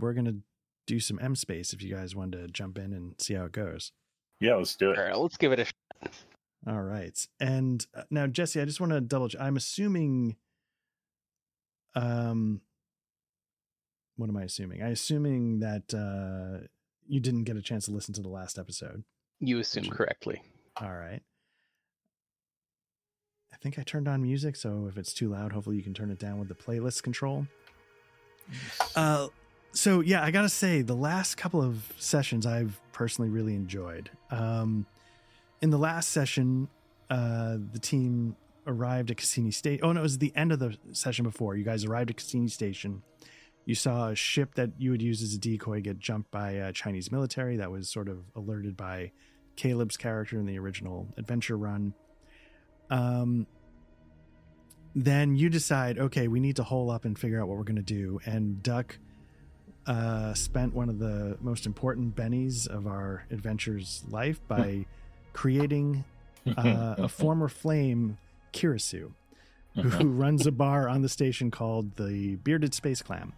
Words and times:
we're 0.00 0.14
gonna 0.14 0.36
do 0.86 1.00
some 1.00 1.18
M 1.22 1.36
space 1.36 1.72
if 1.72 1.82
you 1.82 1.94
guys 1.94 2.16
want 2.16 2.32
to 2.32 2.48
jump 2.48 2.78
in 2.78 2.92
and 2.92 3.14
see 3.18 3.34
how 3.34 3.44
it 3.44 3.52
goes. 3.52 3.92
Yeah, 4.40 4.54
let's 4.54 4.74
do 4.74 4.90
it. 4.90 4.98
All 4.98 5.04
right, 5.04 5.16
let's 5.16 5.36
give 5.36 5.52
it 5.52 5.60
a 5.60 5.64
shot. 5.64 6.12
All 6.66 6.82
right. 6.82 7.18
And 7.38 7.86
uh, 7.94 8.02
now, 8.10 8.26
Jesse, 8.26 8.60
I 8.60 8.64
just 8.64 8.80
want 8.80 8.92
to 8.92 9.00
double 9.00 9.28
check. 9.28 9.40
I'm 9.40 9.56
assuming, 9.56 10.36
um, 11.94 12.60
what 14.16 14.28
am 14.28 14.36
I 14.36 14.42
assuming? 14.42 14.82
I 14.82 14.88
assuming 14.88 15.60
that 15.60 15.94
uh, 15.94 16.66
you 17.06 17.20
didn't 17.20 17.44
get 17.44 17.56
a 17.56 17.62
chance 17.62 17.86
to 17.86 17.92
listen 17.92 18.14
to 18.14 18.22
the 18.22 18.28
last 18.28 18.58
episode. 18.58 19.04
You 19.40 19.58
assume 19.58 19.88
correctly. 19.88 20.42
All 20.76 20.92
right. 20.92 21.22
I 23.52 23.56
think 23.62 23.78
I 23.78 23.82
turned 23.82 24.08
on 24.08 24.22
music, 24.22 24.56
so 24.56 24.86
if 24.88 24.96
it's 24.96 25.12
too 25.12 25.28
loud, 25.28 25.52
hopefully 25.52 25.76
you 25.76 25.82
can 25.82 25.94
turn 25.94 26.10
it 26.10 26.18
down 26.18 26.38
with 26.38 26.48
the 26.48 26.54
playlist 26.54 27.02
control. 27.02 27.46
Uh, 28.96 29.28
so 29.72 30.00
yeah, 30.00 30.22
I 30.22 30.30
gotta 30.30 30.48
say, 30.48 30.82
the 30.82 30.96
last 30.96 31.36
couple 31.36 31.62
of 31.62 31.92
sessions 31.96 32.46
I've 32.46 32.80
personally 32.92 33.30
really 33.30 33.54
enjoyed. 33.54 34.10
Um, 34.30 34.86
in 35.60 35.70
the 35.70 35.78
last 35.78 36.10
session, 36.10 36.68
uh, 37.08 37.56
the 37.72 37.78
team 37.78 38.36
arrived 38.66 39.10
at 39.10 39.16
Cassini 39.16 39.50
State. 39.50 39.80
Oh 39.82 39.92
no, 39.92 40.00
it 40.00 40.02
was 40.02 40.18
the 40.18 40.32
end 40.36 40.52
of 40.52 40.58
the 40.58 40.76
session 40.92 41.24
before. 41.24 41.56
You 41.56 41.64
guys 41.64 41.84
arrived 41.84 42.10
at 42.10 42.16
Cassini 42.16 42.48
Station. 42.48 43.02
You 43.66 43.74
saw 43.74 44.08
a 44.08 44.14
ship 44.14 44.54
that 44.54 44.70
you 44.78 44.90
would 44.90 45.02
use 45.02 45.22
as 45.22 45.34
a 45.34 45.38
decoy 45.38 45.80
get 45.80 45.98
jumped 45.98 46.30
by 46.30 46.52
a 46.52 46.72
Chinese 46.72 47.12
military 47.12 47.56
that 47.56 47.70
was 47.70 47.88
sort 47.88 48.08
of 48.08 48.18
alerted 48.34 48.76
by 48.76 49.12
Caleb's 49.56 49.96
character 49.96 50.38
in 50.38 50.46
the 50.46 50.58
original 50.58 51.06
adventure 51.16 51.56
run. 51.56 51.94
Um, 52.88 53.46
then 54.94 55.36
you 55.36 55.48
decide, 55.48 55.98
okay, 55.98 56.26
we 56.26 56.40
need 56.40 56.56
to 56.56 56.64
hole 56.64 56.90
up 56.90 57.04
and 57.04 57.18
figure 57.18 57.40
out 57.40 57.48
what 57.48 57.58
we're 57.58 57.64
going 57.64 57.76
to 57.76 57.82
do. 57.82 58.20
And 58.24 58.62
Duck 58.62 58.98
uh, 59.90 60.34
spent 60.34 60.72
one 60.72 60.88
of 60.88 61.00
the 61.00 61.36
most 61.40 61.66
important 61.66 62.14
bennies 62.14 62.68
of 62.68 62.86
our 62.86 63.24
adventure's 63.30 64.04
life 64.08 64.40
by 64.46 64.86
creating 65.32 66.04
uh, 66.56 66.94
a 66.96 67.08
former 67.08 67.48
flame, 67.48 68.16
Kurisu, 68.52 69.10
who 69.74 70.08
runs 70.08 70.46
a 70.46 70.52
bar 70.52 70.88
on 70.88 71.02
the 71.02 71.08
station 71.08 71.50
called 71.50 71.96
the 71.96 72.36
Bearded 72.36 72.72
Space 72.72 73.02
Clam. 73.02 73.32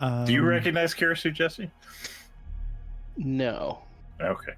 Um, 0.00 0.26
Do 0.26 0.34
you 0.34 0.42
recognize 0.42 0.94
Kurisu, 0.94 1.32
Jesse? 1.32 1.70
No. 3.16 3.78
Okay. 4.20 4.52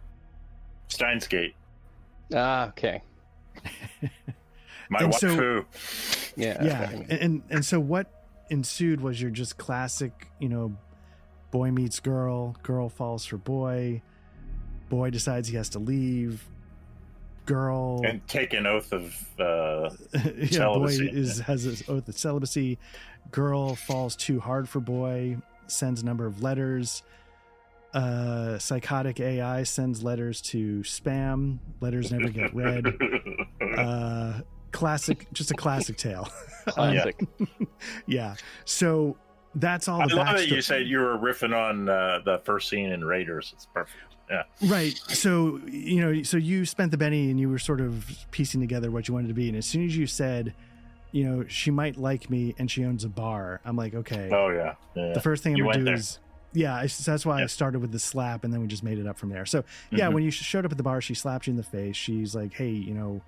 Steins 0.89 1.29
Gate. 1.29 1.55
Ah, 2.35 2.69
okay. 2.69 3.01
My 4.89 4.99
And 5.05 5.15
so- 5.15 5.29
waifu. 5.29 5.65
Yeah. 6.37 6.65
yeah 6.65 6.83
okay. 6.83 6.95
and, 6.95 7.13
and 7.13 7.43
and 7.51 7.65
so 7.65 7.79
what 7.79 8.20
ensued 8.51 9.01
was 9.01 9.21
your 9.21 9.31
just 9.31 9.57
classic 9.57 10.29
you 10.39 10.49
know 10.49 10.77
boy 11.51 11.71
meets 11.71 12.01
girl 12.01 12.55
girl 12.63 12.89
falls 12.89 13.25
for 13.25 13.37
boy 13.37 14.03
boy 14.89 15.09
decides 15.09 15.49
he 15.49 15.57
has 15.57 15.69
to 15.71 15.79
leave 15.79 16.45
girl 17.47 18.01
and 18.05 18.27
take 18.29 18.53
an 18.53 18.67
oath 18.67 18.93
of 18.93 19.41
uh, 19.41 19.91
yeah, 20.37 20.67
boy 20.67 20.89
is 20.89 21.41
has 21.41 21.63
his 21.63 21.83
oath 21.89 22.07
of 22.09 22.17
celibacy. 22.17 22.79
Girl 23.33 23.75
falls 23.75 24.15
too 24.15 24.39
hard 24.39 24.69
for 24.69 24.81
boy 24.81 25.37
sends 25.67 26.03
a 26.03 26.05
number 26.05 26.27
of 26.27 26.43
letters. 26.43 27.03
Uh 27.93 28.57
psychotic 28.59 29.19
ai 29.19 29.65
sends 29.65 30.03
letters 30.03 30.41
to 30.41 30.81
spam. 30.81 31.59
Letters 31.81 32.13
never 32.13 32.29
get 32.29 32.55
read. 32.55 32.85
Uh 33.77 34.41
classic 34.73 35.27
just 35.33 35.51
a 35.51 35.55
classic 35.55 35.97
tale 35.97 36.29
Classic. 36.67 37.19
yeah 38.07 38.35
so 38.65 39.17
that's 39.55 39.89
all 39.89 40.01
I 40.03 40.07
the 40.07 40.15
love 40.17 40.37
that 40.37 40.49
you 40.49 40.61
said 40.61 40.87
you 40.87 40.99
were 40.99 41.19
riffing 41.19 41.55
on 41.57 41.89
uh, 41.89 42.21
the 42.25 42.39
first 42.45 42.69
scene 42.69 42.93
in 42.93 43.05
Raiders. 43.05 43.51
It's 43.55 43.67
perfect. 43.67 43.99
Yeah. 44.31 44.45
right 44.69 44.97
so 45.09 45.59
you 45.67 46.01
know 46.01 46.23
so 46.23 46.37
you 46.37 46.65
spent 46.65 46.93
the 46.93 46.97
benny 46.97 47.31
and 47.33 47.41
you 47.41 47.49
were 47.49 47.59
sort 47.59 47.81
of 47.81 48.07
piecing 48.31 48.61
together 48.61 48.89
what 48.93 49.09
you 49.09 49.15
wanted 49.15 49.27
to 49.27 49.35
be 49.35 49.49
and 49.49 49.57
as 49.59 49.67
soon 49.67 49.85
as 49.85 49.97
you 49.97 50.07
said 50.07 50.55
you 51.11 51.25
know 51.25 51.45
she 51.49 51.73
might 51.73 51.97
like 51.97 52.31
me 52.31 52.55
and 52.57 52.71
she 52.71 52.85
owns 52.85 53.03
a 53.03 53.09
bar 53.09 53.61
i'm 53.65 53.75
like 53.75 53.93
okay 53.93 54.29
Oh 54.33 54.51
yeah. 54.51 54.75
yeah. 54.95 55.15
the 55.15 55.21
first 55.21 55.43
thing 55.43 55.55
i'm 55.55 55.59
You 55.59 55.65
gonna 55.65 55.79
do 55.79 55.85
there. 55.85 55.95
is 55.95 56.21
yeah 56.53 56.77
I, 56.77 56.87
so 56.87 57.11
that's 57.11 57.27
why 57.27 57.43
i 57.43 57.47
started 57.47 57.81
with 57.81 57.91
the 57.91 57.99
slap 57.99 58.45
and 58.45 58.55
then 58.55 58.61
we 58.61 58.69
just 58.69 58.85
made 58.85 58.99
it 59.01 59.07
up 59.09 59.19
from 59.19 59.31
there 59.31 59.45
so 59.47 59.65
yeah 59.91 60.07
Mhm. 60.07 60.13
when 60.15 60.23
you 60.23 60.31
showed 60.31 60.65
up 60.65 60.71
at 60.71 60.77
the 60.79 60.85
bar 60.85 61.01
she 61.01 61.15
slapped 61.15 61.49
you 61.49 61.51
in 61.51 61.57
the 61.57 61.65
face 61.65 61.97
she's 61.97 62.33
like 62.33 62.55
hey 62.55 62.71
you 62.71 62.95
know 62.95 63.21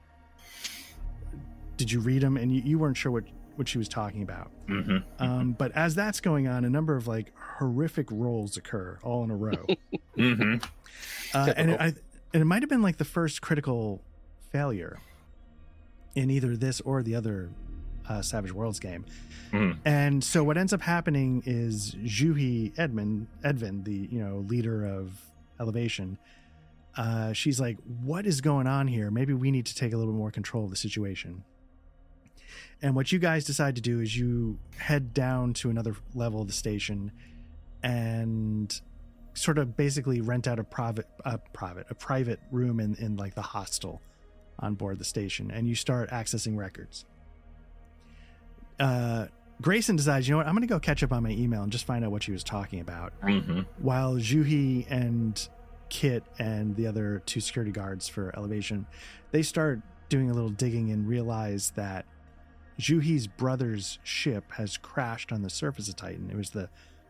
did 1.77 1.91
you 1.91 2.01
read 2.01 2.23
them? 2.23 2.37
and 2.37 2.53
you, 2.55 2.63
you 2.63 2.79
weren't 2.79 2.97
sure 2.97 3.13
what 3.13 3.25
what 3.57 3.69
she 3.69 3.77
was 3.77 3.89
talking 3.89 4.23
about 4.23 4.51
Mhm. 4.67 5.03
um, 5.19 5.53
but 5.53 5.73
as 5.73 5.95
that's 5.95 6.21
going 6.21 6.49
on 6.49 6.65
a 6.65 6.71
number 6.71 6.97
of 6.97 7.07
like 7.07 7.33
horrific 7.59 8.07
rolls 8.11 8.57
occur 8.57 8.99
all 9.03 9.25
in 9.25 9.31
a 9.31 9.37
row 9.37 9.67
Mhm. 10.17 10.65
uh, 11.35 11.53
and 11.57 11.71
it, 11.73 11.81
I, 11.81 11.87
and 12.33 12.41
it 12.43 12.45
might 12.47 12.63
have 12.63 12.71
been 12.71 12.81
like 12.83 12.97
the 12.97 13.05
first 13.05 13.43
critical 13.43 14.03
failure 14.51 14.99
in 16.15 16.31
either 16.31 16.57
this 16.57 16.81
or 16.81 17.03
the 17.03 17.15
other 17.15 17.51
uh, 18.09 18.21
Savage 18.21 18.53
Worlds 18.53 18.81
game. 18.81 19.05
Mhm. 19.53 19.79
And 19.85 20.25
so 20.25 20.43
what 20.43 20.57
ends 20.59 20.73
up 20.73 20.81
happening 20.83 21.43
is 21.47 21.95
Juhi 21.95 22.73
Edmund 22.79 23.29
Edvin, 23.45 23.85
the 23.85 24.09
you 24.11 24.19
know 24.19 24.39
leader 24.49 24.85
of 24.85 25.21
Elevation, 25.61 26.19
uh, 26.97 27.33
she's 27.33 27.61
like, 27.61 27.79
"What 28.03 28.27
is 28.27 28.41
going 28.41 28.67
on 28.67 28.89
here? 28.89 29.11
Maybe 29.11 29.33
we 29.35 29.51
need 29.51 29.67
to 29.67 29.75
take 29.75 29.93
a 29.93 29.97
little 29.97 30.13
bit 30.13 30.19
more 30.19 30.31
control 30.31 30.65
of 30.65 30.71
the 30.71 30.77
situation." 30.77 31.45
And 32.83 32.95
what 32.97 33.13
you 33.13 33.19
guys 33.21 33.45
decide 33.45 33.77
to 33.77 33.81
do 33.81 34.01
is 34.01 34.17
you 34.17 34.59
head 34.77 35.15
down 35.15 35.55
to 35.55 35.71
another 35.71 35.95
level 36.15 36.41
of 36.41 36.49
the 36.49 36.53
station 36.53 37.13
and 37.83 38.81
sort 39.35 39.57
of 39.59 39.77
basically 39.77 40.21
rent 40.21 40.47
out 40.47 40.59
a 40.59 40.65
private 40.65 41.07
a 41.25 41.39
private 41.39 41.87
a 41.91 41.95
private 41.95 42.41
room 42.51 42.81
in 42.81 42.95
in 42.97 43.17
like 43.17 43.35
the 43.35 43.43
hostel 43.43 44.03
on 44.59 44.75
board 44.75 44.99
the 44.99 45.05
station 45.05 45.51
and 45.51 45.67
you 45.69 45.75
start 45.75 46.11
accessing 46.11 46.57
records. 46.57 47.05
Uh 48.79 49.27
grayson 49.61 49.97
decides 49.97 50.29
you 50.29 50.33
know 50.33 50.39
what? 50.39 50.47
I'm 50.47 50.55
gonna 50.55 50.67
go 50.67 50.81
catch 50.81 51.03
up 51.03 51.13
on 51.13 51.23
my 51.23 51.31
email 51.31 51.63
and 51.63 51.71
just 51.73 51.85
find 51.87 52.05
out 52.05 52.11
what 52.11 52.23
she 52.25 52.33
was 52.33 52.43
talking 52.45 52.81
about. 52.81 53.13
Mhm. 53.23 53.67
while 53.79 54.17
juhi 54.17 54.87
and 54.91 55.49
kit 55.89 56.25
and 56.39 56.75
the 56.77 56.87
other 56.87 57.23
two 57.27 57.41
security 57.41 57.71
guards 57.71 58.09
for 58.09 58.35
elevation 58.37 58.87
they 59.31 59.43
start 59.43 59.81
doing 60.09 60.31
a 60.31 60.33
little 60.33 60.49
digging 60.51 60.91
and 60.91 61.07
realize 61.07 61.71
that 61.73 62.05
juhi's 62.79 63.27
brother's 63.27 63.99
ship 64.03 64.51
has 64.53 64.77
crashed 64.77 65.33
on 65.33 65.43
the 65.43 65.51
surface 65.51 65.89
of 65.89 65.97
titan 65.97 66.31
it 66.31 66.37
was 66.37 66.51
the 66.51 66.69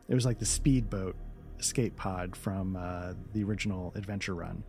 it 0.08 0.14
was 0.14 0.26
like 0.26 0.38
the 0.38 0.46
speedboat 0.46 1.14
escape 1.58 1.96
pod 1.96 2.34
from 2.34 2.76
uh, 2.76 3.12
the 3.32 3.42
original 3.44 3.92
adventure 3.94 4.34
run 4.34 4.64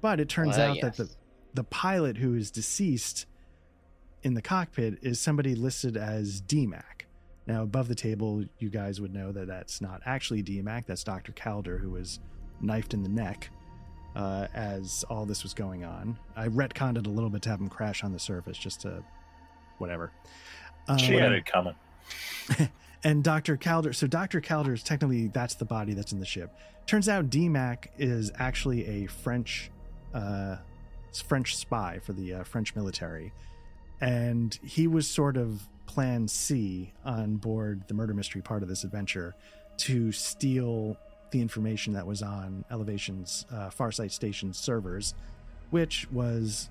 but 0.00 0.18
it 0.20 0.28
turns 0.28 0.58
Ah, 0.58 0.62
out 0.70 0.80
that 0.82 0.96
the 0.96 1.08
the 1.54 1.64
pilot 1.64 2.16
who 2.16 2.34
is 2.34 2.50
deceased 2.50 3.26
in 4.22 4.34
the 4.34 4.42
cockpit 4.42 4.98
is 5.02 5.20
somebody 5.20 5.54
listed 5.54 5.96
as 5.96 6.40
DMAC. 6.40 7.02
Now, 7.46 7.62
above 7.62 7.88
the 7.88 7.94
table, 7.94 8.44
you 8.58 8.70
guys 8.70 9.00
would 9.00 9.12
know 9.12 9.32
that 9.32 9.48
that's 9.48 9.80
not 9.80 10.00
actually 10.06 10.42
DMAC. 10.42 10.86
That's 10.86 11.04
Dr. 11.04 11.32
Calder, 11.32 11.76
who 11.76 11.90
was 11.90 12.20
knifed 12.62 12.94
in 12.94 13.02
the 13.02 13.08
neck 13.08 13.50
uh, 14.16 14.46
as 14.54 15.04
all 15.10 15.26
this 15.26 15.42
was 15.42 15.52
going 15.52 15.84
on. 15.84 16.16
I 16.36 16.48
retconned 16.48 16.96
it 16.98 17.06
a 17.06 17.10
little 17.10 17.28
bit 17.30 17.42
to 17.42 17.50
have 17.50 17.60
him 17.60 17.68
crash 17.68 18.02
on 18.02 18.12
the 18.12 18.18
surface, 18.18 18.56
just 18.56 18.80
to 18.82 19.02
whatever. 19.78 20.10
She 20.98 21.14
Um, 21.16 21.20
had 21.22 21.32
it 21.32 21.46
coming. 21.46 21.74
and 23.04 23.22
Dr. 23.22 23.56
Calder. 23.56 23.92
So 23.92 24.06
Dr. 24.06 24.40
Calder 24.40 24.72
is 24.74 24.82
technically 24.82 25.28
that's 25.28 25.54
the 25.54 25.64
body 25.64 25.94
that's 25.94 26.12
in 26.12 26.20
the 26.20 26.26
ship. 26.26 26.54
Turns 26.86 27.08
out 27.08 27.30
DMAC 27.30 27.86
is 27.98 28.32
actually 28.38 28.86
a 28.86 29.06
French, 29.06 29.70
uh, 30.14 30.56
French 31.24 31.56
spy 31.56 32.00
for 32.02 32.12
the 32.12 32.34
uh, 32.34 32.44
French 32.44 32.74
military, 32.74 33.32
and 34.00 34.58
he 34.64 34.86
was 34.86 35.06
sort 35.06 35.36
of 35.36 35.62
Plan 35.86 36.26
C 36.26 36.92
on 37.04 37.36
board 37.36 37.82
the 37.86 37.94
murder 37.94 38.14
mystery 38.14 38.40
part 38.42 38.62
of 38.62 38.68
this 38.68 38.82
adventure 38.82 39.34
to 39.78 40.10
steal 40.10 40.96
the 41.30 41.40
information 41.40 41.92
that 41.92 42.06
was 42.06 42.22
on 42.22 42.64
Elevation's 42.70 43.46
uh, 43.52 43.68
Farsight 43.70 44.10
Station 44.10 44.52
servers, 44.52 45.14
which 45.70 46.10
was 46.10 46.68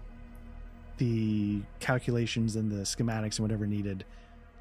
the 1.02 1.60
calculations 1.80 2.56
and 2.56 2.72
the 2.72 2.84
schematics 2.84 3.38
and 3.38 3.40
whatever 3.40 3.66
needed 3.66 4.06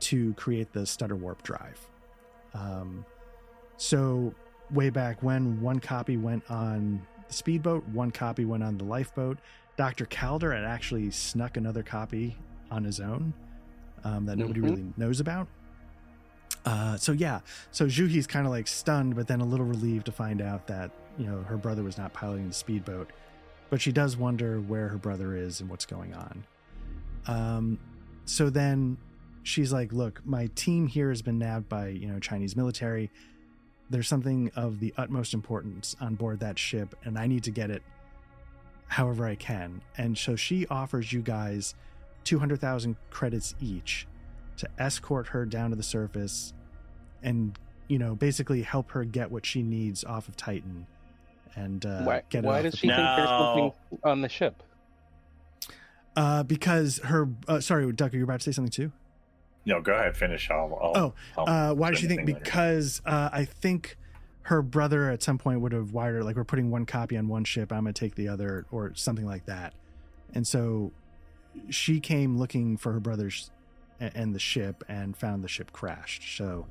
to 0.00 0.32
create 0.34 0.72
the 0.72 0.86
stutter 0.86 1.14
warp 1.14 1.42
drive. 1.42 1.78
Um, 2.54 3.04
so 3.76 4.32
way 4.70 4.88
back 4.88 5.22
when, 5.22 5.60
one 5.60 5.80
copy 5.80 6.16
went 6.16 6.50
on 6.50 7.06
the 7.28 7.34
speedboat, 7.34 7.86
one 7.88 8.10
copy 8.10 8.46
went 8.46 8.62
on 8.62 8.78
the 8.78 8.84
lifeboat. 8.84 9.38
Dr. 9.76 10.06
Calder 10.06 10.54
had 10.54 10.64
actually 10.64 11.10
snuck 11.10 11.58
another 11.58 11.82
copy 11.82 12.34
on 12.70 12.84
his 12.84 13.00
own 13.00 13.34
um, 14.02 14.24
that 14.24 14.38
nobody 14.38 14.60
Mhm. 14.60 14.64
really 14.64 14.92
knows 14.96 15.20
about. 15.20 15.46
Uh, 16.64 16.96
so 16.96 17.12
yeah, 17.12 17.40
so 17.70 17.84
Juhi's 17.84 18.26
kind 18.26 18.46
of 18.46 18.50
like 18.52 18.66
stunned, 18.66 19.14
but 19.14 19.26
then 19.28 19.42
a 19.42 19.44
little 19.44 19.66
relieved 19.66 20.06
to 20.06 20.12
find 20.12 20.40
out 20.40 20.66
that 20.68 20.90
you 21.18 21.26
know 21.26 21.42
her 21.42 21.58
brother 21.58 21.82
was 21.82 21.98
not 21.98 22.14
piloting 22.14 22.48
the 22.48 22.54
speedboat, 22.54 23.10
but 23.70 23.80
she 23.80 23.92
does 23.92 24.16
wonder 24.16 24.60
where 24.60 24.88
her 24.88 24.98
brother 24.98 25.34
is 25.34 25.60
and 25.60 25.70
what's 25.70 25.86
going 25.86 26.12
on. 26.14 26.44
Um, 27.26 27.78
so 28.24 28.50
then 28.50 28.98
she's 29.42 29.72
like, 29.72 29.92
"Look, 29.92 30.20
my 30.26 30.48
team 30.54 30.86
here 30.86 31.08
has 31.08 31.22
been 31.22 31.38
nabbed 31.38 31.68
by 31.68 31.88
you 31.88 32.06
know 32.06 32.18
Chinese 32.18 32.56
military. 32.56 33.10
there's 33.88 34.06
something 34.06 34.52
of 34.54 34.78
the 34.78 34.94
utmost 34.96 35.34
importance 35.34 35.96
on 36.00 36.14
board 36.14 36.38
that 36.38 36.56
ship, 36.56 36.94
and 37.04 37.18
I 37.18 37.26
need 37.26 37.42
to 37.44 37.50
get 37.50 37.70
it 37.70 37.82
however 38.86 39.24
I 39.26 39.36
can. 39.36 39.82
And 39.96 40.18
so 40.18 40.36
she 40.36 40.66
offers 40.66 41.12
you 41.12 41.22
guys 41.22 41.74
200,000 42.24 42.96
credits 43.10 43.54
each 43.60 44.06
to 44.58 44.68
escort 44.78 45.28
her 45.28 45.46
down 45.46 45.70
to 45.70 45.76
the 45.76 45.82
surface 45.82 46.52
and, 47.22 47.58
you 47.88 47.98
know, 47.98 48.14
basically 48.14 48.62
help 48.62 48.90
her 48.90 49.04
get 49.04 49.30
what 49.30 49.46
she 49.46 49.62
needs 49.62 50.04
off 50.04 50.28
of 50.28 50.36
Titan 50.36 50.86
and 51.56 51.84
uh, 51.84 52.02
why 52.04 52.22
get 52.30 52.44
why 52.44 52.58
off 52.58 52.62
does 52.64 52.72
the 52.72 52.78
she 52.78 52.86
think 52.88 52.98
there's 53.16 53.30
No. 53.30 53.38
something 53.38 53.72
on 54.04 54.20
the 54.22 54.28
ship? 54.28 54.62
Uh, 56.16 56.42
because 56.42 56.98
her, 57.04 57.28
uh, 57.48 57.60
sorry, 57.60 57.90
Duck, 57.92 58.12
are 58.12 58.16
you 58.16 58.24
about 58.24 58.40
to 58.40 58.44
say 58.44 58.52
something 58.52 58.70
too? 58.70 58.92
No, 59.64 59.80
go 59.80 59.92
ahead, 59.92 60.16
finish. 60.16 60.50
I'll. 60.50 60.78
I'll 60.82 60.92
Oh, 60.96 61.14
I'll 61.36 61.48
Uh, 61.70 61.74
why 61.74 61.88
say 61.88 61.92
does 61.92 62.00
she 62.00 62.06
think? 62.08 62.26
later. 62.26 62.40
Because 62.40 63.02
uh, 63.06 63.28
I 63.32 63.44
think 63.44 63.96
her 64.42 64.62
brother 64.62 65.10
at 65.10 65.22
some 65.22 65.38
point 65.38 65.60
would 65.60 65.72
have 65.72 65.92
wired 65.92 66.16
her, 66.16 66.24
like, 66.24 66.34
we're 66.34 66.44
putting 66.44 66.70
one 66.70 66.86
copy 66.86 67.16
on 67.16 67.28
one 67.28 67.44
ship, 67.44 67.70
I'm 67.72 67.82
going 67.84 67.94
to 67.94 68.00
take 68.00 68.14
the 68.16 68.28
other, 68.28 68.66
or 68.72 68.92
something 68.94 69.26
like 69.26 69.46
that. 69.46 69.74
And 70.34 70.46
so 70.46 70.92
she 71.68 72.00
came 72.00 72.36
looking 72.38 72.76
for 72.76 72.92
her 72.92 73.00
brother's 73.00 73.50
and 74.00 74.34
the 74.34 74.38
ship 74.40 74.82
and 74.88 75.14
found 75.16 75.44
the 75.44 75.48
ship 75.48 75.72
crashed. 75.72 76.36
So 76.36 76.66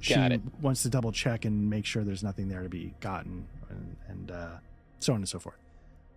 she 0.00 0.14
Got 0.14 0.32
it. 0.32 0.40
wants 0.60 0.82
to 0.82 0.88
double 0.88 1.12
check 1.12 1.44
and 1.44 1.68
make 1.68 1.84
sure 1.86 2.02
there's 2.04 2.22
nothing 2.22 2.48
there 2.48 2.62
to 2.62 2.68
be 2.68 2.94
gotten 3.00 3.46
and, 3.68 3.96
and 4.08 4.30
uh, 4.30 4.48
so 4.98 5.12
on 5.12 5.18
and 5.20 5.28
so 5.28 5.38
forth. 5.38 5.56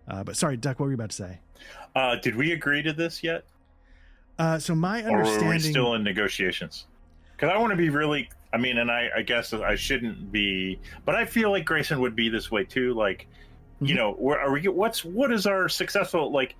Uh, 0.08 0.24
but 0.24 0.36
sorry, 0.36 0.56
Duck, 0.56 0.80
what 0.80 0.86
were 0.86 0.90
you 0.90 0.96
about 0.96 1.10
to 1.10 1.16
say? 1.16 1.38
Uh, 1.94 2.16
did 2.16 2.34
we 2.36 2.52
agree 2.52 2.82
to 2.82 2.92
this 2.92 3.22
yet, 3.22 3.44
Uh, 4.38 4.58
so 4.58 4.74
my 4.74 5.02
understanding, 5.02 5.42
or 5.42 5.46
were 5.46 5.52
we 5.54 5.58
still 5.60 5.94
in 5.94 6.02
negotiations? 6.02 6.86
Because 7.36 7.50
I 7.50 7.56
want 7.58 7.70
to 7.70 7.76
be 7.76 7.88
really. 7.90 8.28
I 8.52 8.56
mean, 8.56 8.78
and 8.78 8.88
I, 8.90 9.08
I 9.16 9.22
guess 9.22 9.52
I 9.52 9.74
shouldn't 9.74 10.30
be, 10.30 10.78
but 11.04 11.14
I 11.16 11.24
feel 11.24 11.50
like 11.50 11.64
Grayson 11.64 12.00
would 12.00 12.14
be 12.14 12.28
this 12.28 12.50
way 12.52 12.62
too. 12.64 12.94
Like, 12.94 13.26
you 13.80 13.94
Mhm. 13.94 13.96
know, 13.96 14.12
where 14.12 14.38
are 14.40 14.52
we? 14.52 14.66
What's 14.68 15.04
what 15.04 15.32
is 15.32 15.46
our 15.46 15.68
successful 15.68 16.30
like? 16.32 16.54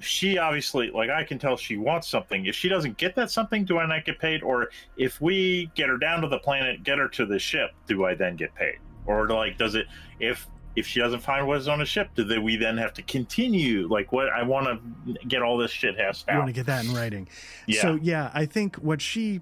She 0.00 0.38
obviously, 0.38 0.90
like, 0.90 1.10
I 1.10 1.24
can 1.24 1.38
tell 1.38 1.56
she 1.56 1.76
wants 1.76 2.08
something. 2.08 2.46
If 2.46 2.54
she 2.54 2.68
doesn't 2.68 2.96
get 2.98 3.16
that 3.16 3.30
something, 3.30 3.64
do 3.64 3.78
I 3.78 3.86
not 3.86 4.04
get 4.04 4.18
paid? 4.20 4.42
Or 4.42 4.68
if 4.96 5.20
we 5.20 5.70
get 5.74 5.88
her 5.88 5.98
down 5.98 6.20
to 6.22 6.28
the 6.28 6.38
planet, 6.38 6.84
get 6.84 6.98
her 6.98 7.08
to 7.08 7.26
the 7.26 7.38
ship, 7.38 7.72
do 7.88 8.04
I 8.04 8.14
then 8.14 8.36
get 8.36 8.54
paid? 8.54 8.76
Or 9.06 9.28
like, 9.28 9.58
does 9.58 9.74
it? 9.74 9.86
If 10.20 10.46
if 10.76 10.86
she 10.86 11.00
doesn't 11.00 11.20
find 11.20 11.48
what 11.48 11.58
is 11.58 11.66
on 11.66 11.80
the 11.80 11.84
ship, 11.84 12.10
do 12.14 12.22
they, 12.22 12.38
we 12.38 12.54
then 12.54 12.76
have 12.76 12.92
to 12.94 13.02
continue? 13.02 13.88
Like, 13.88 14.12
what? 14.12 14.28
I 14.28 14.44
want 14.44 14.66
to 15.06 15.26
get 15.26 15.42
all 15.42 15.58
this 15.58 15.72
shit 15.72 15.98
hashed 15.98 16.26
you 16.28 16.36
want 16.36 16.46
to 16.46 16.52
get 16.52 16.66
that 16.66 16.84
in 16.84 16.94
writing. 16.94 17.28
yeah. 17.66 17.80
So 17.82 17.98
yeah, 18.00 18.30
I 18.32 18.46
think 18.46 18.76
what 18.76 19.00
she 19.02 19.40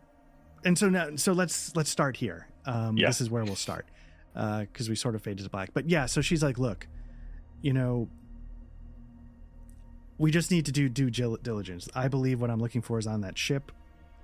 and 0.65 0.79
so 0.79 0.89
now 0.89 1.17
so 1.17 1.33
let's 1.33 1.77
let's 1.77 1.91
start 1.91 2.17
here. 2.17 2.49
Um 2.65 2.97
Yeah. 2.97 3.09
this 3.09 3.21
is 3.21 3.29
where 3.29 3.45
we'll 3.45 3.57
start. 3.57 3.87
Uh 4.35 4.65
cuz 4.73 4.89
we 4.89 4.95
sort 4.97 5.15
of 5.15 5.23
faded 5.23 5.45
to 5.45 5.51
black. 5.51 5.71
But 5.75 5.91
yeah, 5.91 6.07
so 6.07 6.21
she's 6.23 6.43
like, 6.43 6.59
"Look, 6.59 6.89
you 7.61 7.73
know, 7.75 8.09
we 10.19 10.31
just 10.31 10.51
need 10.51 10.67
to 10.67 10.73
do 10.73 10.89
due 10.89 11.11
diligence. 11.11 11.89
I 11.95 12.09
believe 12.09 12.41
what 12.41 12.51
I'm 12.51 12.61
looking 12.61 12.83
for 12.83 12.99
is 12.99 13.07
on 13.07 13.21
that 13.23 13.37
ship. 13.39 13.73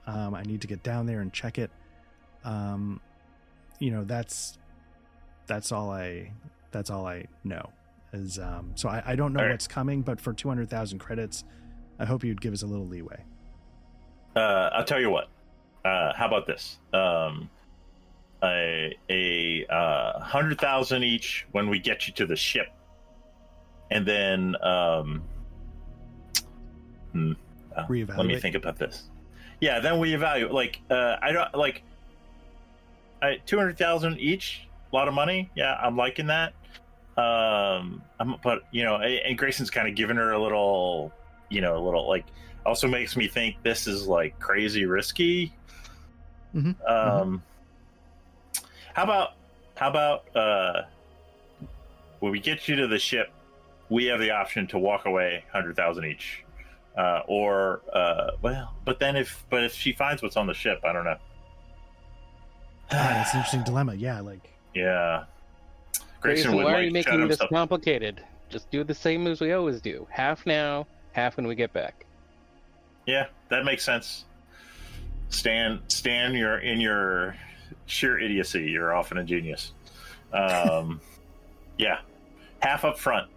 Um 0.07 0.35
I 0.35 0.43
need 0.43 0.61
to 0.63 0.67
get 0.67 0.83
down 0.83 1.07
there 1.07 1.21
and 1.21 1.33
check 1.33 1.59
it. 1.59 1.71
Um 2.45 3.01
you 3.79 3.91
know, 3.91 4.05
that's 4.05 4.59
that's 5.47 5.73
all 5.73 5.91
I 5.91 6.33
that's 6.71 6.91
all 6.91 7.07
I 7.07 7.27
know. 7.45 7.71
Is 8.13 8.39
um 8.39 8.73
so 8.75 8.89
I, 8.89 9.03
I 9.07 9.17
don't 9.17 9.33
know 9.33 9.43
right. 9.43 9.51
what's 9.51 9.69
coming, 9.69 10.03
but 10.03 10.21
for 10.21 10.33
200,000 10.33 10.99
credits, 10.99 11.45
I 11.99 12.05
hope 12.05 12.25
you'd 12.25 12.41
give 12.41 12.53
us 12.53 12.63
a 12.63 12.67
little 12.67 12.87
leeway. 12.87 13.25
Uh, 14.35 14.71
I'll 14.73 14.85
tell 14.85 15.01
you 15.01 15.11
what. 15.11 15.29
Uh, 15.85 16.13
how 16.15 16.27
about 16.27 16.47
this? 16.47 16.79
Um, 16.93 17.51
a 18.43 18.97
a 19.09 19.67
uh, 19.67 20.21
hundred 20.21 20.61
thousand 20.61 21.05
each 21.05 21.47
when 21.53 21.69
we 21.69 21.79
get 21.79 22.07
you 22.07 22.13
to 22.15 22.27
the 22.27 22.37
ship, 22.37 22.69
and 23.91 24.07
then 24.07 24.57
um, 24.63 25.23
hmm, 27.13 27.33
Reevaluate. 27.89 28.17
let 28.17 28.27
me 28.27 28.39
think 28.39 28.55
about 28.55 28.79
this. 28.79 29.05
Yeah, 29.61 29.81
then 29.81 29.99
we 29.99 30.15
evaluate. 30.15 30.53
Like, 30.53 30.81
uh, 30.91 31.17
I 31.23 31.33
don't 31.33 31.55
like. 31.55 31.83
I 33.23 33.41
two 33.47 33.57
hundred 33.59 33.79
thousand 33.79 34.19
each. 34.19 34.67
A 34.93 34.97
lot 34.97 35.09
of 35.09 35.15
money. 35.15 35.51
Yeah, 35.55 35.75
I'm 35.75 35.97
liking 35.97 36.27
that. 36.27 36.53
Um, 37.17 38.03
I'm, 38.19 38.37
but 38.43 38.63
you 38.73 38.85
know, 38.85 38.97
and 38.97 39.37
Grayson's 39.39 39.71
kind 39.71 39.87
of 39.89 39.95
giving 39.95 40.17
her 40.17 40.33
a 40.33 40.39
little, 40.43 41.13
you 41.49 41.61
know, 41.61 41.77
a 41.77 41.83
little 41.85 42.09
like 42.09 42.25
also 42.67 42.89
makes 42.89 43.17
me 43.17 43.29
think 43.29 43.57
this 43.63 43.87
is 43.87 44.07
like 44.07 44.39
crazy 44.39 44.85
risky. 44.87 45.53
Mhm, 46.55 46.75
Um, 46.89 47.43
how 48.95 49.05
about 49.05 49.31
how 49.77 49.89
about 49.89 50.37
uh, 50.37 50.83
when 52.21 52.33
we 52.33 52.41
get 52.41 52.67
you 52.69 52.77
to 52.77 52.87
the 52.87 52.99
ship, 52.99 53.31
we 53.89 54.07
have 54.07 54.21
the 54.21 54.31
option 54.31 54.67
to 54.69 54.79
walk 54.79 55.07
away 55.07 55.45
hundred 55.53 55.77
thousand 55.77 56.05
each, 56.07 56.45
uh, 56.97 57.21
or 57.27 57.83
uh, 57.93 58.33
well, 58.43 58.75
but 58.85 58.99
then 59.01 59.17
if 59.17 59.45
but 59.51 59.65
if 59.65 59.73
she 59.75 59.93
finds 59.93 60.23
what's 60.23 60.37
on 60.37 60.47
the 60.47 60.55
ship, 60.55 60.81
I 60.85 60.93
don't 60.93 61.05
know. 61.05 61.17
Ah, 62.95 63.09
that's 63.15 63.33
an 63.33 63.39
interesting 63.39 63.63
dilemma. 63.65 63.95
Yeah, 63.95 64.21
like 64.21 64.51
Yeah. 64.75 65.25
Grayson, 66.21 66.55
would 66.55 66.65
why 66.67 66.75
are 66.75 66.83
you 66.83 66.89
shut 66.89 66.93
making 66.93 67.21
this 67.29 67.39
himself- 67.39 67.51
complicated? 67.51 68.23
Just 68.51 68.71
do 68.71 68.85
the 68.85 68.95
same 68.95 69.27
as 69.27 69.41
we 69.41 69.53
always 69.53 69.81
do. 69.81 70.07
Half 70.11 70.45
now, 70.45 70.87
half 71.13 71.39
when 71.39 71.47
we 71.47 71.55
get 71.55 71.73
back. 71.73 72.05
Yeah, 73.07 73.29
that 73.49 73.65
makes 73.65 73.83
sense. 73.83 74.27
Stan, 75.31 75.81
Stan, 75.89 76.35
you're 76.35 76.59
in 76.59 76.79
your 76.81 77.35
sheer 77.87 78.19
idiocy. 78.21 78.65
You're 78.71 78.95
often 78.95 79.17
a 79.17 79.25
genius. 79.25 79.73
Um, 80.35 81.01
yeah, 81.79 82.01
half 82.61 82.85
up 82.85 82.99
front, 82.99 83.31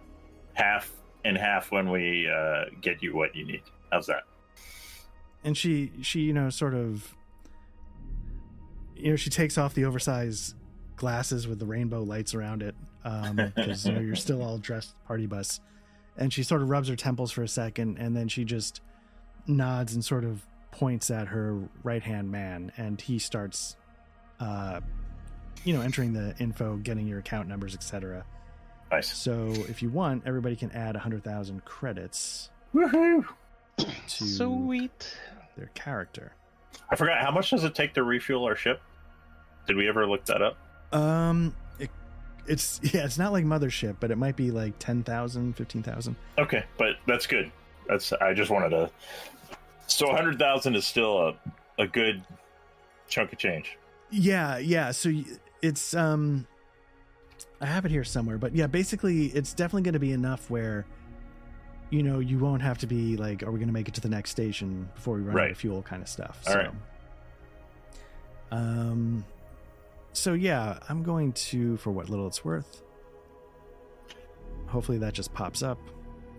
half 0.52 0.92
and 1.26 1.36
half 1.36 1.70
when 1.70 1.90
we 1.90 2.28
uh, 2.28 2.64
get 2.80 3.02
you 3.02 3.14
what 3.14 3.34
you 3.34 3.46
need. 3.46 3.62
How's 3.90 4.06
that? 4.06 4.22
and 5.46 5.56
she 5.56 5.92
she 6.02 6.20
you 6.20 6.32
know 6.32 6.50
sort 6.50 6.74
of 6.74 7.14
you 8.96 9.10
know 9.10 9.16
she 9.16 9.30
takes 9.30 9.56
off 9.56 9.74
the 9.74 9.84
oversized 9.84 10.54
glasses 10.96 11.46
with 11.46 11.58
the 11.58 11.64
rainbow 11.64 12.02
lights 12.02 12.34
around 12.34 12.62
it 12.62 12.74
um 13.04 13.36
because 13.54 13.86
you 13.86 13.92
know 13.92 14.00
you're 14.00 14.16
still 14.16 14.42
all 14.42 14.58
dressed 14.58 14.94
party 15.06 15.24
bus 15.26 15.60
and 16.18 16.32
she 16.32 16.42
sort 16.42 16.62
of 16.62 16.68
rubs 16.68 16.88
her 16.88 16.96
temples 16.96 17.30
for 17.30 17.42
a 17.42 17.48
second 17.48 17.96
and 17.98 18.16
then 18.16 18.26
she 18.28 18.44
just 18.44 18.80
nods 19.46 19.94
and 19.94 20.04
sort 20.04 20.24
of 20.24 20.44
points 20.72 21.10
at 21.10 21.28
her 21.28 21.68
right 21.84 22.02
hand 22.02 22.30
man 22.30 22.72
and 22.76 23.00
he 23.00 23.18
starts 23.18 23.76
uh 24.40 24.80
you 25.64 25.72
know 25.72 25.80
entering 25.80 26.12
the 26.12 26.34
info 26.40 26.76
getting 26.78 27.06
your 27.06 27.20
account 27.20 27.46
numbers 27.48 27.74
etc 27.74 28.24
Nice. 28.96 29.16
so 29.16 29.48
if 29.68 29.82
you 29.82 29.90
want 29.90 30.22
everybody 30.26 30.56
can 30.56 30.70
add 30.72 30.94
100000 30.94 31.64
credits 31.64 32.50
Woohoo! 32.74 33.24
to 33.78 33.86
Sweet. 34.08 35.16
their 35.56 35.70
character 35.74 36.32
I 36.90 36.96
forgot 36.96 37.18
how 37.20 37.30
much 37.30 37.50
does 37.50 37.64
it 37.64 37.74
take 37.74 37.94
to 37.94 38.02
refuel 38.04 38.44
our 38.44 38.56
ship? 38.56 38.80
Did 39.66 39.76
we 39.76 39.88
ever 39.88 40.06
look 40.06 40.24
that 40.26 40.40
up? 40.42 40.56
Um, 40.92 41.54
it, 41.78 41.90
it's 42.46 42.80
yeah, 42.94 43.04
it's 43.04 43.18
not 43.18 43.32
like 43.32 43.44
Mothership, 43.44 43.96
but 43.98 44.10
it 44.10 44.16
might 44.16 44.36
be 44.36 44.50
like 44.50 44.78
10,000, 44.78 45.56
15,000. 45.56 46.16
Okay, 46.38 46.64
but 46.78 46.96
that's 47.06 47.26
good. 47.26 47.50
That's 47.88 48.12
I 48.12 48.34
just 48.34 48.50
wanted 48.50 48.70
to. 48.70 48.90
So 49.88 50.12
hundred 50.12 50.38
thousand 50.38 50.74
is 50.74 50.86
still 50.86 51.28
a 51.28 51.34
a 51.78 51.86
good 51.86 52.22
chunk 53.08 53.32
of 53.32 53.38
change. 53.38 53.78
Yeah, 54.10 54.58
yeah. 54.58 54.90
So 54.90 55.12
it's 55.62 55.94
um, 55.94 56.46
I 57.60 57.66
have 57.66 57.84
it 57.84 57.90
here 57.90 58.04
somewhere, 58.04 58.38
but 58.38 58.54
yeah, 58.54 58.66
basically, 58.66 59.26
it's 59.26 59.54
definitely 59.54 59.82
going 59.82 59.94
to 59.94 59.98
be 59.98 60.12
enough 60.12 60.50
where, 60.50 60.84
you 61.90 62.02
know, 62.02 62.18
you 62.18 62.38
won't 62.38 62.62
have 62.62 62.78
to 62.78 62.86
be 62.86 63.16
like, 63.16 63.42
are 63.42 63.50
we 63.50 63.58
going 63.58 63.68
to 63.68 63.72
make 63.72 63.88
it 63.88 63.94
to 63.94 64.00
the 64.00 64.08
next 64.08 64.30
station 64.30 64.88
before 64.94 65.16
we 65.16 65.22
run 65.22 65.38
out 65.38 65.50
of 65.50 65.56
fuel, 65.56 65.82
kind 65.82 66.02
of 66.02 66.08
stuff. 66.08 66.42
All 66.46 66.52
so, 66.52 66.58
right. 66.58 66.70
Um, 68.52 69.24
so 70.12 70.34
yeah, 70.34 70.78
I'm 70.88 71.02
going 71.02 71.32
to 71.32 71.76
for 71.78 71.90
what 71.90 72.08
little 72.08 72.26
it's 72.26 72.44
worth. 72.44 72.82
Hopefully 74.66 74.98
that 74.98 75.14
just 75.14 75.32
pops 75.32 75.62
up. 75.62 75.78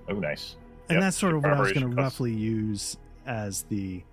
Oh, 0.10 0.14
nice. 0.14 0.56
And 0.90 0.98
Yep, 0.98 1.02
that's 1.02 1.18
sort 1.18 1.36
of 1.36 1.44
what 1.44 1.54
I 1.54 1.60
was 1.60 1.72
going 1.74 1.90
to 1.90 1.96
roughly 2.02 2.34
use 2.34 2.98
as 3.26 3.64
the 3.64 4.04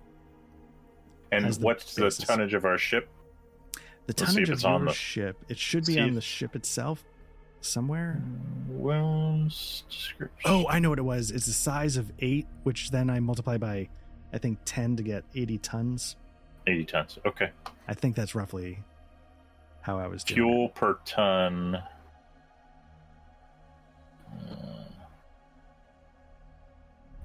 And 1.31 1.45
as 1.45 1.59
the 1.59 1.65
what's 1.65 1.95
the 1.95 2.09
tonnage 2.09 2.53
of 2.53 2.65
our 2.65 2.77
ship? 2.77 3.09
The 4.07 4.13
Let's 4.17 4.21
tonnage 4.33 4.49
of 4.49 4.61
your 4.61 4.85
the- 4.85 4.93
ship. 4.93 5.43
It 5.49 5.57
should 5.57 5.85
be 5.85 5.99
on 5.99 6.09
if- 6.09 6.15
the 6.15 6.21
ship 6.21 6.55
itself 6.55 7.03
somewhere. 7.61 8.21
Description. 9.89 10.29
Oh, 10.45 10.67
I 10.69 10.79
know 10.79 10.89
what 10.89 10.99
it 10.99 11.03
was. 11.03 11.31
It's 11.31 11.45
the 11.47 11.53
size 11.53 11.97
of 11.97 12.11
eight, 12.19 12.45
which 12.63 12.91
then 12.91 13.09
I 13.09 13.19
multiply 13.19 13.57
by, 13.57 13.89
I 14.33 14.37
think, 14.37 14.59
ten 14.65 14.95
to 14.97 15.03
get 15.03 15.23
eighty 15.35 15.57
tons. 15.57 16.15
80 16.67 16.85
tons. 16.85 17.19
Okay. 17.25 17.51
I 17.87 17.93
think 17.93 18.15
that's 18.15 18.33
roughly 18.33 18.79
how 19.81 19.99
I 19.99 20.07
was 20.07 20.23
doing. 20.23 20.35
Fuel 20.37 20.69
per 20.69 20.97
ton. 21.05 21.75
Uh, 21.75 21.85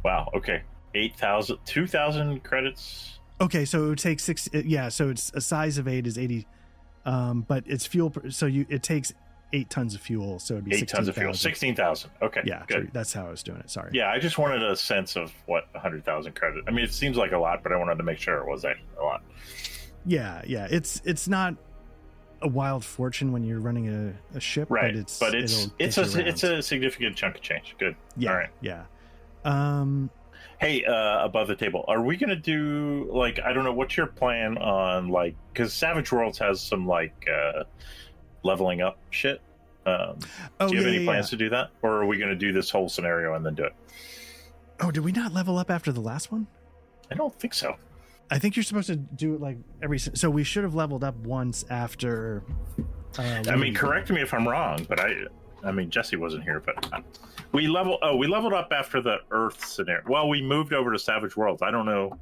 wow. 0.04 0.30
Okay. 0.34 0.62
8,000, 0.94 1.58
2,000 1.64 2.42
credits. 2.44 3.18
Okay, 3.40 3.64
so 3.64 3.84
it 3.84 3.88
would 3.88 3.98
take 3.98 4.20
six. 4.20 4.48
Yeah, 4.52 4.90
so 4.90 5.08
it's 5.08 5.30
a 5.34 5.40
size 5.40 5.78
of 5.78 5.88
eight 5.88 6.06
is 6.06 6.18
eighty 6.18 6.46
Um, 7.04 7.42
but 7.48 7.64
it's 7.66 7.86
fuel, 7.86 8.10
per- 8.10 8.30
so 8.30 8.46
you 8.46 8.66
it 8.68 8.82
takes 8.82 9.12
eight 9.52 9.68
tons 9.70 9.94
of 9.94 10.00
fuel, 10.00 10.38
so 10.38 10.54
it'd 10.54 10.64
be 10.66 10.76
Eight 10.76 10.86
tons 10.88 11.08
of 11.08 11.14
fuel. 11.16 11.32
16,000. 11.34 11.36
Sixteen 11.50 11.74
thousand. 11.74 12.10
Okay. 12.22 12.42
Yeah, 12.44 12.62
Good. 12.68 12.86
so 12.86 12.90
that's 12.92 13.12
how 13.12 13.26
I 13.26 13.30
was 13.30 13.42
doing 13.42 13.58
it. 13.60 13.68
Sorry. 13.70 13.90
Yeah, 13.94 14.10
I 14.10 14.18
just 14.18 14.38
wanted 14.38 14.62
a 14.62 14.76
sense 14.76 15.16
of 15.16 15.32
what 15.46 15.66
a 15.74 15.78
hundred 15.80 16.04
thousand 16.04 16.34
credit. 16.36 16.64
I 16.68 16.70
mean, 16.70 16.84
it 16.84 16.92
seems 16.92 17.16
like 17.16 17.32
a 17.32 17.38
lot, 17.38 17.62
but 17.62 17.72
I 17.72 17.76
wanted 17.76 17.96
to 17.96 18.02
make 18.04 18.18
sure 18.18 18.38
it 18.38 18.46
was 18.46 18.64
actually 18.64 18.84
a 19.00 19.02
lot. 19.02 19.22
yeah, 20.06 20.42
yeah. 20.46 20.68
It's 20.70 21.02
it's 21.04 21.26
not 21.26 21.56
a 22.42 22.48
wild 22.48 22.84
fortune 22.84 23.32
when 23.32 23.44
you're 23.44 23.60
running 23.60 23.88
a, 23.88 24.36
a 24.36 24.40
ship, 24.40 24.70
Right. 24.70 24.92
But 24.94 25.00
it's 25.00 25.18
but 25.18 25.34
it's 25.34 25.68
it's 25.78 25.98
a 25.98 26.04
you 26.22 26.26
it's 26.28 26.42
a 26.42 26.62
significant 26.62 27.16
chunk 27.16 27.34
of 27.36 27.42
change. 27.42 27.74
Good. 27.78 27.96
yeah, 28.16 28.30
All 28.30 28.36
right. 28.36 28.50
yeah. 28.60 28.84
Um, 29.44 30.10
Hey, 30.60 30.84
uh, 30.84 31.24
above 31.24 31.48
the 31.48 31.56
table, 31.56 31.86
are 31.88 32.02
we 32.02 32.18
gonna 32.18 32.36
do 32.36 33.08
like 33.10 33.40
I 33.42 33.54
don't 33.54 33.64
know 33.64 33.72
what's 33.72 33.96
your 33.96 34.06
plan 34.06 34.58
on 34.58 35.08
like 35.08 35.34
because 35.52 35.72
Savage 35.72 36.12
Worlds 36.12 36.38
has 36.38 36.60
some 36.60 36.86
like 36.86 37.26
uh, 37.32 37.64
leveling 38.42 38.82
up 38.82 38.98
shit. 39.08 39.40
Um, 39.86 40.18
oh 40.60 40.68
do 40.68 40.74
you 40.74 40.82
have 40.82 40.92
yeah, 40.92 40.96
any 40.96 41.04
plans 41.06 41.28
yeah. 41.28 41.30
to 41.30 41.36
do 41.36 41.48
that, 41.48 41.70
or 41.80 42.02
are 42.02 42.06
we 42.06 42.18
gonna 42.18 42.34
do 42.34 42.52
this 42.52 42.68
whole 42.68 42.90
scenario 42.90 43.34
and 43.34 43.44
then 43.44 43.54
do 43.54 43.64
it? 43.64 43.74
Oh, 44.80 44.90
did 44.90 45.02
we 45.02 45.12
not 45.12 45.32
level 45.32 45.56
up 45.56 45.70
after 45.70 45.92
the 45.92 46.00
last 46.00 46.30
one? 46.30 46.46
I 47.10 47.14
don't 47.14 47.34
think 47.40 47.54
so. 47.54 47.76
I 48.30 48.38
think 48.38 48.54
you're 48.54 48.62
supposed 48.62 48.86
to 48.88 48.96
do 48.96 49.34
it 49.34 49.40
like 49.40 49.56
every. 49.82 49.98
So 49.98 50.28
we 50.28 50.44
should 50.44 50.64
have 50.64 50.74
leveled 50.74 51.04
up 51.04 51.16
once 51.16 51.64
after. 51.70 52.44
Uh, 53.18 53.42
I 53.48 53.56
mean, 53.56 53.74
correct 53.74 54.10
me 54.10 54.20
if 54.20 54.32
I'm 54.34 54.46
wrong, 54.46 54.86
but 54.88 55.00
I, 55.00 55.14
I 55.64 55.72
mean, 55.72 55.90
Jesse 55.90 56.16
wasn't 56.16 56.44
here, 56.44 56.60
but 56.64 56.92
uh, 56.92 57.00
we 57.52 57.66
level. 57.68 57.98
Oh, 58.02 58.16
we 58.16 58.26
leveled 58.26 58.52
up 58.54 58.72
after 58.72 59.00
the 59.00 59.18
Earth 59.30 59.64
scenario. 59.66 60.02
Well, 60.08 60.28
we 60.28 60.40
moved 60.42 60.72
over 60.72 60.92
to 60.92 60.98
Savage 60.98 61.36
Worlds. 61.36 61.62
I 61.62 61.70
don't 61.70 61.86
know 61.86 62.18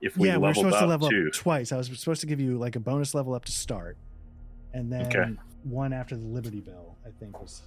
if 0.00 0.16
we 0.16 0.28
yeah, 0.28 0.36
we 0.36 0.42
were 0.42 0.46
leveled 0.48 0.66
supposed 0.66 0.76
up 0.76 0.82
to 0.82 0.86
level 0.86 1.10
too. 1.10 1.26
up 1.28 1.32
twice. 1.34 1.72
I 1.72 1.76
was 1.76 1.86
supposed 1.98 2.20
to 2.20 2.26
give 2.26 2.40
you 2.40 2.56
like 2.58 2.76
a 2.76 2.80
bonus 2.80 3.14
level 3.14 3.34
up 3.34 3.44
to 3.46 3.52
start, 3.52 3.96
and 4.72 4.92
then 4.92 5.06
Okay. 5.06 5.30
one 5.64 5.92
after 5.92 6.16
the 6.16 6.26
Liberty 6.26 6.60
Bell. 6.60 6.96
I 7.06 7.10
think 7.18 7.40
was 7.40 7.62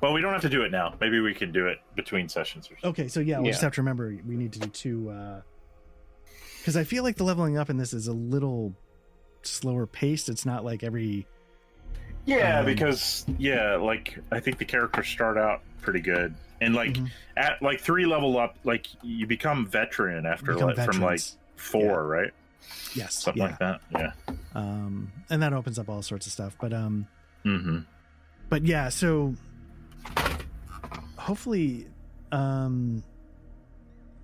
Well, 0.00 0.12
we 0.12 0.20
don't 0.20 0.32
have 0.32 0.42
to 0.42 0.48
do 0.48 0.62
it 0.62 0.70
now. 0.70 0.94
Maybe 1.00 1.20
we 1.20 1.34
can 1.34 1.50
do 1.52 1.66
it 1.66 1.78
between 1.96 2.28
sessions 2.28 2.66
or 2.66 2.76
something. 2.80 2.90
okay. 2.90 3.08
So 3.08 3.20
yeah, 3.20 3.38
we 3.38 3.44
will 3.44 3.50
just 3.50 3.62
have 3.62 3.72
to 3.74 3.80
remember 3.80 4.16
we 4.26 4.36
need 4.36 4.52
to 4.52 4.60
do 4.60 4.68
two. 4.68 5.42
Because 6.60 6.76
I 6.76 6.84
feel 6.84 7.02
like 7.02 7.16
the 7.16 7.24
leveling 7.24 7.58
up 7.58 7.68
in 7.70 7.76
this 7.76 7.92
is 7.92 8.06
a 8.06 8.12
little 8.12 8.74
slower 9.42 9.86
paced. 9.86 10.28
It's 10.28 10.46
not 10.46 10.64
like 10.64 10.82
every. 10.82 11.26
Yeah, 12.26 12.60
Um, 12.60 12.66
because 12.66 13.26
yeah, 13.38 13.76
like 13.76 14.18
I 14.32 14.40
think 14.40 14.58
the 14.58 14.64
characters 14.64 15.08
start 15.08 15.36
out 15.36 15.60
pretty 15.82 16.00
good, 16.00 16.34
and 16.60 16.74
like 16.74 16.94
Mhm. 16.94 17.10
at 17.36 17.60
like 17.62 17.80
three 17.80 18.06
level 18.06 18.38
up, 18.38 18.56
like 18.64 18.86
you 19.02 19.26
become 19.26 19.66
veteran 19.66 20.24
after 20.26 20.54
become 20.54 20.68
like 20.74 20.86
from 20.86 21.00
like 21.00 21.20
four, 21.56 22.06
right? 22.06 22.32
yes, 22.94 23.14
Something 23.14 23.42
yeah. 23.42 23.48
like 23.48 23.58
that. 23.58 23.80
Yeah. 23.92 24.12
um, 24.54 25.12
and 25.28 25.42
that 25.42 25.52
opens 25.52 25.78
up 25.78 25.88
all 25.88 26.00
sorts 26.00 26.26
of 26.26 26.32
stuff. 26.32 26.56
But 26.60 26.72
um, 26.72 27.06
Mm-hmm. 27.44 27.80
but 28.48 28.64
yeah, 28.64 28.88
so 28.88 29.34
hopefully, 31.16 31.86
um, 32.32 33.02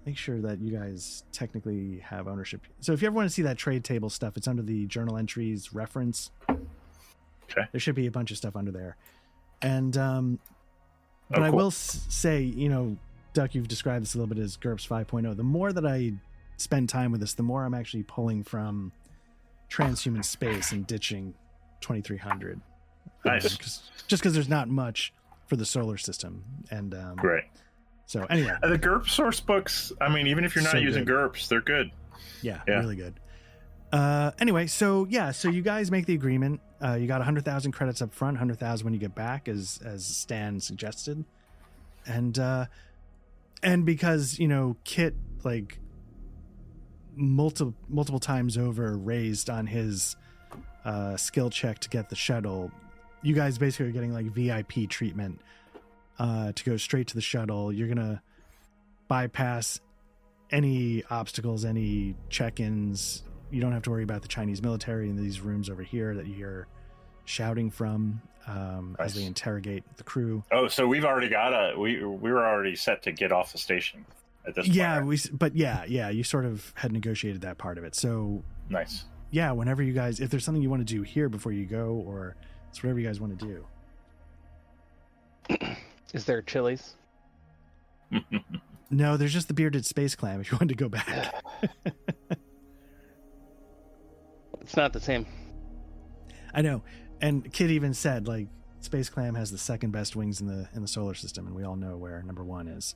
make 0.06 0.16
sure 0.16 0.40
that 0.40 0.58
you 0.60 0.70
guys 0.76 1.24
technically 1.32 1.98
have 1.98 2.26
ownership. 2.28 2.62
So 2.80 2.92
if 2.92 3.02
you 3.02 3.06
ever 3.08 3.14
want 3.16 3.28
to 3.28 3.34
see 3.34 3.42
that 3.42 3.58
trade 3.58 3.84
table 3.84 4.08
stuff, 4.08 4.36
it's 4.36 4.48
under 4.48 4.62
the 4.62 4.86
journal 4.86 5.16
entries 5.18 5.72
reference. 5.74 6.30
Okay. 7.50 7.66
There 7.72 7.80
should 7.80 7.94
be 7.94 8.06
a 8.06 8.10
bunch 8.10 8.30
of 8.30 8.36
stuff 8.36 8.56
under 8.56 8.70
there, 8.70 8.96
and 9.62 9.96
um, 9.96 10.38
but 11.28 11.40
Oh, 11.40 11.44
I 11.44 11.50
will 11.50 11.68
s- 11.68 12.06
say, 12.08 12.42
you 12.42 12.68
know, 12.68 12.96
Duck, 13.32 13.54
you've 13.54 13.68
described 13.68 14.04
this 14.04 14.14
a 14.14 14.18
little 14.18 14.32
bit 14.34 14.42
as 14.42 14.56
GURPS 14.56 14.86
5.0. 14.88 15.36
The 15.36 15.42
more 15.44 15.72
that 15.72 15.86
I 15.86 16.12
spend 16.56 16.88
time 16.88 17.12
with 17.12 17.20
this, 17.20 17.34
the 17.34 17.42
more 17.44 17.64
I'm 17.64 17.74
actually 17.74 18.02
pulling 18.02 18.42
from 18.42 18.92
transhuman 19.70 20.24
space 20.24 20.72
and 20.72 20.86
ditching 20.86 21.34
2300. 21.80 22.60
Nice. 23.24 23.44
Um, 23.44 23.56
'cause- 23.58 23.90
just 24.08 24.22
because 24.22 24.34
there's 24.34 24.48
not 24.48 24.68
much 24.68 25.12
for 25.46 25.56
the 25.56 25.64
solar 25.64 25.96
system, 25.96 26.44
and 26.70 26.94
um, 26.94 27.16
Great. 27.16 27.44
so 28.06 28.24
anyway, 28.24 28.56
Uh, 28.62 28.68
the 28.68 28.78
GURP 28.78 29.08
source 29.08 29.40
books. 29.40 29.92
I 30.00 30.08
mean, 30.12 30.26
even 30.26 30.44
if 30.44 30.54
you're 30.54 30.64
not 30.64 30.72
So 30.72 30.78
using 30.78 31.04
good. 31.04 31.14
GURPS, 31.32 31.48
they're 31.48 31.60
good. 31.60 31.90
yeah, 32.42 32.62
Yeah. 32.66 32.78
really 32.80 32.96
good. 32.96 33.14
Uh, 33.92 34.30
anyway, 34.38 34.66
so 34.66 35.06
yeah, 35.10 35.32
so 35.32 35.48
you 35.48 35.62
guys 35.62 35.90
make 35.90 36.06
the 36.06 36.14
agreement. 36.14 36.60
Uh, 36.82 36.94
you 36.94 37.06
got 37.06 37.18
100,000 37.18 37.72
credits 37.72 38.00
up 38.00 38.14
front, 38.14 38.34
100,000 38.34 38.84
when 38.84 38.94
you 38.94 39.00
get 39.00 39.14
back, 39.14 39.48
as 39.48 39.80
as 39.84 40.04
Stan 40.04 40.60
suggested, 40.60 41.24
and 42.06 42.38
uh, 42.38 42.66
and 43.62 43.84
because 43.84 44.38
you 44.38 44.48
know 44.48 44.76
Kit 44.84 45.14
like 45.44 45.78
multiple 47.16 47.74
multiple 47.88 48.20
times 48.20 48.56
over 48.56 48.96
raised 48.96 49.50
on 49.50 49.66
his 49.66 50.16
uh, 50.84 51.16
skill 51.16 51.50
check 51.50 51.80
to 51.80 51.88
get 51.88 52.08
the 52.08 52.16
shuttle. 52.16 52.70
You 53.22 53.34
guys 53.34 53.58
basically 53.58 53.86
are 53.86 53.92
getting 53.92 54.14
like 54.14 54.26
VIP 54.26 54.88
treatment 54.88 55.40
uh, 56.18 56.52
to 56.52 56.64
go 56.64 56.76
straight 56.76 57.08
to 57.08 57.14
the 57.14 57.20
shuttle. 57.20 57.72
You're 57.72 57.88
gonna 57.88 58.22
bypass 59.08 59.80
any 60.50 61.04
obstacles, 61.10 61.64
any 61.64 62.14
check-ins. 62.28 63.22
You 63.50 63.60
don't 63.60 63.72
have 63.72 63.82
to 63.82 63.90
worry 63.90 64.02
about 64.02 64.22
the 64.22 64.28
Chinese 64.28 64.62
military 64.62 65.08
in 65.08 65.16
these 65.16 65.40
rooms 65.40 65.68
over 65.68 65.82
here 65.82 66.14
that 66.14 66.26
you 66.26 66.34
hear 66.34 66.66
shouting 67.24 67.70
from 67.70 68.20
um, 68.46 68.96
as 68.98 69.14
they 69.14 69.24
interrogate 69.24 69.84
the 69.96 70.04
crew. 70.04 70.42
Oh, 70.50 70.68
so 70.68 70.86
we've 70.86 71.04
already 71.04 71.28
got 71.28 71.52
a 71.52 71.78
we 71.78 72.04
we 72.04 72.32
were 72.32 72.46
already 72.46 72.76
set 72.76 73.02
to 73.02 73.12
get 73.12 73.32
off 73.32 73.52
the 73.52 73.58
station 73.58 74.04
at 74.46 74.54
this 74.54 74.66
point. 74.66 74.76
Yeah, 74.76 74.98
right? 74.98 75.06
we. 75.06 75.18
But 75.32 75.56
yeah, 75.56 75.84
yeah, 75.86 76.10
you 76.10 76.24
sort 76.24 76.44
of 76.44 76.72
had 76.74 76.92
negotiated 76.92 77.42
that 77.42 77.58
part 77.58 77.78
of 77.78 77.84
it. 77.84 77.94
So 77.94 78.42
nice. 78.68 79.04
yeah, 79.30 79.52
whenever 79.52 79.82
you 79.82 79.92
guys, 79.92 80.20
if 80.20 80.30
there's 80.30 80.44
something 80.44 80.62
you 80.62 80.70
want 80.70 80.86
to 80.86 80.94
do 80.94 81.02
here 81.02 81.28
before 81.28 81.52
you 81.52 81.66
go, 81.66 82.02
or 82.06 82.36
it's 82.68 82.82
whatever 82.82 82.98
you 83.00 83.06
guys 83.06 83.20
want 83.20 83.38
to 83.38 83.46
do. 85.48 85.56
Is 86.14 86.24
there 86.24 86.42
chilies? 86.42 86.94
No, 88.90 89.16
there's 89.16 89.32
just 89.32 89.46
the 89.46 89.54
bearded 89.54 89.86
space 89.86 90.16
clam. 90.16 90.40
If 90.40 90.50
you 90.50 90.56
wanted 90.56 90.70
to 90.70 90.74
go 90.74 90.88
back, 90.88 91.32
It's 94.70 94.76
not 94.76 94.92
the 94.92 95.00
same. 95.00 95.26
I 96.54 96.62
know. 96.62 96.82
And 97.20 97.52
Kit 97.52 97.72
even 97.72 97.92
said 97.92 98.28
like 98.28 98.46
space 98.78 99.08
clam 99.08 99.34
has 99.34 99.50
the 99.50 99.58
second 99.58 99.90
best 99.90 100.14
wings 100.14 100.40
in 100.40 100.46
the 100.46 100.68
in 100.72 100.80
the 100.80 100.86
solar 100.86 101.14
system, 101.14 101.48
and 101.48 101.56
we 101.56 101.64
all 101.64 101.74
know 101.74 101.96
where 101.96 102.22
number 102.22 102.44
one 102.44 102.68
is. 102.68 102.94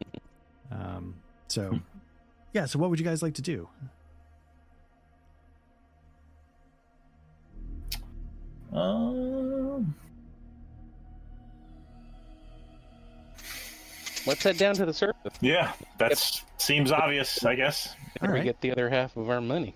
Um. 0.72 1.16
So, 1.48 1.80
yeah. 2.54 2.64
So, 2.64 2.78
what 2.78 2.88
would 2.90 2.98
you 3.00 3.04
guys 3.04 3.22
like 3.24 3.34
to 3.34 3.42
do? 3.42 3.68
um, 8.72 9.94
Let's 14.26 14.42
head 14.42 14.58
down 14.58 14.76
to 14.76 14.86
the 14.86 14.94
surface. 14.94 15.34
yeah, 15.40 15.72
that 15.98 16.40
seems 16.58 16.92
obvious. 16.92 17.44
I 17.44 17.54
guess. 17.56 17.94
All 18.22 18.28
where 18.28 18.38
we 18.38 18.44
get 18.44 18.60
the 18.60 18.70
other 18.70 18.88
half 18.88 19.16
of 19.16 19.28
our 19.28 19.40
money. 19.40 19.74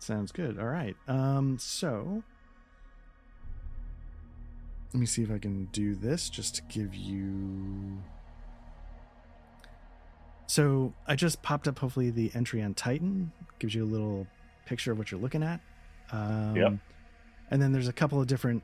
Sounds 0.00 0.32
good. 0.32 0.58
All 0.58 0.66
right. 0.66 0.96
Um, 1.06 1.58
so 1.58 2.22
let 4.92 4.98
me 5.00 5.06
see 5.06 5.22
if 5.22 5.30
I 5.30 5.38
can 5.38 5.66
do 5.66 5.94
this 5.94 6.28
just 6.28 6.56
to 6.56 6.62
give 6.62 6.94
you. 6.94 7.98
So 10.46 10.92
I 11.06 11.14
just 11.14 11.42
popped 11.42 11.68
up 11.68 11.78
hopefully 11.78 12.10
the 12.10 12.32
entry 12.34 12.60
on 12.62 12.74
Titan 12.74 13.30
gives 13.60 13.74
you 13.74 13.84
a 13.84 13.86
little 13.86 14.26
picture 14.66 14.90
of 14.90 14.98
what 14.98 15.10
you're 15.12 15.20
looking 15.20 15.42
at. 15.44 15.60
Um, 16.10 16.56
Yep. 16.56 16.72
And 17.52 17.60
then 17.62 17.72
there's 17.72 17.88
a 17.88 17.92
couple 17.92 18.20
of 18.20 18.26
different 18.26 18.62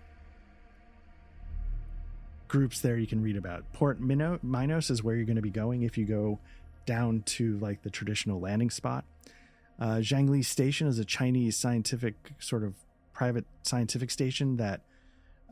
groups 2.48 2.80
there 2.80 2.96
you 2.96 3.06
can 3.06 3.22
read 3.22 3.36
about. 3.36 3.64
Port 3.72 4.00
Mino- 4.00 4.38
Minos 4.42 4.90
is 4.90 5.02
where 5.02 5.16
you're 5.16 5.26
going 5.26 5.36
to 5.36 5.42
be 5.42 5.50
going 5.50 5.82
if 5.82 5.98
you 5.98 6.04
go 6.06 6.38
down 6.86 7.22
to 7.26 7.58
like 7.58 7.82
the 7.82 7.90
traditional 7.90 8.40
landing 8.40 8.70
spot. 8.70 9.04
Uh, 9.78 9.96
Zhangli 9.96 10.44
Station 10.44 10.86
is 10.86 10.98
a 10.98 11.04
Chinese 11.04 11.56
scientific 11.56 12.14
sort 12.38 12.64
of 12.64 12.74
private 13.12 13.44
scientific 13.62 14.10
station 14.10 14.56
that, 14.56 14.80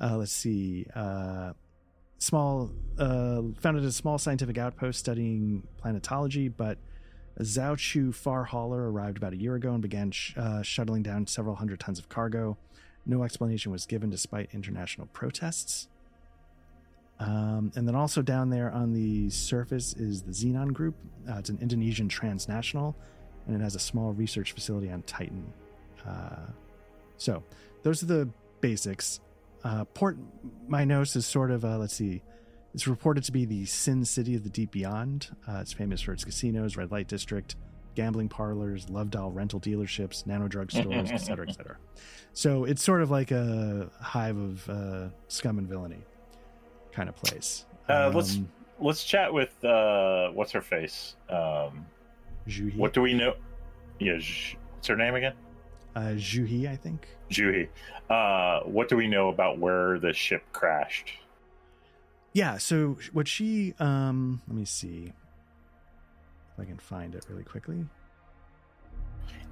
uh, 0.00 0.16
let's 0.16 0.32
see, 0.32 0.86
uh, 0.94 1.52
small 2.18 2.70
uh, 2.98 3.42
founded 3.58 3.84
a 3.84 3.92
small 3.92 4.18
scientific 4.18 4.56
outpost 4.58 4.98
studying 4.98 5.62
planetology, 5.82 6.52
but 6.54 6.78
Zhao 7.40 7.76
Chu 7.76 8.12
far 8.12 8.44
hauler 8.44 8.90
arrived 8.90 9.16
about 9.16 9.32
a 9.32 9.36
year 9.36 9.56
ago 9.56 9.72
and 9.72 9.82
began 9.82 10.10
sh- 10.10 10.34
uh, 10.36 10.62
shuttling 10.62 11.02
down 11.02 11.26
several 11.26 11.56
hundred 11.56 11.80
tons 11.80 11.98
of 11.98 12.08
cargo. 12.08 12.56
No 13.06 13.24
explanation 13.24 13.72
was 13.72 13.84
given 13.86 14.08
despite 14.08 14.48
international 14.52 15.08
protests. 15.08 15.88
Um, 17.20 17.72
and 17.76 17.86
then 17.86 17.94
also 17.94 18.22
down 18.22 18.50
there 18.50 18.70
on 18.70 18.92
the 18.92 19.30
surface 19.30 19.94
is 19.94 20.22
the 20.22 20.32
Xenon 20.32 20.72
Group. 20.72 20.96
Uh, 21.28 21.36
it's 21.38 21.48
an 21.50 21.58
Indonesian 21.60 22.08
transnational 22.08 22.96
and 23.46 23.56
it 23.56 23.62
has 23.62 23.74
a 23.74 23.78
small 23.78 24.12
research 24.12 24.52
facility 24.52 24.90
on 24.90 25.02
Titan. 25.02 25.52
Uh, 26.06 26.46
so 27.16 27.42
those 27.82 28.02
are 28.02 28.06
the 28.06 28.28
basics. 28.60 29.20
Uh, 29.62 29.84
Port 29.86 30.16
Minos 30.68 31.16
is 31.16 31.26
sort 31.26 31.50
of, 31.50 31.64
uh, 31.64 31.78
let's 31.78 31.94
see, 31.94 32.22
it's 32.74 32.86
reported 32.86 33.24
to 33.24 33.32
be 33.32 33.44
the 33.44 33.64
Sin 33.66 34.04
City 34.04 34.34
of 34.34 34.42
the 34.42 34.50
Deep 34.50 34.72
Beyond. 34.72 35.34
Uh, 35.48 35.58
it's 35.60 35.72
famous 35.72 36.00
for 36.00 36.12
its 36.12 36.24
casinos, 36.24 36.76
red 36.76 36.90
light 36.90 37.06
district, 37.08 37.56
gambling 37.94 38.28
parlors, 38.28 38.90
love 38.90 39.10
doll 39.10 39.30
rental 39.30 39.60
dealerships, 39.60 40.26
nano 40.26 40.48
drug 40.48 40.70
stores, 40.72 41.10
et 41.10 41.18
cetera, 41.18 41.46
et 41.48 41.54
cetera. 41.54 41.76
So 42.32 42.64
it's 42.64 42.82
sort 42.82 43.00
of 43.00 43.10
like 43.10 43.30
a 43.30 43.88
hive 44.00 44.36
of 44.36 44.68
uh, 44.68 45.08
scum 45.28 45.58
and 45.58 45.68
villainy 45.68 46.02
kind 46.92 47.08
of 47.08 47.16
place. 47.16 47.64
Uh, 47.88 48.10
let's- 48.14 48.36
Um, 48.36 48.48
Let's 48.80 49.04
chat 49.04 49.32
with 49.32 49.64
uh, 49.64 50.30
what's 50.30 50.50
her 50.50 50.60
face. 50.60 51.14
Um, 51.30 51.86
Juhi, 52.48 52.76
what 52.76 52.92
do 52.92 53.02
we 53.02 53.14
know? 53.14 53.34
Yeah, 53.98 54.14
what's 54.14 54.88
her 54.88 54.96
name 54.96 55.14
again? 55.14 55.32
uh, 55.96 56.14
Juhi, 56.16 56.68
I 56.68 56.76
think. 56.76 57.06
Juhi. 57.30 57.68
Uh, 58.10 58.60
what 58.68 58.88
do 58.88 58.96
we 58.96 59.06
know 59.06 59.28
about 59.28 59.58
where 59.58 59.98
the 60.00 60.12
ship 60.12 60.42
crashed? 60.52 61.12
Yeah. 62.32 62.58
So 62.58 62.98
what 63.12 63.28
she, 63.28 63.74
um, 63.78 64.42
let 64.48 64.56
me 64.56 64.64
see 64.64 65.12
if 66.52 66.60
I 66.60 66.64
can 66.64 66.78
find 66.78 67.14
it 67.14 67.24
really 67.28 67.44
quickly. 67.44 67.86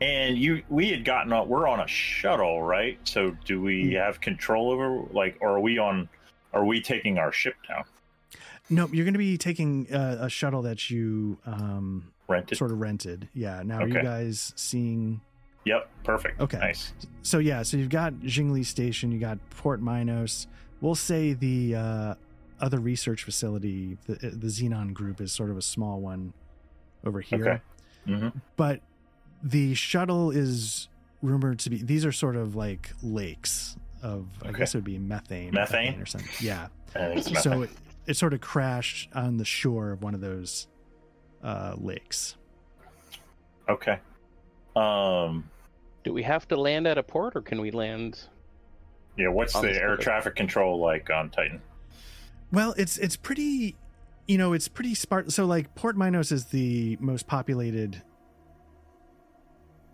And 0.00 0.36
you, 0.36 0.62
we 0.68 0.90
had 0.90 1.04
gotten 1.04 1.32
on. 1.32 1.48
We're 1.48 1.68
on 1.68 1.78
a 1.78 1.86
shuttle, 1.86 2.60
right? 2.60 2.98
So 3.04 3.36
do 3.44 3.60
we 3.62 3.90
Hmm. 3.90 3.96
have 3.96 4.20
control 4.20 4.70
over, 4.72 5.04
like, 5.12 5.38
or 5.40 5.50
are 5.50 5.60
we 5.60 5.78
on? 5.78 6.08
Are 6.52 6.64
we 6.64 6.80
taking 6.82 7.18
our 7.18 7.30
ship 7.32 7.54
down? 7.68 7.84
Nope, 8.68 8.90
you're 8.92 9.04
going 9.04 9.14
to 9.14 9.18
be 9.18 9.38
taking 9.38 9.92
uh, 9.94 10.18
a 10.20 10.28
shuttle 10.28 10.62
that 10.62 10.90
you 10.90 11.38
um, 11.46 12.12
Rented. 12.32 12.58
sort 12.58 12.70
of 12.72 12.80
rented. 12.80 13.28
Yeah. 13.34 13.62
Now, 13.64 13.80
are 13.80 13.88
you 13.88 13.94
guys 14.02 14.52
seeing? 14.56 15.20
Yep. 15.64 15.88
Perfect. 16.04 16.40
Okay. 16.40 16.58
Nice. 16.58 16.92
So 17.22 17.38
yeah, 17.38 17.62
so 17.62 17.76
you've 17.76 17.88
got 17.88 18.14
Jingli 18.14 18.64
Station, 18.66 19.12
you 19.12 19.18
got 19.20 19.38
Port 19.50 19.80
Minos. 19.80 20.46
We'll 20.80 20.94
say 20.96 21.34
the 21.34 21.76
uh, 21.76 22.14
other 22.60 22.80
research 22.80 23.22
facility, 23.22 23.96
the 24.06 24.14
the 24.14 24.48
Xenon 24.48 24.92
Group, 24.92 25.20
is 25.20 25.30
sort 25.32 25.50
of 25.50 25.56
a 25.56 25.62
small 25.62 26.00
one 26.00 26.32
over 27.04 27.20
here. 27.20 27.62
Okay. 28.06 28.18
hmm 28.18 28.28
But 28.56 28.80
the 29.42 29.74
shuttle 29.74 30.30
is 30.32 30.88
rumored 31.22 31.60
to 31.60 31.70
be. 31.70 31.82
These 31.82 32.04
are 32.04 32.12
sort 32.12 32.34
of 32.36 32.56
like 32.56 32.90
lakes 33.02 33.76
of. 34.02 34.26
I 34.44 34.48
Okay. 34.48 34.58
guess 34.58 34.74
it 34.74 34.78
would 34.78 34.84
be 34.84 34.98
methane. 34.98 35.52
Methane? 35.54 36.00
or 36.00 36.06
something. 36.06 36.28
Yeah. 36.40 36.66
I 36.96 37.20
so 37.20 37.62
it, 37.62 37.70
it 38.08 38.14
sort 38.16 38.34
of 38.34 38.40
crashed 38.40 39.10
on 39.14 39.36
the 39.36 39.44
shore 39.44 39.92
of 39.92 40.02
one 40.02 40.14
of 40.14 40.20
those 40.20 40.66
uh, 41.42 41.74
lakes. 41.78 42.36
okay. 43.68 43.98
Um. 44.76 45.48
Do 46.04 46.12
we 46.12 46.22
have 46.24 46.48
to 46.48 46.56
land 46.56 46.86
at 46.86 46.98
a 46.98 47.02
port, 47.02 47.36
or 47.36 47.42
can 47.42 47.60
we 47.60 47.70
land? 47.70 48.18
Yeah. 49.16 49.28
What's 49.28 49.52
the 49.52 49.62
the 49.62 49.74
air 49.74 49.94
split. 49.94 50.00
traffic 50.00 50.34
control 50.34 50.80
like 50.80 51.10
on 51.10 51.30
Titan? 51.30 51.60
Well, 52.52 52.74
it's 52.76 52.98
it's 52.98 53.16
pretty, 53.16 53.76
you 54.26 54.38
know, 54.38 54.52
it's 54.52 54.68
pretty 54.68 54.94
sparse. 54.94 55.34
So 55.34 55.46
like 55.46 55.74
Port 55.74 55.96
Minos 55.96 56.32
is 56.32 56.46
the 56.46 56.96
most 57.00 57.26
populated 57.26 58.02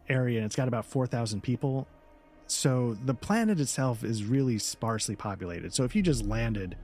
area, 0.09 0.39
and 0.39 0.47
it's 0.47 0.57
got 0.57 0.69
about 0.69 0.85
four 0.85 1.07
thousand 1.07 1.43
people. 1.43 1.87
So 2.47 2.97
the 3.05 3.15
planet 3.15 3.61
itself 3.61 4.03
is 4.03 4.25
really 4.25 4.59
sparsely 4.59 5.15
populated. 5.15 5.75
So 5.75 5.85
if 5.85 5.95
you 5.95 6.03
just 6.03 6.25
landed, 6.25 6.77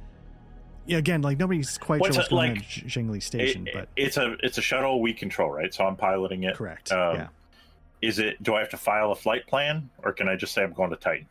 yeah, 0.86 0.98
again, 0.98 1.22
like 1.22 1.38
nobody's 1.38 1.78
quite 1.78 2.00
What's 2.00 2.14
sure 2.16 2.22
what's 2.22 2.28
going 2.30 2.50
like- 2.52 2.58
on 2.58 2.64
at 2.64 2.86
J- 2.86 3.20
Station, 3.20 3.66
It- 3.68 3.74
but 3.74 3.88
it's 3.96 4.16
a 4.16 4.36
it's 4.42 4.58
a 4.58 4.62
shuttle 4.62 5.00
we 5.00 5.12
control, 5.12 5.50
right? 5.50 5.72
So 5.72 5.84
I'm 5.86 5.96
piloting 5.96 6.44
it. 6.44 6.54
correct, 6.56 6.92
Um, 6.92 7.16
yeah. 7.16 7.26
Is 8.02 8.18
it? 8.18 8.42
Do 8.42 8.54
I 8.54 8.60
have 8.60 8.68
to 8.70 8.76
file 8.76 9.12
a 9.12 9.14
flight 9.14 9.46
plan, 9.46 9.88
or 10.02 10.12
can 10.12 10.28
I 10.28 10.36
just 10.36 10.52
say 10.52 10.62
I'm 10.62 10.72
going 10.74 10.90
to 10.90 10.96
Titan? 10.96 11.26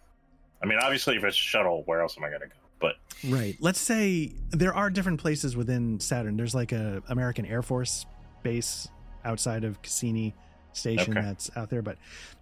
I 0.62 0.66
mean, 0.66 0.80
obviously, 0.82 1.16
if 1.18 1.24
it's 1.24 1.36
a 1.38 1.40
shuttle, 1.40 1.84
where 1.86 2.02
else 2.02 2.18
am 2.18 2.24
I 2.24 2.30
going 2.30 2.42
to 2.42 2.48
go? 2.48 2.54
But 2.80 2.96
Right. 3.30 3.56
Let's 3.60 3.80
say 3.80 4.34
there 4.50 4.74
are 4.74 4.90
different 4.90 5.20
places 5.22 5.56
within 5.56 6.00
Saturn. 6.00 6.36
There's 6.36 6.56
like 6.56 6.72
a 6.72 7.04
American 7.10 7.46
Air 7.46 7.62
Force 7.62 8.06
base 8.42 8.88
outside 9.24 9.64
of 9.64 9.82
Cassini 9.84 10.34
Station 10.74 11.16
Okay. 11.18 11.26
that's 11.26 11.52
out 11.56 11.70
there, 11.70 11.82
but 11.84 11.98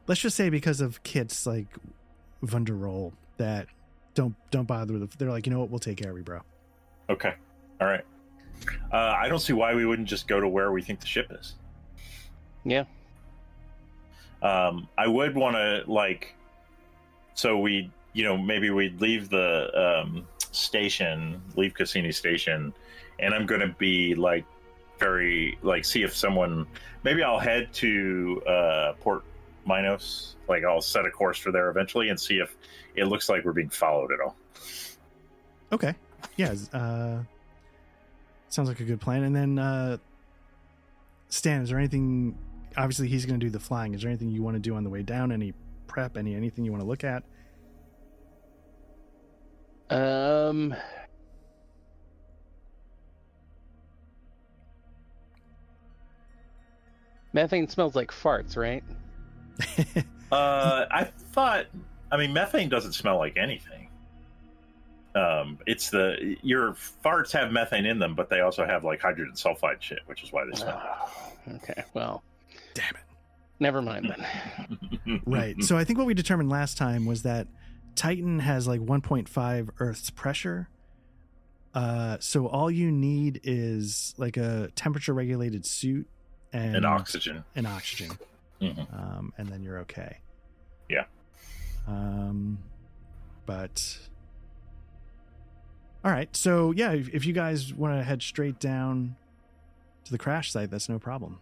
let's 0.08 0.22
just 0.22 0.38
say 0.38 0.50
because 0.50 0.80
of 0.82 1.04
kits 1.04 1.46
like 1.46 1.68
Vunderol 2.44 3.12
that 3.38 3.68
don't 4.14 4.36
don't 4.50 4.68
bother 4.68 4.94
with. 4.94 5.12
They're 5.18 5.30
like, 5.30 5.46
you 5.46 5.52
know 5.54 5.60
what, 5.60 5.70
we'll 5.70 5.80
take 5.80 5.98
care 5.98 6.12
of 6.12 6.18
you, 6.18 6.24
bro. 6.24 6.42
Okay, 7.12 7.34
all 7.80 7.88
right. 7.88 8.06
Uh, 8.92 9.16
I 9.18 9.28
don't 9.28 9.40
see 9.40 9.54
why 9.54 9.74
we 9.74 9.86
wouldn't 9.86 10.08
just 10.08 10.28
go 10.28 10.40
to 10.40 10.48
where 10.48 10.72
we 10.72 10.82
think 10.82 11.00
the 11.00 11.08
ship 11.08 11.32
is. 11.32 11.56
Yeah. 12.64 12.86
Um, 14.42 14.88
I 14.98 15.08
would 15.08 15.36
want 15.36 15.56
to 15.56 15.84
like, 15.88 16.36
so 17.34 17.58
we, 17.58 17.92
you 18.14 18.24
know, 18.24 18.38
maybe 18.38 18.70
we'd 18.70 19.00
leave 19.02 19.30
the 19.30 20.04
um, 20.04 20.28
station, 20.52 21.42
leave 21.56 21.74
Cassini 21.74 22.12
Station, 22.12 22.74
and 23.20 23.34
I'm 23.34 23.46
going 23.46 23.62
to 23.62 23.76
be 23.78 24.16
like 24.16 24.46
very 25.00 25.58
like 25.64 25.84
see 25.84 26.04
if 26.04 26.16
someone 26.16 26.68
maybe 27.04 27.24
I'll 27.24 27.40
head 27.40 27.74
to 27.74 28.42
uh, 28.48 28.94
Port 29.00 29.24
Minos, 29.66 30.36
like 30.48 30.64
I'll 30.64 30.82
set 30.82 31.06
a 31.06 31.12
course 31.12 31.38
for 31.38 31.52
there 31.52 31.70
eventually 31.70 32.10
and 32.10 32.20
see 32.20 32.38
if 32.38 32.56
it 32.96 33.06
looks 33.06 33.30
like 33.30 33.44
we're 33.46 33.54
being 33.54 33.70
followed 33.70 34.12
at 34.12 34.20
all. 34.20 34.36
Okay. 35.72 35.96
Yeah. 36.36 36.54
Uh, 36.74 37.24
sounds 38.50 38.68
like 38.68 38.80
a 38.80 38.84
good 38.84 39.02
plan. 39.02 39.24
And 39.24 39.36
then 39.36 39.60
uh, 39.60 39.98
Stan, 41.30 41.62
is 41.62 41.70
there 41.70 41.78
anything? 41.78 42.38
Obviously, 42.78 43.08
he's 43.08 43.26
going 43.26 43.40
to 43.40 43.46
do 43.46 43.50
the 43.50 43.60
flying. 43.60 43.94
Is 43.94 44.02
there 44.02 44.10
anything 44.10 44.30
you 44.30 44.44
want 44.44 44.56
to 44.56 44.60
do 44.60 44.76
on 44.76 44.84
the 44.84 44.90
way 44.90 45.04
down? 45.04 45.32
Any 45.32 45.54
prep? 45.88 46.18
Any 46.18 46.36
anything 46.36 46.66
you 46.66 46.72
want 46.72 46.84
to 46.84 46.88
look 46.88 47.04
at? 47.04 47.24
Um. 49.90 50.74
Methane 57.34 57.70
smells 57.70 57.96
like 57.96 58.12
farts, 58.12 58.58
right? 58.58 58.84
Uh, 60.32 60.86
I 60.90 61.04
thought, 61.34 61.66
I 62.10 62.16
mean, 62.16 62.32
methane 62.32 62.70
doesn't 62.70 62.94
smell 62.94 63.18
like 63.18 63.36
anything. 63.36 63.81
Um, 65.14 65.58
it's 65.68 65.90
the 65.90 66.38
your 66.42 66.74
farts 67.04 67.32
have 67.34 67.52
methane 67.52 67.86
in 67.86 68.00
them, 68.00 68.16
but 68.16 68.30
they 68.30 68.40
also 68.42 68.66
have 68.66 68.84
like 68.84 69.02
hydrogen 69.02 69.36
sulfide 69.36 69.82
shit, 69.82 70.00
which 70.06 70.24
is 70.24 70.32
why 70.32 70.46
they 70.46 70.58
smell. 70.58 70.82
Ah, 70.82 71.12
okay, 71.56 71.84
well, 71.94 72.24
Damn 72.74 72.96
it. 72.96 73.02
never 73.60 73.82
mind 73.82 74.10
then. 74.16 75.22
Right. 75.26 75.62
So 75.62 75.78
I 75.78 75.84
think 75.84 75.98
what 76.00 76.08
we 76.08 76.14
determined 76.14 76.50
last 76.50 76.78
time 76.78 77.06
was 77.06 77.24
that 77.24 77.48
Titan 77.96 78.40
has 78.40 78.68
like 78.68 78.80
1.5 78.80 79.70
Earth's 79.80 80.10
pressure. 80.10 80.70
Uh, 81.74 82.18
so 82.22 82.48
all 82.48 82.70
you 82.72 82.92
need 82.92 83.42
is 83.44 84.14
like 84.18 84.38
a 84.38 84.70
temperature 84.76 85.14
regulated 85.14 85.66
suit 85.66 86.08
and, 86.54 86.78
and 86.78 86.86
oxygen. 86.86 87.44
and 87.56 87.68
oxygen. 87.68 88.12
Mhm. 88.62 88.94
Um, 88.94 89.34
and 89.38 89.50
then 89.50 89.64
you're 89.64 89.80
okay. 89.80 90.18
Yeah. 90.90 91.06
Um, 91.88 92.60
but 93.46 93.98
all 96.04 96.12
right. 96.12 96.34
So 96.36 96.72
yeah, 96.72 96.92
if, 96.94 97.10
if 97.10 97.26
you 97.26 97.34
guys 97.34 97.74
want 97.74 97.98
to 98.00 98.04
head 98.04 98.22
straight 98.22 98.60
down 98.60 99.16
to 100.06 100.12
the 100.12 100.18
crash 100.18 100.52
site, 100.52 100.70
that's 100.72 100.90
no 100.90 101.00
problem. 101.00 101.40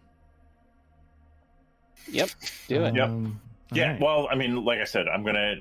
Yep, 2.08 2.30
do 2.68 2.84
it. 2.84 2.94
Yep. 2.94 3.08
Um, 3.08 3.40
all 3.72 3.78
Yeah, 3.78 3.92
right. 3.92 4.00
well, 4.00 4.28
I 4.30 4.34
mean, 4.34 4.64
like 4.64 4.80
I 4.80 4.84
said, 4.84 5.06
I'm 5.08 5.24
gonna 5.24 5.56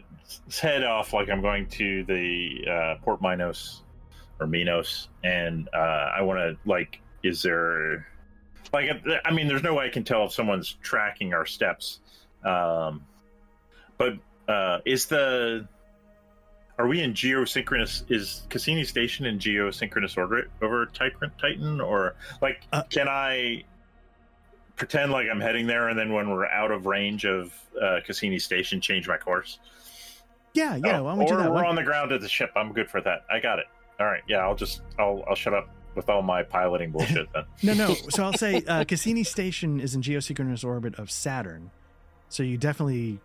head 0.62 0.83
off 0.83 1.13
like 1.13 1.29
I'm 1.29 1.41
going 1.41 1.67
to 1.67 2.03
the 2.05 2.65
uh, 2.69 2.95
Port 3.03 3.21
Minos 3.21 3.83
or 4.39 4.47
Minos, 4.47 5.09
and 5.23 5.67
uh, 5.73 5.77
I 5.77 6.21
want 6.21 6.39
to 6.39 6.57
like, 6.69 7.01
is 7.23 7.41
there 7.41 8.07
like, 8.71 8.89
I 9.25 9.31
mean, 9.33 9.47
there's 9.47 9.63
no 9.63 9.73
way 9.73 9.85
I 9.85 9.89
can 9.89 10.03
tell 10.03 10.25
if 10.25 10.31
someone's 10.31 10.77
tracking 10.81 11.33
our 11.33 11.45
steps, 11.45 11.99
um, 12.43 13.03
but 13.97 14.13
uh, 14.47 14.79
is 14.85 15.07
the 15.07 15.67
are 16.79 16.87
we 16.87 17.01
in 17.01 17.13
geosynchronous? 17.13 18.09
Is 18.09 18.43
Cassini 18.49 18.83
Station 18.83 19.25
in 19.25 19.37
geosynchronous 19.37 20.17
orbit 20.17 20.49
over 20.61 20.85
Titan, 20.87 21.79
or 21.81 22.15
like, 22.41 22.61
Uh, 22.73 22.83
can 22.89 23.07
I 23.07 23.63
pretend 24.75 25.11
like 25.11 25.27
I'm 25.29 25.41
heading 25.41 25.67
there, 25.67 25.89
and 25.89 25.99
then 25.99 26.13
when 26.13 26.29
we're 26.29 26.47
out 26.47 26.71
of 26.71 26.85
range 26.85 27.25
of 27.25 27.53
uh, 27.79 27.99
Cassini 28.05 28.39
Station, 28.39 28.79
change 28.81 29.07
my 29.07 29.17
course? 29.17 29.59
yeah, 30.53 30.75
yeah. 30.77 30.99
Oh, 30.99 31.03
why 31.03 31.13
or 31.15 31.27
do 31.27 31.35
that? 31.37 31.49
we're 31.49 31.55
Why- 31.63 31.67
on 31.67 31.75
the 31.75 31.83
ground 31.83 32.11
at 32.11 32.21
the 32.21 32.29
ship. 32.29 32.51
I'm 32.55 32.73
good 32.73 32.89
for 32.89 33.01
that. 33.01 33.23
I 33.29 33.39
got 33.39 33.59
it. 33.59 33.65
All 33.99 34.07
right. 34.07 34.23
Yeah, 34.27 34.37
I'll 34.39 34.55
just 34.55 34.81
I'll 34.97 35.23
I'll 35.29 35.35
shut 35.35 35.53
up 35.53 35.69
with 35.95 36.09
all 36.09 36.21
my 36.21 36.41
piloting 36.43 36.91
bullshit 36.91 37.27
then. 37.33 37.43
No, 37.63 37.73
no. 37.73 37.93
So 38.09 38.23
I'll 38.23 38.33
say 38.33 38.63
uh, 38.67 38.83
Cassini 38.85 39.23
Station 39.23 39.79
is 39.81 39.93
in 39.95 40.01
geosynchronous 40.01 40.63
orbit 40.63 40.97
of 40.97 41.11
Saturn. 41.11 41.71
So 42.29 42.41
you 42.43 42.57
definitely 42.57 43.19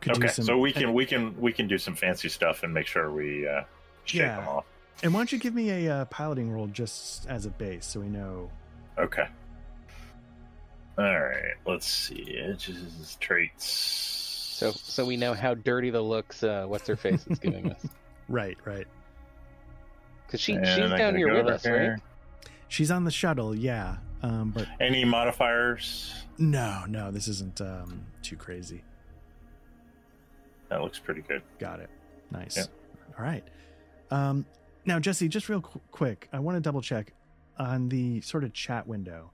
could 0.00 0.14
do 0.14 0.20
okay, 0.24 0.32
some. 0.32 0.44
so 0.44 0.58
we 0.58 0.72
can 0.72 0.92
we 0.94 1.04
can 1.06 1.38
we 1.40 1.52
can 1.52 1.68
do 1.68 1.78
some 1.78 1.94
fancy 1.94 2.28
stuff 2.28 2.62
and 2.62 2.72
make 2.72 2.86
sure 2.86 3.10
we 3.12 3.46
uh, 3.46 3.62
shake 4.04 4.20
Yeah. 4.22 4.36
them 4.40 4.48
off. 4.48 4.64
And 5.02 5.14
why 5.14 5.20
don't 5.20 5.32
you 5.32 5.38
give 5.38 5.54
me 5.54 5.70
a 5.86 5.94
uh, 6.00 6.04
piloting 6.06 6.50
roll 6.50 6.66
just 6.66 7.26
as 7.26 7.46
a 7.46 7.50
base 7.50 7.86
so 7.86 8.00
we 8.00 8.08
know? 8.08 8.50
Okay. 8.98 9.26
All 10.98 11.04
right. 11.20 11.54
Let's 11.66 11.86
see. 11.86 12.36
Edges, 12.38 13.16
traits. 13.20 13.64
So, 13.64 14.72
so 14.72 15.06
we 15.06 15.16
know 15.16 15.32
how 15.32 15.54
dirty 15.54 15.88
the 15.90 16.02
looks. 16.02 16.42
Uh, 16.42 16.66
what's 16.66 16.86
her 16.86 16.96
face 16.96 17.26
is 17.26 17.38
giving 17.38 17.70
us? 17.72 17.86
Right, 18.28 18.56
right. 18.64 18.86
Because 20.26 20.40
she 20.40 20.52
And 20.52 20.64
she's 20.64 20.90
down 20.90 21.16
here 21.16 21.34
with 21.34 21.48
us, 21.48 21.64
here. 21.64 21.92
right? 21.94 22.00
She's 22.68 22.92
on 22.92 23.02
the 23.02 23.10
shuttle, 23.10 23.56
yeah. 23.56 23.96
Um, 24.22 24.52
but 24.54 24.68
Any 24.78 25.04
modifiers? 25.04 26.14
no, 26.38 26.84
no, 26.86 27.10
this 27.10 27.26
isn't 27.26 27.60
um, 27.60 28.04
too 28.22 28.36
crazy. 28.36 28.84
That 30.70 30.80
looks 30.82 30.98
pretty 30.98 31.22
good. 31.22 31.42
Got 31.58 31.80
it. 31.80 31.90
Nice. 32.30 32.56
Yeah. 32.56 32.64
All 33.18 33.24
right. 33.24 33.44
Um, 34.10 34.46
now, 34.86 34.98
Jesse, 34.98 35.28
just 35.28 35.48
real 35.48 35.60
qu- 35.60 35.80
quick, 35.90 36.28
I 36.32 36.38
want 36.38 36.56
to 36.56 36.60
double 36.60 36.80
check 36.80 37.12
on 37.58 37.88
the 37.88 38.20
sort 38.22 38.44
of 38.44 38.52
chat 38.52 38.86
window. 38.86 39.32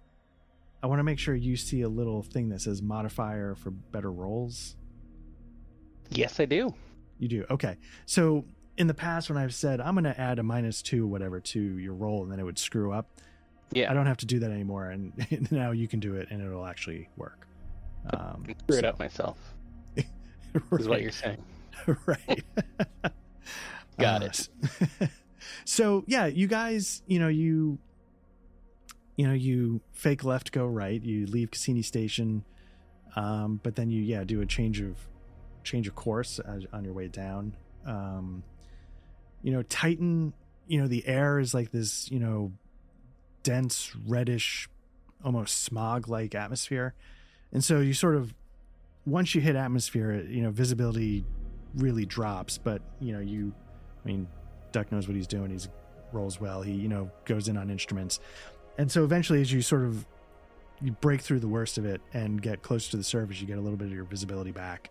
I 0.83 0.87
want 0.89 0.99
to 0.99 1.05
make 1.05 1.19
sure 1.19 1.35
you 1.35 1.57
see 1.57 1.83
a 1.83 1.89
little 1.89 2.23
thing 2.23 2.49
that 2.51 2.61
says 2.63 2.83
modifier 2.83 3.55
for 3.55 3.71
better 3.71 4.11
rolls. 4.11 4.77
Yes, 6.11 6.41
I 6.41 6.45
do. 6.45 6.75
You 7.19 7.29
do. 7.29 7.45
Okay. 7.51 7.77
So 8.07 8.45
in 8.77 8.87
the 8.87 8.95
past, 8.95 9.29
when 9.31 9.39
I've 9.39 9.55
said 9.55 9.81
I'm 9.81 9.95
going 9.95 10.05
to 10.05 10.19
add 10.21 10.39
a 10.39 10.43
minus 10.43 10.83
two, 10.83 11.07
whatever, 11.07 11.41
to 11.41 11.61
your 11.79 11.95
roll, 11.95 12.23
and 12.23 12.31
then 12.33 12.39
it 12.39 12.45
would 12.45 12.59
screw 12.59 12.93
up, 12.93 13.09
Yeah. 13.73 13.91
I 13.91 13.95
don't 13.95 14.07
have 14.07 14.19
to 14.19 14.27
do 14.27 14.39
that 14.41 14.51
anymore. 14.51 14.91
And 14.91 15.49
now 15.51 15.71
you 15.73 15.89
can 15.89 16.01
do 16.01 16.15
it, 16.15 16.29
and 16.31 16.43
it'll 16.43 16.67
actually 16.67 17.09
work. 17.17 17.47
Um, 18.13 18.47
Screw 18.69 18.79
it 18.79 18.85
up 18.85 18.99
myself. 18.99 19.39
Right. 20.71 20.81
Is 20.81 20.89
what 20.89 21.03
you're 21.03 21.11
saying. 21.11 21.43
right. 22.07 22.45
Got 23.99 24.23
Uh, 24.23 24.27
it. 24.27 24.49
so 25.65 26.05
yeah, 26.07 26.27
you 26.27 26.47
guys, 26.47 27.03
you 27.07 27.19
know, 27.19 27.29
you 27.29 27.79
you 29.17 29.27
know, 29.27 29.33
you 29.33 29.81
fake 29.93 30.25
left 30.25 30.53
go 30.53 30.67
right, 30.67 31.03
you 31.03 31.27
leave 31.27 31.51
Cassini 31.51 31.81
Station, 31.83 32.45
um, 33.15 33.61
but 33.63 33.75
then 33.77 33.91
you 33.91 34.03
yeah, 34.03 34.25
do 34.25 34.43
a 34.43 34.47
change 34.47 34.81
of 34.83 34.99
change 35.65 35.89
of 35.89 35.95
course 35.95 36.39
as, 36.39 36.65
on 36.73 36.85
your 36.85 36.93
way 36.93 37.09
down. 37.09 37.57
Um, 37.87 38.43
you 39.43 39.53
know, 39.53 39.63
Titan, 39.63 40.35
you 40.67 40.81
know, 40.81 40.87
the 40.89 41.07
air 41.07 41.39
is 41.39 41.55
like 41.55 41.71
this, 41.71 42.11
you 42.11 42.19
know, 42.19 42.53
dense 43.43 43.95
reddish 44.07 44.69
almost 45.25 45.63
smog 45.63 46.09
like 46.09 46.35
atmosphere. 46.35 46.95
And 47.53 47.65
so 47.65 47.81
you 47.81 47.95
sort 47.95 48.17
of 48.17 48.35
once 49.07 49.35
you 49.35 49.41
hit 49.41 49.57
atmosphere, 49.57 50.15
you 50.29 50.43
know, 50.43 50.51
visibility 50.51 51.25
really 51.77 52.05
drops, 52.05 52.59
but 52.59 52.83
you 53.01 53.13
know, 53.13 53.21
you 53.21 53.55
I 54.05 54.09
mean, 54.09 54.27
Duck 54.73 54.91
knows 54.93 55.09
what 55.09 55.17
he's 55.17 55.27
doing. 55.27 55.51
He 55.51 55.59
rolls 56.13 56.41
well. 56.41 56.63
He, 56.63 56.73
you 56.73 56.89
know, 56.89 57.11
goes 57.25 57.49
in 57.49 57.57
on 57.57 57.71
instruments. 57.71 58.21
And 58.79 58.91
so 58.91 59.05
eventually 59.05 59.41
as 59.41 59.53
you 59.53 59.63
sort 59.63 59.85
of 59.85 60.07
you 60.83 60.93
break 60.93 61.23
through 61.23 61.41
the 61.41 61.49
worst 61.49 61.79
of 61.79 61.87
it 61.87 62.03
and 62.13 62.43
get 62.43 62.63
close 62.63 62.89
to 62.89 62.97
the 62.97 63.05
surface, 63.05 63.41
you 63.41 63.47
get 63.47 63.59
a 63.59 63.61
little 63.61 63.79
bit 63.79 63.87
of 63.87 63.95
your 63.95 64.05
visibility 64.05 64.51
back. 64.51 64.91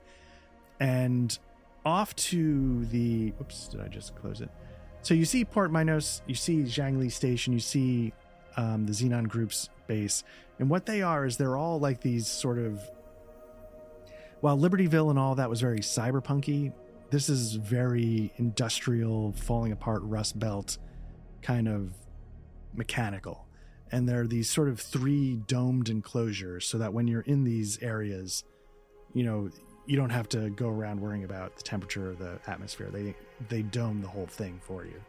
And 0.79 1.37
off 1.85 2.15
to 2.15 2.85
the 2.85 3.33
oops, 3.39 3.67
did 3.67 3.81
I 3.81 3.87
just 3.87 4.15
close 4.15 4.41
it? 4.41 4.49
So 5.03 5.13
you 5.13 5.25
see 5.25 5.45
Port 5.45 5.71
Minos, 5.71 6.23
you 6.25 6.33
see 6.33 6.63
Zhangli 6.63 7.11
Station, 7.11 7.53
you 7.53 7.59
see 7.59 8.11
um, 8.57 8.87
the 8.87 8.91
Xenon 8.91 9.27
Group's 9.27 9.69
base, 9.85 10.23
and 10.57 10.67
what 10.69 10.87
they 10.87 11.03
are 11.03 11.25
is 11.25 11.37
they're 11.37 11.57
all 11.57 11.79
like 11.79 12.01
these 12.01 12.27
sort 12.27 12.57
of 12.57 12.81
while 14.45 14.59
Libertyville 14.59 15.09
and 15.09 15.17
all 15.17 15.33
that 15.33 15.49
was 15.49 15.59
very 15.59 15.79
cyberpunky, 15.79 16.71
this 17.09 17.29
is 17.29 17.55
very 17.55 18.31
industrial, 18.37 19.31
falling 19.31 19.71
apart 19.71 20.03
Rust 20.03 20.37
Belt 20.37 20.77
kind 21.41 21.67
of 21.67 21.95
mechanical. 22.75 23.47
And 23.91 24.07
there 24.07 24.21
are 24.21 24.27
these 24.27 24.47
sort 24.47 24.69
of 24.69 24.79
three 24.79 25.37
domed 25.47 25.89
enclosures 25.89 26.67
so 26.67 26.77
that 26.77 26.93
when 26.93 27.07
you're 27.07 27.21
in 27.21 27.43
these 27.43 27.81
areas, 27.81 28.43
you 29.15 29.23
know, 29.23 29.49
you 29.87 29.95
don't 29.95 30.11
have 30.11 30.29
to 30.29 30.51
go 30.51 30.69
around 30.69 31.01
worrying 31.01 31.23
about 31.23 31.55
the 31.55 31.63
temperature 31.63 32.11
of 32.11 32.19
the 32.19 32.37
atmosphere. 32.45 32.91
They 32.91 33.15
they 33.49 33.63
dome 33.63 34.03
the 34.03 34.07
whole 34.07 34.27
thing 34.27 34.61
for 34.63 34.85
you. 34.85 35.01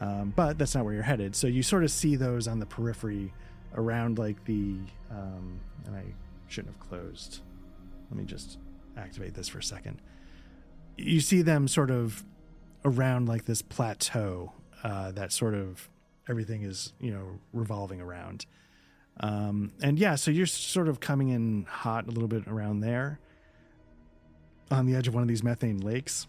Um, 0.00 0.32
but 0.34 0.56
that's 0.56 0.74
not 0.74 0.86
where 0.86 0.94
you're 0.94 1.02
headed. 1.02 1.36
So 1.36 1.48
you 1.48 1.62
sort 1.62 1.84
of 1.84 1.90
see 1.90 2.16
those 2.16 2.48
on 2.48 2.60
the 2.60 2.66
periphery 2.66 3.30
around 3.74 4.18
like 4.18 4.42
the 4.46 4.78
um, 5.10 5.60
and 5.84 5.94
I 5.94 6.04
shouldn't 6.48 6.74
have 6.74 6.88
closed. 6.88 7.40
Let 8.10 8.18
me 8.18 8.24
just 8.24 8.58
activate 8.96 9.34
this 9.34 9.48
for 9.48 9.58
a 9.58 9.62
second. 9.62 10.00
You 10.96 11.20
see 11.20 11.42
them 11.42 11.66
sort 11.68 11.90
of 11.90 12.24
around 12.84 13.26
like 13.28 13.44
this 13.46 13.62
plateau 13.62 14.52
uh, 14.82 15.10
that 15.12 15.32
sort 15.32 15.54
of 15.54 15.88
everything 16.28 16.62
is 16.62 16.92
you 17.00 17.10
know 17.10 17.40
revolving 17.52 18.00
around. 18.00 18.46
Um, 19.20 19.72
and 19.82 19.98
yeah, 19.98 20.16
so 20.16 20.30
you're 20.30 20.46
sort 20.46 20.88
of 20.88 21.00
coming 21.00 21.28
in 21.28 21.66
hot 21.68 22.06
a 22.06 22.10
little 22.10 22.28
bit 22.28 22.46
around 22.48 22.80
there 22.80 23.20
on 24.70 24.86
the 24.86 24.96
edge 24.96 25.06
of 25.06 25.14
one 25.14 25.22
of 25.22 25.28
these 25.28 25.42
methane 25.42 25.80
lakes. 25.80 26.26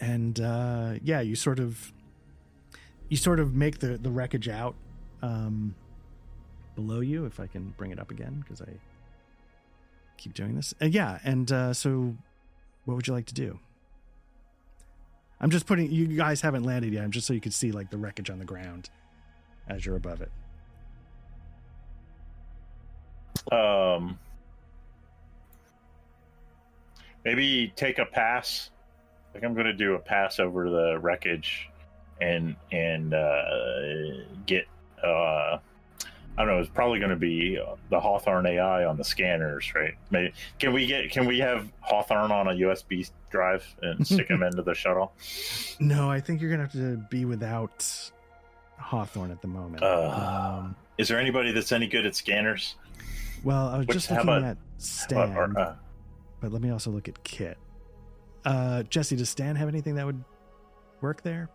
And 0.00 0.38
uh, 0.40 0.94
yeah, 1.02 1.20
you 1.20 1.36
sort 1.36 1.58
of 1.58 1.92
you 3.08 3.16
sort 3.16 3.40
of 3.40 3.54
make 3.54 3.78
the 3.78 3.98
the 3.98 4.10
wreckage 4.10 4.48
out 4.48 4.74
um, 5.22 5.74
below 6.74 7.00
you. 7.00 7.24
If 7.26 7.40
I 7.40 7.46
can 7.46 7.74
bring 7.76 7.90
it 7.90 7.98
up 7.98 8.10
again, 8.10 8.40
because 8.40 8.60
I 8.60 8.72
keep 10.16 10.34
doing 10.34 10.54
this. 10.54 10.74
And 10.80 10.92
yeah, 10.94 11.18
and 11.24 11.50
uh, 11.50 11.72
so 11.72 12.14
what 12.84 12.94
would 12.94 13.06
you 13.06 13.12
like 13.14 13.26
to 13.26 13.34
do? 13.34 13.58
I'm 15.40 15.50
just 15.50 15.66
putting 15.66 15.90
you 15.90 16.06
guys 16.06 16.40
haven't 16.40 16.64
landed 16.64 16.92
yet. 16.92 17.04
I'm 17.04 17.10
just 17.10 17.26
so 17.26 17.34
you 17.34 17.40
can 17.40 17.52
see 17.52 17.70
like 17.72 17.90
the 17.90 17.98
wreckage 17.98 18.30
on 18.30 18.38
the 18.38 18.44
ground 18.44 18.90
as 19.68 19.84
you're 19.84 19.96
above 19.96 20.22
it. 20.22 20.32
Um, 23.52 24.18
maybe 27.24 27.72
take 27.76 27.98
a 27.98 28.06
pass. 28.06 28.70
Like 29.34 29.44
I'm 29.44 29.52
going 29.52 29.66
to 29.66 29.74
do 29.74 29.94
a 29.94 29.98
pass 29.98 30.40
over 30.40 30.70
the 30.70 30.98
wreckage, 30.98 31.68
and 32.20 32.56
and 32.72 33.12
uh, 33.12 34.24
get. 34.46 34.66
Uh, 35.04 35.58
I 36.38 36.44
don't 36.44 36.54
know. 36.54 36.60
It's 36.60 36.68
probably 36.68 36.98
going 36.98 37.10
to 37.10 37.16
be 37.16 37.58
the 37.90 37.98
Hawthorne 37.98 38.46
AI 38.46 38.84
on 38.84 38.96
the 38.96 39.04
scanners, 39.04 39.72
right? 39.74 39.94
Maybe 40.10 40.32
can 40.58 40.72
we 40.72 40.86
get 40.86 41.10
can 41.10 41.24
we 41.26 41.38
have 41.38 41.70
Hawthorne 41.80 42.30
on 42.30 42.48
a 42.48 42.52
USB 42.52 43.10
drive 43.30 43.64
and 43.82 44.06
stick 44.06 44.28
him 44.28 44.42
into 44.42 44.62
the 44.62 44.74
shuttle? 44.74 45.12
No, 45.80 46.10
I 46.10 46.20
think 46.20 46.40
you're 46.40 46.50
gonna 46.50 46.64
have 46.64 46.72
to 46.72 46.96
be 47.10 47.24
without 47.24 47.86
Hawthorne 48.78 49.30
at 49.30 49.40
the 49.40 49.48
moment. 49.48 49.82
Uh, 49.82 50.58
um, 50.62 50.76
Is 50.98 51.08
there 51.08 51.18
anybody 51.18 51.52
that's 51.52 51.72
any 51.72 51.86
good 51.86 52.04
at 52.06 52.14
scanners? 52.14 52.76
well, 53.44 53.68
I 53.68 53.78
was 53.78 53.86
which- 53.86 53.94
just 53.96 54.10
looking 54.10 54.24
about- 54.28 54.44
at 54.44 54.56
Stan, 54.78 55.34
Or- 55.36 55.50
or, 55.52 55.58
uh, 55.58 55.74
but 56.40 56.52
let 56.52 56.60
me 56.60 56.68
also 56.70 56.90
look 56.90 57.08
at 57.08 57.22
Kit. 57.24 57.56
Uh, 58.44 58.82
Jesse, 58.84 59.16
does 59.16 59.30
Stan 59.30 59.56
have 59.56 59.68
anything 59.68 59.94
that 59.94 60.04
would 60.04 60.22
work 61.00 61.22
there? 61.22 61.48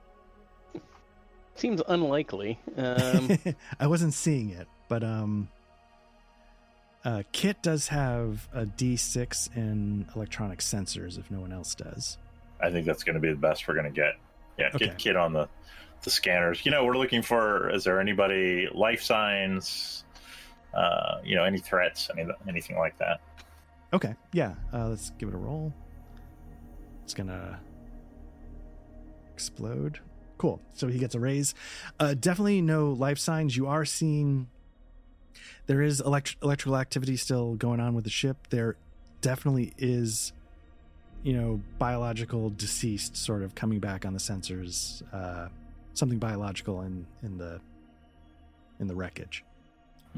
Seems 1.55 1.81
unlikely. 1.87 2.59
Um, 2.77 3.37
I 3.79 3.87
wasn't 3.87 4.13
seeing 4.13 4.49
it, 4.51 4.67
but 4.87 5.03
um, 5.03 5.49
uh, 7.05 7.23
Kit 7.31 7.61
does 7.61 7.87
have 7.89 8.47
a 8.53 8.65
D6 8.65 9.55
in 9.55 10.07
electronic 10.15 10.59
sensors 10.59 11.19
if 11.19 11.29
no 11.29 11.39
one 11.41 11.51
else 11.51 11.75
does. 11.75 12.17
I 12.61 12.69
think 12.71 12.85
that's 12.85 13.03
going 13.03 13.15
to 13.15 13.19
be 13.21 13.29
the 13.29 13.35
best 13.35 13.67
we're 13.67 13.73
going 13.73 13.85
to 13.85 13.91
get. 13.91 14.13
Yeah, 14.57 14.69
Okay. 14.73 14.87
get 14.87 14.97
Kit 14.97 15.15
on 15.15 15.33
the 15.33 15.47
the 16.03 16.09
scanners. 16.09 16.65
You 16.65 16.71
know, 16.71 16.83
we're 16.85 16.97
looking 16.97 17.21
for. 17.21 17.69
Is 17.69 17.83
there 17.83 17.99
anybody 17.99 18.67
life 18.73 19.01
signs? 19.03 20.03
Uh, 20.73 21.19
you 21.23 21.35
know, 21.35 21.43
any 21.43 21.59
threats, 21.59 22.09
any 22.17 22.29
anything 22.47 22.77
like 22.77 22.97
that? 22.97 23.19
Okay, 23.93 24.15
yeah, 24.33 24.53
uh, 24.73 24.87
let's 24.87 25.11
give 25.19 25.29
it 25.29 25.35
a 25.35 25.37
roll. 25.37 25.73
It's 27.03 27.13
gonna 27.13 27.59
explode. 29.33 29.99
Cool. 30.41 30.59
So 30.73 30.87
he 30.87 30.97
gets 30.97 31.13
a 31.13 31.19
raise. 31.19 31.53
Uh, 31.99 32.15
definitely 32.15 32.61
no 32.63 32.93
life 32.93 33.19
signs. 33.19 33.55
You 33.55 33.67
are 33.67 33.85
seeing 33.85 34.47
there 35.67 35.83
is 35.83 36.01
elect- 36.01 36.35
electrical 36.41 36.77
activity 36.77 37.15
still 37.15 37.53
going 37.53 37.79
on 37.79 37.93
with 37.93 38.05
the 38.05 38.09
ship. 38.09 38.47
There 38.49 38.75
definitely 39.21 39.75
is, 39.77 40.33
you 41.21 41.33
know, 41.33 41.61
biological 41.77 42.49
deceased 42.49 43.15
sort 43.15 43.43
of 43.43 43.53
coming 43.53 43.77
back 43.77 44.03
on 44.03 44.13
the 44.13 44.19
sensors. 44.19 45.03
Uh, 45.13 45.49
something 45.93 46.17
biological 46.17 46.81
in 46.81 47.05
in 47.21 47.37
the 47.37 47.61
in 48.79 48.87
the 48.87 48.95
wreckage. 48.95 49.43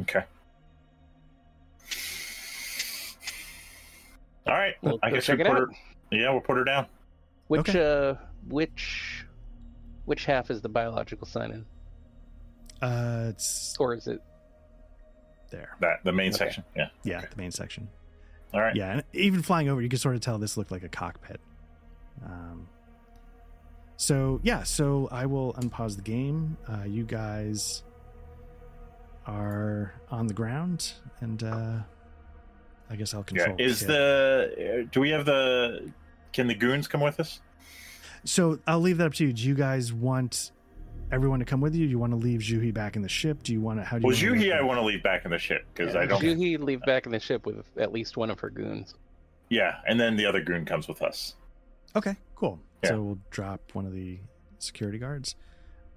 Okay. 0.04 0.24
All 4.48 4.54
right. 4.54 4.76
We'll 4.82 5.00
I 5.04 5.10
guess 5.12 5.28
we 5.28 5.34
it 5.34 5.46
put 5.46 5.58
her. 5.58 5.70
Yeah, 6.12 6.32
we'll 6.32 6.40
put 6.40 6.56
her 6.56 6.64
down. 6.64 6.86
which 7.50 7.68
Okay. 7.72 8.10
uh, 8.10 8.16
which 8.48 9.26
which 10.06 10.26
half 10.26 10.50
is 10.52 10.62
the 10.62 10.70
biological 10.70 11.26
sign 11.28 11.52
in, 11.52 11.66
Uh, 12.82 13.28
it's 13.30 13.76
or 13.80 13.94
is 13.96 14.08
it? 14.08 14.22
there. 15.50 15.76
That 15.82 16.04
the 16.04 16.12
main 16.12 16.30
Okay. 16.30 16.38
section. 16.46 16.64
Yeah. 16.76 16.88
Yeah, 17.04 17.18
Okay. 17.20 17.28
the 17.30 17.38
main 17.38 17.52
section. 17.52 17.88
All 18.54 18.62
right. 18.62 18.76
Yeah, 18.76 18.92
and 18.94 19.04
even 19.14 19.42
flying 19.44 19.70
over, 19.70 19.82
you 19.82 19.90
can 19.90 20.00
sort 20.00 20.16
of 20.16 20.22
tell 20.22 20.38
this 20.40 20.58
looked 20.58 20.72
like 20.72 20.84
a 20.84 20.90
cockpit. 20.90 21.40
Um, 22.26 22.68
so 23.98 24.40
yeah, 24.44 24.64
so 24.64 25.08
I 25.12 25.26
will 25.28 25.54
unpause 25.54 25.96
the 25.96 26.02
game. 26.02 26.58
Uh, 26.68 26.84
you 26.86 27.04
guys 27.04 27.84
are 29.26 29.94
on 30.10 30.28
the 30.28 30.34
ground, 30.34 30.94
and 31.22 31.44
uh, 31.44 31.80
I 32.90 32.96
guess 32.96 33.14
I'll 33.14 33.22
Yeah. 33.32 33.46
control. 33.46 33.56
Is 33.60 33.80
Kit. 33.80 33.88
the? 33.88 34.88
Do 34.92 35.00
we 35.02 35.12
have 35.12 35.26
the? 35.26 35.92
Can 36.34 36.48
the 36.48 36.56
goons 36.56 36.88
come 36.88 37.02
with 37.02 37.20
us? 37.20 37.42
So? 38.26 38.60
I'll 38.68 38.80
leave 38.80 38.98
that 38.98 39.08
up 39.08 39.14
to 39.16 39.26
you. 39.26 39.34
Do 39.34 39.44
you 39.44 39.56
guys 39.56 39.94
want 39.94 40.52
everyone 41.12 41.40
to 41.40 41.46
come 41.46 41.62
with 41.62 41.76
you? 41.76 41.86
Do 41.86 41.92
you 41.92 42.00
want 42.00 42.12
to 42.12 42.18
leave 42.18 42.42
Juhi 42.42 42.74
back 42.74 42.96
in 42.96 43.02
the 43.02 43.10
ship? 43.10 43.44
Do 43.44 43.54
you 43.54 43.62
want 43.62 43.80
to? 43.80 43.84
How 43.84 43.98
do 43.98 44.08
you? 44.08 44.08
Well, 44.08 44.32
wanna 44.32 44.42
Juhi, 44.46 44.58
I 44.58 44.62
want 44.62 44.80
to 44.80 44.86
leave 44.86 45.04
back 45.04 45.26
in 45.26 45.32
the 45.32 45.38
ship 45.38 45.66
because 45.74 45.96
I 45.96 46.06
don't. 46.06 46.22
Juhi 46.22 46.60
leave 46.60 46.82
back 46.82 47.06
in 47.06 47.12
the 47.12 47.20
ship 47.20 47.46
with 47.46 47.66
at 47.78 47.92
least 47.94 48.18
one 48.18 48.30
of 48.30 48.40
her 48.40 48.50
goons. 48.50 48.96
Yeah, 49.50 49.78
and 49.88 50.00
then 50.00 50.16
the 50.16 50.26
other 50.26 50.42
goon 50.42 50.66
comes 50.66 50.88
with 50.88 51.02
us. 51.02 51.36
Okay, 51.96 52.16
cool. 52.36 52.60
Yeah. 52.84 52.90
So 52.90 53.02
we'll 53.02 53.20
drop 53.30 53.62
one 53.74 53.86
of 53.86 53.94
the 53.94 54.20
security 54.60 54.98
guards. 54.98 55.36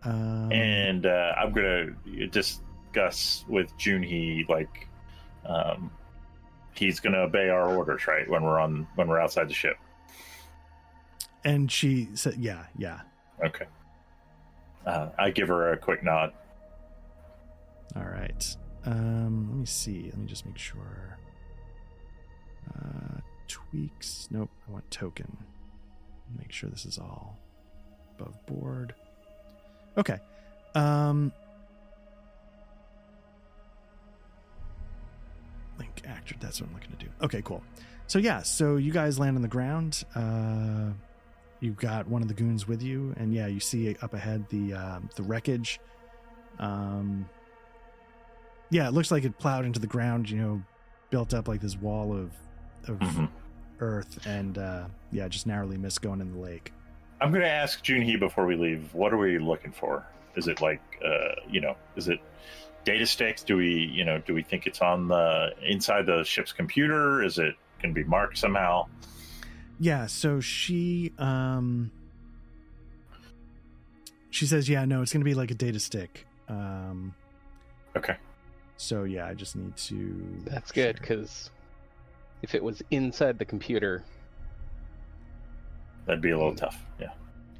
Um, 0.04 0.52
and 0.52 1.06
uh, 1.06 1.32
I'm 1.36 1.52
gonna 1.52 1.86
discuss 2.30 3.44
with 3.48 3.76
Junhee 3.78 4.48
like 4.48 4.88
um, 5.44 5.90
he's 6.74 7.00
gonna 7.00 7.18
obey 7.18 7.48
our 7.48 7.74
orders, 7.74 8.06
right? 8.06 8.28
When 8.28 8.42
we're 8.42 8.60
on 8.60 8.86
when 8.94 9.08
we're 9.08 9.20
outside 9.20 9.48
the 9.48 9.54
ship. 9.54 9.76
And 11.46 11.70
she 11.70 12.08
said, 12.14 12.34
"Yeah, 12.38 12.64
yeah. 12.76 13.00
Okay. 13.42 13.66
Uh, 14.84 15.08
I 15.18 15.30
give 15.30 15.48
her 15.48 15.72
a 15.72 15.76
quick 15.76 16.02
nod. 16.02 16.32
All 17.94 18.04
right. 18.04 18.56
Um, 18.84 19.48
let 19.50 19.58
me 19.60 19.66
see. 19.66 20.04
Let 20.04 20.18
me 20.18 20.26
just 20.26 20.44
make 20.44 20.58
sure. 20.58 21.18
Uh, 22.74 23.20
tweaks. 23.48 24.28
Nope. 24.30 24.50
I 24.68 24.72
want 24.72 24.90
token. 24.90 25.36
Make 26.36 26.50
sure 26.50 26.68
this 26.68 26.84
is 26.84 26.98
all 26.98 27.38
above 28.18 28.44
board. 28.46 28.94
Okay. 29.96 30.18
Um, 30.74 31.32
link 35.78 36.02
actor. 36.06 36.34
That's 36.40 36.60
what 36.60 36.68
I'm 36.68 36.74
looking 36.74 36.90
to 36.90 37.04
do. 37.04 37.10
Okay, 37.22 37.40
cool. 37.42 37.62
So 38.08 38.18
yeah, 38.18 38.42
so 38.42 38.76
you 38.76 38.92
guys 38.92 39.18
land 39.18 39.36
on 39.36 39.42
the 39.42 39.48
ground. 39.48 40.04
Uh, 40.14 40.90
you've 41.60 41.76
got 41.76 42.06
one 42.08 42.22
of 42.22 42.28
the 42.28 42.34
goons 42.34 42.66
with 42.68 42.82
you, 42.82 43.14
and 43.16 43.32
yeah, 43.34 43.46
you 43.46 43.60
see 43.60 43.96
up 44.02 44.14
ahead 44.14 44.46
the 44.50 44.74
um, 44.74 45.10
the 45.16 45.22
wreckage. 45.22 45.80
Um, 46.58 47.28
yeah, 48.70 48.88
it 48.88 48.92
looks 48.92 49.10
like 49.10 49.24
it 49.24 49.38
plowed 49.38 49.64
into 49.64 49.78
the 49.80 49.86
ground. 49.86 50.28
You 50.30 50.38
know, 50.38 50.62
built 51.10 51.34
up 51.34 51.48
like 51.48 51.60
this 51.60 51.76
wall 51.76 52.12
of 52.12 52.30
of 52.88 52.98
Mhm. 52.98 53.28
earth, 53.80 54.26
and 54.26 54.58
uh, 54.58 54.86
yeah, 55.12 55.28
just 55.28 55.46
narrowly 55.46 55.76
missed 55.76 56.02
going 56.02 56.20
in 56.20 56.32
the 56.32 56.38
lake. 56.38 56.72
I'm 57.20 57.32
gonna 57.32 57.46
ask 57.46 57.82
Junhee 57.84 58.18
before 58.18 58.46
we 58.46 58.56
leave. 58.56 58.92
What 58.94 59.12
are 59.12 59.18
we 59.18 59.38
looking 59.38 59.72
for? 59.72 60.04
Is 60.36 60.48
it 60.48 60.60
like 60.60 60.82
uh, 61.04 61.34
you 61.48 61.60
know? 61.60 61.76
Is 61.96 62.08
it 62.08 62.20
data 62.84 63.06
sticks? 63.06 63.42
Do 63.42 63.56
we 63.56 63.72
you 63.72 64.04
know? 64.04 64.18
Do 64.18 64.34
we 64.34 64.42
think 64.42 64.66
it's 64.66 64.80
on 64.82 65.08
the 65.08 65.50
inside 65.62 66.06
the 66.06 66.24
ship's 66.24 66.52
computer? 66.52 67.22
Is 67.22 67.38
it 67.38 67.54
going 67.82 67.94
to 67.94 68.00
be 68.02 68.04
marked 68.08 68.38
somehow? 68.38 68.86
Yeah, 69.78 70.06
so 70.06 70.40
she 70.40 71.12
um 71.18 71.90
she 74.30 74.46
says, 74.46 74.68
"Yeah, 74.68 74.84
no, 74.84 75.02
it's 75.02 75.12
going 75.12 75.20
to 75.20 75.24
be 75.24 75.34
like 75.34 75.50
a 75.50 75.54
data 75.54 75.78
stick." 75.80 76.26
Um 76.48 77.14
Okay. 77.96 78.16
so 78.76 79.04
yeah, 79.04 79.26
I 79.26 79.34
just 79.34 79.56
need 79.56 79.76
to 79.76 80.42
That's 80.44 80.70
good 80.72 80.96
because 81.00 81.50
if 82.42 82.54
it 82.54 82.62
was 82.62 82.82
inside 82.90 83.38
the 83.38 83.44
computer, 83.44 84.04
That'd 86.06 86.20
be 86.22 86.30
a 86.30 86.36
little 86.36 86.54
tough. 86.54 86.78
Yeah. 87.00 87.08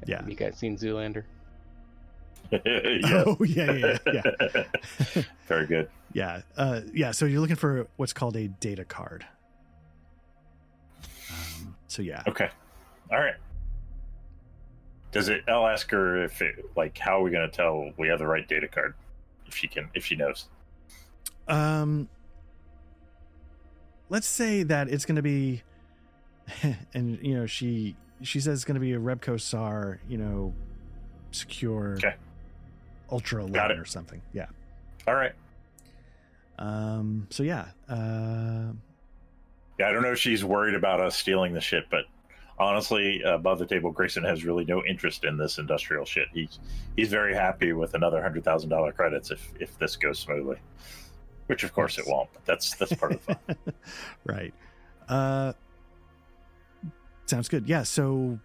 Yeah. 0.05 0.17
Have 0.17 0.29
you 0.29 0.35
guys 0.35 0.57
seen 0.57 0.77
Zoolander? 0.77 1.23
yeah. 2.51 3.23
Oh, 3.25 3.35
yeah, 3.43 3.71
yeah, 3.73 3.97
yeah. 4.13 5.23
Very 5.47 5.65
good. 5.67 5.89
Yeah. 6.13 6.41
Uh 6.55 6.81
yeah, 6.93 7.11
so 7.11 7.25
you're 7.25 7.41
looking 7.41 7.55
for 7.57 7.87
what's 7.97 8.13
called 8.13 8.37
a 8.37 8.47
data 8.47 8.85
card. 8.85 9.25
So 11.87 12.01
yeah. 12.01 12.23
Okay. 12.27 12.49
All 13.11 13.19
right. 13.19 13.35
Does 15.11 15.29
it? 15.29 15.43
I'll 15.47 15.65
ask 15.67 15.89
her 15.91 16.23
if 16.23 16.41
it 16.41 16.55
like 16.75 16.97
how 16.97 17.19
are 17.19 17.23
we 17.23 17.31
going 17.31 17.49
to 17.49 17.55
tell 17.55 17.91
we 17.97 18.07
have 18.09 18.19
the 18.19 18.27
right 18.27 18.47
data 18.47 18.67
card 18.67 18.93
if 19.45 19.55
she 19.55 19.67
can 19.67 19.89
if 19.93 20.05
she 20.05 20.15
knows. 20.15 20.47
Um, 21.47 22.09
let's 24.09 24.27
say 24.27 24.63
that 24.63 24.89
it's 24.89 25.05
going 25.05 25.15
to 25.15 25.21
be, 25.21 25.63
and 26.93 27.17
you 27.21 27.35
know, 27.35 27.45
she 27.45 27.95
she 28.21 28.39
says 28.41 28.55
it's 28.59 28.65
going 28.65 28.75
to 28.75 28.81
be 28.81 28.93
a 28.93 28.99
Rebco 28.99 29.39
SAR, 29.39 29.99
you 30.09 30.17
know, 30.17 30.53
secure, 31.31 31.93
Okay. 31.93 32.15
ultra 33.09 33.43
eleven 33.45 33.79
or 33.79 33.85
something. 33.85 34.21
Yeah. 34.33 34.47
All 35.07 35.15
right. 35.15 35.33
Um. 36.59 37.27
So 37.29 37.43
yeah. 37.43 37.67
Uh. 37.87 38.73
Yeah, 39.79 39.89
I 39.89 39.91
don't 39.91 40.01
know 40.01 40.11
if 40.11 40.19
she's 40.19 40.43
worried 40.43 40.75
about 40.75 40.99
us 40.99 41.15
stealing 41.15 41.53
the 41.53 41.61
shit, 41.61 41.85
but 41.89 42.05
honestly, 42.59 43.21
above 43.23 43.59
the 43.59 43.65
table, 43.65 43.91
Grayson 43.91 44.23
has 44.23 44.43
really 44.43 44.65
no 44.65 44.83
interest 44.85 45.23
in 45.23 45.37
this 45.37 45.57
industrial 45.59 46.05
shit. 46.05 46.27
He's 46.33 46.59
he's 46.95 47.09
very 47.09 47.33
happy 47.33 47.73
with 47.73 47.93
another 47.93 48.21
hundred 48.21 48.43
thousand 48.43 48.69
dollar 48.69 48.91
credits 48.91 49.31
if 49.31 49.51
if 49.59 49.77
this 49.77 49.95
goes 49.95 50.19
smoothly, 50.19 50.57
which 51.47 51.63
of 51.63 51.73
course 51.73 51.97
it 51.97 52.05
won't. 52.07 52.29
But 52.33 52.45
that's 52.45 52.75
that's 52.75 52.93
part 52.93 53.13
of 53.13 53.25
the 53.25 53.35
fun. 53.35 53.73
right. 54.25 54.53
Uh. 55.07 55.53
Sounds 57.25 57.49
good. 57.49 57.67
Yeah. 57.67 57.83
So. 57.83 58.39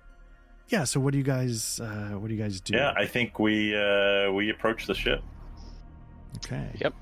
Yeah. 0.68 0.84
So 0.84 1.00
what 1.00 1.12
do 1.12 1.18
you 1.18 1.24
guys? 1.24 1.80
Uh. 1.80 2.10
What 2.18 2.28
do 2.28 2.34
you 2.34 2.42
guys 2.42 2.60
do? 2.60 2.74
yeah, 2.74 2.92
I 2.96 3.06
think 3.06 3.38
we 3.38 3.74
uh 3.76 4.30
we 4.32 4.50
approach 4.50 4.86
the 4.86 4.94
ship. 4.94 5.22
Okay. 6.36 6.68
Yep. 6.80 6.94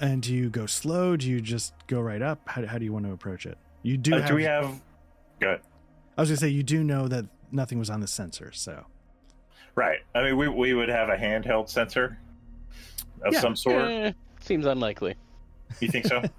And 0.00 0.22
do 0.22 0.34
you 0.34 0.50
go 0.50 0.66
slow? 0.66 1.16
Do 1.16 1.28
you 1.28 1.40
just 1.40 1.72
go 1.86 2.00
right 2.00 2.20
up? 2.22 2.40
How, 2.46 2.66
how 2.66 2.78
do 2.78 2.84
you 2.84 2.92
want 2.92 3.06
to 3.06 3.12
approach 3.12 3.46
it? 3.46 3.56
You 3.82 3.96
do. 3.96 4.14
Uh, 4.14 4.18
have, 4.20 4.28
do 4.28 4.34
we 4.34 4.44
have? 4.44 4.80
Good. 5.40 5.60
I 6.16 6.20
was 6.20 6.28
gonna 6.30 6.36
say 6.38 6.48
you 6.48 6.62
do 6.62 6.82
know 6.84 7.08
that 7.08 7.26
nothing 7.52 7.78
was 7.78 7.90
on 7.90 8.00
the 8.00 8.06
sensor, 8.06 8.50
so 8.52 8.84
Right. 9.76 9.98
I 10.14 10.22
mean, 10.22 10.36
we 10.36 10.48
we 10.48 10.74
would 10.74 10.88
have 10.88 11.08
a 11.08 11.16
handheld 11.16 11.68
sensor 11.68 12.18
of 13.22 13.32
Yeah. 13.32 13.40
some 13.40 13.56
sort. 13.56 13.82
Eh, 13.90 14.12
seems 14.40 14.66
unlikely. 14.66 15.14
You 15.80 15.88
think 15.88 16.06
so? 16.06 16.22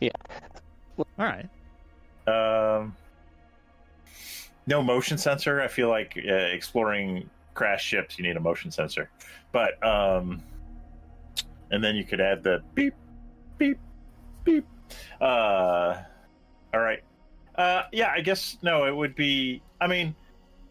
Yeah. 0.00 0.10
All 0.96 1.04
right. 1.18 1.48
Um, 2.28 2.94
no 4.68 4.80
motion 4.80 5.18
sensor. 5.18 5.60
I 5.60 5.66
feel 5.66 5.88
like 5.88 6.16
uh, 6.16 6.32
exploring 6.32 7.28
crash 7.54 7.84
ships, 7.84 8.16
you 8.16 8.24
need 8.24 8.36
a 8.36 8.40
motion 8.40 8.70
sensor. 8.70 9.10
But 9.50 9.84
um, 9.84 10.40
and 11.70 11.82
then 11.82 11.96
you 11.96 12.04
could 12.04 12.20
add 12.20 12.42
the 12.42 12.62
beep, 12.74 12.94
beep, 13.58 13.78
beep. 14.44 14.66
Uh, 15.20 15.96
all 16.72 16.80
right. 16.80 17.02
Uh, 17.54 17.82
yeah, 17.92 18.12
I 18.14 18.20
guess 18.20 18.56
no. 18.62 18.84
It 18.84 18.94
would 18.94 19.14
be. 19.14 19.62
I 19.80 19.86
mean, 19.86 20.14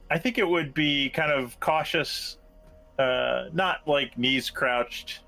I 0.10 0.18
think 0.18 0.38
it 0.38 0.48
would 0.48 0.74
be 0.74 1.10
kind 1.10 1.32
of 1.32 1.60
cautious, 1.60 2.38
uh, 2.98 3.46
not 3.54 3.88
like 3.88 4.18
knees 4.18 4.50
crouched, 4.50 5.20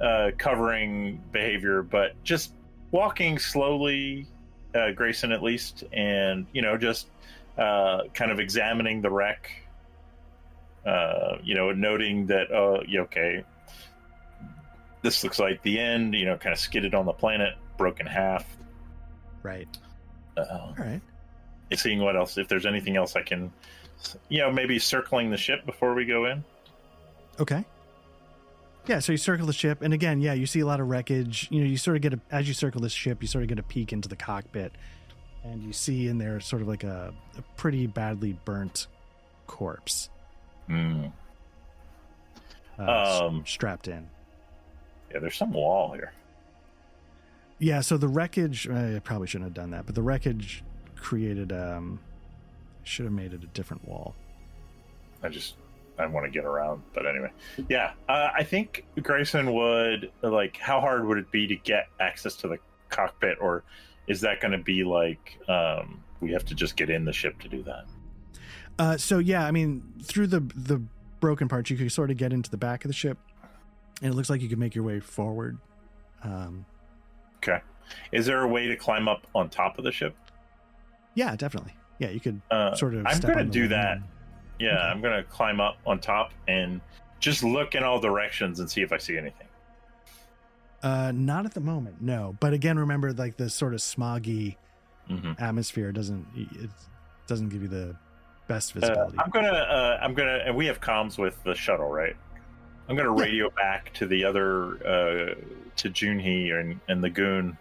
uh, 0.00 0.32
covering 0.36 1.22
behavior, 1.32 1.82
but 1.82 2.22
just 2.24 2.52
walking 2.90 3.38
slowly 3.38 4.26
uh, 4.74 4.90
Grayson 4.92 5.32
at 5.32 5.42
least, 5.42 5.84
and 5.92 6.46
you 6.52 6.62
know, 6.62 6.76
just 6.76 7.08
uh, 7.56 8.02
kind 8.14 8.30
of 8.30 8.40
examining 8.40 9.00
the 9.00 9.10
wreck. 9.10 9.50
Uh, 10.84 11.38
you 11.42 11.56
know, 11.56 11.72
noting 11.72 12.26
that, 12.26 12.48
uh, 12.52 12.78
okay, 13.02 13.42
this 15.06 15.22
looks 15.24 15.38
like 15.38 15.62
the 15.62 15.78
end. 15.78 16.14
You 16.14 16.26
know, 16.26 16.36
kind 16.36 16.52
of 16.52 16.58
skidded 16.58 16.94
on 16.94 17.06
the 17.06 17.12
planet, 17.12 17.54
broken 17.78 18.06
half. 18.06 18.44
Right. 19.42 19.68
Uh, 20.36 20.44
oh. 20.50 20.54
All 20.56 20.74
right. 20.78 21.00
seeing 21.74 22.00
what 22.00 22.16
else, 22.16 22.36
if 22.36 22.48
there's 22.48 22.66
anything 22.66 22.96
else 22.96 23.16
I 23.16 23.22
can, 23.22 23.52
you 24.28 24.38
know, 24.38 24.50
maybe 24.52 24.78
circling 24.78 25.30
the 25.30 25.36
ship 25.36 25.64
before 25.64 25.94
we 25.94 26.04
go 26.04 26.26
in. 26.26 26.44
Okay. 27.40 27.64
Yeah, 28.86 29.00
so 29.00 29.12
you 29.12 29.18
circle 29.18 29.46
the 29.46 29.52
ship, 29.52 29.82
and 29.82 29.92
again, 29.92 30.20
yeah, 30.20 30.32
you 30.34 30.46
see 30.46 30.60
a 30.60 30.66
lot 30.66 30.78
of 30.80 30.86
wreckage. 30.88 31.48
You 31.50 31.60
know, 31.60 31.66
you 31.66 31.76
sort 31.76 31.96
of 31.96 32.02
get 32.02 32.12
a 32.14 32.20
as 32.30 32.46
you 32.46 32.54
circle 32.54 32.80
this 32.80 32.92
ship, 32.92 33.18
you 33.20 33.26
sort 33.28 33.42
of 33.42 33.48
get 33.48 33.58
a 33.58 33.62
peek 33.64 33.92
into 33.92 34.08
the 34.08 34.14
cockpit, 34.16 34.72
and 35.44 35.62
you 35.62 35.72
see 35.72 36.06
in 36.06 36.18
there 36.18 36.38
sort 36.40 36.62
of 36.62 36.68
like 36.68 36.84
a, 36.84 37.12
a 37.36 37.42
pretty 37.56 37.86
badly 37.88 38.38
burnt 38.44 38.86
corpse 39.48 40.08
Hmm. 40.68 41.06
uh, 42.78 43.22
Um, 43.28 43.44
strapped 43.46 43.88
in. 43.88 44.08
Yeah, 45.12 45.20
there's 45.20 45.36
some 45.36 45.52
wall 45.52 45.92
here. 45.92 46.12
Yeah, 47.58 47.80
so 47.80 47.96
the 47.96 48.08
wreckage. 48.08 48.68
I 48.68 49.00
probably 49.02 49.26
shouldn't 49.26 49.46
have 49.46 49.54
done 49.54 49.70
that, 49.70 49.86
but 49.86 49.94
the 49.94 50.02
wreckage 50.02 50.62
created. 50.96 51.52
um 51.52 52.00
Should 52.84 53.04
have 53.06 53.14
made 53.14 53.32
it 53.32 53.42
a 53.42 53.46
different 53.48 53.86
wall. 53.86 54.14
I 55.22 55.28
just 55.28 55.54
I 55.98 56.06
want 56.06 56.26
to 56.26 56.30
get 56.30 56.44
around, 56.44 56.82
but 56.92 57.06
anyway, 57.06 57.30
yeah. 57.68 57.92
Uh, 58.08 58.28
I 58.36 58.44
think 58.44 58.84
Grayson 59.00 59.52
would 59.54 60.10
like. 60.22 60.58
How 60.58 60.80
hard 60.80 61.06
would 61.06 61.18
it 61.18 61.30
be 61.30 61.46
to 61.46 61.56
get 61.56 61.88
access 61.98 62.36
to 62.36 62.48
the 62.48 62.58
cockpit, 62.90 63.38
or 63.40 63.64
is 64.06 64.20
that 64.20 64.40
going 64.40 64.52
to 64.52 64.58
be 64.58 64.84
like 64.84 65.38
um, 65.48 66.02
we 66.20 66.32
have 66.32 66.44
to 66.46 66.54
just 66.54 66.76
get 66.76 66.90
in 66.90 67.04
the 67.06 67.12
ship 67.12 67.40
to 67.40 67.48
do 67.48 67.62
that? 67.62 67.84
Uh, 68.78 68.96
so 68.98 69.18
yeah, 69.18 69.46
I 69.46 69.50
mean, 69.52 69.82
through 70.02 70.26
the 70.26 70.40
the 70.54 70.82
broken 71.20 71.48
parts, 71.48 71.70
you 71.70 71.78
could 71.78 71.90
sort 71.90 72.10
of 72.10 72.18
get 72.18 72.30
into 72.32 72.50
the 72.50 72.58
back 72.58 72.84
of 72.84 72.90
the 72.90 72.94
ship, 72.94 73.16
and 74.02 74.12
it 74.12 74.16
looks 74.16 74.30
like 74.30 74.40
you 74.40 74.48
can 74.48 74.58
make 74.58 74.74
your 74.74 74.84
way 74.84 75.00
forward. 75.00 75.58
Um, 76.22 76.64
Okay. 77.38 77.60
Is 78.10 78.26
there 78.26 78.42
a 78.42 78.48
way 78.48 78.66
to 78.66 78.76
climb 78.76 79.06
up 79.08 79.26
on 79.34 79.48
top 79.48 79.78
of 79.78 79.84
the 79.84 79.92
ship? 79.92 80.16
yeah, 81.14 81.34
definitely. 81.36 81.74
Yeah, 81.98 82.10
you 82.10 82.20
could 82.20 82.40
Uh, 82.50 82.74
sort 82.74 82.94
of. 82.94 83.06
I'm 83.06 83.20
going 83.20 83.38
to 83.38 83.44
do 83.44 83.68
that. 83.68 83.98
and- 83.98 84.04
Yeah, 84.58 84.70
Okay. 84.72 84.80
I'm 84.88 85.00
gonna 85.02 85.22
climb 85.24 85.60
up 85.60 85.76
on 85.86 85.98
top 86.00 86.32
and 86.48 86.80
just 87.20 87.42
look 87.44 87.74
in 87.74 87.82
all 87.84 88.00
directions 88.00 88.58
and 88.60 88.70
see 88.70 88.80
if 88.82 88.90
I 88.92 88.96
see 88.98 89.16
anything. 89.18 89.46
Uh, 90.82 91.12
not 91.14 91.44
at 91.46 91.52
the 91.54 91.60
moment, 91.60 92.00
no. 92.00 92.36
But 92.40 92.52
again, 92.54 92.78
remember, 92.78 93.12
like 93.12 93.36
the 93.36 93.48
sort 93.50 93.74
of 93.74 93.80
smoggy 93.80 94.56
hmm 95.08 95.32
atmosphere 95.38 95.92
doesn't 95.92 96.26
it 96.34 96.70
doesn't 97.28 97.50
give 97.50 97.62
you 97.62 97.68
the 97.68 97.96
best 98.48 98.74
Uh, 98.76 98.80
visibility. 98.80 99.18
I'm 99.18 99.30
gonna, 99.30 99.48
uh, 99.48 99.98
I'm 100.02 100.14
gonna, 100.14 100.38
and 100.46 100.56
we 100.56 100.66
have 100.66 100.80
comms 100.80 101.18
with 101.18 101.42
the 101.44 101.54
shuttle, 101.54 101.88
right? 101.90 102.16
I'm 102.88 102.96
gonna 102.96 103.10
radio 103.10 103.50
back 103.50 103.92
to 103.94 104.06
the 104.06 104.24
other, 104.24 104.76
uh, 104.86 105.34
to 105.76 105.90
Junhee 105.90 106.58
and 106.58 106.80
and 106.88 107.02
the 107.02 107.10
goon, 107.10 107.58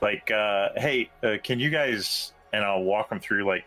like, 0.00 0.30
uh, 0.30 0.68
hey, 0.76 1.10
uh, 1.22 1.36
can 1.42 1.58
you 1.58 1.70
guys? 1.70 2.32
And 2.52 2.64
I'll 2.64 2.82
walk 2.82 3.08
them 3.10 3.20
through, 3.20 3.44
like, 3.44 3.64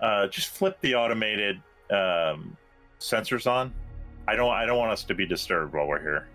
uh, 0.00 0.26
just 0.28 0.48
flip 0.48 0.78
the 0.80 0.94
automated 0.94 1.56
um, 1.90 2.56
sensors 2.98 3.50
on. 3.50 3.72
I 4.28 4.36
don't, 4.36 4.50
I 4.50 4.66
don't 4.66 4.78
want 4.78 4.92
us 4.92 5.04
to 5.04 5.14
be 5.14 5.26
disturbed 5.26 5.72
while 5.72 5.86
we're 5.86 6.00
here. 6.00 6.28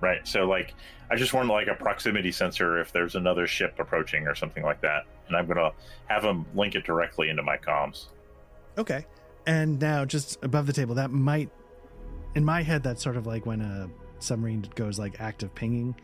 Right. 0.00 0.26
So, 0.26 0.46
like, 0.46 0.74
I 1.10 1.16
just 1.16 1.34
want 1.34 1.48
like 1.48 1.66
a 1.66 1.74
proximity 1.74 2.32
sensor 2.32 2.80
if 2.80 2.92
there's 2.92 3.16
another 3.16 3.46
ship 3.46 3.74
approaching 3.78 4.26
or 4.26 4.34
something 4.34 4.62
like 4.62 4.80
that, 4.80 5.04
and 5.26 5.36
I'm 5.36 5.46
gonna 5.46 5.72
have 6.06 6.22
them 6.22 6.46
link 6.54 6.74
it 6.74 6.84
directly 6.84 7.28
into 7.28 7.42
my 7.42 7.56
comms. 7.56 8.06
Okay. 8.78 9.04
And 9.46 9.80
now, 9.80 10.04
just 10.04 10.38
above 10.42 10.66
the 10.66 10.72
table, 10.72 10.94
that 10.94 11.10
might, 11.10 11.50
in 12.34 12.44
my 12.44 12.62
head, 12.62 12.82
that's 12.82 13.02
sort 13.02 13.16
of 13.16 13.26
like 13.26 13.46
when 13.46 13.60
a 13.60 13.88
submarine 14.18 14.66
goes 14.74 14.98
like 14.98 15.20
active 15.20 15.54
pinging. 15.54 15.94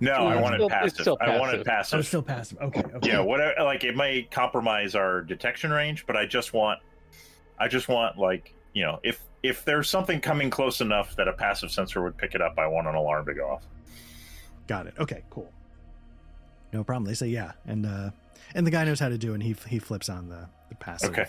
No, 0.00 0.10
Yeah, 0.10 0.22
I 0.22 0.32
it's 0.34 0.42
want 0.42 0.54
it 0.54 0.58
still- 0.58 0.68
passive. 0.68 1.08
I 1.20 1.38
want 1.38 1.54
it 1.54 1.60
Oh, 1.60 1.64
passive. 1.64 1.98
it's 2.00 2.08
still 2.08 2.22
passive. 2.22 2.58
Okay. 2.60 2.82
okay. 2.94 3.08
yeah, 3.08 3.20
whatever. 3.20 3.54
Like 3.64 3.84
it 3.84 3.96
may 3.96 4.22
compromise 4.24 4.94
our 4.94 5.22
detection 5.22 5.70
range, 5.70 6.06
but 6.06 6.16
I 6.16 6.26
just 6.26 6.52
want, 6.52 6.80
I 7.58 7.68
just 7.68 7.88
want 7.88 8.18
like 8.18 8.52
you 8.74 8.82
know, 8.84 9.00
if 9.02 9.22
if 9.42 9.64
there's 9.64 9.88
something 9.88 10.20
coming 10.20 10.50
close 10.50 10.80
enough 10.82 11.16
that 11.16 11.28
a 11.28 11.32
passive 11.32 11.70
sensor 11.70 12.02
would 12.02 12.16
pick 12.18 12.34
it 12.34 12.42
up, 12.42 12.58
I 12.58 12.66
want 12.66 12.86
an 12.88 12.94
alarm 12.94 13.24
to 13.26 13.34
go 13.34 13.48
off. 13.48 13.62
Got 14.66 14.86
it. 14.88 14.94
Okay. 14.98 15.22
Cool. 15.30 15.50
No 16.72 16.84
problem. 16.84 17.04
They 17.06 17.14
say 17.14 17.28
yeah, 17.28 17.52
and 17.66 17.86
uh, 17.86 18.10
and 18.54 18.66
the 18.66 18.70
guy 18.70 18.84
knows 18.84 19.00
how 19.00 19.08
to 19.08 19.16
do, 19.16 19.30
it 19.30 19.34
and 19.34 19.42
he 19.42 19.56
he 19.66 19.78
flips 19.78 20.10
on 20.10 20.28
the 20.28 20.46
the 20.68 20.74
passive. 20.74 21.10
Okay. 21.10 21.26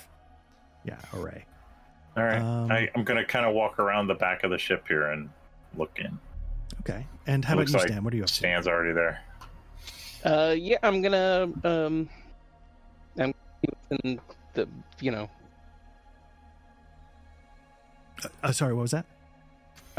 Yeah. 0.84 0.98
Array. 1.14 1.46
All 2.18 2.24
right, 2.24 2.42
Um, 2.42 2.72
I, 2.72 2.90
I'm 2.96 3.04
gonna 3.04 3.24
kind 3.24 3.46
of 3.46 3.54
walk 3.54 3.78
around 3.78 4.08
the 4.08 4.16
back 4.16 4.44
of 4.44 4.50
the 4.50 4.58
ship 4.58 4.86
here 4.88 5.12
and 5.12 5.30
look 5.78 6.00
in. 6.00 6.18
Okay. 6.82 7.06
And 7.28 7.46
how 7.46 7.54
about 7.54 7.62
Looks 7.62 7.74
you, 7.74 7.80
like 7.80 7.88
Stan? 7.90 8.04
What 8.04 8.14
are 8.14 8.18
you 8.18 8.24
up 8.24 8.28
to? 8.30 8.34
Stan's 8.34 8.68
already 8.68 8.94
there. 8.94 9.22
Uh, 10.24 10.56
yeah, 10.58 10.78
I'm 10.82 11.02
gonna 11.02 11.50
um, 11.64 12.10
I'm 13.20 13.34
in 14.04 14.20
the 14.54 14.68
you 15.00 15.12
know 15.12 15.30
Uh, 18.44 18.52
sorry. 18.52 18.74
What 18.74 18.82
was 18.82 18.92
that? 18.92 19.06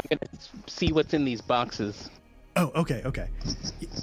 I'm 0.03 0.17
gonna 0.17 0.31
see 0.67 0.91
what's 0.91 1.13
in 1.13 1.23
these 1.23 1.41
boxes. 1.41 2.09
Oh, 2.57 2.71
okay, 2.75 3.01
okay. 3.05 3.27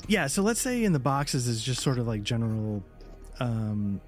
Yeah, 0.08 0.26
so 0.26 0.40
let's 0.42 0.60
say 0.60 0.84
in 0.84 0.92
the 0.92 0.98
boxes 0.98 1.46
is 1.48 1.62
just 1.62 1.82
sort 1.82 1.98
of 1.98 2.06
like 2.06 2.22
general 2.22 2.82
um 3.40 4.00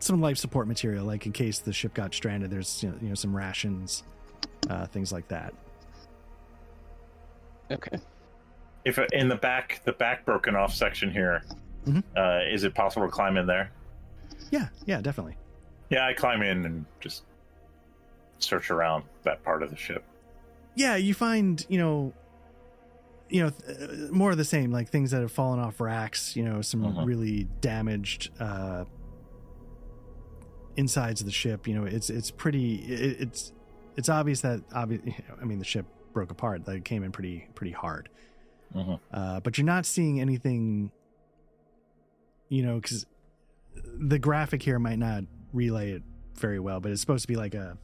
some 0.00 0.20
life 0.20 0.38
support 0.38 0.68
material 0.68 1.04
like 1.04 1.26
in 1.26 1.32
case 1.32 1.58
the 1.58 1.72
ship 1.72 1.92
got 1.94 2.14
stranded 2.14 2.50
there's 2.50 2.82
you 2.82 2.88
know, 2.90 2.96
you 3.02 3.08
know 3.08 3.14
some 3.14 3.34
rations 3.34 4.02
uh 4.70 4.86
things 4.86 5.12
like 5.12 5.26
that. 5.28 5.52
Okay. 7.70 7.98
If 8.84 8.98
in 9.12 9.28
the 9.28 9.36
back, 9.36 9.82
the 9.84 9.92
back 9.92 10.24
broken 10.24 10.56
off 10.56 10.72
section 10.74 11.10
here, 11.10 11.42
Mhm. 11.86 12.02
uh, 12.16 12.40
is 12.50 12.64
it 12.64 12.74
possible 12.74 13.06
to 13.06 13.12
climb 13.12 13.36
in 13.36 13.46
there? 13.46 13.70
Yeah, 14.50 14.68
yeah, 14.86 15.00
definitely. 15.02 15.36
Yeah, 15.90 16.06
I 16.06 16.14
climb 16.14 16.42
in 16.42 16.64
and 16.64 16.84
just 17.00 17.24
search 18.38 18.70
around 18.70 19.04
that 19.24 19.42
part 19.42 19.62
of 19.62 19.70
the 19.70 19.76
ship. 19.76 20.04
Yeah, 20.74 20.96
you 20.96 21.12
find, 21.14 21.64
you 21.68 21.78
know 21.78 22.12
you 23.30 23.42
know 23.42 23.50
th- 23.50 23.78
uh, 23.90 24.10
more 24.12 24.30
of 24.30 24.38
the 24.38 24.44
same 24.44 24.70
like 24.70 24.88
things 24.88 25.10
that 25.10 25.20
have 25.20 25.30
fallen 25.32 25.60
off 25.60 25.80
racks, 25.80 26.34
you 26.34 26.42
know, 26.42 26.62
some 26.62 26.80
Mhm. 26.82 27.04
really 27.06 27.44
damaged 27.60 28.30
uh 28.40 28.84
insides 30.78 31.20
of 31.20 31.26
the 31.26 31.32
ship, 31.32 31.66
you 31.68 31.74
know, 31.74 31.84
it's 31.84 32.08
it's 32.08 32.30
pretty 32.30 32.76
it, 32.76 33.20
it's 33.20 33.52
it's 33.96 34.08
obvious 34.08 34.40
that 34.42 34.62
obvious 34.72 35.02
I 35.40 35.44
mean 35.44 35.58
the 35.58 35.64
ship 35.66 35.84
broke 36.14 36.30
apart, 36.30 36.66
like 36.66 36.78
it 36.78 36.84
came 36.84 37.02
in 37.04 37.12
pretty 37.12 37.46
pretty 37.54 37.72
hard. 37.72 38.08
Mhm. 38.74 39.00
uh, 39.12 39.40
but 39.40 39.56
you're 39.58 39.64
not 39.64 39.86
seeing 39.86 40.20
anything 40.20 40.90
you 42.50 42.62
know 42.62 42.76
because 42.76 43.06
the 43.98 44.18
graphic 44.18 44.62
here 44.62 44.78
might 44.78 44.98
not 44.98 45.24
relay 45.54 45.92
it 45.92 46.02
very 46.34 46.58
well 46.60 46.78
but 46.78 46.92
it's 46.92 47.00
supposed 47.00 47.22
to 47.22 47.28
be 47.28 47.36
like 47.36 47.54
a 47.54 47.78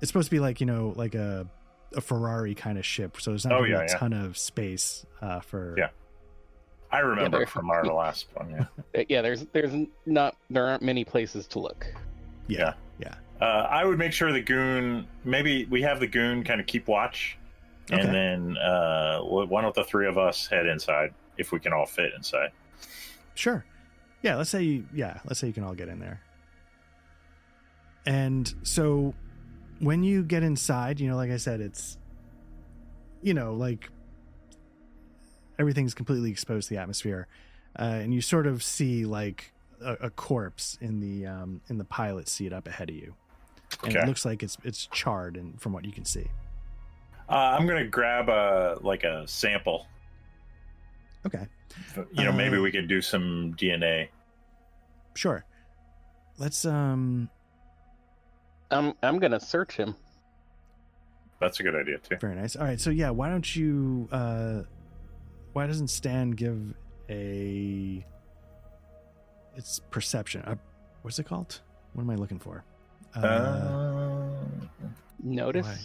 it's 0.00 0.08
supposed 0.08 0.26
to 0.26 0.30
be 0.30 0.38
like 0.40 0.60
you 0.60 0.66
know 0.66 0.92
like 0.96 1.14
a 1.16 1.48
a 1.96 2.00
ferrari 2.00 2.54
kind 2.54 2.78
of 2.78 2.86
ship 2.86 3.20
so 3.20 3.30
there's 3.32 3.44
not 3.44 3.54
Oh, 3.54 3.62
really 3.62 3.70
yeah, 3.72 3.80
a 3.80 3.86
yeah. 3.88 3.98
ton 3.98 4.12
of 4.12 4.38
space 4.38 5.04
uh 5.20 5.40
for 5.40 5.74
Yeah. 5.76 5.88
I 6.96 7.00
remember 7.00 7.38
there- 7.38 7.46
from 7.46 7.70
our 7.70 7.84
last 7.84 8.26
one. 8.34 8.50
Yeah. 8.94 9.04
Yeah, 9.08 9.20
there's 9.22 9.44
there's 9.52 9.72
not 10.06 10.36
there 10.50 10.66
aren't 10.66 10.82
many 10.82 11.04
places 11.04 11.46
to 11.48 11.58
look. 11.58 11.86
yeah 12.48 12.72
yeah 12.98 13.14
Uh, 13.40 13.66
I 13.68 13.84
would 13.84 13.98
make 13.98 14.12
sure 14.12 14.32
the 14.32 14.40
goon. 14.40 15.06
Maybe 15.24 15.66
we 15.66 15.82
have 15.82 16.00
the 16.00 16.06
goon 16.06 16.42
kind 16.44 16.60
of 16.60 16.66
keep 16.66 16.88
watch, 16.88 17.36
and 17.90 18.00
Okay. 18.00 18.10
then 18.12 18.56
uh, 18.56 19.20
one 19.20 19.64
of 19.66 19.74
the 19.74 19.84
three 19.84 20.08
of 20.08 20.16
us 20.16 20.46
head 20.46 20.66
inside 20.66 21.12
if 21.36 21.52
we 21.52 21.58
can 21.60 21.72
all 21.74 21.84
fit 21.86 22.12
inside. 22.16 22.50
Sure. 23.34 23.64
Yeah, 24.22 24.36
let's 24.36 24.48
say 24.50 24.62
you, 24.62 24.86
yeah, 24.94 25.20
let's 25.26 25.38
say 25.40 25.46
you 25.48 25.52
can 25.52 25.62
all 25.64 25.74
get 25.74 25.88
in 25.88 25.98
there. 26.00 26.22
And 28.06 28.52
so 28.62 29.14
when 29.80 30.02
you 30.04 30.22
get 30.22 30.42
inside, 30.42 31.00
you 31.00 31.08
know, 31.10 31.16
like 31.16 31.30
I 31.30 31.36
said, 31.36 31.60
it's 31.60 31.98
you 33.22 33.34
know, 33.34 33.52
like 33.54 33.90
everything's 35.58 35.94
completely 35.94 36.30
exposed 36.30 36.68
to 36.68 36.74
the 36.74 36.80
atmosphere. 36.80 37.26
Uh, 37.78 37.82
and 38.02 38.14
you 38.14 38.20
sort 38.20 38.46
of 38.46 38.62
see 38.62 39.04
like 39.04 39.52
a, 39.82 39.92
a 40.02 40.10
corpse 40.10 40.78
in 40.80 41.00
the 41.00 41.26
um 41.26 41.60
in 41.68 41.78
the 41.78 41.84
pilot 41.84 42.28
seat 42.28 42.52
up 42.52 42.66
ahead 42.66 42.88
of 42.90 42.96
you. 42.96 43.14
And 43.82 43.92
Okay. 43.92 44.02
it 44.04 44.06
looks 44.06 44.24
like 44.24 44.42
it's 44.42 44.56
it's 44.64 44.86
charred 44.86 45.36
and 45.36 45.60
from 45.60 45.72
what 45.72 45.84
you 45.84 45.92
can 45.92 46.04
see. 46.04 46.26
Uh, 47.28 47.32
I'm 47.58 47.66
gonna 47.66 47.86
grab 47.86 48.28
a 48.28 48.78
like 48.80 49.04
a 49.04 49.26
sample. 49.28 49.86
Okay. 51.26 51.46
You 52.12 52.24
know, 52.24 52.32
maybe 52.32 52.56
Uh, 52.56 52.62
we 52.62 52.70
could 52.70 52.88
do 52.88 53.02
some 53.02 53.54
DNA. 53.58 54.08
Sure. 55.14 55.44
Let's 56.38 56.64
um 56.64 57.28
I'm 58.70 58.94
I'm 59.02 59.18
gonna 59.18 59.40
search 59.40 59.76
him. 59.76 59.94
That's 61.40 61.60
a 61.60 61.62
good 61.62 61.74
idea 61.74 61.98
too. 61.98 62.16
Very 62.20 62.34
nice. 62.34 62.56
All 62.56 62.64
right, 62.64 62.80
so 62.80 62.88
yeah, 62.90 63.10
why 63.10 63.28
don't 63.28 63.54
you? 63.54 64.08
uh 64.10 64.62
Why 65.56 65.66
doesn't 65.66 65.88
Stan 65.88 66.32
give 66.32 66.74
a? 67.08 68.04
It's 69.56 69.80
perception. 69.90 70.42
Uh, 70.42 70.56
what's 71.00 71.18
it 71.18 71.24
called? 71.24 71.60
What 71.94 72.02
am 72.02 72.10
I 72.10 72.14
looking 72.16 72.38
for? 72.38 72.62
Uh, 73.14 73.20
Uh, 73.20 74.44
Notice. 75.22 75.64
why? 75.64 75.78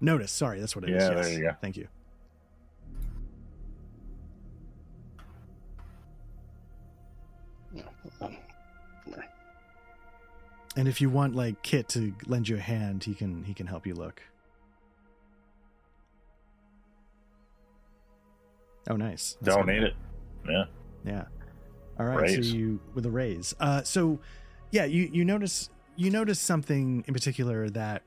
notice. 0.00 0.30
Sorry, 0.30 0.60
that's 0.60 0.76
what 0.76 0.84
it 0.84 0.90
is. 0.90 1.02
Yeah, 1.02 1.08
there 1.08 1.28
Yes. 1.28 1.36
you 1.38 1.42
go. 1.42 1.56
Thank 1.60 1.76
you. 1.76 1.88
And 10.76 10.86
if 10.88 11.00
you 11.00 11.08
want 11.08 11.34
like 11.34 11.62
Kit 11.62 11.88
to 11.90 12.14
lend 12.26 12.48
you 12.48 12.56
a 12.56 12.60
hand, 12.60 13.04
he 13.04 13.14
can 13.14 13.42
he 13.44 13.54
can 13.54 13.66
help 13.66 13.86
you 13.86 13.94
look. 13.94 14.22
Oh, 18.88 18.96
nice. 18.96 19.36
That's 19.40 19.56
don't 19.56 19.66
good. 19.66 19.82
it. 19.82 19.94
Yeah. 20.48 20.64
Yeah. 21.04 21.24
All 21.98 22.06
right. 22.06 22.30
So 22.30 22.36
Raise. 22.36 22.52
you 22.52 22.80
with 22.94 23.06
a 23.06 23.10
raise. 23.10 23.54
Uh, 23.58 23.82
so 23.82 24.20
yeah, 24.70 24.84
you 24.84 25.08
you 25.12 25.24
notice 25.24 25.70
you 25.96 26.10
notice 26.10 26.40
something 26.40 27.04
in 27.06 27.14
particular 27.14 27.68
that 27.70 28.02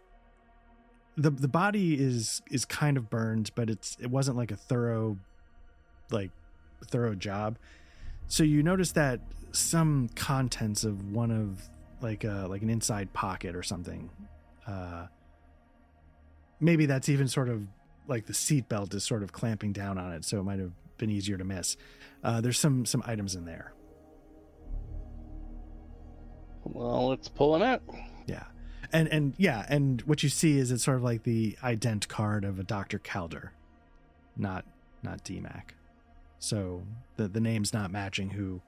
the 1.17 1.31
the 1.31 1.47
body 1.47 1.95
is 1.95 2.41
is 2.49 2.65
kind 2.65 2.97
of 2.97 3.09
burned, 3.09 3.51
but 3.55 3.69
it's 3.69 3.97
it 3.99 4.09
wasn't 4.09 4.37
like 4.37 4.51
a 4.51 4.55
thorough 4.55 5.17
like 6.11 6.31
thorough 6.87 7.15
job. 7.15 7.57
So 8.27 8.43
you 8.43 8.61
notice 8.63 8.91
that 8.93 9.21
some 9.51 10.09
contents 10.15 10.83
of 10.83 11.11
one 11.11 11.31
of 11.31 11.69
like 12.01 12.23
a 12.23 12.45
like 12.49 12.61
an 12.61 12.69
inside 12.69 13.11
pocket 13.13 13.55
or 13.55 13.63
something. 13.63 14.09
Uh, 14.67 15.07
maybe 16.59 16.85
that's 16.85 17.09
even 17.09 17.27
sort 17.27 17.49
of 17.49 17.63
like 18.09 18.25
the 18.25 18.33
seatbelt 18.33 18.93
is 18.93 19.03
sort 19.03 19.23
of 19.23 19.31
clamping 19.31 19.71
down 19.71 19.97
on 19.97 20.11
it, 20.11 20.25
so 20.25 20.39
it 20.39 20.43
might 20.43 20.59
have 20.59 20.71
been 20.97 21.09
easier 21.09 21.37
to 21.37 21.43
miss. 21.43 21.77
Uh, 22.23 22.41
there's 22.41 22.59
some 22.59 22.85
some 22.85 23.03
items 23.05 23.35
in 23.35 23.45
there. 23.45 23.73
well, 26.73 27.09
let's 27.09 27.27
pull 27.27 27.55
him 27.55 27.61
out. 27.61 27.81
Yeah, 28.27 28.43
and 28.91 29.07
and 29.09 29.33
yeah, 29.37 29.65
and 29.69 30.01
what 30.03 30.23
you 30.23 30.29
see 30.29 30.57
is 30.57 30.71
it's 30.71 30.83
sort 30.83 30.97
of 30.97 31.03
like 31.03 31.23
the 31.23 31.57
ident 31.63 32.07
card 32.07 32.45
of 32.45 32.59
a 32.59 32.63
Dr. 32.63 32.99
Calder, 32.99 33.53
not 34.37 34.65
not 35.03 35.23
DMAC. 35.23 35.71
So 36.39 36.83
the 37.17 37.27
the 37.27 37.41
name's 37.41 37.73
not 37.73 37.91
matching 37.91 38.29
who 38.31 38.61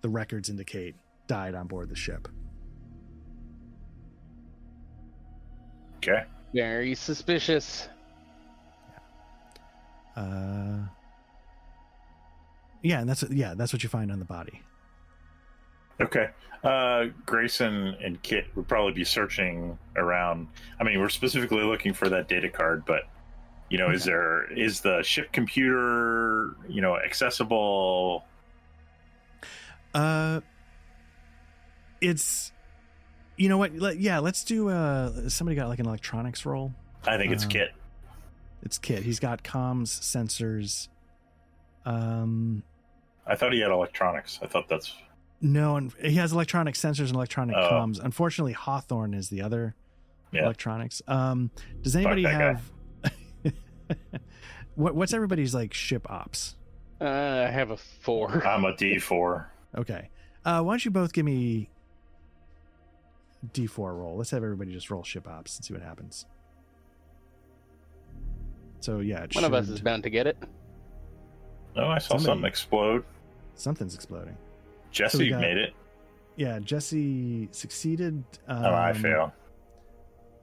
the 0.00 0.08
records 0.08 0.48
indicate 0.48 0.94
died 1.26 1.54
on 1.54 1.66
board 1.66 1.88
the 1.88 1.96
ship. 1.96 2.28
Okay. 5.96 6.24
Very 6.54 6.94
suspicious. 6.94 7.88
Uh, 10.20 10.86
yeah, 12.82 13.00
and 13.00 13.08
that's 13.08 13.22
yeah, 13.30 13.54
that's 13.54 13.72
what 13.72 13.82
you 13.82 13.88
find 13.88 14.12
on 14.12 14.18
the 14.18 14.24
body. 14.24 14.60
Okay. 16.00 16.28
Uh, 16.62 17.06
Grayson 17.26 17.96
and 18.02 18.22
Kit 18.22 18.46
would 18.54 18.68
probably 18.68 18.92
be 18.92 19.04
searching 19.04 19.78
around. 19.96 20.48
I 20.78 20.84
mean, 20.84 20.98
we're 21.00 21.08
specifically 21.08 21.62
looking 21.62 21.94
for 21.94 22.08
that 22.10 22.28
data 22.28 22.48
card, 22.50 22.84
but 22.84 23.02
you 23.70 23.78
know, 23.78 23.90
is 23.90 24.04
there 24.04 24.50
is 24.52 24.80
the 24.80 25.02
ship 25.02 25.32
computer 25.32 26.54
you 26.68 26.80
know 26.82 26.96
accessible? 26.96 28.24
Uh, 29.94 30.40
it's 32.00 32.52
you 33.36 33.48
know 33.48 33.58
what? 33.58 33.74
Let, 33.74 33.98
yeah, 33.98 34.18
let's 34.18 34.44
do. 34.44 34.68
Uh, 34.68 35.28
somebody 35.30 35.56
got 35.56 35.68
like 35.68 35.78
an 35.78 35.86
electronics 35.86 36.44
roll. 36.44 36.72
I 37.06 37.16
think 37.16 37.32
it's 37.32 37.44
Uh, 37.44 37.48
Kit. 37.48 37.70
It's 38.62 38.78
Kit. 38.78 39.02
He's 39.02 39.18
got 39.20 39.42
comms, 39.42 39.88
sensors. 39.88 40.88
Um, 41.84 42.62
I 43.26 43.34
thought 43.34 43.52
he 43.52 43.60
had 43.60 43.70
electronics. 43.70 44.38
I 44.42 44.46
thought 44.46 44.68
that's 44.68 44.94
no, 45.40 45.76
and 45.76 45.92
he 46.02 46.14
has 46.16 46.32
electronic 46.32 46.74
sensors 46.74 47.06
and 47.06 47.14
electronic 47.14 47.56
Oh. 47.56 47.70
comms. 47.72 47.98
Unfortunately, 48.02 48.52
Hawthorne 48.52 49.14
is 49.14 49.30
the 49.30 49.40
other 49.42 49.74
Yeah. 50.32 50.44
electronics. 50.44 51.00
Um, 51.08 51.50
does 51.82 51.96
anybody 51.96 52.24
have? 52.24 52.62
what, 54.74 54.94
what's 54.94 55.12
everybody's 55.14 55.54
like 55.54 55.72
ship 55.72 56.10
ops? 56.10 56.56
Uh, 57.00 57.04
I 57.48 57.50
have 57.50 57.70
a 57.70 57.76
four. 57.78 58.46
I'm 58.46 58.64
a 58.66 58.76
D 58.76 58.98
four. 58.98 59.50
Okay. 59.76 60.10
Uh, 60.44 60.62
why 60.62 60.72
don't 60.72 60.84
you 60.84 60.90
both 60.90 61.12
give 61.12 61.24
me 61.24 61.70
D4 63.54 63.94
roll? 63.96 64.16
Let's 64.16 64.30
have 64.30 64.42
everybody 64.42 64.72
just 64.72 64.90
roll 64.90 65.02
ship 65.02 65.28
ops 65.28 65.56
and 65.56 65.64
see 65.64 65.72
what 65.74 65.82
happens. 65.82 66.26
So 68.80 69.00
yeah, 69.00 69.24
it 69.24 69.34
One 69.34 69.44
of 69.44 69.54
us 69.54 69.68
is 69.68 69.80
bound 69.80 70.02
to 70.04 70.10
get 70.10 70.26
it. 70.26 70.36
Oh, 71.76 71.86
I 71.86 71.98
saw 71.98 72.14
Somebody- 72.16 72.24
something 72.24 72.44
explode. 72.46 73.04
something's 73.54 73.94
exploding. 73.94 74.36
Jesse 74.90 75.28
got- 75.30 75.40
made 75.40 75.56
it. 75.56 75.72
Yeah, 76.36 76.58
Jesse 76.60 77.48
succeeded. 77.52 78.24
Um, 78.48 78.64
oh, 78.64 78.74
I 78.74 78.92
fail. 78.92 79.32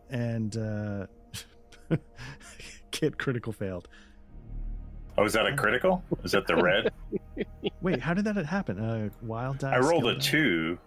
And 0.09 0.55
uh, 0.55 1.07
Kit 2.91 3.17
critical 3.17 3.51
failed. 3.51 3.87
Oh, 5.17 5.25
is 5.25 5.33
that 5.33 5.47
a 5.47 5.55
critical? 5.55 6.03
Is 6.23 6.31
that 6.33 6.45
the 6.45 6.55
red? 6.55 6.91
Wait, 7.81 7.99
how 7.99 8.13
did 8.13 8.25
that 8.25 8.35
happen? 8.45 8.79
Uh, 8.79 9.09
wild 9.23 9.57
die. 9.57 9.73
I 9.73 9.79
rolled 9.79 10.05
a 10.05 10.13
die? 10.13 10.19
two. 10.19 10.77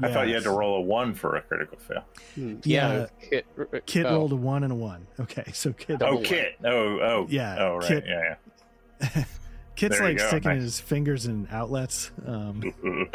I 0.00 0.12
thought 0.12 0.28
you 0.28 0.34
had 0.34 0.44
to 0.44 0.50
roll 0.50 0.76
a 0.76 0.80
one 0.80 1.12
for 1.14 1.36
a 1.36 1.42
critical 1.42 1.78
fail. 1.78 2.04
Hmm, 2.34 2.56
Yeah. 2.64 3.06
Kit, 3.30 3.46
Kit 3.86 4.06
oh, 4.06 4.14
rolled 4.14 4.32
a 4.32 4.36
one 4.36 4.62
and 4.62 4.72
a 4.72 4.76
one. 4.76 5.06
Okay, 5.18 5.44
so 5.52 5.72
Kit. 5.72 6.00
Oh, 6.02 6.18
Kit. 6.18 6.56
Oh, 6.64 6.68
oh. 7.00 7.26
Yeah, 7.28 7.56
Oh, 7.58 7.76
right. 7.76 7.88
Kit- 7.88 8.04
Yeah, 8.06 9.24
Kit's 9.76 10.00
like 10.00 10.18
go, 10.18 10.26
sticking 10.28 10.52
nice. 10.52 10.62
his 10.62 10.80
fingers 10.80 11.26
in 11.26 11.46
outlets. 11.52 12.10
Um. 12.26 12.62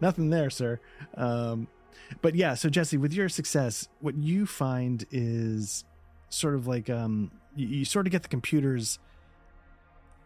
Nothing 0.00 0.30
there, 0.30 0.50
sir. 0.50 0.80
Um, 1.16 1.68
but 2.20 2.34
yeah, 2.34 2.54
so 2.54 2.68
Jesse, 2.68 2.96
with 2.96 3.12
your 3.12 3.28
success, 3.28 3.88
what 4.00 4.14
you 4.16 4.46
find 4.46 5.04
is 5.10 5.84
sort 6.28 6.54
of 6.54 6.66
like 6.66 6.88
um, 6.90 7.30
you, 7.56 7.66
you 7.68 7.84
sort 7.84 8.06
of 8.06 8.12
get 8.12 8.22
the 8.22 8.28
computers 8.28 8.98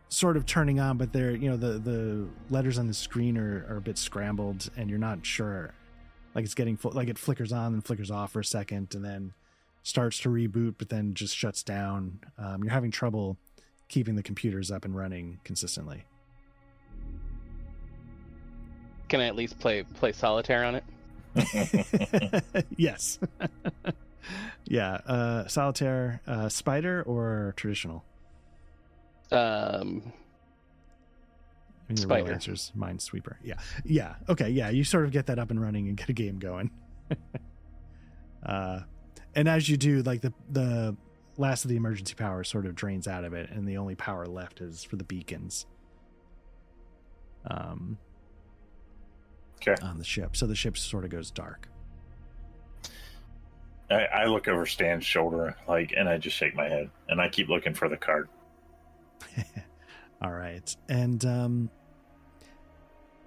sort 0.09 0.37
of 0.37 0.47
turning 0.47 0.81
on, 0.81 0.97
but 0.97 1.13
they're 1.13 1.33
you 1.33 1.51
know 1.51 1.57
the 1.57 1.79
the 1.79 2.29
letters 2.51 2.79
on 2.79 2.87
the 2.87 2.95
screen 2.95 3.37
are, 3.37 3.67
are 3.69 3.77
a 3.77 3.81
bit 3.81 3.99
scrambled, 3.99 4.71
and 4.77 4.89
you're 4.89 4.99
not 4.99 5.25
sure. 5.25 5.75
Like 6.35 6.45
it's 6.45 6.55
getting 6.55 6.77
full, 6.77 6.93
like 6.93 7.09
it 7.09 7.19
flickers 7.19 7.53
on 7.53 7.73
and 7.73 7.85
flickers 7.85 8.11
off 8.11 8.33
for 8.33 8.41
a 8.41 8.45
second, 8.45 8.95
and 8.95 9.05
then 9.05 9.33
starts 9.83 10.19
to 10.19 10.29
reboot, 10.29 10.75
but 10.79 10.89
then 10.89 11.15
just 11.15 11.37
shuts 11.37 11.63
down. 11.63 12.21
Um, 12.39 12.63
you're 12.63 12.73
having 12.73 12.91
trouble 12.91 13.37
keeping 13.89 14.17
the 14.17 14.23
computers 14.23 14.71
up 14.71 14.85
and 14.85 14.97
running 14.97 15.39
consistently. 15.45 16.05
Can 19.09 19.21
I 19.21 19.27
at 19.27 19.37
least 19.37 19.59
play 19.59 19.85
play 19.85 20.13
solitaire 20.13 20.65
on 20.65 20.75
it? 20.75 22.45
yes. 22.77 23.19
yeah. 24.65 24.95
Uh, 25.07 25.47
solitaire, 25.47 26.21
uh, 26.27 26.49
spider 26.49 27.03
or 27.07 27.55
traditional? 27.57 28.05
Um, 29.33 30.13
I 31.89 31.93
mean, 31.93 31.97
the 31.97 32.07
real 32.07 32.19
Spider. 32.19 32.33
answer's 32.33 32.73
Minesweeper. 32.77 33.37
Yeah. 33.43 33.55
Yeah. 33.85 34.15
Okay. 34.29 34.49
Yeah. 34.51 34.71
You 34.71 34.85
sort 34.85 35.05
of 35.05 35.13
get 35.13 35.27
that 35.27 35.39
up 35.39 35.51
and 35.51 35.61
running 35.61 35.89
and 35.89 35.97
get 35.97 36.09
a 36.09 36.13
game 36.13 36.39
going. 36.39 36.71
uh, 38.47 38.81
and 39.35 39.49
as 39.49 39.69
you 39.69 39.77
do, 39.77 40.03
like 40.03 40.21
the 40.21 40.33
the 40.51 40.97
last 41.37 41.65
of 41.65 41.71
the 41.71 41.77
emergency 41.77 42.15
power 42.15 42.43
sort 42.45 42.67
of 42.67 42.75
drains 42.75 43.07
out 43.07 43.25
of 43.25 43.35
it, 43.35 43.51
and 43.51 43.69
the 43.69 43.77
only 43.77 43.95
power 43.95 44.27
left 44.27 44.61
is 44.61 44.83
for 44.83 44.97
the 44.97 45.05
beacons. 45.05 45.67
Um. 47.49 47.99
Okay. 49.57 49.81
On 49.83 49.99
the 49.99 50.05
ship, 50.05 50.37
so 50.37 50.47
the 50.47 50.55
ship 50.55 50.77
sort 50.77 51.05
of 51.05 51.11
goes 51.11 51.31
dark. 51.31 51.69
I, 53.91 54.05
I 54.05 54.25
look 54.27 54.49
over 54.49 54.67
Stan's 54.67 55.05
shoulder, 55.05 55.57
like, 55.69 55.95
and 55.97 56.09
I 56.09 56.19
just 56.19 56.37
shake 56.37 56.55
my 56.55 56.69
head, 56.69 56.91
and 57.09 57.21
I 57.21 57.29
keep 57.29 57.49
looking 57.49 57.73
for 57.73 57.89
the 57.89 57.97
card. 57.97 58.29
All 60.23 60.33
right. 60.33 60.75
And 60.89 61.25
um 61.25 61.71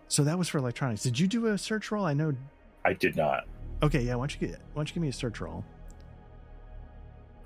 so 0.08 0.24
that 0.24 0.38
was 0.40 0.50
for 0.50 0.58
electronics. 0.58 1.04
Did 1.04 1.20
you 1.20 1.28
do 1.28 1.48
a 1.48 1.58
search 1.58 1.92
roll? 1.92 2.06
I 2.06 2.14
know 2.14 2.34
I 2.84 2.94
did 2.94 3.16
not. 3.16 3.46
Okay, 3.84 4.02
yeah, 4.02 4.16
why 4.16 4.22
don't 4.24 4.42
you 4.42 4.48
get 4.48 4.60
why 4.74 4.80
don't 4.80 4.90
you 4.90 4.94
give 4.96 5.02
me 5.04 5.10
a 5.10 5.14
search 5.14 5.40
roll? 5.40 5.64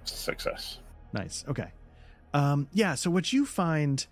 Success. 0.05 0.79
Nice. 1.13 1.45
Okay. 1.47 1.71
Um 2.33 2.67
yeah, 2.73 2.95
so 2.95 3.09
what 3.09 3.33
you 3.33 3.45
find 3.45 4.05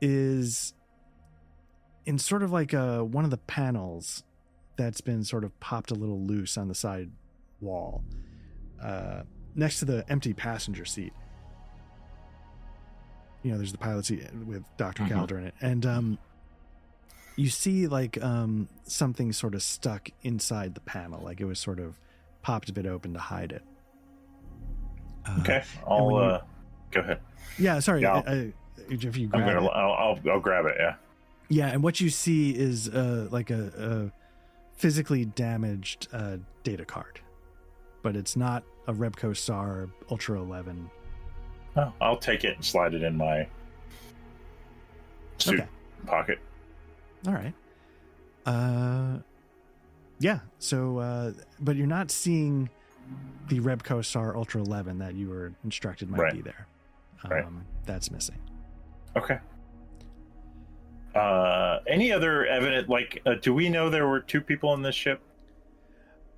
is 0.00 0.74
in 2.06 2.18
sort 2.18 2.42
of 2.42 2.52
like 2.52 2.72
a 2.72 3.04
one 3.04 3.24
of 3.24 3.30
the 3.30 3.38
panels 3.38 4.22
that's 4.76 5.00
been 5.00 5.24
sort 5.24 5.44
of 5.44 5.58
popped 5.60 5.90
a 5.90 5.94
little 5.94 6.20
loose 6.20 6.56
on 6.56 6.68
the 6.68 6.74
side 6.74 7.10
wall. 7.60 8.04
Uh 8.80 9.22
next 9.54 9.80
to 9.80 9.84
the 9.84 10.04
empty 10.08 10.32
passenger 10.32 10.84
seat. 10.84 11.12
You 13.42 13.52
know, 13.52 13.56
there's 13.56 13.72
the 13.72 13.78
pilot 13.78 14.04
seat 14.06 14.24
with 14.46 14.64
doctor 14.76 15.04
Mhm. 15.04 15.12
Calder 15.12 15.38
in 15.38 15.44
it. 15.46 15.54
And 15.60 15.86
um 15.86 16.18
you 17.36 17.48
see 17.48 17.86
like 17.86 18.20
um 18.22 18.68
something 18.84 19.32
sort 19.32 19.54
of 19.54 19.62
stuck 19.62 20.10
inside 20.22 20.74
the 20.74 20.80
panel, 20.80 21.20
like 21.22 21.40
it 21.40 21.44
was 21.44 21.58
sort 21.58 21.78
of 21.78 21.94
popped 22.42 22.68
a 22.68 22.72
bit 22.72 22.86
open 22.86 23.12
to 23.14 23.20
hide 23.20 23.52
it. 23.52 23.62
Uh, 25.26 25.36
Okay, 25.40 25.62
I'll 25.86 26.10
you- 26.10 26.16
uh, 26.16 26.40
go 26.90 27.00
ahead. 27.00 27.20
Yeah, 27.58 27.78
sorry. 27.80 28.02
Yeah, 28.02 28.14
I, 28.14 28.16
I'll- 28.18 28.24
I, 28.28 28.52
if 28.90 29.16
you 29.16 29.24
I'm 29.32 29.40
grab 29.42 29.54
gonna. 29.54 29.66
it. 29.66 29.70
I'll, 29.74 29.92
I'll. 29.92 30.18
I'll 30.32 30.40
grab 30.40 30.64
it. 30.66 30.76
Yeah. 30.78 30.94
Yeah, 31.50 31.68
and 31.68 31.82
what 31.82 32.00
you 32.00 32.10
see 32.10 32.50
is 32.50 32.88
uh, 32.88 33.28
like 33.30 33.50
a, 33.50 34.10
a 34.12 34.76
physically 34.76 35.24
damaged 35.24 36.06
uh, 36.12 36.36
data 36.62 36.84
card, 36.84 37.20
but 38.02 38.16
it's 38.16 38.36
not 38.36 38.64
a 38.86 38.92
Rebco 38.92 39.34
Star 39.36 39.88
Ultra 40.10 40.40
11. 40.40 40.90
Oh, 41.78 41.92
I'll 42.00 42.16
take 42.16 42.42
it 42.44 42.56
and 42.56 42.64
slide 42.64 42.92
it 42.94 43.02
in 43.02 43.16
my 43.16 43.46
suit 45.38 45.60
Okay. 45.60 45.68
pocket. 46.06 46.38
All 47.26 47.32
right. 47.34 47.54
Uh, 48.44 49.18
yeah. 50.18 50.40
So, 50.58 50.98
uh, 50.98 51.32
but 51.60 51.76
you're 51.76 51.86
not 51.86 52.10
seeing 52.10 52.68
the 53.48 53.60
Rebco 53.60 54.04
Star 54.04 54.36
Ultra 54.36 54.60
11 54.62 54.98
that 54.98 55.14
you 55.14 55.28
were 55.28 55.52
instructed 55.64 56.10
might 56.10 56.18
Right. 56.20 56.32
be 56.34 56.42
there. 56.42 56.66
Um, 57.24 57.30
Right. 57.30 57.46
That's 57.86 58.10
missing. 58.10 58.38
Okay. 59.16 59.38
Uh, 61.14 61.78
any 61.86 62.12
other 62.12 62.44
evidence? 62.46 62.88
Like, 62.88 63.22
uh, 63.24 63.34
do 63.40 63.54
we 63.54 63.68
know 63.68 63.88
there 63.88 64.06
were 64.08 64.20
two 64.20 64.40
people 64.40 64.74
in 64.74 64.82
this 64.82 64.94
ship? 64.94 65.20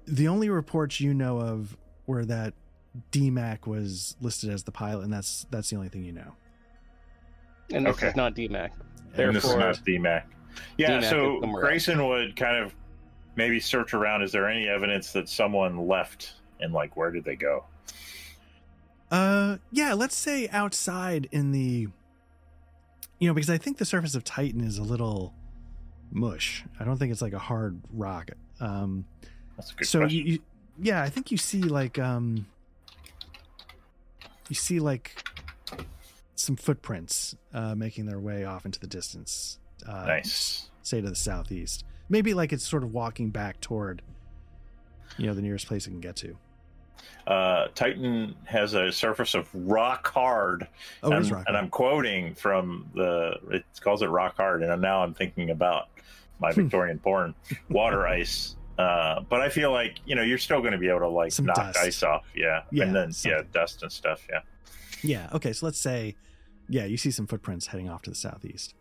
The 0.06 0.28
only 0.28 0.48
reports 0.50 1.00
you 1.00 1.12
know 1.14 1.38
of 1.40 1.76
were 2.06 2.24
that 2.26 2.54
DMAC 3.12 3.66
was 3.66 4.16
listed 4.20 4.50
as 4.50 4.64
the 4.64 4.72
pilot, 4.72 5.04
and 5.04 5.12
that's 5.12 5.46
that's 5.50 5.70
the 5.70 5.76
only 5.76 5.88
thing 5.88 6.04
you 6.04 6.12
know. 6.12 6.34
and 7.72 7.86
this 7.86 7.96
Okay. 7.96 8.08
is 8.08 8.16
not 8.16 8.34
DMAC. 8.34 8.70
and 9.16 9.34
this 9.36 9.44
is 9.44 9.50
Therefore- 9.50 9.58
not 9.60 9.76
DMAC. 9.86 10.24
Yeah. 10.76 10.98
DMAC 10.98 11.10
so 11.10 11.36
is 11.36 11.40
somewhere 11.42 11.62
Grayson 11.62 12.06
would 12.08 12.34
kind 12.36 12.56
of 12.64 12.74
maybe 13.36 13.60
search 13.60 13.94
around. 13.94 14.22
Is 14.22 14.32
there 14.32 14.48
any 14.48 14.66
evidence 14.68 15.12
that 15.12 15.28
someone 15.28 15.86
left? 15.86 16.34
And 16.60 16.72
like, 16.74 16.96
where 16.96 17.10
did 17.12 17.24
they 17.24 17.36
go? 17.36 17.64
Uh, 19.10 19.56
yeah, 19.72 19.94
let's 19.94 20.14
say 20.16 20.48
outside 20.48 21.28
in 21.32 21.52
the, 21.52 21.88
you 23.18 23.28
know, 23.28 23.34
because 23.34 23.50
I 23.50 23.58
think 23.58 23.78
the 23.78 23.84
surface 23.84 24.14
of 24.14 24.24
Titan 24.24 24.60
is 24.60 24.78
a 24.78 24.82
little 24.82 25.32
mush. 26.12 26.64
I 26.78 26.84
don't 26.84 26.96
think 26.98 27.10
it's 27.12 27.22
like 27.22 27.32
a 27.32 27.38
hard 27.38 27.80
rock. 27.92 28.30
Um, 28.60 29.06
That's 29.56 29.72
a 29.72 29.74
good 29.76 29.86
so 29.86 30.00
question. 30.00 30.18
you, 30.26 30.32
you, 30.34 30.38
yeah, 30.80 31.02
I 31.02 31.08
think 31.08 31.30
you 31.30 31.38
see 31.38 31.62
like, 31.62 31.98
um, 31.98 32.46
you 34.50 34.54
see 34.56 34.78
like 34.80 35.24
some 36.34 36.56
footprints 36.56 37.34
uh, 37.54 37.74
making 37.74 38.04
their 38.04 38.18
way 38.20 38.44
off 38.44 38.66
into 38.66 38.78
the 38.80 38.86
distance. 38.86 39.58
Uh, 39.88 40.04
nice. 40.06 40.68
Say 40.82 41.00
to 41.00 41.08
the 41.08 41.16
southeast. 41.16 41.84
Maybe 42.10 42.34
like 42.34 42.52
it's 42.52 42.66
sort 42.66 42.82
of 42.82 42.92
walking 42.92 43.30
back 43.30 43.60
toward 43.60 44.02
you 45.16 45.26
know 45.26 45.34
the 45.34 45.40
nearest 45.42 45.66
place 45.66 45.86
it 45.86 45.90
can 45.90 46.00
get 46.00 46.16
to. 46.16 46.36
Uh, 47.26 47.68
Titan 47.74 48.34
has 48.44 48.74
a 48.74 48.90
surface 48.90 49.34
of 49.34 49.48
rock 49.54 50.08
hard, 50.08 50.66
Oh, 51.02 51.12
and, 51.12 51.24
is 51.24 51.30
rock. 51.30 51.44
and 51.46 51.56
I'm 51.56 51.68
quoting 51.68 52.34
from 52.34 52.90
the. 52.94 53.34
It 53.50 53.64
calls 53.80 54.02
it 54.02 54.06
rock 54.06 54.36
hard, 54.36 54.62
and 54.62 54.82
now 54.82 55.02
I'm 55.02 55.14
thinking 55.14 55.50
about 55.50 55.88
my 56.40 56.50
Hmm. 56.52 56.62
Victorian 56.62 56.98
porn 56.98 57.34
water 57.68 58.06
ice. 58.18 58.56
Uh, 58.80 59.20
but 59.28 59.40
I 59.40 59.48
feel 59.48 59.72
like 59.72 59.96
you 60.06 60.14
know 60.14 60.22
you're 60.22 60.38
still 60.38 60.60
going 60.60 60.72
to 60.72 60.78
be 60.78 60.88
able 60.88 61.00
to 61.00 61.08
like 61.08 61.32
Some 61.32 61.46
knock 61.46 61.56
dust. 61.56 61.78
ice 61.78 62.02
off, 62.02 62.24
yeah, 62.34 62.62
Yeah, 62.70 62.84
and 62.84 62.94
then 62.94 63.10
yeah, 63.24 63.42
dust 63.52 63.82
and 63.82 63.90
stuff, 63.92 64.26
yeah. 64.30 64.40
yeah. 65.02 65.28
Okay. 65.34 65.52
So 65.52 65.66
let's 65.66 65.80
say, 65.80 66.16
yeah, 66.68 66.84
you 66.84 66.96
see 66.96 67.10
some 67.10 67.26
footprints 67.26 67.66
heading 67.66 67.88
off 67.90 68.02
to 68.02 68.10
the 68.10 68.16
southeast. 68.16 68.74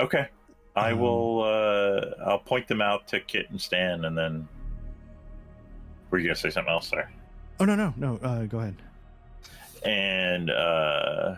Okay, 0.00 0.28
I 0.76 0.92
Um, 0.92 1.00
will. 1.00 1.42
Uh, 1.44 2.24
I'll 2.28 2.38
point 2.38 2.68
them 2.68 2.80
out 2.82 3.06
to 3.08 3.20
Kit 3.20 3.46
and 3.50 3.60
Stan, 3.60 4.04
and 4.04 4.16
then. 4.18 4.48
Were 6.10 6.18
you 6.18 6.26
gonna 6.28 6.36
say 6.36 6.50
something 6.50 6.72
else 6.72 6.90
there? 6.90 7.10
Oh 7.60 7.64
no 7.66 7.74
no 7.76 7.92
no. 7.96 8.16
Uh, 8.22 8.44
go 8.44 8.58
ahead. 8.60 8.76
and 9.84 10.50
uh, 10.50 11.34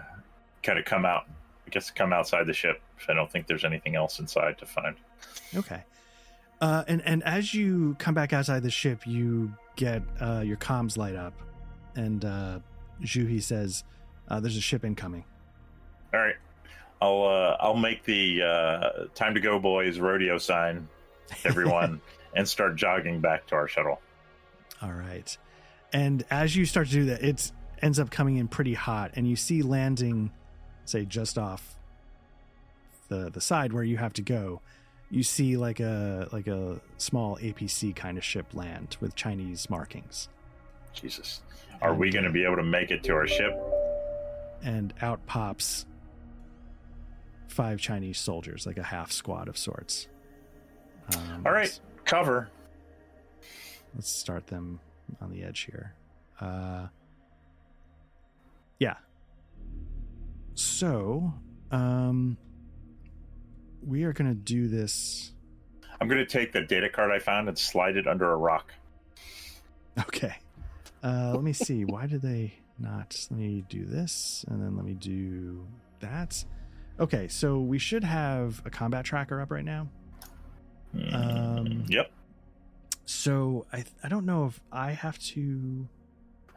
kind 0.62 0.78
of 0.78 0.84
come 0.84 1.04
out. 1.04 1.24
I 1.66 1.70
guess 1.70 1.90
come 1.90 2.12
outside 2.12 2.46
the 2.46 2.52
ship. 2.52 2.80
I 3.08 3.14
don't 3.14 3.30
think 3.30 3.46
there's 3.46 3.64
anything 3.64 3.96
else 3.96 4.18
inside 4.18 4.58
to 4.58 4.66
find. 4.66 4.96
Okay. 5.56 5.82
Uh, 6.60 6.84
and 6.88 7.02
and 7.06 7.22
as 7.24 7.54
you 7.54 7.96
come 7.98 8.14
back 8.14 8.32
outside 8.32 8.62
the 8.62 8.70
ship, 8.70 9.06
you 9.06 9.52
get 9.76 10.02
uh, 10.20 10.42
your 10.44 10.58
comms 10.58 10.96
light 10.96 11.16
up, 11.16 11.32
and 11.94 12.24
uh, 12.24 12.58
Juhi 13.02 13.42
says, 13.42 13.84
uh, 14.28 14.40
"There's 14.40 14.56
a 14.56 14.60
ship 14.60 14.84
incoming." 14.84 15.24
All 16.12 16.20
right, 16.20 16.36
I'll 17.00 17.22
uh, 17.22 17.56
I'll 17.60 17.76
make 17.76 18.04
the 18.04 18.42
uh, 18.42 19.04
time 19.14 19.34
to 19.34 19.40
go, 19.40 19.58
boys 19.58 19.98
rodeo 19.98 20.36
sign, 20.36 20.86
everyone, 21.44 22.02
and 22.34 22.46
start 22.46 22.76
jogging 22.76 23.20
back 23.20 23.46
to 23.48 23.54
our 23.54 23.66
shuttle. 23.66 24.00
All 24.82 24.92
right. 24.92 25.36
And 25.92 26.24
as 26.30 26.54
you 26.54 26.66
start 26.66 26.88
to 26.88 26.92
do 26.92 27.04
that, 27.06 27.22
it 27.22 27.50
ends 27.82 27.98
up 27.98 28.10
coming 28.10 28.36
in 28.36 28.48
pretty 28.48 28.74
hot, 28.74 29.12
and 29.14 29.26
you 29.26 29.34
see 29.34 29.62
landing, 29.62 30.30
say, 30.84 31.04
just 31.04 31.38
off 31.38 31.76
the 33.08 33.30
the 33.30 33.40
side 33.40 33.72
where 33.72 33.82
you 33.82 33.96
have 33.96 34.12
to 34.14 34.22
go. 34.22 34.60
You 35.10 35.22
see 35.22 35.56
like 35.56 35.80
a 35.80 36.28
like 36.32 36.46
a 36.46 36.80
small 36.98 37.36
APC 37.36 37.94
kind 37.96 38.16
of 38.16 38.24
ship 38.24 38.54
land 38.54 38.96
with 39.00 39.14
Chinese 39.16 39.68
markings, 39.68 40.28
Jesus, 40.92 41.42
are 41.82 41.94
we 41.94 42.10
going 42.10 42.24
to 42.24 42.30
be 42.30 42.44
able 42.44 42.56
to 42.56 42.62
make 42.62 42.90
it 42.90 43.02
to 43.04 43.12
our 43.14 43.26
ship? 43.26 43.52
and 44.62 44.92
out 45.00 45.24
pops 45.26 45.86
five 47.48 47.80
Chinese 47.80 48.18
soldiers, 48.18 48.66
like 48.66 48.76
a 48.78 48.82
half 48.82 49.10
squad 49.10 49.48
of 49.48 49.56
sorts. 49.56 50.06
Um, 51.16 51.42
All 51.46 51.52
right, 51.52 51.78
cover. 52.04 52.48
let's 53.94 54.10
start 54.10 54.46
them 54.46 54.80
on 55.20 55.30
the 55.32 55.42
edge 55.42 55.60
here. 55.60 55.94
Uh, 56.40 56.86
yeah. 58.78 58.96
So, 60.54 61.32
um, 61.70 62.36
we 63.86 64.04
are 64.04 64.12
going 64.12 64.28
to 64.28 64.34
do 64.34 64.68
this. 64.68 65.32
I'm 66.00 66.08
going 66.08 66.24
to 66.24 66.26
take 66.26 66.52
the 66.52 66.62
data 66.62 66.88
card 66.88 67.10
I 67.10 67.18
found 67.18 67.48
and 67.48 67.58
slide 67.58 67.96
it 67.96 68.06
under 68.06 68.30
a 68.30 68.36
rock. 68.36 68.72
Okay. 69.98 70.34
Uh, 71.02 71.32
let 71.34 71.42
me 71.42 71.52
see. 71.52 71.84
Why 71.84 72.06
did 72.06 72.22
they 72.22 72.54
not? 72.78 73.26
Let 73.30 73.38
me 73.38 73.64
do 73.68 73.84
this, 73.84 74.44
and 74.48 74.62
then 74.62 74.76
let 74.76 74.84
me 74.84 74.94
do 74.94 75.66
that. 76.00 76.44
Okay, 76.98 77.28
so 77.28 77.60
we 77.60 77.78
should 77.78 78.04
have 78.04 78.62
a 78.64 78.70
combat 78.70 79.04
tracker 79.04 79.40
up 79.40 79.50
right 79.50 79.64
now. 79.64 79.88
Um, 81.12 81.84
yep. 81.88 82.10
So 83.06 83.66
I 83.72 83.84
I 84.02 84.08
don't 84.08 84.26
know 84.26 84.46
if 84.46 84.60
I 84.70 84.92
have 84.92 85.18
to. 85.18 85.88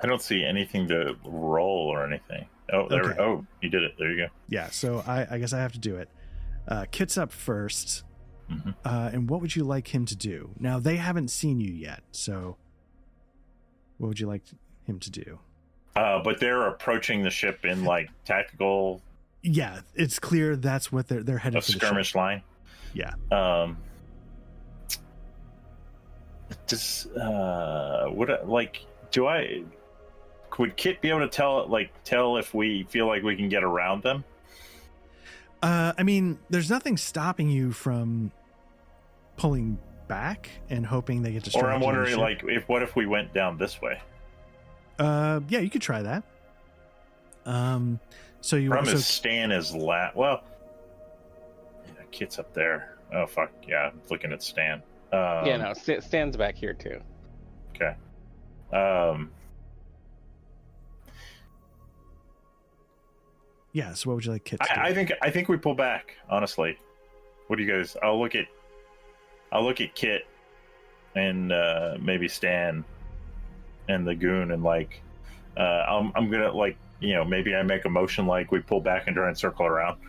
I 0.02 0.08
don't 0.08 0.22
see 0.22 0.44
anything 0.44 0.88
to 0.90 1.16
roll 1.24 1.88
or 1.88 2.06
anything. 2.06 2.46
Oh, 2.72 2.88
there. 2.90 3.04
Okay. 3.04 3.22
Oh, 3.22 3.46
you 3.62 3.70
did 3.70 3.84
it. 3.84 3.94
There 3.98 4.12
you 4.12 4.18
go. 4.18 4.28
Yeah, 4.50 4.70
so 4.70 5.04
I, 5.06 5.28
I 5.32 5.38
guess 5.38 5.54
I 5.54 5.60
have 5.60 5.74
to 5.74 5.80
do 5.80 5.96
it. 5.96 6.10
Uh, 6.68 6.86
Kit's 6.92 7.18
up 7.18 7.32
1st 7.32 8.04
Mhm. 8.50 8.76
uh, 8.86 9.10
and 9.14 9.30
what 9.30 9.42
would 9.42 9.56
you 9.56 9.64
like 9.64 9.94
him 9.96 10.06
to 10.06 10.16
do? 10.16 10.52
Now 10.60 10.80
they 10.80 10.98
haven't 10.98 11.30
seen 11.30 11.60
you 11.60 11.72
yet, 11.74 12.04
so 12.12 12.58
what 13.98 14.08
would 14.10 14.20
you 14.20 14.28
like 14.28 14.44
him 14.86 15.00
to 15.00 15.10
do? 15.12 15.40
Uh, 15.96 16.22
but 16.24 16.40
they're 16.40 16.68
approaching 16.68 17.24
the 17.24 17.30
ship 17.30 17.66
in 17.66 17.84
like 17.94 18.10
tactical 18.26 19.02
Yeah, 19.42 19.82
it's 19.96 20.20
clear 20.20 20.56
that's 20.56 20.92
what 20.92 21.08
they're 21.08 21.24
they're 21.24 21.38
headed 21.38 21.60
a 21.60 21.62
skirmish 21.62 22.16
line. 22.16 22.42
Yeah. 22.94 23.14
Um. 23.32 23.78
Does 26.68 27.08
uh 27.08 28.08
would 28.12 28.30
I, 28.30 28.42
like 28.44 28.86
do 29.12 29.28
I 29.28 29.64
would 30.60 30.76
Kit 30.78 31.02
be 31.02 31.10
able 31.10 31.22
to 31.22 31.28
tell 31.28 31.68
like 31.68 31.92
tell 32.04 32.38
if 32.38 32.54
we 32.54 32.84
feel 32.90 33.08
like 33.08 33.24
we 33.24 33.36
can 33.36 33.50
get 33.50 33.64
around 33.64 34.04
them? 34.04 34.24
Uh, 35.64 35.94
I 35.98 36.04
mean, 36.04 36.38
there's 36.50 36.70
nothing 36.70 36.98
stopping 36.98 37.50
you 37.50 37.72
from 37.72 38.32
pulling 39.38 39.80
back 40.10 40.50
and 40.70 40.86
hoping 40.86 41.22
they 41.24 41.32
get 41.32 41.44
distracted. 41.44 41.70
Or 41.70 41.72
I'm 41.72 41.80
wondering 41.80 42.18
like 42.18 42.44
if 42.44 42.68
what 42.68 42.84
if 42.84 42.98
we 42.98 43.06
went 43.06 43.34
down 43.34 43.58
this 43.58 43.82
way? 43.82 44.02
uh, 45.00 45.40
yeah, 45.48 45.60
you 45.60 45.70
could 45.70 45.82
try 45.82 46.02
that. 46.02 46.24
Um, 47.46 48.00
so 48.42 48.58
you 48.58 48.70
Problem 48.70 48.94
so, 48.94 48.98
is 48.98 49.06
Stan 49.06 49.52
is 49.52 49.74
la 49.74 50.12
well 50.16 50.44
yeah, 51.86 52.04
Kit's 52.12 52.40
up 52.40 52.54
there. 52.54 52.98
Oh 53.14 53.26
fuck 53.26 53.52
yeah, 53.66 53.90
I'm 53.90 54.02
looking 54.10 54.34
at 54.34 54.44
Stan. 54.44 54.84
Um, 55.14 55.46
yeah, 55.46 55.58
no, 55.58 55.74
St- 55.74 56.04
stands 56.04 56.36
back 56.36 56.56
here 56.56 56.74
too. 56.74 57.00
Okay. 57.74 57.96
Um 58.76 59.32
yeah. 63.74 63.94
So 63.94 64.10
what 64.10 64.16
would 64.16 64.26
you 64.26 64.32
like 64.32 64.46
Kit 64.46 64.60
to 64.62 64.74
do? 64.74 64.80
I, 64.80 64.86
I 64.86 64.94
think 64.94 65.12
I 65.22 65.30
think 65.30 65.50
we 65.50 65.58
pull 65.58 65.76
back. 65.76 66.16
Honestly, 66.30 66.78
what 67.48 67.58
do 67.58 67.64
you 67.64 67.72
guys? 67.72 67.98
I'll 68.02 68.20
look 68.20 68.36
at 68.36 68.46
I'll 69.52 69.64
look 69.64 69.82
at 69.82 69.94
Kit 69.94 70.26
and 71.16 71.52
uh, 71.52 71.98
maybe 72.02 72.28
Stan 72.28 72.86
and 73.90 74.08
the 74.08 74.16
goon 74.16 74.52
and 74.52 74.64
like 74.64 75.02
uh, 75.58 75.62
I'm 75.62 76.12
I'm 76.16 76.32
gonna 76.32 76.52
like 76.52 76.78
you 77.00 77.14
know 77.14 77.26
maybe 77.26 77.54
I 77.54 77.64
make 77.64 77.86
a 77.86 77.90
motion 77.90 78.26
like 78.26 78.52
we 78.52 78.60
pull 78.60 78.82
back 78.82 79.08
and 79.08 79.16
try 79.16 79.28
and 79.28 79.38
circle 79.38 79.66
around. 79.66 80.00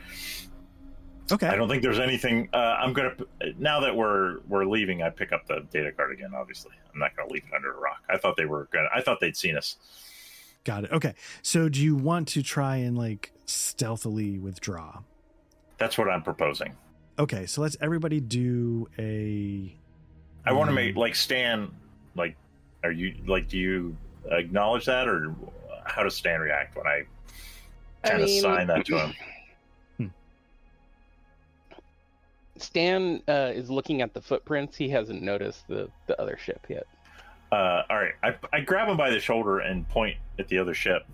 okay. 1.31 1.49
I 1.49 1.57
don't 1.57 1.69
think 1.69 1.83
there's 1.83 1.99
anything. 1.99 2.49
Uh, 2.53 2.57
I'm 2.79 2.93
gonna 2.93 3.15
now 3.59 3.81
that 3.81 3.95
we're 3.95 4.39
we're 4.49 4.65
leaving. 4.65 5.03
I 5.03 5.11
pick 5.11 5.33
up 5.33 5.47
the 5.47 5.67
data 5.71 5.93
card 5.93 6.13
again. 6.13 6.31
Obviously, 6.37 6.73
I'm 6.93 6.99
not 6.99 7.17
gonna 7.17 7.31
leave 7.31 7.43
it 7.47 7.55
under 7.55 7.73
a 7.73 7.81
rock. 7.81 8.03
I 8.09 8.17
thought 8.19 8.37
they 8.37 8.47
were 8.47 8.69
gonna. 8.73 8.89
I 8.95 9.01
thought 9.01 9.21
they'd 9.21 9.37
seen 9.37 9.57
us. 9.57 9.77
Got 10.65 10.85
it. 10.85 10.93
Okay. 10.93 11.15
So 11.43 11.69
do 11.69 11.81
you 11.81 11.95
want 11.95 12.29
to 12.29 12.43
try 12.43 12.77
and 12.77 12.97
like 12.97 13.33
stealthily 13.45 14.39
withdraw? 14.39 15.01
That's 15.79 15.99
what 15.99 16.09
I'm 16.09 16.23
proposing. 16.23 16.75
Okay. 17.19 17.47
So 17.47 17.61
let's 17.61 17.77
everybody 17.81 18.21
do 18.21 18.89
a. 18.99 19.75
I 20.47 20.53
want 20.53 20.69
to 20.69 20.75
make 20.75 20.97
like 20.97 21.15
Stan. 21.15 21.71
Like, 22.15 22.37
are 22.83 22.93
you 22.93 23.15
like? 23.27 23.49
Do 23.49 23.59
you 23.59 23.97
acknowledge 24.31 24.87
that, 24.87 25.09
or 25.09 25.35
how 25.85 26.03
does 26.03 26.15
Stan 26.15 26.41
react 26.41 26.77
when 26.77 26.87
I 26.87 27.05
I 28.05 28.09
kind 28.09 28.23
of 28.23 28.31
sign 28.31 28.67
that 28.69 28.87
to 28.87 28.99
him? 28.99 29.15
Stan 32.57 33.21
uh, 33.29 33.51
is 33.53 33.69
looking 33.69 34.01
at 34.01 34.15
the 34.15 34.21
footprints. 34.21 34.77
He 34.77 34.89
hasn't 34.89 35.23
noticed 35.23 35.67
the 35.69 35.91
the 36.07 36.21
other 36.21 36.39
ship 36.43 36.65
yet. 36.69 36.87
Uh, 37.53 37.83
all 37.91 37.97
right, 37.97 38.15
I, 38.23 38.35
I 38.53 38.61
grab 38.61 38.89
him 38.89 38.97
by 38.97 39.11
the 39.11 39.21
shoulder 39.21 39.59
and 39.61 39.89
point 39.89 40.17
at 40.39 40.49
the 40.49 40.59
other 40.59 40.75
ship. 40.75 41.07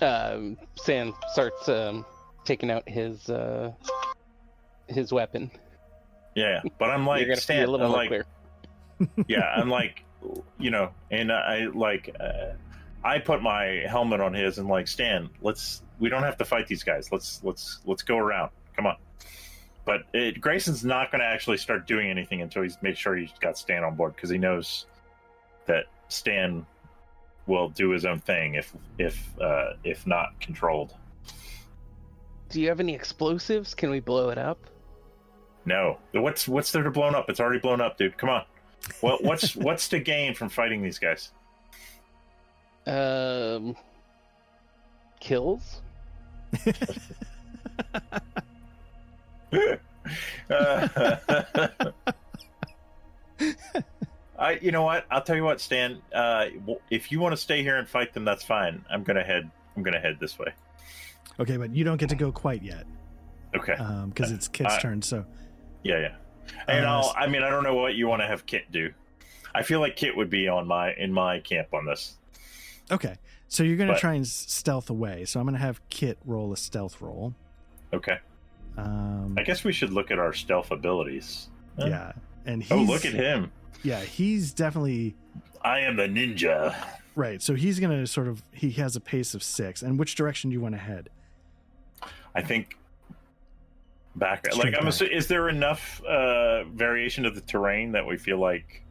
Um, 0.00 0.56
Stan 0.76 1.12
starts 1.32 1.68
um, 1.68 2.04
taking 2.44 2.70
out 2.70 2.88
his 2.88 3.28
uh, 3.28 3.72
his 4.86 5.12
weapon. 5.12 5.50
Yeah, 6.34 6.62
but 6.78 6.90
I'm 6.90 7.00
You're 7.18 7.28
like 7.30 7.38
Stan. 7.38 7.64
a 7.64 7.70
little 7.70 7.86
I'm 7.86 8.10
like, 8.10 8.24
yeah, 9.28 9.52
I'm 9.56 9.68
like, 9.68 10.04
you 10.58 10.70
know, 10.70 10.90
and 11.10 11.32
I 11.32 11.66
like, 11.66 12.14
uh, 12.20 12.52
I 13.02 13.18
put 13.18 13.42
my 13.42 13.84
helmet 13.88 14.20
on 14.20 14.34
his 14.34 14.58
and 14.58 14.68
like, 14.68 14.88
Stan, 14.88 15.30
let's. 15.42 15.82
We 15.98 16.08
don't 16.08 16.22
have 16.22 16.36
to 16.36 16.44
fight 16.44 16.68
these 16.68 16.84
guys. 16.84 17.10
Let's 17.10 17.42
let's 17.42 17.80
let's 17.84 18.02
go 18.02 18.18
around. 18.18 18.50
Come 18.76 18.86
on. 18.86 18.96
But 19.84 20.02
it, 20.12 20.40
Grayson's 20.40 20.84
not 20.84 21.10
going 21.10 21.20
to 21.20 21.26
actually 21.26 21.56
start 21.56 21.88
doing 21.88 22.08
anything 22.08 22.42
until 22.42 22.62
he's 22.62 22.76
made 22.82 22.96
sure 22.96 23.16
he's 23.16 23.32
got 23.40 23.58
Stan 23.58 23.82
on 23.82 23.96
board 23.96 24.14
because 24.14 24.30
he 24.30 24.38
knows 24.38 24.86
that 25.66 25.86
Stan 26.08 26.66
will 27.46 27.68
do 27.70 27.90
his 27.90 28.04
own 28.04 28.20
thing 28.20 28.54
if 28.54 28.74
if 28.98 29.40
uh, 29.40 29.72
if 29.84 30.06
not 30.06 30.38
controlled. 30.40 30.94
Do 32.50 32.60
you 32.60 32.68
have 32.68 32.80
any 32.80 32.94
explosives? 32.94 33.74
Can 33.74 33.90
we 33.90 34.00
blow 34.00 34.30
it 34.30 34.38
up? 34.38 34.58
No, 35.64 35.98
what's 36.12 36.48
what's 36.48 36.72
there 36.72 36.82
to 36.82 36.90
blown 36.90 37.14
up? 37.14 37.28
It's 37.28 37.40
already 37.40 37.60
blown 37.60 37.80
up, 37.80 37.98
dude. 37.98 38.16
Come 38.16 38.30
on. 38.30 38.44
What 39.00 39.22
what's 39.22 39.54
what's 39.66 39.88
to 39.88 40.00
gain 40.00 40.34
from 40.34 40.48
fighting 40.48 40.82
these 40.82 40.98
guys? 40.98 41.30
Um, 42.86 43.76
kills. 45.20 45.82
Uh, 50.50 51.06
I, 54.38 54.52
you 54.62 54.70
know 54.70 54.82
what? 54.82 55.04
I'll 55.10 55.22
tell 55.22 55.36
you 55.36 55.44
what, 55.44 55.60
Stan. 55.60 56.00
Uh, 56.14 56.46
if 56.90 57.10
you 57.10 57.18
want 57.20 57.32
to 57.32 57.36
stay 57.36 57.62
here 57.62 57.76
and 57.76 57.88
fight 57.88 58.12
them, 58.14 58.24
that's 58.24 58.44
fine. 58.44 58.84
I'm 58.90 59.02
gonna 59.02 59.24
head. 59.24 59.50
I'm 59.76 59.82
gonna 59.82 59.98
head 60.00 60.18
this 60.20 60.38
way. 60.38 60.52
Okay, 61.40 61.56
but 61.56 61.74
you 61.74 61.84
don't 61.84 61.96
get 61.98 62.08
to 62.10 62.16
go 62.16 62.30
quite 62.32 62.62
yet 62.62 62.84
Okay. 63.54 63.76
because 64.08 64.30
it's 64.32 64.48
Kit's 64.48 64.74
Uh, 64.74 64.80
turn. 64.80 65.02
So 65.02 65.24
yeah, 65.82 65.98
yeah. 65.98 66.14
And 66.68 66.86
Uh, 66.86 66.88
I'll. 67.00 67.14
I 67.16 67.26
mean, 67.26 67.42
I 67.42 67.50
don't 67.50 67.64
know 67.64 67.74
what 67.74 67.94
you 67.94 68.06
want 68.06 68.22
to 68.22 68.26
have 68.28 68.46
Kit 68.46 68.70
do. 68.70 68.92
I 69.54 69.62
feel 69.62 69.80
like 69.80 69.96
Kit 69.96 70.16
would 70.16 70.30
be 70.30 70.46
on 70.48 70.66
my 70.68 70.92
in 70.94 71.12
my 71.12 71.40
camp 71.40 71.74
on 71.74 71.84
this. 71.84 72.16
okay, 72.92 73.16
so 73.48 73.62
you're 73.64 73.76
gonna 73.76 73.92
But- 73.92 74.00
try 74.00 74.14
and 74.14 74.26
stealth 74.26 74.88
away. 74.88 75.24
So 75.24 75.40
I'm 75.40 75.46
gonna 75.46 75.58
have 75.58 75.80
Kit 75.90 76.18
roll 76.24 76.52
a 76.52 76.56
stealth 76.56 77.00
roll. 77.00 77.34
Okay. 77.92 78.18
Um, 78.76 79.34
I 79.36 79.42
guess 79.42 79.64
we 79.64 79.72
should 79.72 79.92
look 79.92 80.10
at 80.12 80.18
our 80.20 80.32
stealth 80.32 80.70
abilities. 80.70 81.48
Yeah, 81.76 82.12
and 82.46 82.62
he's 82.62 82.70
Oh, 82.70 82.76
look 82.82 83.04
at 83.04 83.12
him! 83.12 83.50
Yeah, 83.82 84.00
he's 84.00 84.52
definitely 84.52 85.14
I 85.62 85.80
am 85.80 85.98
a 85.98 86.08
ninja. 86.08 86.74
right. 87.14 87.40
So 87.42 87.54
he's 87.54 87.80
gonna 87.80 88.06
sort 88.06 88.28
of 88.28 88.42
he 88.52 88.70
has 88.72 88.96
a 88.96 89.00
pace 89.00 89.34
of 89.34 89.42
six. 89.42 89.82
And 89.82 89.98
which 89.98 90.14
direction 90.14 90.50
do 90.50 90.54
you 90.54 90.60
want 90.60 90.74
to 90.74 90.80
head? 90.80 91.10
I 92.34 92.42
think 92.42 92.76
back. 94.16 94.46
Straight 94.46 94.72
like, 94.72 94.74
I'm. 94.74 94.84
back. 94.84 94.92
Assu- 94.94 95.10
is 95.10 95.26
there 95.26 95.48
enough 95.48 96.02
uh, 96.04 96.64
variation 96.64 97.26
of 97.26 97.34
the 97.34 97.40
terrain 97.40 97.92
that 97.92 98.06
we 98.06 98.16
feel 98.16 98.38
like, 98.38 98.82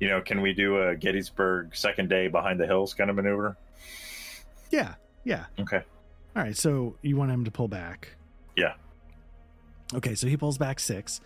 you 0.00 0.08
know, 0.08 0.20
can 0.20 0.40
we 0.40 0.52
do 0.52 0.82
a 0.82 0.96
Gettysburg 0.96 1.74
second 1.76 2.08
day 2.08 2.28
behind 2.28 2.58
the 2.58 2.66
hills 2.66 2.94
kind 2.94 3.10
of 3.10 3.16
maneuver? 3.16 3.56
Yeah, 4.70 4.94
yeah. 5.24 5.46
Okay. 5.58 5.82
All 6.36 6.42
right, 6.42 6.56
so 6.56 6.96
you 7.02 7.16
want 7.16 7.32
him 7.32 7.44
to 7.44 7.50
pull 7.50 7.68
back. 7.68 8.08
Yeah. 8.56 8.74
Okay, 9.92 10.14
so 10.14 10.28
he 10.28 10.36
pulls 10.36 10.58
back 10.58 10.78
six, 10.78 11.20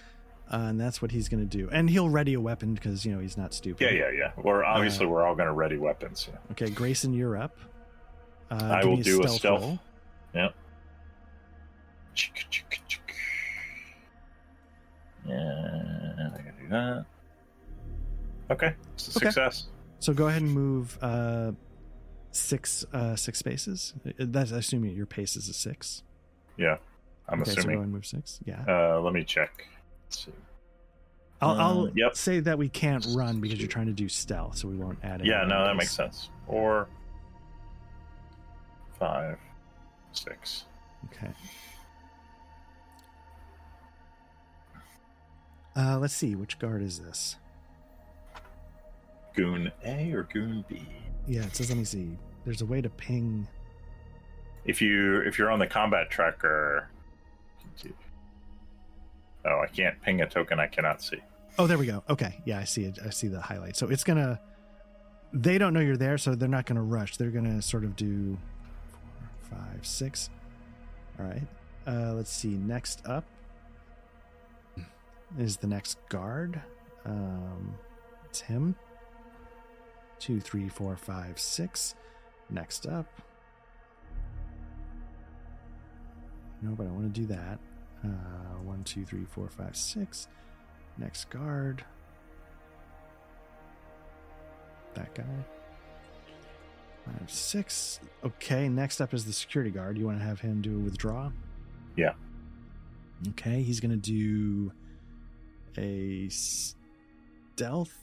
uh, 0.52 0.56
and 0.56 0.80
that's 0.80 1.00
what 1.02 1.10
he's 1.10 1.28
going 1.28 1.46
to 1.46 1.56
do. 1.58 1.68
And 1.70 1.88
he'll 1.90 2.08
ready 2.08 2.34
a 2.34 2.40
weapon 2.40 2.74
because, 2.74 3.04
you 3.04 3.12
know, 3.12 3.18
he's 3.20 3.36
not 3.36 3.54
stupid. 3.54 3.84
Yeah, 3.84 3.90
yeah, 3.92 4.10
yeah. 4.10 4.32
We're 4.36 4.64
obviously 4.64 5.06
Uh, 5.06 5.10
we're 5.10 5.24
all 5.26 5.34
going 5.34 5.48
to 5.48 5.52
ready 5.54 5.76
weapons. 5.78 6.28
Yeah. 6.30 6.38
Okay, 6.52 6.70
Grayson, 6.70 7.12
you're 7.14 7.36
up. 7.36 7.56
Uh, 8.50 8.56
I 8.56 8.84
will 8.84 8.96
me 8.98 9.02
do 9.02 9.22
a 9.24 9.28
stealth. 9.28 9.62
roll. 9.62 9.78
Yeah, 10.34 10.48
I 15.26 16.36
gotta 16.38 16.52
do 16.60 16.68
that. 16.70 17.04
Okay, 18.50 18.74
it's 18.94 19.08
a 19.08 19.18
Okay. 19.18 19.26
success. 19.26 19.68
So 20.00 20.12
go 20.12 20.28
ahead 20.28 20.42
and 20.42 20.52
move 20.52 20.98
uh, 21.00 21.52
six 22.30 22.84
uh, 22.92 23.16
six 23.16 23.38
spaces. 23.38 23.94
Uh, 24.06 24.10
That's 24.18 24.50
assuming 24.50 24.94
your 24.94 25.06
pace 25.06 25.34
is 25.36 25.48
a 25.48 25.54
six. 25.54 26.02
Yeah, 26.58 26.76
I'm 27.28 27.40
okay, 27.40 27.50
so 27.50 27.54
go 27.54 27.60
assuming. 27.60 27.76
ahead 27.76 27.84
and 27.84 27.92
move 27.94 28.06
six. 28.06 28.40
Yeah. 28.44 28.64
Uh, 28.68 29.00
let 29.00 29.14
me 29.14 29.24
check. 29.24 29.66
Let's 30.14 30.26
see. 30.26 30.32
I'll, 31.40 31.60
I'll 31.60 31.86
uh, 31.86 31.90
yep. 31.94 32.16
say 32.16 32.40
that 32.40 32.56
we 32.56 32.68
can't 32.68 33.06
run 33.10 33.40
because 33.40 33.58
you're 33.58 33.68
trying 33.68 33.86
to 33.86 33.92
do 33.92 34.08
stealth, 34.08 34.56
so 34.56 34.68
we 34.68 34.76
won't 34.76 34.98
add 35.02 35.20
it. 35.20 35.26
Yeah, 35.26 35.44
no, 35.44 35.64
that 35.64 35.76
makes 35.76 35.90
sense. 35.90 36.30
Or 36.46 36.88
five, 38.98 39.38
six. 40.12 40.64
Okay. 41.06 41.32
Uh, 45.76 45.98
let's 45.98 46.14
see. 46.14 46.34
Which 46.34 46.58
guard 46.58 46.82
is 46.82 47.00
this? 47.00 47.36
Goon 49.34 49.72
A 49.84 50.12
or 50.12 50.22
Goon 50.22 50.64
B? 50.68 50.86
Yeah, 51.26 51.42
it 51.42 51.56
says. 51.56 51.68
Let 51.68 51.78
me 51.78 51.84
see. 51.84 52.16
There's 52.44 52.62
a 52.62 52.66
way 52.66 52.80
to 52.80 52.88
ping. 52.88 53.48
If 54.64 54.80
you 54.80 55.20
if 55.22 55.36
you're 55.36 55.50
on 55.50 55.58
the 55.58 55.66
combat 55.66 56.10
tracker. 56.10 56.88
Oh, 59.46 59.60
I 59.60 59.66
can't 59.66 60.00
ping 60.02 60.20
a 60.20 60.26
token 60.28 60.58
I 60.58 60.66
cannot 60.66 61.02
see. 61.02 61.18
Oh, 61.58 61.66
there 61.66 61.78
we 61.78 61.86
go. 61.86 62.02
Okay. 62.08 62.40
Yeah, 62.44 62.58
I 62.58 62.64
see 62.64 62.84
it. 62.84 62.98
I 63.04 63.10
see 63.10 63.28
the 63.28 63.40
highlight. 63.40 63.76
So 63.76 63.88
it's 63.88 64.04
gonna. 64.04 64.40
They 65.32 65.58
don't 65.58 65.74
know 65.74 65.80
you're 65.80 65.96
there, 65.96 66.18
so 66.18 66.34
they're 66.34 66.48
not 66.48 66.66
gonna 66.66 66.82
rush. 66.82 67.16
They're 67.16 67.30
gonna 67.30 67.60
sort 67.60 67.84
of 67.84 67.96
do 67.96 68.38
four, 68.90 69.58
five, 69.58 69.86
six. 69.86 70.30
All 71.18 71.26
right. 71.26 71.46
Uh, 71.86 72.14
let's 72.14 72.30
see. 72.30 72.56
Next 72.56 73.06
up 73.06 73.24
is 75.38 75.56
the 75.58 75.66
next 75.66 75.98
guard. 76.08 76.60
Um, 77.04 77.74
it's 78.28 78.40
him. 78.40 78.76
Two, 80.18 80.40
three, 80.40 80.68
four, 80.68 80.96
five, 80.96 81.38
six. 81.38 81.94
Next 82.50 82.86
up. 82.86 83.06
No, 86.62 86.70
but 86.70 86.86
I 86.86 86.90
want 86.90 87.12
to 87.12 87.20
do 87.20 87.26
that. 87.26 87.58
Uh, 88.04 88.08
one, 88.62 88.84
two, 88.84 89.04
three, 89.04 89.24
four, 89.24 89.48
five, 89.48 89.76
six. 89.76 90.28
Next 90.98 91.30
guard. 91.30 91.84
That 94.94 95.14
guy. 95.14 95.24
Five, 97.04 97.30
six. 97.30 98.00
Okay, 98.24 98.68
next 98.68 99.00
up 99.00 99.14
is 99.14 99.24
the 99.24 99.32
security 99.32 99.70
guard. 99.70 99.98
You 99.98 100.06
want 100.06 100.18
to 100.18 100.24
have 100.24 100.40
him 100.40 100.60
do 100.60 100.76
a 100.76 100.78
withdraw? 100.78 101.30
Yeah. 101.96 102.12
Okay, 103.30 103.62
he's 103.62 103.80
going 103.80 103.90
to 103.90 103.96
do 103.96 104.72
a 105.76 106.28
stealth. 106.28 107.94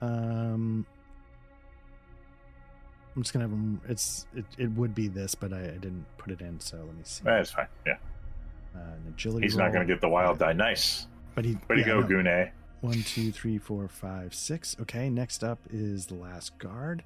Um, 0.00 0.86
I'm 3.14 3.22
just 3.22 3.32
gonna 3.32 3.44
have 3.44 3.52
him. 3.52 3.80
It's 3.88 4.26
it, 4.34 4.44
it 4.56 4.70
would 4.72 4.94
be 4.94 5.08
this, 5.08 5.34
but 5.34 5.52
I, 5.52 5.58
I 5.58 5.78
didn't 5.78 6.06
put 6.16 6.32
it 6.32 6.40
in. 6.40 6.58
So 6.60 6.78
let 6.78 6.94
me 6.96 7.02
see. 7.04 7.22
That's 7.24 7.50
fine. 7.50 7.66
Yeah, 7.86 7.96
Uh, 8.74 8.78
an 8.78 9.04
agility. 9.08 9.46
he's 9.46 9.56
not 9.56 9.72
going 9.72 9.86
to 9.86 9.92
get 9.92 10.00
the 10.00 10.08
wild 10.08 10.38
die. 10.38 10.52
Nice. 10.52 11.06
But 11.34 11.44
he. 11.44 11.58
Way 11.68 11.76
to 11.76 11.82
go, 11.84 12.00
no. 12.00 12.06
Goon 12.06 12.26
A. 12.26 12.52
One, 12.80 13.02
two, 13.02 13.30
three, 13.32 13.58
four, 13.58 13.88
five, 13.88 14.34
six. 14.34 14.76
Okay, 14.80 15.10
next 15.10 15.44
up 15.44 15.58
is 15.70 16.06
the 16.06 16.14
last 16.14 16.56
guard. 16.58 17.04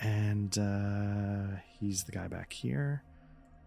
And 0.00 0.56
uh 0.58 1.56
he's 1.80 2.04
the 2.04 2.12
guy 2.12 2.26
back 2.28 2.52
here. 2.52 3.02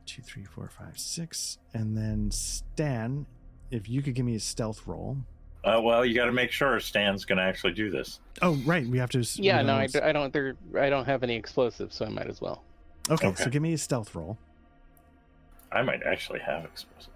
Two, 0.05 0.21
three, 0.21 0.43
four, 0.43 0.69
five, 0.69 0.97
six. 0.99 1.57
And 1.73 1.97
then 1.97 2.29
Stan, 2.31 3.25
if 3.71 3.89
you 3.89 4.01
could 4.01 4.13
give 4.13 4.25
me 4.25 4.35
a 4.35 4.39
stealth 4.39 4.85
roll. 4.85 5.17
Uh, 5.63 5.81
well, 5.81 6.05
you 6.05 6.13
got 6.13 6.25
to 6.25 6.31
make 6.31 6.51
sure 6.51 6.79
Stan's 6.79 7.25
going 7.25 7.39
to 7.39 7.43
actually 7.43 7.73
do 7.73 7.89
this. 7.89 8.19
Oh, 8.43 8.53
right. 8.67 8.85
We 8.85 8.99
have 8.99 9.09
to. 9.11 9.23
Yeah, 9.41 9.61
no, 9.63 9.69
don't 9.69 9.79
I, 9.79 9.83
s- 9.85 9.93
d- 9.93 9.99
I 9.99 10.11
don't. 10.11 10.31
There, 10.31 10.55
I 10.79 10.89
don't 10.91 11.05
have 11.05 11.23
any 11.23 11.35
explosives, 11.35 11.95
so 11.95 12.05
I 12.05 12.09
might 12.09 12.27
as 12.27 12.39
well. 12.39 12.63
Okay, 13.09 13.27
Okay. 13.29 13.43
so 13.45 13.49
give 13.49 13.63
me 13.63 13.73
a 13.73 13.77
stealth 13.79 14.13
roll. 14.13 14.37
I 15.75 15.81
might 15.81 16.03
actually 16.03 16.39
have 16.39 16.63
explosives. 16.65 17.09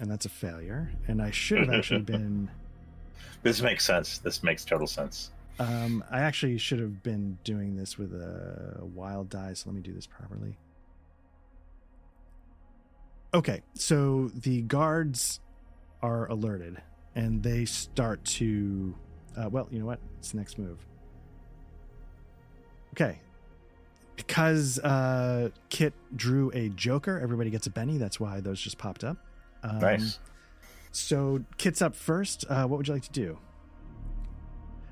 And 0.00 0.10
that's 0.10 0.26
a 0.26 0.30
failure. 0.30 0.90
And 1.06 1.22
I 1.22 1.30
should 1.30 1.58
have 1.60 1.70
actually 1.70 2.00
been. 2.14 2.50
This 3.42 3.62
makes 3.62 3.84
sense. 3.84 4.18
This 4.18 4.42
makes 4.42 4.64
total 4.64 4.86
sense. 4.86 5.30
Um, 5.60 6.04
I 6.10 6.20
actually 6.20 6.58
should 6.58 6.80
have 6.80 7.02
been 7.02 7.38
doing 7.44 7.76
this 7.76 7.98
with 7.98 8.12
a 8.12 8.80
wild 8.94 9.28
die, 9.28 9.54
so 9.54 9.70
let 9.70 9.76
me 9.76 9.82
do 9.82 9.92
this 9.92 10.06
properly. 10.06 10.56
Okay, 13.34 13.62
so 13.74 14.30
the 14.34 14.62
guards 14.62 15.40
are 16.00 16.26
alerted 16.26 16.80
and 17.14 17.42
they 17.42 17.64
start 17.64 18.24
to. 18.24 18.94
Uh, 19.36 19.48
well, 19.48 19.68
you 19.70 19.78
know 19.78 19.86
what? 19.86 20.00
It's 20.18 20.32
the 20.32 20.38
next 20.38 20.58
move. 20.58 20.78
Okay. 22.94 23.20
Because 24.28 24.78
uh, 24.80 25.50
Kit 25.70 25.94
drew 26.16 26.50
a 26.52 26.68
Joker, 26.70 27.20
everybody 27.22 27.50
gets 27.50 27.66
a 27.68 27.70
Benny. 27.70 27.98
That's 27.98 28.18
why 28.18 28.40
those 28.40 28.60
just 28.60 28.76
popped 28.76 29.04
up. 29.04 29.16
Um, 29.62 29.78
Nice. 29.78 30.18
So 30.90 31.44
Kit's 31.56 31.80
up 31.80 31.94
first. 31.94 32.44
Uh, 32.48 32.66
what 32.66 32.78
would 32.78 32.88
you 32.88 32.94
like 32.94 33.04
to 33.04 33.12
do? 33.12 33.38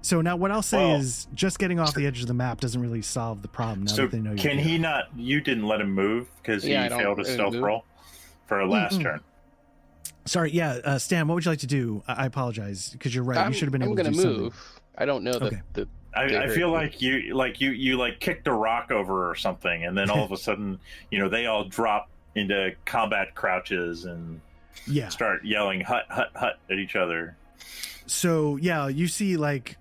So 0.03 0.21
now, 0.21 0.37
what 0.37 0.53
I'll 0.53 0.63
say 0.63 0.79
Well- 0.93 1.01
is, 1.01 1.27
just 1.35 1.59
getting 1.59 1.81
off 1.81 1.93
the 1.95 2.07
edge 2.07 2.21
of 2.21 2.29
the 2.29 2.35
map 2.35 2.61
doesn't 2.61 2.81
really 2.81 3.03
solve 3.03 3.43
the 3.43 3.49
problem. 3.49 3.85
Now 3.87 3.93
so 3.93 4.03
that 4.03 4.13
they 4.13 4.21
know 4.21 4.37
can 4.37 4.59
here. 4.59 4.69
he 4.73 4.79
not? 4.79 5.05
You 5.17 5.41
didn't 5.41 5.67
let 5.67 5.81
him 5.81 5.93
move 5.93 6.29
because 6.41 6.65
Yeah, 6.65 6.85
he 6.85 6.89
don't- 6.91 7.01
failed 7.01 7.19
a 7.19 7.23
I 7.23 7.25
didn't 7.25 7.35
stealth 7.35 7.55
move. 7.55 7.63
roll 7.65 7.85
for 8.47 8.61
a 8.61 8.69
last 8.71 9.01
Mm-mm. 9.01 9.03
turn. 9.03 9.21
Sorry, 10.25 10.53
yeah, 10.53 10.79
uh, 10.85 10.99
Stan. 10.99 11.27
What 11.27 11.35
would 11.35 11.45
you 11.45 11.51
like 11.51 11.59
to 11.61 11.67
do? 11.67 12.05
I, 12.07 12.23
I 12.23 12.27
apologize 12.27 12.91
because 12.91 13.13
you're 13.15 13.25
right. 13.25 13.39
I'm, 13.39 13.49
you 13.53 13.59
should 13.59 13.67
have 13.67 13.73
been 13.73 13.83
I'm 13.83 13.89
able 13.89 13.97
to 13.97 14.03
gonna 14.05 14.15
do 14.15 14.23
something. 14.23 14.43
move. 14.43 14.81
I 14.97 15.05
don't 15.05 15.25
know 15.25 15.33
that 15.33 15.43
Okay. 15.43 15.63
the 15.73 15.89
I, 16.17 16.45
I 16.45 16.49
feel 16.49 16.71
like 16.71 17.01
you 17.03 17.35
like 17.35 17.61
you 17.61 17.71
you 17.71 17.97
like 17.99 18.21
kicked 18.21 18.47
a 18.49 18.53
rock 18.53 18.91
over 18.91 19.29
or 19.31 19.35
something, 19.35 19.85
and 19.85 19.97
then 19.97 20.11
all 20.11 20.25
of 20.25 20.33
a 20.33 20.37
sudden, 20.49 20.79
you 21.11 21.19
know, 21.19 21.29
they 21.29 21.47
all 21.47 21.65
drop 21.65 22.09
into 22.35 22.73
combat 22.85 23.35
crouches 23.35 24.05
and 24.05 24.41
Yeah. 24.87 25.09
start 25.09 25.45
yelling 25.45 25.81
"hut 25.81 26.07
hut 26.09 26.31
hut" 26.35 26.59
at 26.71 26.79
each 26.79 26.97
other. 26.97 27.37
So 28.07 28.57
yeah, 28.57 28.89
you 28.89 29.09
see 29.09 29.37
like 29.37 29.77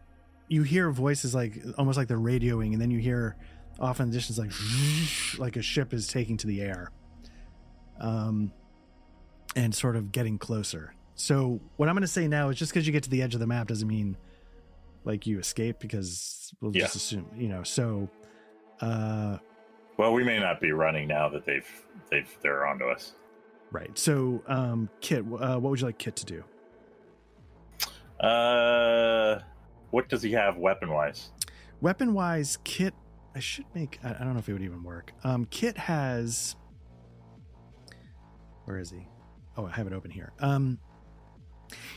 you 0.48 0.64
hear 0.64 0.92
voices 0.92 1.34
like 1.34 1.58
almost 1.78 1.98
like 1.98 2.08
they're 2.08 2.18
radioing, 2.18 2.74
and 2.74 2.82
then 2.82 2.92
you 2.92 3.00
hear 3.00 3.36
off 3.80 4.00
in 4.00 4.10
the 4.10 4.14
distance 4.18 4.38
like 4.38 5.40
like 5.40 5.56
a 5.58 5.62
ship 5.62 5.94
is 5.94 6.08
taking 6.08 6.38
to 6.38 6.48
the 6.48 6.62
air, 6.62 6.92
um, 8.00 8.52
and 9.56 9.74
sort 9.74 9.96
of 9.96 10.12
getting 10.12 10.38
closer. 10.38 10.94
So 11.16 11.62
what 11.78 11.88
I'm 11.88 11.96
going 11.96 12.02
to 12.02 12.08
say 12.08 12.28
now 12.28 12.50
is 12.50 12.58
just 12.58 12.74
because 12.74 12.86
you 12.86 12.92
get 12.94 13.04
to 13.04 13.10
the 13.10 13.22
edge 13.22 13.34
of 13.34 13.40
the 13.40 13.48
map 13.48 13.68
doesn't 13.68 13.88
mean 13.88 14.18
like 15.06 15.26
you 15.28 15.39
escape 15.39 15.80
because 15.80 16.53
we'll 16.62 16.72
just 16.72 16.95
Yeah. 16.95 16.97
assume 16.97 17.30
you 17.38 17.47
know. 17.47 17.64
So 17.64 18.10
uh, 18.82 19.38
Well, 19.97 20.14
we 20.14 20.24
may 20.24 20.39
not 20.39 20.60
be 20.60 20.72
running 20.72 21.08
now 21.08 21.30
that 21.30 21.45
they've 21.45 21.70
they've 22.12 22.30
they're 22.41 22.66
onto 22.68 22.86
us. 22.86 23.14
right. 23.72 23.97
So 23.97 24.43
um, 24.47 24.89
Kit, 25.01 25.20
uh, 25.20 25.58
what 25.60 25.70
would 25.70 25.80
you 25.80 25.86
like 25.86 25.97
Kit 25.97 26.16
to 26.18 26.26
do? 26.26 26.43
Uh, 28.20 29.39
what 29.91 30.08
does 30.10 30.22
he 30.22 30.32
have 30.32 30.58
weapon 30.58 30.89
wise? 30.89 31.32
Weapon 31.82 32.14
wise, 32.14 32.58
Kit. 32.64 32.93
I 33.36 33.39
should 33.39 33.66
make. 33.76 33.99
I 34.03 34.12
I 34.12 34.24
don't 34.24 34.34
know 34.34 34.39
if 34.39 34.47
it 34.49 34.53
would 34.53 34.62
even 34.62 34.84
work. 34.84 35.12
Um, 35.24 35.45
Kit 35.45 35.78
has. 35.78 36.56
Where 38.66 38.80
is 38.80 38.89
he? 38.89 39.08
Oh, 39.58 39.66
I 39.68 39.72
have 39.72 39.86
it 39.88 39.93
open 39.93 40.10
here. 40.12 40.32
Um, 40.39 40.80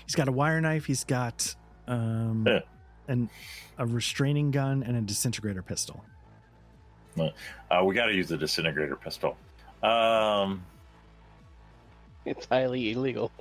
he's 0.04 0.14
got 0.14 0.28
a 0.28 0.32
wire 0.32 0.60
knife. 0.60 0.84
He's 0.84 1.04
got 1.04 1.54
um, 1.86 2.44
Yeah. 2.46 2.60
An 3.08 3.28
a 3.78 3.86
restraining 3.86 4.50
gun 4.50 4.82
and 4.82 4.96
a 4.96 5.00
disintegrator 5.00 5.62
pistol. 5.62 6.04
Uh, 7.18 7.82
we 7.84 7.94
got 7.94 8.06
to 8.06 8.14
use 8.14 8.28
the 8.28 8.36
disintegrator 8.36 8.94
pistol. 8.96 9.36
Um, 9.82 10.64
It's 12.24 12.46
highly 12.46 12.92
illegal. 12.92 13.32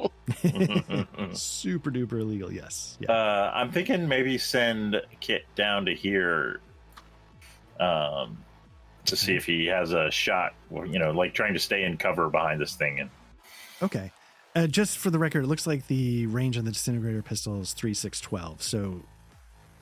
Super 1.33 1.91
duper 1.91 2.19
illegal. 2.21 2.51
Yes. 2.51 2.97
Yeah. 2.99 3.11
uh, 3.11 3.51
I'm 3.53 3.71
thinking 3.71 4.07
maybe 4.07 4.37
send 4.37 5.01
Kit 5.19 5.45
down 5.55 5.85
to 5.85 5.93
here, 5.93 6.61
um, 7.79 8.37
to 9.05 9.15
see 9.15 9.35
if 9.35 9.45
he 9.45 9.65
has 9.67 9.91
a 9.93 10.09
shot. 10.11 10.53
You 10.71 10.99
know, 10.99 11.11
like 11.11 11.33
trying 11.33 11.53
to 11.53 11.59
stay 11.59 11.83
in 11.83 11.97
cover 11.97 12.29
behind 12.29 12.59
this 12.61 12.75
thing. 12.75 12.99
And 12.99 13.09
Okay. 13.81 14.11
Uh, 14.55 14.65
just 14.65 14.97
for 14.97 15.11
the 15.11 15.19
record, 15.19 15.43
it 15.43 15.47
looks 15.47 15.67
like 15.67 15.85
the 15.87 16.25
range 16.27 16.57
on 16.57 16.65
the 16.65 16.71
disintegrator 16.71 17.21
pistol 17.21 17.61
is 17.61 17.73
three 17.73 17.93
six 17.93 18.19
twelve, 18.19 18.63
so 18.63 19.01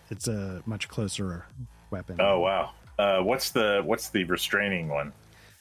it's 0.09 0.27
a 0.27 0.61
much 0.65 0.87
closer 0.89 1.45
weapon. 1.91 2.17
oh 2.19 2.39
wow, 2.39 2.71
uh, 2.99 3.19
what's 3.21 3.49
the 3.51 3.81
what's 3.85 4.09
the 4.09 4.23
restraining 4.25 4.87
one? 4.89 5.11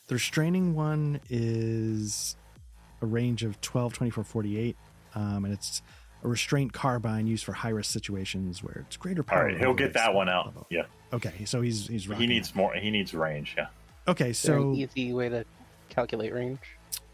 The 0.08 0.14
restraining 0.16 0.74
one 0.74 1.20
is 1.30 2.36
a 3.00 3.06
range 3.06 3.42
of 3.42 3.58
12, 3.62 3.92
24, 3.94 4.22
48, 4.24 4.76
um, 5.14 5.44
and 5.44 5.54
it's 5.54 5.80
a 6.22 6.28
restraint 6.28 6.72
carbine 6.72 7.26
used 7.26 7.44
for 7.44 7.52
high 7.52 7.70
risk 7.70 7.90
situations 7.90 8.62
where 8.62 8.84
it's 8.86 8.96
greater 8.96 9.20
All 9.22 9.24
power. 9.24 9.46
right, 9.46 9.58
he'll 9.58 9.74
get 9.74 9.92
that 9.94 10.12
one 10.14 10.28
out. 10.28 10.46
level. 10.46 10.66
Yeah, 10.70 10.84
Okay, 11.12 11.44
so 11.46 11.60
he's 11.62 11.86
he's 11.88 12.04
he 12.04 12.26
needs 12.26 12.48
that. 12.50 12.56
more. 12.56 12.74
He 12.74 12.90
needs 12.90 13.14
range. 13.14 13.54
Yeah, 13.56 13.66
Okay, 14.08 14.30
Is 14.30 14.42
there 14.42 14.56
an 14.56 14.74
so 14.74 14.80
easy 14.80 15.12
way 15.12 15.28
to 15.30 15.44
calculate 15.88 16.32
range? 16.34 16.60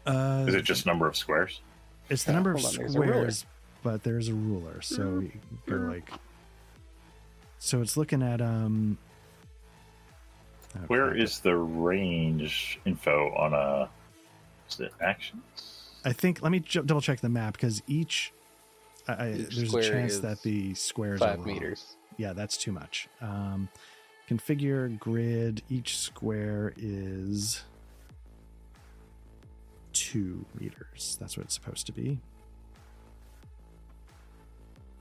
uh, 0.05 0.45
is 0.47 0.55
it 0.55 0.63
just 0.63 0.85
number 0.85 1.07
of 1.07 1.15
squares? 1.15 1.61
it's 2.09 2.23
the 2.25 2.31
Uh, 2.31 2.35
number 2.35 2.51
of 2.51 2.61
hold 2.61 2.73
on, 2.73 2.77
there's 2.79 2.91
squares, 2.93 3.45
but 3.83 4.03
there's 4.03 4.27
a 4.27 4.33
ruler, 4.33 4.81
so 4.81 5.23
you're 5.67 5.79
like. 5.91 6.09
So 7.63 7.79
it's 7.79 7.95
looking 7.95 8.23
at 8.23 8.41
um. 8.41 8.97
oh, 10.75 10.79
Where 10.87 11.09
crap. 11.09 11.17
is 11.17 11.39
the 11.39 11.55
range 11.55 12.79
info 12.85 13.31
on 13.35 13.53
a? 13.53 13.87
Is 14.67 14.79
it 14.79 14.91
actions? 14.99 15.91
I 16.03 16.11
think 16.11 16.41
let 16.41 16.51
me 16.51 16.59
ju- 16.59 16.81
double 16.81 17.01
check 17.01 17.19
the 17.21 17.29
map 17.29 17.53
because 17.53 17.83
each, 17.85 18.33
I, 19.07 19.13
I, 19.13 19.31
Each 19.33 19.55
there's 19.55 19.75
a 19.75 19.81
chance 19.83 20.17
that 20.17 20.41
the 20.41 20.73
squares 20.73 21.21
are 21.21 21.27
Five 21.27 21.37
wrong. 21.45 21.47
meters. 21.53 21.97
Yeah, 22.17 22.33
that's 22.33 22.57
too 22.57 22.71
much. 22.71 23.07
Um, 23.21 23.69
configure 24.27 24.97
grid. 24.97 25.61
Each 25.69 25.99
square 25.99 26.73
is 26.77 27.61
two 29.93 30.43
meters. 30.59 31.15
That's 31.21 31.37
what 31.37 31.45
it's 31.45 31.53
supposed 31.53 31.85
to 31.85 31.91
be. 31.91 32.17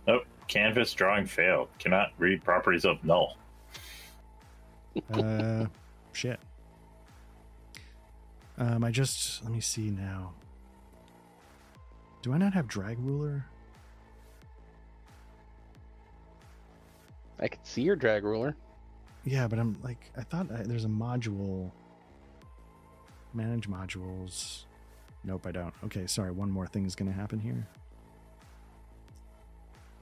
Oh, 0.06 0.20
canvas 0.50 0.92
drawing 0.92 1.26
failed. 1.26 1.68
Cannot 1.78 2.10
read 2.18 2.44
properties 2.44 2.84
of 2.84 3.02
null. 3.04 3.36
Uh, 5.12 5.66
shit. 6.12 6.40
Um, 8.58 8.82
I 8.84 8.90
just 8.90 9.42
let 9.44 9.52
me 9.52 9.60
see 9.60 9.90
now. 9.90 10.32
Do 12.22 12.34
I 12.34 12.38
not 12.38 12.52
have 12.52 12.66
drag 12.66 12.98
ruler? 12.98 13.46
I 17.38 17.48
could 17.48 17.64
see 17.64 17.82
your 17.82 17.96
drag 17.96 18.24
ruler. 18.24 18.54
Yeah, 19.24 19.46
but 19.46 19.58
I'm 19.58 19.78
like, 19.82 20.10
I 20.18 20.22
thought 20.22 20.50
I, 20.52 20.64
there's 20.64 20.84
a 20.84 20.88
module. 20.88 21.70
Manage 23.32 23.68
modules. 23.68 24.64
Nope, 25.22 25.46
I 25.46 25.52
don't. 25.52 25.72
Okay, 25.84 26.06
sorry. 26.06 26.32
One 26.32 26.50
more 26.50 26.66
thing 26.66 26.84
is 26.84 26.96
going 26.96 27.10
to 27.10 27.16
happen 27.16 27.38
here. 27.38 27.66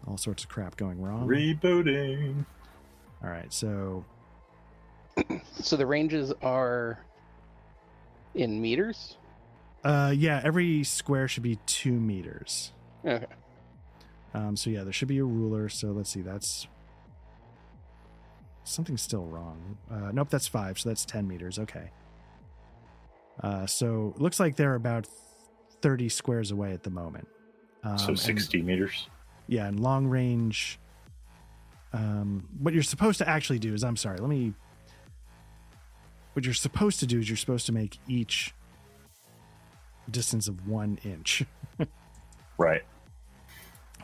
All 0.07 0.17
sorts 0.17 0.45
of 0.45 0.49
crap 0.49 0.77
going 0.77 1.01
wrong. 1.03 1.27
Rebooting. 1.29 2.45
All 3.23 3.31
right, 3.31 3.53
so 3.53 4.05
So 5.61 5.77
the 5.77 5.87
ranges 5.87 6.33
are 6.43 6.99
in 8.35 8.61
meters. 8.63 9.17
uh, 9.85 10.13
yeah, 10.17 10.41
every 10.45 10.85
square 10.85 11.27
should 11.29 11.43
be 11.43 11.57
two 11.67 11.93
meters. 11.93 12.73
Okay. 13.05 13.27
Um, 14.35 14.57
so 14.57 14.71
yeah, 14.71 14.85
there 14.85 14.93
should 14.93 15.09
be 15.09 15.19
a 15.19 15.25
ruler. 15.25 15.69
So 15.69 15.89
let's 15.89 16.11
see. 16.11 16.21
That's 16.21 16.67
something's 18.65 19.03
still 19.03 19.25
wrong. 19.25 19.79
Uh, 19.91 20.11
nope, 20.13 20.29
that's 20.31 20.47
five. 20.47 20.79
So 20.79 20.89
that's 20.91 21.05
ten 21.05 21.27
meters. 21.27 21.59
Okay. 21.59 21.91
Uh, 23.43 23.67
so 23.67 24.13
it 24.17 24.21
looks 24.23 24.39
like 24.41 24.57
they're 24.57 24.75
about 24.75 25.07
thirty 25.81 26.09
squares 26.09 26.51
away 26.51 26.73
at 26.73 26.83
the 26.83 26.91
moment. 26.91 27.27
Um, 27.85 27.99
so 27.99 28.09
and- 28.09 28.19
60 28.19 28.63
meters. 28.63 29.09
Yeah, 29.49 29.67
and 29.67 29.81
long 29.81 30.07
range. 30.07 30.79
Um, 31.93 32.47
what 32.61 32.75
you're 32.75 32.83
supposed 32.83 33.19
to 33.19 33.29
actually 33.29 33.59
do 33.59 33.75
is, 33.75 33.83
I'm 33.83 33.97
sorry, 33.97 34.19
let 34.19 34.29
me. 34.29 34.53
What 36.35 36.45
you're 36.45 36.55
supposed 36.55 37.01
to 37.01 37.07
do 37.07 37.19
is 37.19 37.29
you're 37.29 37.37
supposed 37.37 37.67
to 37.67 37.73
make 37.73 37.99
each 38.07 38.55
distance 40.11 40.47
of 40.49 40.69
one 40.69 40.99
inch. 41.05 41.45
Right. 42.59 42.83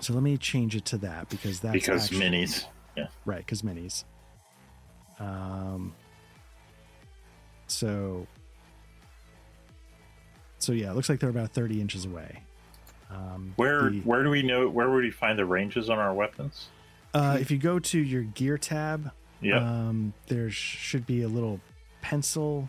So 0.00 0.12
let 0.14 0.22
me 0.22 0.36
change 0.38 0.76
it 0.76 0.84
to 0.86 0.98
that 0.98 1.28
because 1.28 1.58
that's 1.58 1.72
because 1.72 2.04
actually- 2.04 2.20
minis. 2.20 2.64
Yeah. 2.96 3.08
right? 3.24 3.38
Because 3.38 3.62
minis. 3.62 4.04
Um. 5.18 5.92
So. 7.66 8.28
So 10.60 10.70
yeah, 10.72 10.90
it 10.90 10.94
looks 10.94 11.08
like 11.08 11.18
they're 11.18 11.30
about 11.30 11.50
thirty 11.52 11.80
inches 11.80 12.04
away. 12.04 12.44
Um, 13.10 13.52
Where 13.56 13.90
the- 13.90 14.00
where 14.00 14.22
do 14.24 14.30
we 14.30 14.42
know 14.42 14.68
where 14.68 14.90
would 14.90 15.04
we 15.04 15.10
find 15.10 15.38
the 15.38 15.44
ranges 15.44 15.88
on 15.90 15.98
our 15.98 16.12
weapons? 16.14 16.68
uh, 17.12 17.36
if 17.40 17.50
you 17.50 17.58
go 17.58 17.78
to 17.78 17.98
your 17.98 18.22
gear 18.22 18.58
tab, 18.58 19.12
Yeah. 19.40 19.58
um, 19.58 20.14
there 20.26 20.50
sh- 20.50 20.78
should 20.78 21.06
be 21.06 21.22
a 21.22 21.28
little 21.28 21.60
pencil, 22.02 22.68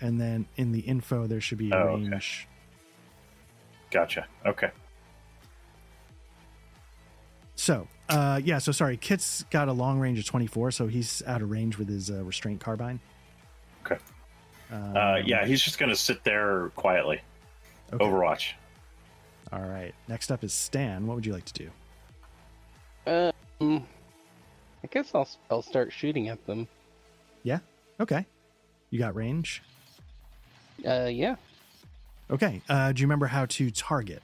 and 0.00 0.20
then 0.20 0.46
in 0.56 0.72
the 0.72 0.80
info 0.80 1.26
there 1.28 1.40
should 1.40 1.58
be 1.58 1.70
a 1.70 1.76
Oh, 1.76 1.78
okay. 1.90 2.08
range. 2.08 2.48
gotcha. 3.90 4.26
Okay. 4.44 4.70
So, 7.56 7.86
uh, 8.08 8.40
yeah, 8.42 8.58
so 8.58 8.72
sorry, 8.72 8.96
Kit's 8.96 9.44
got 9.50 9.68
a 9.68 9.72
long 9.72 10.00
range 10.00 10.18
of 10.18 10.24
24, 10.24 10.72
so 10.72 10.88
he's 10.88 11.22
out 11.26 11.40
of 11.40 11.50
range 11.50 11.78
with 11.78 11.88
his 11.88 12.10
uh, 12.10 12.24
restraint 12.24 12.60
carbine. 12.60 12.98
Okay. 13.86 13.98
Um, 14.72 14.96
Uh, 14.96 15.16
yeah, 15.24 15.46
he's 15.46 15.62
just 15.62 15.78
gonna 15.78 15.94
sit 15.94 16.24
there 16.24 16.70
quietly. 16.70 17.20
okay. 17.92 18.04
Overwatch. 18.04 18.52
All 19.54 19.62
right. 19.62 19.94
Next 20.08 20.32
up 20.32 20.42
is 20.42 20.52
Stan. 20.52 21.06
What 21.06 21.14
would 21.14 21.24
you 21.24 21.32
like 21.32 21.44
to 21.44 21.70
do? 23.06 23.32
Um, 23.60 23.86
I 24.82 24.86
guess 24.90 25.14
I'll 25.14 25.28
I'll 25.48 25.62
start 25.62 25.92
shooting 25.92 26.28
at 26.28 26.44
them. 26.46 26.66
Yeah. 27.44 27.60
Okay. 28.00 28.26
You 28.90 28.98
got 28.98 29.14
range? 29.14 29.62
Uh, 30.84 31.08
yeah. 31.10 31.36
Okay. 32.30 32.62
Uh, 32.68 32.92
do 32.92 33.00
you 33.00 33.06
remember 33.06 33.26
how 33.26 33.46
to 33.46 33.70
target? 33.70 34.22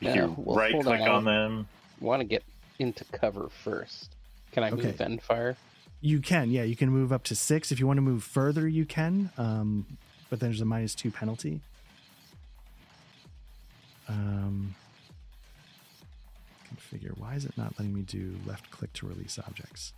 You 0.00 0.10
Yeah, 0.10 0.26
well, 0.36 0.56
right 0.56 0.80
click 0.80 1.00
on, 1.00 1.08
on 1.08 1.24
them. 1.24 1.68
Want 2.00 2.20
to 2.20 2.24
get 2.24 2.44
into 2.78 3.04
cover 3.06 3.48
first? 3.64 4.14
Can 4.52 4.62
I 4.62 4.70
Okay. 4.70 4.88
move 4.88 5.00
and 5.00 5.20
fire? 5.20 5.56
You 6.00 6.20
can, 6.20 6.50
yeah, 6.50 6.64
you 6.64 6.76
can 6.76 6.90
move 6.90 7.12
up 7.12 7.22
to 7.24 7.34
six. 7.36 7.72
If 7.72 7.80
you 7.80 7.86
want 7.86 7.96
to 7.96 8.02
move 8.02 8.24
further, 8.24 8.68
you 8.68 8.84
can. 8.84 9.30
Um, 9.38 9.86
but 10.30 10.40
there's 10.40 10.60
a 10.60 10.64
minus 10.64 10.94
two 10.94 11.10
penalty. 11.10 11.60
Um, 14.08 14.74
configure. 16.68 17.16
Why 17.16 17.34
is 17.34 17.44
it 17.44 17.56
not 17.56 17.74
letting 17.78 17.94
me 17.94 18.02
do 18.02 18.36
left 18.46 18.70
click 18.70 18.92
to 18.94 19.06
release 19.06 19.38
objects? 19.38 19.92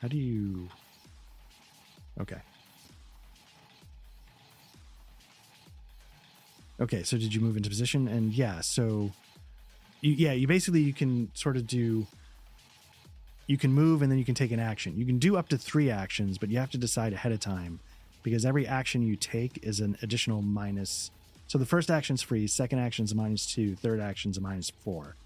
How 0.00 0.08
do 0.08 0.16
you? 0.16 0.68
Okay. 2.20 2.40
Okay, 6.80 7.04
so 7.04 7.16
did 7.16 7.32
you 7.32 7.40
move 7.40 7.56
into 7.56 7.68
position? 7.68 8.08
And 8.08 8.32
yeah, 8.32 8.60
so 8.60 9.12
you, 10.00 10.12
yeah, 10.12 10.32
you 10.32 10.48
basically 10.48 10.80
you 10.80 10.92
can 10.92 11.30
sort 11.34 11.56
of 11.56 11.66
do 11.66 12.06
you 13.46 13.56
can 13.56 13.72
move 13.72 14.02
and 14.02 14.10
then 14.10 14.18
you 14.18 14.24
can 14.24 14.34
take 14.34 14.50
an 14.50 14.58
action. 14.58 14.96
You 14.96 15.04
can 15.04 15.18
do 15.18 15.36
up 15.36 15.48
to 15.50 15.58
3 15.58 15.90
actions, 15.90 16.38
but 16.38 16.48
you 16.48 16.58
have 16.58 16.70
to 16.70 16.78
decide 16.78 17.12
ahead 17.12 17.32
of 17.32 17.40
time 17.40 17.80
because 18.22 18.44
every 18.44 18.66
action 18.66 19.02
you 19.02 19.16
take 19.16 19.58
is 19.62 19.80
an 19.80 19.96
additional 20.02 20.42
minus. 20.42 21.10
So 21.46 21.58
the 21.58 21.66
first 21.66 21.90
action's 21.90 22.22
free, 22.22 22.46
second 22.46 22.78
action's 22.78 23.12
a 23.12 23.14
minus 23.14 23.46
2, 23.52 23.74
third 23.76 24.00
action's 24.00 24.38
a 24.38 24.40
minus 24.40 24.70
4. 24.70 25.16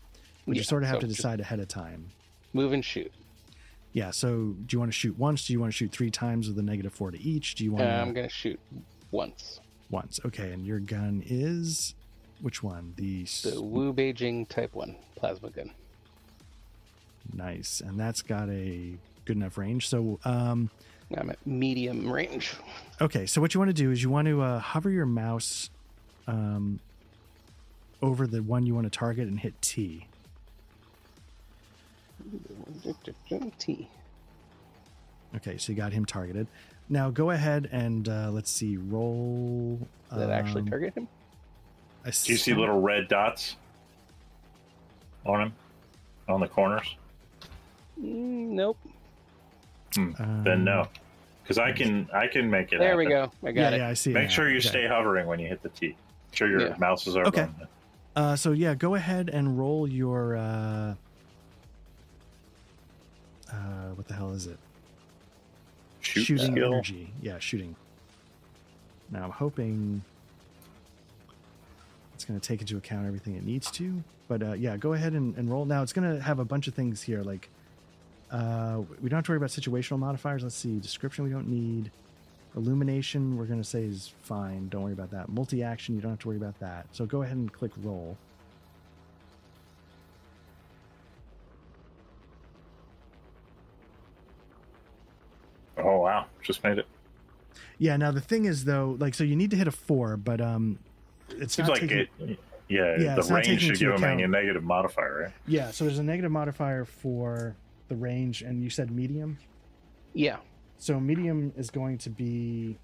But 0.47 0.57
you 0.57 0.63
sort 0.63 0.83
of 0.83 0.89
have 0.89 0.97
so 0.97 1.01
to 1.03 1.07
decide 1.07 1.41
ahead 1.41 1.61
of 1.61 1.69
time. 1.69 2.11
Move 2.53 2.73
and 2.73 2.85
shoot. 2.85 3.13
Yeah, 3.93 4.11
so 4.11 4.55
do 4.67 4.67
you 4.71 4.79
want 4.79 4.91
to 4.91 4.97
shoot 4.97 5.19
once? 5.19 5.47
Do 5.47 5.53
you 5.53 5.61
want 5.61 5.73
to 5.73 5.77
shoot 5.77 5.91
3 5.93 6.11
times 6.11 6.49
with 6.49 6.59
a 6.59 6.63
negative 6.63 6.93
4 6.93 7.13
to 7.13 7.21
each? 7.21 7.55
Do 7.55 7.65
you 7.65 7.73
Uh, 7.75 7.79
want 7.79 7.89
I'm 7.91 8.13
gonna 8.13 8.29
shoot 8.29 8.59
once. 9.11 9.61
once. 9.91 10.21
Okay, 10.25 10.53
and 10.53 10.67
your 10.67 10.81
gun 10.81 11.23
is 11.27 11.95
which 12.41 12.63
one? 12.63 12.93
The, 12.97 13.25
The 13.45 13.61
Wu 13.63 13.93
Beijing 13.93 14.49
Type 14.49 14.75
One 14.75 14.97
plasma 15.17 15.51
gun. 15.51 15.71
nice, 17.33 17.81
and 17.81 17.99
that's 17.99 18.23
got 18.23 18.49
a 18.51 18.95
good 19.25 19.37
enough 19.37 19.59
range. 19.59 19.89
So, 19.89 20.19
um, 20.25 20.71
I'm 21.17 21.31
at 21.31 21.39
medium 21.47 22.11
range. 22.11 22.55
okay, 23.01 23.27
so 23.27 23.41
what 23.41 23.55
you 23.55 23.61
want 23.61 23.69
to 23.69 23.75
do 23.75 23.91
is 23.91 24.03
you 24.03 24.11
want 24.11 24.27
to 24.27 24.43
uh, 24.43 24.59
hover 24.59 24.91
your 24.91 25.07
mouse 25.07 25.71
um, 26.27 26.81
over 28.03 28.27
the 28.27 28.43
one 28.43 28.67
you 28.67 28.75
want 28.75 28.91
to 28.91 28.99
target 28.99 29.29
and 29.29 29.39
hit 29.39 29.61
T. 29.63 30.07
T. 33.59 33.89
Okay, 35.37 35.59
so 35.59 35.73
you 35.73 35.77
got 35.77 35.93
him 35.93 36.05
targeted. 36.05 36.47
Now 36.89 37.11
go 37.11 37.31
ahead 37.31 37.69
and 37.73 38.09
uh, 38.09 38.31
let's 38.31 38.51
see, 38.51 38.77
roll. 38.77 39.79
Does 40.11 40.19
that 40.19 40.31
actually 40.31 40.63
um, 40.63 40.69
target 40.69 40.95
him? 40.95 41.09
a 42.05 42.11
Do 42.11 42.33
you 42.33 42.39
see 42.39 42.55
little 42.55 42.81
red 42.81 43.09
dots 43.09 43.57
on 45.25 45.43
him 45.43 45.53
on 46.29 46.41
the 46.41 46.49
corners? 46.49 46.97
Mm, 48.01 48.51
nope. 48.51 48.79
Um, 49.99 50.43
then 50.45 50.65
no, 50.65 50.89
because 51.43 51.59
I 51.59 51.73
can 51.73 52.09
I 52.13 52.27
can 52.27 52.51
make 52.51 52.73
it. 52.73 52.79
There 52.79 52.97
we 52.97 53.07
go. 53.07 53.31
I 53.43 53.49
Yeah, 53.49 53.53
got 53.53 53.73
it. 53.75 53.77
yeah, 53.79 53.89
I 53.89 53.95
see. 53.95 54.13
Make 54.13 54.25
now. 54.25 54.29
sure 54.31 54.49
you 54.51 54.59
Okay. 54.59 54.69
stay 54.69 54.87
hovering 54.87 55.27
when 55.27 55.39
you 55.39 55.49
hit 55.49 55.63
the 55.63 55.69
T. 55.71 55.89
Make 55.89 55.97
sure 56.33 56.49
your 56.49 56.61
Yeah. 56.69 56.77
mouse 56.79 57.07
is 57.07 57.17
over. 57.17 57.27
Okay. 57.29 57.49
Uh, 58.15 58.35
so 58.37 58.53
yeah, 58.53 58.75
go 58.75 58.95
ahead 58.95 59.29
and 59.29 59.59
roll 59.59 59.87
your. 59.89 60.37
Uh, 60.37 60.95
uh, 63.53 63.55
what 63.95 64.09
the 64.09 64.15
hell 64.15 64.33
is 64.33 64.47
it? 64.47 64.59
Shoot 66.01 66.25
shooting 66.25 66.53
skill. 66.53 66.73
energy. 66.75 67.13
Yeah, 67.23 67.39
shooting. 67.39 67.77
Now 69.11 69.25
I'm 69.25 69.31
hoping 69.31 70.03
it's 72.15 72.25
going 72.25 72.39
to 72.41 72.47
take 72.47 72.61
into 72.61 72.77
account 72.77 73.07
everything 73.07 73.37
it 73.37 73.45
needs 73.45 73.71
to. 73.73 74.03
But 74.29 74.43
uh, 74.43 74.53
yeah, 74.55 74.77
go 74.77 74.95
ahead 74.95 75.13
and, 75.13 75.37
and 75.37 75.51
roll. 75.51 75.65
Now 75.65 75.83
it's 75.83 75.93
going 75.93 76.17
to 76.17 76.21
have 76.23 76.39
a 76.39 76.45
bunch 76.45 76.67
of 76.67 76.75
things 76.75 77.03
here. 77.03 77.23
Like 77.23 77.49
uh, 78.31 78.83
we 79.01 79.09
don't 79.09 79.19
have 79.19 79.25
to 79.25 79.33
worry 79.33 79.37
about 79.37 79.51
situational 79.51 79.99
modifiers. 79.99 80.43
Let's 80.43 80.55
see. 80.55 80.79
Description 80.79 81.25
we 81.25 81.31
don't 81.31 81.49
need. 81.49 81.91
Illumination 82.57 83.37
we're 83.37 83.45
going 83.45 83.61
to 83.61 83.69
say 83.69 83.85
is 83.85 84.13
fine. 84.23 84.69
Don't 84.69 84.83
worry 84.83 84.93
about 84.93 85.11
that. 85.11 85.29
Multi 85.29 85.63
action 85.63 85.95
you 85.95 86.01
don't 86.01 86.13
have 86.13 86.21
to 86.21 86.29
worry 86.29 86.39
about 86.39 86.59
that. 86.61 86.87
So 86.93 87.05
go 87.07 87.23
ahead 87.23 87.37
and 87.37 87.53
click 87.53 87.73
roll. 87.83 88.17
Oh 95.79 96.01
wow! 96.01 96.25
Just 96.43 96.65
made 96.65 96.79
it. 96.79 96.87
Yeah. 97.79 97.99
Now 97.99 98.11
the 98.11 98.23
thing 98.23 98.47
is 98.47 98.65
though, 98.65 98.97
like 98.99 99.15
so 99.15 99.23
you 99.23 99.37
need 99.37 99.51
to 99.51 99.57
hit 99.57 99.69
a 99.69 99.73
four, 99.73 100.17
but 100.17 100.41
um, 100.41 100.79
it's 101.29 101.55
Seems 101.55 101.69
not 101.69 101.81
like 101.81 101.91
taking, 101.91 102.09
it. 102.21 102.39
Yeah, 102.69 102.97
Yeah, 102.99 103.15
the 103.15 103.23
range 103.23 103.63
should 103.63 103.79
give 103.79 104.01
him 104.01 104.03
a 104.03 104.27
negative 104.27 104.65
modifier, 104.65 105.25
right? 105.25 105.33
Yeah, 105.47 105.71
so 105.71 105.85
there's 105.85 105.99
a 105.99 106.03
negative 106.03 106.33
modifier 106.33 106.85
for 106.85 107.55
the 107.89 107.97
range, 107.97 108.43
and 108.43 108.63
you 108.63 108.71
said 108.71 108.91
medium. 108.91 109.39
Yeah. 110.15 110.37
So 110.79 111.01
medium 111.01 111.53
is 111.57 111.71
going 111.71 111.99
to 111.99 112.11
be 112.11 112.79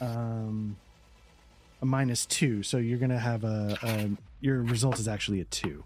um, 0.00 0.76
a 1.82 1.86
minus 1.86 2.26
two. 2.26 2.62
So 2.62 2.76
you're 2.78 2.98
going 2.98 3.10
to 3.10 3.18
have 3.18 3.44
a, 3.44 3.76
a 3.82 4.10
your 4.40 4.62
result 4.62 4.98
is 4.98 5.08
actually 5.08 5.40
a 5.40 5.44
two. 5.44 5.84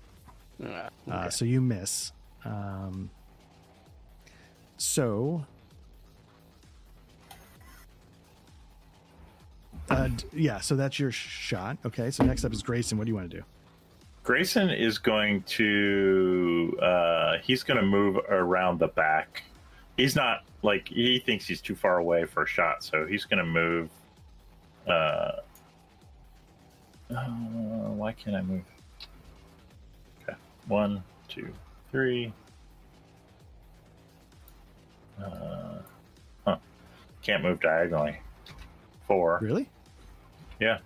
Uh, 0.65 0.89
Uh, 1.11 1.29
so 1.31 1.45
you 1.45 1.61
miss. 1.61 2.13
Um, 2.45 3.11
so. 4.77 5.45
Uh, 9.91 10.09
yeah, 10.33 10.61
so 10.61 10.77
that's 10.77 10.99
your 10.99 11.11
shot. 11.11 11.77
Okay, 11.85 12.11
so 12.11 12.25
next 12.25 12.45
up 12.45 12.53
is 12.53 12.63
Grayson. 12.63 12.97
What 12.97 13.05
do 13.05 13.11
you 13.11 13.15
want 13.17 13.31
to 13.31 13.37
do? 13.39 13.45
Grayson 14.25 14.71
is 14.71 14.99
going 14.99 15.43
to. 15.43 16.77
Uh, 16.81 17.39
he's 17.43 17.63
going 17.63 17.79
to 17.79 17.87
move 17.87 18.17
around 18.29 18.79
the 18.79 18.89
back. 18.89 19.43
He's 19.97 20.15
not 20.15 20.45
like 20.63 20.89
he 20.89 21.19
thinks 21.19 21.47
he's 21.47 21.61
too 21.61 21.75
far 21.75 21.99
away 21.99 22.25
for 22.25 22.45
a 22.45 22.47
shot, 22.47 22.85
so 22.85 23.07
he's 23.07 23.25
going 23.25 23.39
to 23.39 23.45
move. 23.45 23.91
Uh, 24.87 25.33
uh, 27.11 27.25
why 27.25 28.13
can't 28.13 28.37
I 28.37 28.43
move? 28.43 28.63
Okay, 30.23 30.37
one, 30.69 31.03
two, 31.29 31.53
three. 31.91 32.33
Uh, 35.23 35.79
huh. 36.47 36.57
Can't 37.23 37.43
move 37.43 37.61
diagonally. 37.61 38.19
Four. 39.07 39.41
Really? 39.43 39.69
Yeah. 40.61 40.79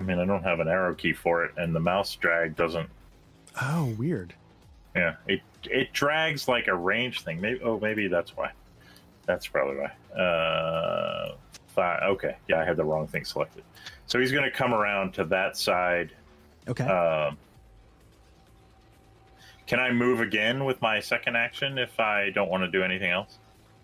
I 0.00 0.02
mean, 0.02 0.18
I 0.18 0.24
don't 0.24 0.42
have 0.42 0.60
an 0.60 0.68
arrow 0.68 0.94
key 0.94 1.12
for 1.12 1.44
it, 1.44 1.52
and 1.56 1.74
the 1.74 1.80
mouse 1.80 2.14
drag 2.16 2.56
doesn't. 2.56 2.88
Oh, 3.60 3.94
weird. 3.98 4.34
Yeah, 4.96 5.14
it 5.26 5.40
it 5.64 5.92
drags 5.92 6.48
like 6.48 6.66
a 6.66 6.74
range 6.74 7.22
thing. 7.22 7.40
Maybe 7.40 7.60
oh, 7.62 7.78
maybe 7.80 8.08
that's 8.08 8.36
why. 8.36 8.52
That's 9.26 9.46
probably 9.46 9.76
why. 9.76 10.20
Uh, 10.20 11.36
five. 11.68 12.02
Okay, 12.02 12.36
yeah, 12.48 12.60
I 12.60 12.64
had 12.64 12.76
the 12.76 12.84
wrong 12.84 13.06
thing 13.06 13.24
selected. 13.24 13.62
So 14.06 14.18
he's 14.18 14.32
going 14.32 14.44
to 14.44 14.50
come 14.50 14.74
around 14.74 15.14
to 15.14 15.24
that 15.26 15.56
side. 15.56 16.12
Okay. 16.68 16.84
Um, 16.84 17.38
can 19.66 19.80
I 19.80 19.92
move 19.92 20.20
again 20.20 20.64
with 20.64 20.82
my 20.82 21.00
second 21.00 21.36
action 21.36 21.78
if 21.78 21.98
I 21.98 22.30
don't 22.30 22.50
want 22.50 22.64
to 22.64 22.70
do 22.70 22.82
anything 22.82 23.10
else? 23.10 23.38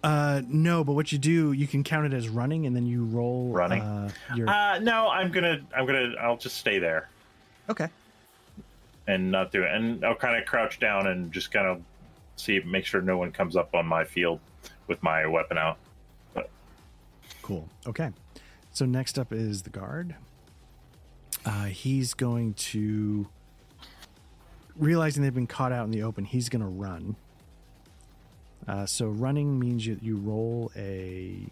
Uh, 0.09 0.41
no, 0.49 0.85
but 0.85 0.95
what 0.95 1.13
you 1.13 1.19
do, 1.19 1.53
you 1.53 1.67
can 1.67 1.85
count 1.85 2.07
it 2.07 2.17
as 2.17 2.31
running, 2.31 2.65
and 2.65 2.75
then 2.75 2.87
you 2.87 3.05
roll 3.05 3.51
Running? 3.53 3.83
Uh, 3.83 4.11
your 4.35 4.49
Uh, 4.49 4.79
no, 4.79 5.09
I'm 5.09 5.31
gonna, 5.31 5.61
I'm 5.77 5.85
gonna, 5.85 6.15
I'll 6.19 6.39
just 6.39 6.57
stay 6.57 6.79
there 6.79 7.11
okay. 7.69 7.89
and 9.07 9.31
not 9.31 9.53
do 9.53 9.65
it, 9.65 9.71
and 9.71 10.03
I'll 10.03 10.15
kind 10.15 10.41
of 10.41 10.47
crouch 10.47 10.81
down 10.81 11.09
and 11.09 11.31
just 11.31 11.51
kind 11.51 11.67
of 11.67 11.83
see, 12.37 12.59
make 12.61 12.87
sure 12.87 13.03
no 13.03 13.19
one 13.19 13.33
comes 13.33 13.55
up 13.55 13.75
on 13.75 13.85
my 13.85 14.03
field 14.05 14.41
with 14.87 15.03
my 15.03 15.27
weapon 15.27 15.59
out. 15.59 15.77
Cool. 17.43 17.69
Okay. 17.87 18.11
So 18.73 18.87
next 18.87 19.19
up 19.19 19.31
is 19.33 19.63
the 19.63 19.71
guard. 19.71 20.15
Uh, 21.45 21.65
he's 21.65 22.15
going 22.15 22.55
to 22.55 23.29
realizing 24.77 25.23
they've 25.23 25.35
been 25.35 25.47
caught 25.47 25.73
out 25.73 25.85
in 25.85 25.91
the 25.91 26.03
open. 26.03 26.25
He's 26.25 26.49
going 26.49 26.63
to 26.63 26.69
run. 26.69 27.17
Uh, 28.69 28.85
so 28.85 29.07
running 29.09 29.59
means 29.59 29.87
you 29.87 29.99
you 30.03 30.16
roll 30.16 30.71
a. 30.77 31.47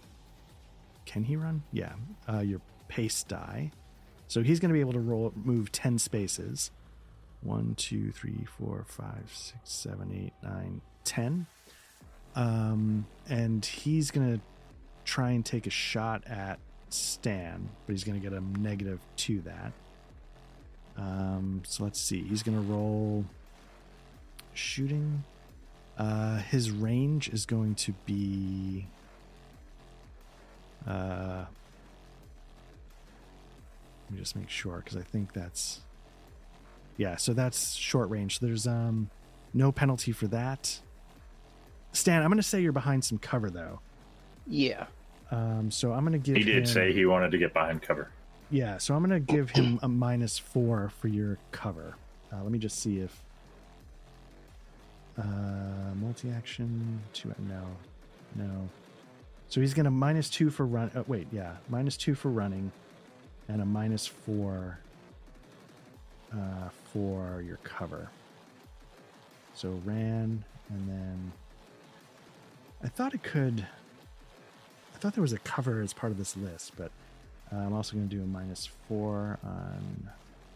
Can 1.07 1.25
he 1.25 1.37
run? 1.37 1.63
Yeah. 1.73 1.95
Uh, 2.31 2.41
your 2.41 2.61
pace 2.89 3.23
die. 3.23 3.71
So 4.29 4.43
he's 4.43 4.61
going 4.61 4.69
to 4.69 4.75
be 4.75 4.81
able 4.81 4.93
to 4.93 5.01
roll 5.01 5.33
move 5.35 5.73
ten 5.73 5.99
spaces. 5.99 6.71
One, 7.43 7.75
two, 7.77 8.13
three, 8.13 8.47
four, 8.59 8.85
five, 8.87 9.31
six, 9.33 9.59
seven, 9.65 10.13
eight, 10.13 10.33
nine, 10.43 10.81
ten. 11.05 11.47
Um, 12.35 13.07
and 13.29 13.65
he's 13.65 14.11
going 14.11 14.35
to 14.37 14.41
try 15.05 15.31
and 15.31 15.45
take 15.45 15.67
a 15.67 15.71
shot 15.71 16.25
at 16.27 16.59
Stan, 16.91 17.69
but 17.87 17.93
he's 17.93 18.05
going 18.05 18.21
to 18.21 18.29
get 18.29 18.37
a 18.37 18.43
negative 18.61 19.01
to 19.17 19.41
that. 19.43 19.73
Um, 20.99 21.63
so 21.65 21.85
let's 21.85 22.01
see. 22.01 22.23
He's 22.23 22.43
going 22.43 22.59
to 22.59 22.73
roll 22.73 23.25
shooting. 24.55 25.25
Uh, 25.99 26.39
his 26.39 26.71
range 26.71 27.29
is 27.31 27.47
going 27.47 27.75
to 27.77 27.93
be. 28.05 28.87
Uh, 30.87 31.45
let 34.05 34.13
me 34.13 34.19
just 34.19 34.37
make 34.37 34.49
sure 34.51 34.77
because 34.85 34.97
I 34.97 35.03
think 35.03 35.33
that's. 35.33 35.81
Yeah, 36.97 37.17
so 37.17 37.33
that's 37.33 37.75
short 37.75 38.09
range. 38.11 38.39
There's 38.41 38.67
um 38.67 39.11
no 39.55 39.73
penalty 39.73 40.13
for 40.13 40.27
that. 40.29 40.81
Stan, 41.93 42.23
I'm 42.23 42.29
going 42.29 42.37
to 42.37 42.43
say 42.43 42.61
you're 42.61 42.73
behind 42.73 43.05
some 43.05 43.19
cover 43.19 43.49
though. 43.51 43.81
Yeah. 44.47 44.87
Um, 45.31 45.71
so 45.73 45.93
I'm 45.93 46.05
gonna 46.05 46.19
give. 46.19 46.37
He 46.37 46.45
did 46.45 46.59
him- 46.59 46.67
say 46.67 46.93
he 46.93 47.05
wanted 47.05 47.33
to 47.33 47.39
get 47.39 47.53
behind 47.53 47.83
cover. 47.83 48.11
Yeah, 48.49 48.79
so 48.79 48.95
I'm 48.95 49.03
gonna 49.03 49.19
give 49.19 49.51
him 49.51 49.81
a 49.83 49.89
minus 49.89 50.39
four 50.39 50.93
for 51.01 51.09
your 51.09 51.37
cover. 51.51 51.97
Uh, 52.33 52.43
let 52.45 52.53
me 52.53 52.59
just 52.61 52.79
see 52.79 53.01
if. 53.01 53.25
Uh, 55.19 55.95
multi-action 55.95 57.01
two. 57.13 57.35
No, 57.49 57.63
no. 58.35 58.69
So 59.49 59.61
he's 59.61 59.75
gonna 59.75 59.91
minus 59.91 60.29
two 60.29 60.51
for 60.51 60.67
run. 60.67 60.91
Oh, 60.95 61.05
wait, 61.07 61.27
yeah, 61.33 61.57
minus 61.69 61.97
two 61.97 62.15
for 62.15 62.31
running, 62.31 62.71
and 63.49 63.63
a 63.63 63.67
minus 63.67 64.07
four. 64.07 64.79
Uh, 66.33 66.69
for 66.93 67.41
your 67.47 67.59
cover. 67.59 68.11
So 69.55 69.81
ran, 69.85 70.45
and 70.69 70.89
then. 70.89 71.33
I 72.83 72.89
thought 72.89 73.15
it 73.15 73.23
could. 73.23 73.65
I 74.95 74.99
thought 74.99 75.15
there 75.15 75.23
was 75.23 75.33
a 75.33 75.39
cover 75.39 75.81
as 75.81 75.93
part 75.93 76.11
of 76.11 76.19
this 76.19 76.37
list, 76.37 76.73
but 76.77 76.91
uh, 77.53 77.57
I'm 77.57 77.73
also 77.73 77.95
going 77.95 78.09
to 78.09 78.15
do 78.15 78.23
a 78.23 78.27
minus 78.27 78.69
four 78.89 79.39
on 79.45 80.11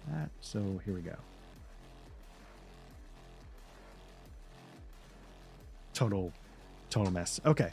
that. 0.09 0.31
So 0.41 0.81
here 0.85 0.93
we 0.93 1.03
go. 1.03 1.17
Total, 6.01 6.33
total 6.89 7.13
mess. 7.13 7.41
Okay. 7.45 7.73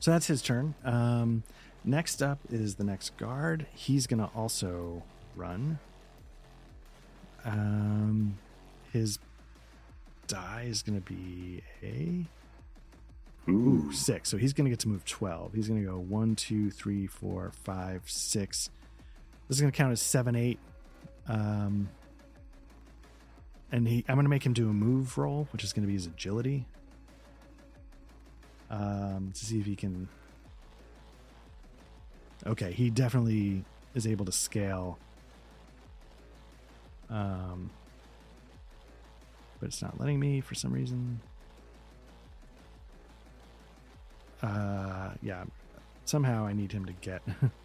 So 0.00 0.10
that's 0.10 0.26
his 0.26 0.42
turn. 0.42 0.74
Um, 0.84 1.44
Next 1.84 2.22
up 2.22 2.40
is 2.50 2.74
the 2.74 2.82
next 2.82 3.16
guard. 3.18 3.66
He's 3.72 4.08
gonna 4.08 4.30
also 4.34 5.04
run. 5.36 5.78
Um, 7.44 8.36
his 8.92 9.20
die 10.26 10.66
is 10.66 10.82
gonna 10.82 11.02
be 11.02 11.62
a 11.84 12.24
Ooh. 13.48 13.92
six. 13.92 14.28
So 14.28 14.36
he's 14.36 14.52
going 14.52 14.64
to 14.64 14.70
get 14.70 14.80
to 14.80 14.88
move 14.88 15.04
12. 15.04 15.52
He's 15.52 15.68
going 15.68 15.78
to 15.78 15.86
go 15.86 15.98
one, 15.98 16.34
two, 16.34 16.70
three, 16.70 17.06
four, 17.06 17.52
five, 17.62 18.02
six. 18.06 18.70
This 19.46 19.58
is 19.58 19.60
going 19.60 19.70
to 19.70 19.76
count 19.76 19.92
as 19.92 20.00
seven, 20.00 20.34
eight. 20.34 20.58
Um, 21.28 21.90
and 23.70 23.86
he, 23.86 24.02
I'm 24.08 24.14
going 24.14 24.24
to 24.24 24.30
make 24.30 24.46
him 24.46 24.54
do 24.54 24.70
a 24.70 24.72
move 24.72 25.18
roll, 25.18 25.46
which 25.52 25.62
is 25.62 25.74
going 25.74 25.82
to 25.82 25.86
be 25.86 25.92
his 25.92 26.06
agility. 26.06 26.64
Um, 28.74 29.30
to 29.32 29.44
see 29.44 29.60
if 29.60 29.66
he 29.66 29.76
can. 29.76 30.08
Okay, 32.44 32.72
he 32.72 32.90
definitely 32.90 33.64
is 33.94 34.06
able 34.06 34.24
to 34.24 34.32
scale. 34.32 34.98
Um, 37.08 37.70
but 39.60 39.68
it's 39.68 39.80
not 39.80 39.98
letting 39.98 40.20
me 40.20 40.40
for 40.40 40.54
some 40.54 40.72
reason 40.72 41.20
uh 44.42 45.10
yeah 45.22 45.44
somehow 46.04 46.44
i 46.46 46.52
need 46.52 46.70
him 46.70 46.84
to 46.84 46.92
get 46.92 47.22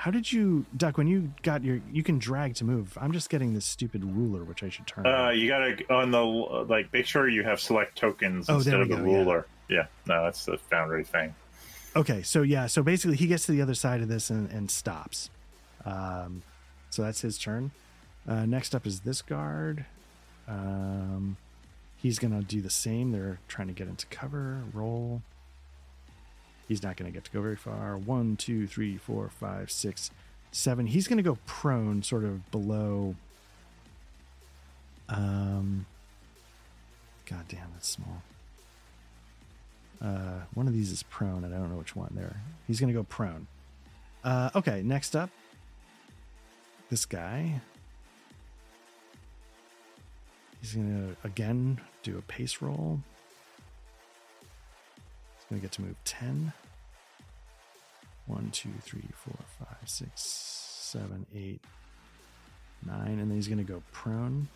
how 0.00 0.10
did 0.10 0.32
you 0.32 0.64
duck 0.76 0.96
when 0.96 1.06
you 1.06 1.30
got 1.42 1.62
your 1.62 1.78
you 1.92 2.02
can 2.02 2.18
drag 2.18 2.54
to 2.54 2.64
move 2.64 2.96
i'm 3.00 3.12
just 3.12 3.28
getting 3.28 3.52
this 3.52 3.64
stupid 3.66 4.02
ruler 4.02 4.42
which 4.44 4.62
i 4.62 4.68
should 4.70 4.86
turn 4.86 5.06
Uh, 5.06 5.10
on. 5.10 5.38
you 5.38 5.46
gotta 5.48 5.76
on 5.92 6.10
the 6.10 6.20
like 6.22 6.90
make 6.92 7.04
sure 7.06 7.28
you 7.28 7.42
have 7.42 7.60
select 7.60 7.96
tokens 7.98 8.48
Oh, 8.48 8.56
instead 8.56 8.80
of 8.80 8.88
the 8.88 8.96
go, 8.96 9.02
yeah. 9.04 9.12
ruler. 9.16 9.46
Yeah. 9.68 9.86
no, 10.06 10.24
that's 10.24 10.44
the 10.46 10.56
Foundry 10.70 11.04
thing. 11.04 11.34
okay 11.94 12.22
so 12.22 12.42
yeah 12.42 12.66
so 12.66 12.82
basically 12.82 13.16
he 13.16 13.26
gets 13.26 13.44
to 13.46 13.52
the 13.52 13.60
other 13.62 13.74
side 13.74 14.00
of 14.00 14.08
this 14.08 14.30
and, 14.30 14.50
and 14.50 14.70
stops 14.70 15.28
um 15.84 16.42
so 16.90 17.02
that's 17.02 17.20
his 17.20 17.36
turn 17.38 17.70
uh 18.26 18.46
next 18.46 18.74
up 18.74 18.86
is 18.86 19.00
this 19.00 19.20
guard 19.22 19.84
um 20.48 21.36
he's 21.96 22.18
gonna 22.18 22.42
do 22.42 22.60
the 22.62 22.70
same 22.70 23.12
they're 23.12 23.38
trying 23.48 23.68
to 23.68 23.74
get 23.74 23.86
into 23.86 24.06
cover 24.06 24.62
roll 24.72 25.22
he's 26.70 26.84
not 26.84 26.96
gonna 26.96 27.10
get 27.10 27.24
to 27.24 27.30
go 27.32 27.42
very 27.42 27.56
far 27.56 27.98
one 27.98 28.36
two 28.36 28.64
three 28.66 28.96
four 28.96 29.28
five 29.28 29.70
six 29.70 30.10
seven 30.52 30.86
he's 30.86 31.08
gonna 31.08 31.20
go 31.20 31.36
prone 31.44 32.00
sort 32.00 32.22
of 32.22 32.48
below 32.52 33.16
um 35.08 35.84
god 37.26 37.44
damn 37.48 37.68
that's 37.74 37.88
small 37.88 38.22
uh, 40.02 40.40
one 40.54 40.66
of 40.66 40.72
these 40.72 40.90
is 40.90 41.02
prone, 41.02 41.44
and 41.44 41.54
I 41.54 41.58
don't 41.58 41.70
know 41.70 41.76
which 41.76 41.94
one. 41.94 42.12
There, 42.14 42.36
he's 42.66 42.80
gonna 42.80 42.94
go 42.94 43.02
prone. 43.02 43.46
Uh, 44.24 44.50
okay, 44.54 44.82
next 44.82 45.14
up, 45.14 45.28
this 46.88 47.04
guy. 47.04 47.60
He's 50.62 50.74
gonna 50.74 51.16
again 51.22 51.80
do 52.02 52.16
a 52.16 52.22
pace 52.22 52.62
roll. 52.62 53.00
He's 55.50 55.56
gonna 55.56 55.62
get 55.62 55.72
to 55.72 55.82
move 55.82 55.96
10. 56.04 56.52
1, 58.26 58.50
2, 58.52 58.68
3, 58.82 59.02
4, 59.12 59.34
5, 59.58 59.88
6, 59.88 60.10
7, 60.14 61.26
8, 61.34 61.60
9. 62.86 63.06
And 63.08 63.18
then 63.18 63.30
he's 63.32 63.48
gonna 63.48 63.64
go 63.64 63.82
prone. 63.90 64.46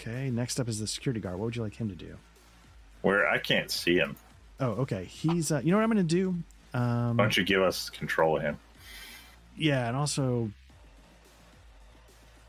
Okay, 0.00 0.30
next 0.30 0.60
up 0.60 0.68
is 0.68 0.78
the 0.78 0.86
security 0.86 1.18
guard. 1.20 1.36
What 1.38 1.46
would 1.46 1.56
you 1.56 1.62
like 1.62 1.74
him 1.74 1.88
to 1.88 1.96
do? 1.96 2.16
Where 3.02 3.28
I 3.28 3.38
can't 3.38 3.68
see 3.70 3.96
him. 3.96 4.14
Oh, 4.60 4.70
okay. 4.82 5.04
He's. 5.04 5.50
Uh, 5.50 5.60
you 5.62 5.72
know 5.72 5.78
what 5.78 5.82
I'm 5.84 5.90
going 5.90 6.06
to 6.06 6.14
do? 6.14 6.28
Um, 6.72 7.16
Why 7.16 7.24
don't 7.24 7.36
you 7.36 7.44
give 7.44 7.62
us 7.62 7.90
control 7.90 8.36
of 8.36 8.42
him? 8.42 8.58
yeah, 9.56 9.88
and 9.88 9.96
also, 9.96 10.50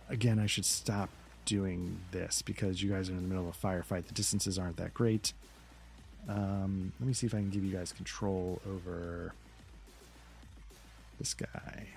again, 0.10 0.38
I 0.38 0.46
should 0.46 0.66
stop 0.66 1.10
doing 1.50 2.00
this 2.12 2.44
because 2.44 2.82
you 2.82 2.92
guys 2.92 3.10
are 3.10 3.14
in 3.14 3.24
the 3.24 3.28
middle 3.28 3.50
of 3.50 3.56
a 3.56 3.68
firefight. 3.68 4.06
The 4.06 4.14
distances 4.14 4.60
aren't 4.60 4.78
that 4.78 4.94
great. 4.94 5.34
Um, 6.28 6.94
let 7.00 7.08
me 7.08 7.14
see 7.14 7.26
if 7.26 7.34
I 7.34 7.38
can 7.38 7.50
give 7.50 7.66
you 7.66 7.76
guys 7.76 7.92
control 7.92 8.62
over 8.70 9.34
this 11.18 11.34
guy. 11.34 11.88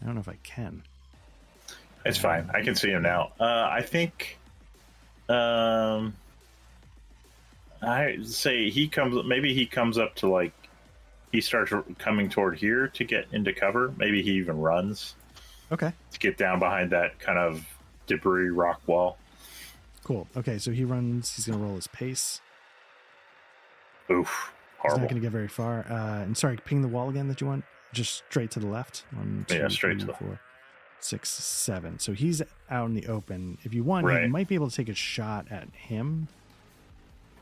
I 0.00 0.06
don't 0.06 0.14
know 0.14 0.22
if 0.22 0.28
I 0.28 0.38
can. 0.42 0.82
It's 2.06 2.18
fine. 2.18 2.50
I 2.52 2.62
can 2.62 2.74
see 2.74 2.90
him 2.90 3.02
now. 3.02 3.32
Uh, 3.38 3.68
I 3.70 3.82
think. 3.82 4.38
Um, 5.28 6.14
I 7.82 8.18
say 8.22 8.70
he 8.70 8.88
comes. 8.88 9.22
Maybe 9.26 9.54
he 9.54 9.66
comes 9.66 9.98
up 9.98 10.14
to 10.16 10.28
like. 10.28 10.52
He 11.30 11.40
starts 11.40 11.72
coming 11.98 12.30
toward 12.30 12.58
here 12.58 12.88
to 12.88 13.04
get 13.04 13.26
into 13.32 13.52
cover. 13.52 13.92
Maybe 13.96 14.22
he 14.22 14.32
even 14.32 14.58
runs 14.58 15.14
Okay. 15.72 15.92
to 16.12 16.18
get 16.18 16.36
down 16.36 16.58
behind 16.58 16.90
that 16.92 17.18
kind 17.18 17.38
of 17.38 17.64
debris 18.06 18.50
rock 18.50 18.80
wall. 18.86 19.16
Cool. 20.04 20.26
Okay, 20.36 20.58
so 20.58 20.70
he 20.70 20.84
runs. 20.84 21.34
He's 21.34 21.46
going 21.46 21.58
to 21.58 21.64
roll 21.64 21.76
his 21.76 21.86
pace. 21.86 22.40
Oof, 24.10 24.52
He's 24.82 24.92
not 24.92 25.00
going 25.08 25.14
to 25.14 25.20
get 25.20 25.30
very 25.32 25.48
far. 25.48 25.86
Uh, 25.88 26.22
and 26.22 26.36
sorry, 26.36 26.58
ping 26.62 26.82
the 26.82 26.88
wall 26.88 27.08
again 27.08 27.28
that 27.28 27.40
you 27.40 27.46
want. 27.46 27.64
Just 27.94 28.24
straight 28.28 28.50
to 28.52 28.60
the 28.60 28.66
left. 28.66 29.04
One, 29.12 29.46
two, 29.48 29.56
Yeah, 29.56 29.68
straight 29.68 30.00
to 30.00 30.04
three, 30.04 30.12
the- 30.12 30.18
four, 30.18 30.40
six, 31.00 31.30
seven. 31.30 31.98
So 31.98 32.12
he's 32.12 32.42
out 32.70 32.86
in 32.86 32.94
the 32.94 33.06
open. 33.06 33.56
If 33.62 33.72
you 33.72 33.82
want, 33.82 34.06
you 34.06 34.28
might 34.28 34.46
be 34.48 34.54
able 34.56 34.68
to 34.68 34.76
take 34.76 34.90
a 34.90 34.94
shot 34.94 35.46
at 35.50 35.68
him. 35.74 36.28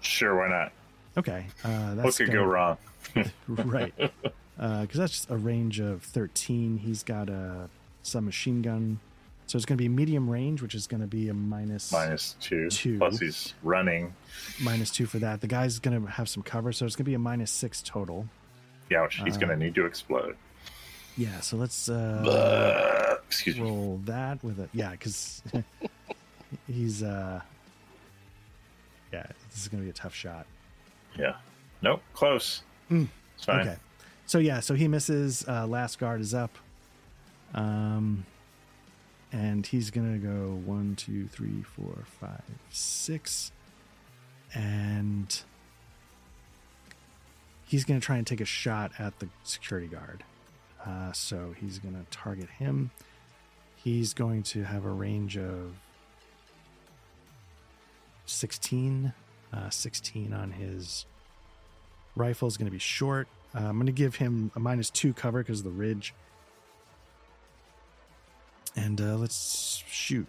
Sure, 0.01 0.37
why 0.37 0.49
not? 0.49 0.73
Okay, 1.19 1.47
uh, 1.65 1.95
that's 1.97 2.05
What 2.05 2.17
could 2.17 2.27
go 2.33 2.45
gonna- 2.45 2.47
wrong? 2.49 2.79
right? 3.49 3.95
Because 4.57 4.89
that's 4.99 5.27
a 5.29 5.37
range 5.37 5.81
of 5.81 6.03
thirteen. 6.05 6.77
He's 6.79 7.03
got 7.03 7.29
a 7.29 7.69
submachine 8.03 8.63
gun, 8.63 8.99
so 9.47 9.57
it's 9.57 9.65
going 9.67 9.77
to 9.79 9.83
be 9.83 9.89
medium 9.89 10.29
range, 10.29 10.63
which 10.63 10.75
is 10.75 10.87
going 10.87 11.01
to 11.01 11.07
be 11.07 11.29
a 11.29 11.35
minus 11.35 11.91
Minus 11.93 12.37
two. 12.41 12.69
Two. 12.71 12.99
Plus 12.99 13.19
he's 13.19 13.55
running. 13.63 14.15
minus 14.63 14.91
two 14.91 15.07
for 15.07 15.19
that. 15.19 15.41
The 15.41 15.47
guy's 15.47 15.79
going 15.79 16.01
to 16.05 16.11
have 16.11 16.29
some 16.29 16.43
cover, 16.43 16.73
so 16.73 16.87
it's 16.87 16.97
going 16.97 17.05
to 17.05 17.11
be 17.11 17.15
a 17.15 17.19
minus 17.19 17.51
six 17.51 17.83
total. 17.83 18.27
Ouch, 18.95 19.23
he's 19.25 19.37
Uh, 19.37 19.41
going 19.41 19.59
to 19.59 19.65
need 19.65 19.75
to 19.77 19.87
explode. 19.87 20.37
Yeah. 21.17 21.41
So 21.41 21.57
let's 21.57 21.89
uh, 21.89 23.17
excuse 23.27 23.57
me. 23.57 23.63
roll 23.63 24.01
that 24.05 24.43
with 24.45 24.59
a 24.61 24.69
yeah 24.73 24.91
because 24.93 25.43
he's 26.67 27.03
uh 27.03 27.41
yeah 29.13 29.27
this 29.51 29.61
is 29.63 29.69
gonna 29.69 29.83
be 29.83 29.91
a 29.91 29.93
tough 29.95 30.15
shot 30.15 30.47
Yeah. 31.19 31.35
Nope, 31.83 32.03
close. 32.15 32.63
Mm, 32.91 33.09
It's 33.37 33.45
fine. 33.45 33.61
okay 33.61 33.77
so 34.27 34.39
yeah 34.39 34.61
so 34.61 34.75
he 34.75 34.89
misses 34.89 35.47
uh 35.49 35.67
last 35.67 35.99
guard 35.99 36.21
is 36.21 36.33
up 36.35 36.51
um 37.55 38.25
and 39.33 39.67
he's 39.67 39.91
gonna 39.91 40.19
go 40.19 40.61
one 40.65 40.95
two 40.97 41.27
three 41.29 41.63
four 41.63 42.05
five 42.21 42.43
six. 42.71 43.53
And 44.55 45.43
he's 47.67 47.85
gonna 47.85 48.01
try 48.01 48.17
and 48.19 48.27
take 48.27 48.41
a 48.41 48.47
shot 48.47 48.93
at 48.99 49.19
the 49.19 49.29
security 49.45 49.87
guard. 49.89 50.25
Uh 50.85 51.13
so 51.13 51.55
he's 51.59 51.79
gonna 51.79 52.05
target 52.11 52.49
him. 52.59 52.91
He's 53.77 54.15
going 54.15 54.43
to 54.45 54.63
have 54.65 54.85
a 54.85 54.91
range 54.91 55.37
of 55.37 55.75
16 58.27 59.13
uh 59.53 59.69
16 59.71 60.33
on 60.33 60.53
his 60.53 61.05
rifle 62.15 62.47
is 62.49 62.57
going 62.57 62.67
to 62.67 62.73
be 62.73 62.79
short. 62.79 63.27
Uh, 63.55 63.61
i'm 63.61 63.77
going 63.77 63.87
to 63.87 63.93
give 63.93 64.17
him 64.17 64.51
a 64.55 64.61
minus 64.61 64.89
two 64.91 65.13
cover 65.13 65.39
because 65.43 65.59
of 65.59 65.65
the 65.65 65.71
ridge 65.71 66.15
and 68.77 69.01
uh 69.01 69.17
let's 69.17 69.83
shoot. 69.89 70.27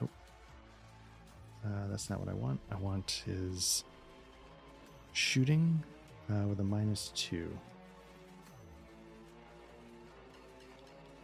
Oh. 0.00 0.08
Uh, 1.64 1.88
that's 1.90 2.08
not 2.10 2.18
what 2.18 2.28
i 2.28 2.34
want. 2.34 2.60
I 2.70 2.76
want 2.76 3.22
his 3.26 3.84
shooting 5.12 5.82
uh, 6.30 6.46
with 6.48 6.60
a 6.60 6.64
minus 6.64 7.12
two. 7.14 7.48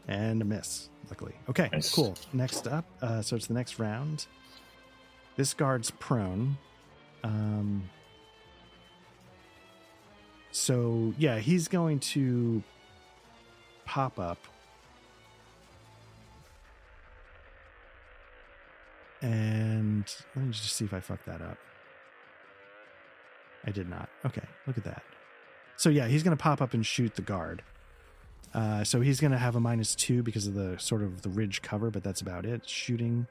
And 0.07 0.41
a 0.41 0.45
miss 0.45 0.89
luckily. 1.11 1.35
Okay 1.51 1.69
Nice. 1.73 1.93
cool. 1.95 2.15
Next 2.33 2.67
up 2.67 2.85
uh, 3.03 3.23
so 3.23 3.37
it's 3.37 3.47
the 3.47 3.55
next 3.55 3.79
round. 3.79 4.27
This 5.37 5.55
guard's 5.55 5.91
prone. 5.93 6.57
Um 7.25 7.89
so 10.51 11.13
yeah 11.19 11.39
he's 11.39 11.69
going 11.69 11.99
to 12.01 12.63
pop 13.85 14.19
up 14.19 14.39
and 19.23 20.05
let 20.37 20.45
me 20.45 20.53
just 20.53 20.75
see 20.75 20.85
if 20.85 20.95
i 20.95 21.01
fucked 21.01 21.27
that 21.27 21.43
up 21.43 21.59
i 23.67 23.71
did 23.71 23.89
not 23.89 24.09
okay 24.25 24.47
look 24.67 24.79
at 24.79 24.85
that 24.85 25.03
so 25.77 25.89
yeah 25.89 26.07
he's 26.07 26.23
going 26.23 26.37
to 26.37 26.43
pop 26.43 26.61
up 26.63 26.75
and 26.75 26.87
shoot 26.87 27.15
the 27.17 27.23
guard 27.23 27.63
uh, 28.55 28.83
so 28.83 29.01
he's 29.01 29.21
going 29.21 29.31
to 29.31 29.39
have 29.39 29.57
a 29.57 29.61
minus 29.61 29.95
two 29.95 30.23
because 30.23 30.47
of 30.47 30.55
the 30.55 30.79
sort 30.79 31.03
of 31.03 31.23
the 31.23 31.29
ridge 31.29 31.61
cover, 31.63 31.91
but 31.91 32.03
that's 32.03 32.21
about 32.21 32.47
it. 32.47 32.69
Shooting 32.69 33.27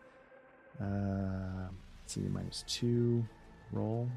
Uh, 0.79 1.69
let's 2.01 2.13
see, 2.13 2.21
minus 2.21 2.63
two. 2.67 3.25
Roll. 3.71 4.07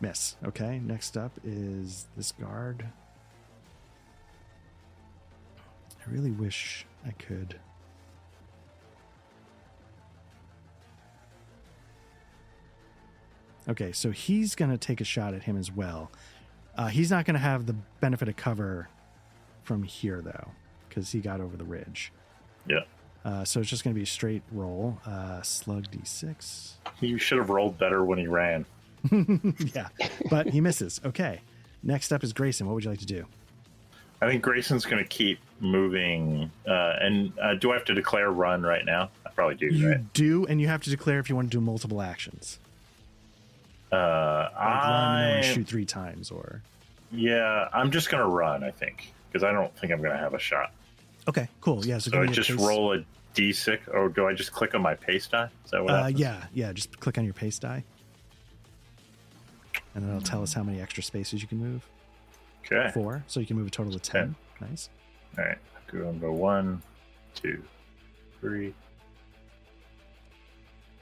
Miss. 0.00 0.36
Okay. 0.44 0.80
Next 0.80 1.16
up 1.16 1.32
is 1.44 2.06
this 2.16 2.32
guard. 2.32 2.86
I 6.04 6.10
really 6.10 6.32
wish 6.32 6.86
I 7.06 7.10
could. 7.12 7.60
Okay, 13.68 13.92
so 13.92 14.10
he's 14.10 14.54
going 14.54 14.70
to 14.70 14.78
take 14.78 15.00
a 15.00 15.04
shot 15.04 15.34
at 15.34 15.44
him 15.44 15.56
as 15.56 15.70
well. 15.70 16.10
Uh, 16.76 16.88
he's 16.88 17.10
not 17.10 17.24
going 17.24 17.34
to 17.34 17.40
have 17.40 17.66
the 17.66 17.74
benefit 18.00 18.28
of 18.28 18.36
cover 18.36 18.88
from 19.62 19.82
here, 19.84 20.20
though, 20.20 20.48
because 20.88 21.12
he 21.12 21.20
got 21.20 21.40
over 21.40 21.56
the 21.56 21.64
ridge. 21.64 22.12
Yeah. 22.66 22.80
Uh, 23.24 23.44
so 23.44 23.60
it's 23.60 23.68
just 23.70 23.84
going 23.84 23.94
to 23.94 23.98
be 23.98 24.02
a 24.02 24.06
straight 24.06 24.42
roll. 24.50 24.98
Uh, 25.06 25.42
slug 25.42 25.86
d6. 25.90 26.72
He 27.00 27.16
should 27.18 27.38
have 27.38 27.50
rolled 27.50 27.78
better 27.78 28.04
when 28.04 28.18
he 28.18 28.26
ran. 28.26 28.64
yeah, 29.74 29.88
but 30.30 30.48
he 30.48 30.60
misses. 30.60 31.00
Okay. 31.04 31.40
Next 31.84 32.12
up 32.12 32.22
is 32.24 32.32
Grayson. 32.32 32.66
What 32.66 32.74
would 32.74 32.84
you 32.84 32.90
like 32.90 33.00
to 33.00 33.06
do? 33.06 33.26
I 34.20 34.28
think 34.28 34.42
Grayson's 34.42 34.84
going 34.84 35.02
to 35.02 35.08
keep 35.08 35.40
moving. 35.60 36.50
Uh, 36.66 36.94
and 37.00 37.32
uh, 37.40 37.54
do 37.54 37.70
I 37.72 37.74
have 37.74 37.84
to 37.86 37.94
declare 37.94 38.30
run 38.30 38.62
right 38.62 38.84
now? 38.84 39.10
I 39.26 39.30
probably 39.30 39.56
do, 39.56 39.66
You 39.66 39.88
right? 39.90 40.12
do, 40.12 40.46
and 40.46 40.60
you 40.60 40.68
have 40.68 40.82
to 40.84 40.90
declare 40.90 41.18
if 41.18 41.28
you 41.28 41.34
want 41.36 41.50
to 41.50 41.56
do 41.56 41.60
multiple 41.60 42.00
actions. 42.00 42.60
Uh, 43.92 44.48
Like 44.54 44.54
run 44.84 45.22
and 45.24 45.38
I, 45.38 45.40
shoot 45.42 45.66
three 45.68 45.84
times, 45.84 46.30
or 46.30 46.62
yeah, 47.10 47.68
I'm 47.74 47.90
just 47.90 48.08
going 48.10 48.22
to 48.22 48.28
run, 48.28 48.64
I 48.64 48.70
think, 48.70 49.12
because 49.30 49.44
I 49.44 49.52
don't 49.52 49.74
think 49.78 49.92
I'm 49.92 50.00
going 50.00 50.12
to 50.12 50.18
have 50.18 50.32
a 50.34 50.38
shot. 50.38 50.72
okay, 51.28 51.46
cool. 51.60 51.84
Yeah, 51.84 51.98
so, 51.98 52.10
So 52.10 52.22
I 52.22 52.26
just 52.26 52.48
pace- 52.48 52.58
roll 52.58 52.94
a 52.94 53.04
d6, 53.34 53.80
or 53.94 54.08
do 54.08 54.26
I 54.26 54.32
just 54.34 54.52
click 54.52 54.74
on 54.74 54.80
my 54.82 54.94
pace 54.94 55.26
die? 55.26 55.48
Is 55.64 55.70
that 55.72 55.82
what 55.84 55.92
Uh, 55.92 55.96
happens? 56.04 56.20
yeah, 56.20 56.44
yeah. 56.54 56.72
Just 56.72 56.98
click 57.00 57.18
on 57.18 57.24
your 57.24 57.34
pace 57.34 57.58
die, 57.58 57.84
and 59.94 60.02
then 60.04 60.10
it'll 60.16 60.22
tell 60.22 60.42
us 60.42 60.54
how 60.54 60.62
many 60.62 60.80
extra 60.80 61.02
spaces 61.02 61.42
you 61.42 61.48
can 61.48 61.58
move. 61.58 61.86
Okay. 62.64 62.90
Four, 62.94 63.22
so 63.26 63.40
you 63.40 63.46
can 63.46 63.56
move 63.56 63.66
a 63.66 63.70
total 63.70 63.94
of 63.94 64.00
ten. 64.02 64.34
Nice. 64.60 64.88
All 65.36 65.44
right. 65.44 65.58
Go 65.88 66.08
on 66.08 66.18
to 66.20 66.32
one, 66.32 66.80
two, 67.34 67.62
three, 68.40 68.72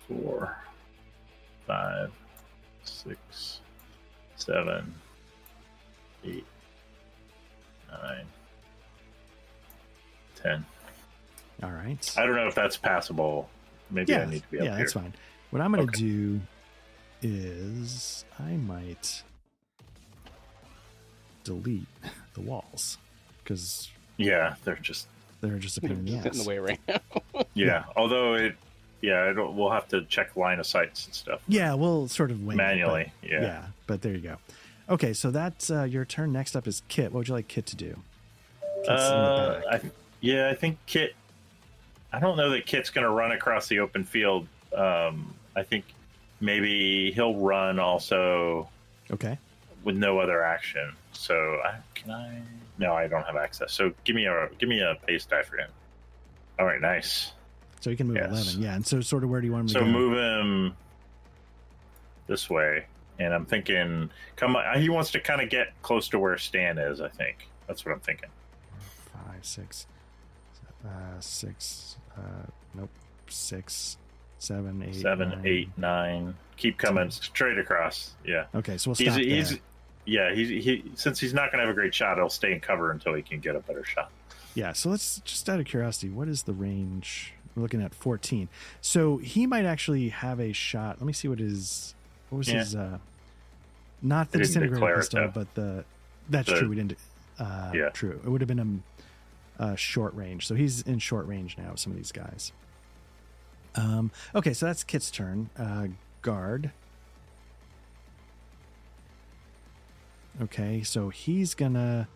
four, 0.09 0.57
five, 1.67 2.11
six, 2.91 3.61
seven, 4.37 4.95
eight, 6.25 6.45
nine, 7.91 8.27
ten. 10.43 10.65
All 11.63 11.71
right. 11.71 12.15
I 12.19 12.25
don't 12.27 12.35
know 12.37 12.47
if 12.47 12.55
that's 12.55 12.77
passable. 12.77 13.49
Maybe 13.91 14.13
yeah, 14.13 14.21
I 14.23 14.25
need 14.27 14.43
to 14.43 14.49
be 14.51 14.59
up 14.59 14.63
there. 14.63 14.65
yeah, 14.65 14.71
here. 14.71 14.79
that's 14.79 14.93
fine. 14.95 15.13
What 15.51 15.61
I'm 15.63 15.73
going 15.73 15.87
to 15.87 15.93
Okay. 15.93 16.01
do 16.01 16.41
is 17.23 18.25
I 18.39 18.53
might 18.57 19.23
delete 21.45 21.87
the 22.35 22.41
walls 22.41 22.99
because 23.43 23.91
Yeah, 24.17 24.55
they're 24.65 24.77
just 24.77 25.07
they're 25.41 25.59
just 25.59 25.79
a 25.79 25.81
pain 25.81 25.93
in 25.93 26.05
the 26.05 26.13
Just 26.23 26.27
in 26.27 26.39
the 26.45 26.49
way 26.49 26.59
right 26.59 26.81
now. 26.87 27.01
yeah. 27.55 27.85
Although 27.97 28.35
it, 28.35 28.57
yeah, 29.01 29.31
it'll, 29.31 29.53
we'll 29.53 29.71
have 29.71 29.89
to 29.89 30.05
check 30.05 30.37
line 30.37 30.59
of 30.59 30.67
sights 30.67 31.07
and 31.07 31.15
stuff 31.15 31.41
Yeah, 31.49 31.75
we'll 31.75 32.09
sort 32.09 32.31
of 32.31 32.43
wing 32.43 32.55
it, 32.55 32.63
manually. 32.63 33.13
yeah. 33.23 33.41
yeah. 33.41 33.65
but 33.87 34.03
there 34.03 34.13
you 34.13 34.21
go. 34.21 34.37
Okay, 34.89 35.13
so 35.13 35.31
that's 35.31 35.71
uh, 35.71 35.85
your 35.85 36.05
turn. 36.05 36.33
Next 36.33 36.57
up 36.57 36.67
is 36.67 36.83
Kit. 36.89 37.13
What 37.13 37.19
would 37.21 37.29
you 37.29 37.35
like 37.35 37.49
Kit 37.49 37.67
to 37.67 37.77
do? 37.77 37.97
Kit's 38.85 38.89
in 38.89 38.95
the 38.95 38.95
Uh. 38.95 39.63
I, 39.71 39.81
yeah, 40.21 40.49
I 40.49 40.55
think 40.55 40.79
Kit. 40.87 41.15
I 42.13 42.19
don't 42.19 42.37
know 42.37 42.51
that 42.51 42.67
Kit's 42.67 42.91
going 42.91 43.05
to 43.05 43.11
run 43.11 43.31
across 43.33 43.69
the 43.69 43.79
open 43.79 44.03
field. 44.05 44.49
Um, 44.77 45.33
I 45.55 45.63
think 45.63 45.85
maybe 46.41 47.13
he'll 47.13 47.37
run 47.37 47.79
also 47.79 48.69
okay. 49.13 49.39
with 49.85 49.97
no 49.97 50.19
other 50.19 50.43
action. 50.43 50.93
So 51.13 51.61
I, 51.65 51.77
can 51.95 52.11
I? 52.11 52.43
No, 52.79 52.95
I 52.95 53.07
don't 53.07 53.25
have 53.25 53.37
access. 53.37 53.73
So 53.73 53.93
give 54.05 54.17
me 54.17 54.27
a 54.27 54.49
give 54.59 54.69
me 54.69 54.81
a 54.81 54.97
pace 55.07 55.25
die 55.25 55.43
for 55.43 55.57
him. 55.57 55.71
All 56.59 56.67
right, 56.67 56.81
nice. 56.81 57.33
So 57.81 57.91
he 57.91 57.97
can 57.97 58.07
move 58.09 58.17
Yes. 58.17 58.31
11. 58.55 58.63
Yeah, 58.63 58.75
and 58.75 58.87
so 58.87 59.01
sort 59.01 59.25
of 59.25 59.31
where 59.31 59.41
do 59.41 59.47
you 59.47 59.53
want 59.53 59.63
him 59.63 59.69
to 59.69 59.75
go? 59.75 59.81
So 59.81 59.87
move 59.87 60.17
him 60.17 60.77
this 62.27 62.49
way, 62.51 62.85
and 63.19 63.33
I'm 63.35 63.47
thinking, 63.47 64.11
come. 64.37 64.55
on, 64.57 64.81
He 64.81 64.89
wants 64.89 65.11
to 65.13 65.21
kind 65.21 65.41
of 65.41 65.49
get 65.51 65.69
close 65.83 66.09
to 66.11 66.19
where 66.19 66.37
Stan 66.39 66.79
is. 66.79 67.01
I 67.01 67.09
think 67.09 67.49
that's 67.67 67.85
what 67.85 67.93
I'm 67.93 68.01
thinking. 68.01 68.29
Five, 69.13 69.45
six, 69.45 69.87
uh, 70.85 70.89
six, 71.21 71.97
uh, 72.17 72.21
nope, 72.75 72.91
six, 73.29 73.97
seven, 74.39 74.83
eight, 74.83 74.97
Seven, 74.97 75.31
nine. 75.31 75.43
eight, 75.47 75.69
nine. 75.79 76.35
Keep 76.59 76.77
coming 76.79 77.11
straight 77.11 77.59
across. 77.59 78.13
Yeah. 78.25 78.45
Okay, 78.55 78.77
so 78.77 78.91
we'll 78.91 78.97
He's, 78.97 79.09
stop 79.13 79.21
he's 79.23 79.51
there. 79.51 79.59
yeah, 80.05 80.35
he's 80.35 80.49
he 80.51 80.85
since 80.95 81.19
he's 81.19 81.33
not 81.33 81.51
gonna 81.51 81.63
have 81.65 81.71
a 81.73 81.75
great 81.75 81.95
shot, 81.95 82.19
he'll 82.19 82.29
stay 82.29 82.53
in 82.53 82.61
cover 82.61 82.91
until 82.91 83.15
he 83.15 83.23
can 83.23 83.41
get 83.41 83.57
a 83.57 83.61
better 83.61 83.85
shot. 83.85 84.11
Yeah, 84.55 84.73
so 84.75 84.91
let's 84.91 85.21
just 85.21 85.49
out 85.49 85.61
of 85.61 85.67
curiosity, 85.67 86.11
what 86.11 86.29
is 86.29 86.43
the 86.43 86.53
range? 86.53 87.33
We're 87.61 87.65
looking 87.65 87.83
at 87.83 87.95
14. 87.95 88.49
So 88.81 89.19
he 89.19 89.47
might 89.47 89.67
actually 89.67 90.09
have 90.09 90.41
a 90.41 90.53
shot. 90.53 90.97
Let 90.99 91.07
me 91.07 91.13
see 91.13 91.29
what 91.29 91.39
his 91.39 91.95
what 92.31 92.39
was 92.39 92.49
Yeah. 92.49 92.59
his 92.61 92.75
uh 92.75 92.99
not 94.03 94.31
the 94.33 94.39
disintegrator 94.39 94.95
it, 94.95 94.97
pistol, 95.01 95.31
but 95.35 95.55
the 95.55 95.85
that's 96.31 96.49
The- 96.49 96.59
true. 96.59 96.69
We 96.71 96.77
didn't 96.77 96.97
uh 97.39 97.73
Yeah. 97.75 97.91
true. 97.91 98.19
It 98.25 98.29
would 98.29 98.41
have 98.41 98.49
been 98.49 98.83
a, 99.59 99.65
a 99.73 99.77
short 99.77 100.15
range. 100.15 100.47
So 100.47 100.55
he's 100.55 100.81
in 100.83 100.99
short 101.01 101.27
range 101.27 101.59
now, 101.59 101.75
some 101.75 101.93
of 101.93 101.99
these 101.99 102.13
guys. 102.13 102.53
Um 103.75 104.11
okay, 104.35 104.55
so 104.55 104.65
that's 104.67 104.83
Kit's 104.85 105.11
turn. 105.11 105.51
Uh 105.59 105.89
guard. 106.23 106.71
Okay, 110.41 110.83
so 110.83 111.11
he's 111.11 111.55
gonna 111.55 112.09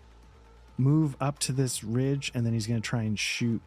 move 0.79 1.17
up 1.21 1.39
to 1.41 1.53
this 1.53 1.85
ridge 1.85 2.33
and 2.35 2.47
then 2.47 2.53
he's 2.55 2.67
gonna 2.67 2.81
try 2.81 3.03
and 3.03 3.19
shoot 3.19 3.61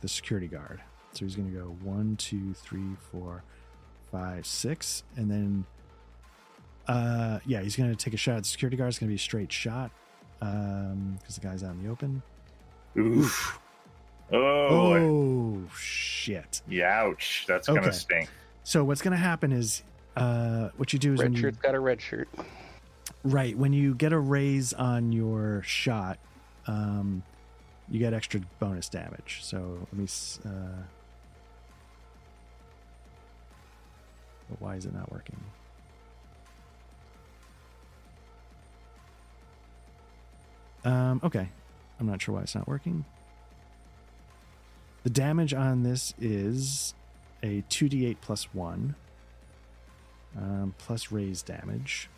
the 0.00 0.08
security 0.08 0.48
guard. 0.48 0.80
So 1.12 1.24
he's 1.24 1.36
gonna 1.36 1.50
go 1.50 1.76
one, 1.82 2.16
two, 2.16 2.54
three, 2.54 2.96
four, 3.10 3.42
five, 4.10 4.46
six, 4.46 5.04
and 5.16 5.30
then 5.30 5.64
uh 6.88 7.38
yeah, 7.46 7.60
he's 7.60 7.76
gonna 7.76 7.94
take 7.94 8.14
a 8.14 8.16
shot 8.16 8.36
at 8.36 8.42
the 8.44 8.48
security 8.48 8.76
guard. 8.76 8.88
It's 8.88 8.98
gonna 8.98 9.10
be 9.10 9.16
a 9.16 9.18
straight 9.18 9.52
shot. 9.52 9.90
Um, 10.40 11.16
because 11.20 11.36
the 11.36 11.40
guy's 11.40 11.62
out 11.62 11.72
in 11.72 11.84
the 11.84 11.90
open. 11.90 12.22
Oof. 12.98 13.60
Oh. 14.32 14.38
Oh 14.96 15.62
shit. 15.76 16.62
Yeah, 16.68 17.02
ouch. 17.04 17.44
That's 17.46 17.68
Okay. 17.68 17.78
gonna 17.80 17.92
sting. 17.92 18.26
So 18.64 18.82
what's 18.84 19.02
gonna 19.02 19.16
happen 19.16 19.52
is 19.52 19.82
uh 20.16 20.70
what 20.76 20.92
you 20.92 20.98
do 20.98 21.12
is 21.12 21.18
when 21.18 21.28
Red 21.28 21.36
you 21.36 21.40
shirt's 21.42 21.58
got 21.58 21.74
a 21.74 21.80
red 21.80 22.00
shirt. 22.00 22.28
Right. 23.24 23.56
When 23.56 23.72
you 23.72 23.94
get 23.94 24.12
a 24.12 24.18
raise 24.18 24.72
on 24.72 25.12
your 25.12 25.62
shot, 25.62 26.18
um, 26.66 27.22
you 27.88 27.98
get 27.98 28.14
extra 28.14 28.40
bonus 28.58 28.88
damage. 28.88 29.40
So 29.42 29.86
let 29.92 29.94
me. 29.94 30.06
Uh, 30.44 30.82
but 34.52 34.64
why 34.64 34.76
is 34.76 34.84
it 34.84 34.94
not 34.94 35.10
working? 35.10 35.40
Um, 40.84 41.20
okay. 41.24 41.48
I'm 41.98 42.06
not 42.06 42.20
sure 42.20 42.34
why 42.34 42.42
it's 42.42 42.54
not 42.54 42.68
working. 42.68 43.04
The 45.04 45.10
damage 45.10 45.54
on 45.54 45.82
this 45.82 46.14
is 46.20 46.94
a 47.42 47.62
2d8 47.70 48.16
plus 48.20 48.44
1 48.52 48.94
um, 50.36 50.74
plus 50.78 51.10
raise 51.10 51.42
damage. 51.42 52.08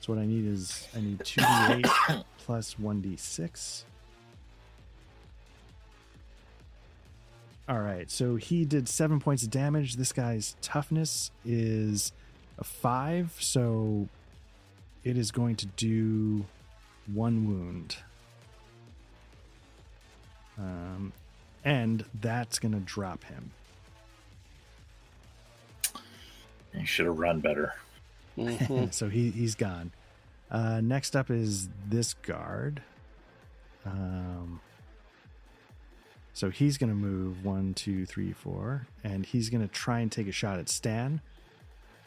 So 0.00 0.12
what 0.12 0.22
I 0.22 0.26
need 0.26 0.46
is 0.46 0.88
I 0.96 1.00
need 1.00 1.18
2d8 1.18 2.24
plus 2.38 2.74
1d6. 2.74 3.84
All 7.68 7.80
right, 7.80 8.08
so 8.10 8.36
he 8.36 8.64
did 8.64 8.88
seven 8.88 9.18
points 9.18 9.42
of 9.42 9.50
damage. 9.50 9.96
This 9.96 10.12
guy's 10.12 10.54
toughness 10.62 11.32
is 11.44 12.12
a 12.58 12.64
five, 12.64 13.34
so 13.40 14.08
it 15.02 15.18
is 15.18 15.32
going 15.32 15.56
to 15.56 15.66
do 15.66 16.44
one 17.12 17.46
wound. 17.48 17.96
Um, 20.58 21.12
and 21.64 22.04
that's 22.20 22.58
going 22.60 22.72
to 22.72 22.80
drop 22.80 23.24
him. 23.24 23.50
You 26.72 26.86
should 26.86 27.06
have 27.06 27.18
run 27.18 27.40
better. 27.40 27.74
Mhm. 28.38 28.92
so 28.94 29.08
he 29.08 29.30
he's 29.30 29.54
gone. 29.54 29.90
Uh, 30.50 30.80
next 30.80 31.16
up 31.16 31.30
is 31.30 31.68
this 31.88 32.14
guard. 32.14 32.82
Um, 33.84 34.60
so 36.36 36.50
he's 36.50 36.76
gonna 36.76 36.94
move 36.94 37.44
one, 37.44 37.72
two, 37.72 38.04
three, 38.04 38.32
four, 38.32 38.86
and 39.02 39.24
he's 39.24 39.48
gonna 39.48 39.68
try 39.68 40.00
and 40.00 40.12
take 40.12 40.28
a 40.28 40.32
shot 40.32 40.58
at 40.58 40.68
Stan. 40.68 41.22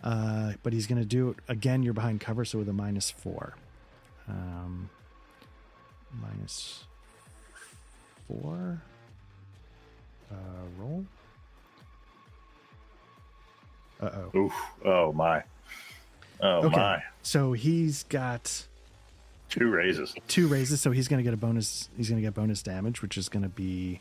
Uh, 0.04 0.54
but 0.62 0.72
he's 0.72 0.86
gonna 0.86 1.04
do 1.04 1.30
it 1.30 1.38
again. 1.48 1.82
You're 1.82 1.94
behind 1.96 2.22
cover, 2.22 2.46
so 2.46 2.60
with 2.60 2.70
a 2.70 2.74
minus 2.74 3.10
four. 3.10 3.56
Um, 4.28 4.90
minus 6.22 6.84
four. 8.28 8.82
Uh, 10.32 10.36
roll. 10.78 11.06
Uh 14.00 14.10
oh. 14.34 14.38
Oof. 14.38 14.54
Oh 14.86 15.12
my. 15.12 15.44
Oh 16.42 16.68
Okay. 16.68 16.76
my. 16.78 17.04
So 17.24 17.54
he's 17.54 18.04
got 18.04 18.66
Two 19.50 19.70
raises. 19.72 20.14
two 20.28 20.48
raises, 20.48 20.80
so 20.80 20.92
he's 20.92 21.08
going 21.08 21.18
to 21.18 21.24
get 21.24 21.34
a 21.34 21.38
bonus. 21.38 21.90
He's 21.98 22.08
going 22.10 22.22
to 22.22 22.26
get 22.26 22.36
bonus 22.36 22.62
damage, 22.62 23.02
which 23.02 23.18
is 23.18 23.28
going 23.30 23.42
to 23.44 23.50
be, 23.50 24.00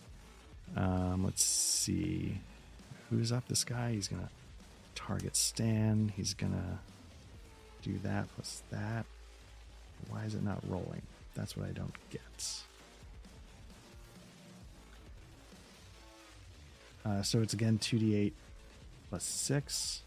um, 0.77 1.25
let's 1.25 1.45
see, 1.45 2.39
who's 3.11 3.33
up? 3.33 3.47
This 3.49 3.65
guy. 3.65 3.93
He's 3.93 4.09
going 4.09 4.23
to 4.23 4.29
target 4.95 5.37
Stan. 5.37 6.13
He's 6.17 6.35
going 6.35 6.53
to 6.53 7.89
do 7.89 7.99
that 8.03 8.27
plus 8.35 8.63
that. 8.71 9.07
Why 10.09 10.25
is 10.25 10.35
it 10.35 10.43
not 10.43 10.59
rolling? 10.69 11.03
That's 11.35 11.57
what 11.57 11.67
I 11.67 11.73
don't 11.73 11.95
get. 12.11 12.21
Uh, 17.05 17.23
so 17.23 17.41
it's 17.41 17.55
again 17.55 17.79
two 17.79 17.99
d 17.99 18.15
eight 18.15 18.35
plus 19.09 19.25
six. 19.25 20.03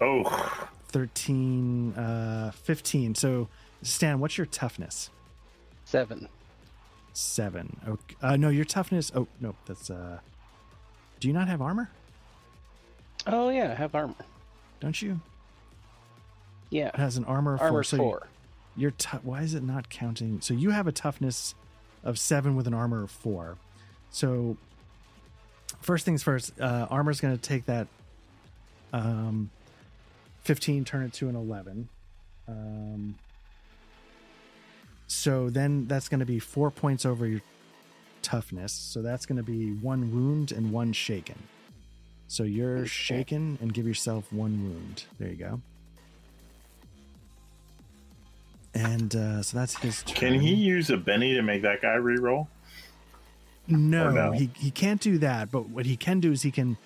Oh, 0.00 0.68
13 0.88 1.94
uh 1.94 2.50
15 2.50 3.14
so 3.14 3.48
stan 3.82 4.20
what's 4.20 4.36
your 4.36 4.46
toughness 4.46 5.08
Seven. 5.86 6.28
Seven. 7.14 7.80
Okay 7.86 8.16
uh 8.22 8.36
no 8.36 8.48
your 8.50 8.64
toughness 8.64 9.10
oh 9.14 9.26
no 9.40 9.54
that's 9.66 9.88
uh 9.90 10.18
do 11.20 11.28
you 11.28 11.34
not 11.34 11.48
have 11.48 11.62
armor? 11.62 11.90
Oh 13.26 13.48
yeah, 13.48 13.70
I 13.70 13.74
have 13.74 13.94
armor. 13.94 14.14
don't 14.80 15.00
you? 15.00 15.20
Yeah, 16.70 16.88
it 16.88 16.96
has 16.96 17.16
an 17.16 17.24
armor 17.24 17.54
of 17.54 17.60
armor 17.62 17.70
four 17.72 17.84
so 17.84 17.96
four. 17.96 18.26
your 18.76 18.90
tu- 18.90 19.20
why 19.22 19.42
is 19.42 19.54
it 19.54 19.62
not 19.62 19.88
counting? 19.88 20.40
So 20.40 20.52
you 20.54 20.70
have 20.70 20.86
a 20.86 20.92
toughness 20.92 21.54
of 22.02 22.18
seven 22.18 22.56
with 22.56 22.66
an 22.66 22.74
armor 22.74 23.02
of 23.04 23.10
four. 23.10 23.56
So 24.10 24.56
first 25.80 26.04
things 26.04 26.22
first 26.22 26.52
uh 26.60 26.86
armor's 26.90 27.20
gonna 27.20 27.36
take 27.38 27.66
that 27.66 27.86
um 28.92 29.50
15 30.42 30.84
turn 30.84 31.04
it 31.04 31.12
to 31.14 31.28
an 31.28 31.34
11 31.36 31.88
um 32.48 33.14
so 35.06 35.50
then 35.50 35.86
that's 35.86 36.08
going 36.08 36.20
to 36.20 36.26
be 36.26 36.38
four 36.38 36.70
points 36.70 37.04
over 37.04 37.26
your 37.26 37.40
toughness 38.22 38.72
so 38.72 39.02
that's 39.02 39.26
going 39.26 39.36
to 39.36 39.42
be 39.42 39.72
one 39.74 40.10
wound 40.12 40.50
and 40.52 40.72
one 40.72 40.92
shaken 40.92 41.38
so 42.26 42.42
you're 42.42 42.78
Okay. 42.78 42.86
shaken 42.88 43.58
and 43.60 43.74
give 43.74 43.86
yourself 43.86 44.32
one 44.32 44.62
wound 44.64 45.04
there 45.18 45.28
you 45.28 45.36
go 45.36 45.60
and 48.74 49.14
uh 49.14 49.42
so 49.42 49.56
that's 49.58 49.76
his 49.78 50.02
turn. 50.02 50.14
can 50.16 50.40
he 50.40 50.54
use 50.54 50.90
a 50.90 50.96
Benny 50.96 51.34
to 51.34 51.42
make 51.42 51.62
that 51.62 51.80
guy 51.82 51.94
re-roll? 51.94 52.48
no, 53.68 54.10
no? 54.10 54.32
he 54.32 54.50
he 54.56 54.70
can't 54.70 55.00
do 55.00 55.18
that 55.18 55.50
but 55.50 55.68
what 55.68 55.86
he 55.86 55.96
can 55.96 56.20
do 56.20 56.32
is 56.32 56.42
he 56.42 56.50
can 56.50 56.76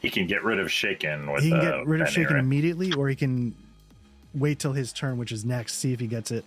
He 0.00 0.10
can 0.10 0.26
get 0.26 0.42
rid 0.44 0.58
of 0.58 0.70
Shaken 0.72 1.30
with 1.30 1.42
he 1.44 1.50
can 1.50 1.60
get 1.60 1.86
rid 1.86 2.00
of 2.00 2.08
shaken 2.08 2.36
immediately 2.38 2.92
or 2.92 3.08
he 3.08 3.16
can 3.16 3.54
wait 4.34 4.58
till 4.58 4.72
his 4.72 4.92
turn 4.92 5.16
which 5.18 5.30
is 5.32 5.44
next 5.44 5.74
see 5.74 5.92
if 5.92 6.00
he 6.00 6.06
gets 6.06 6.30
it 6.30 6.44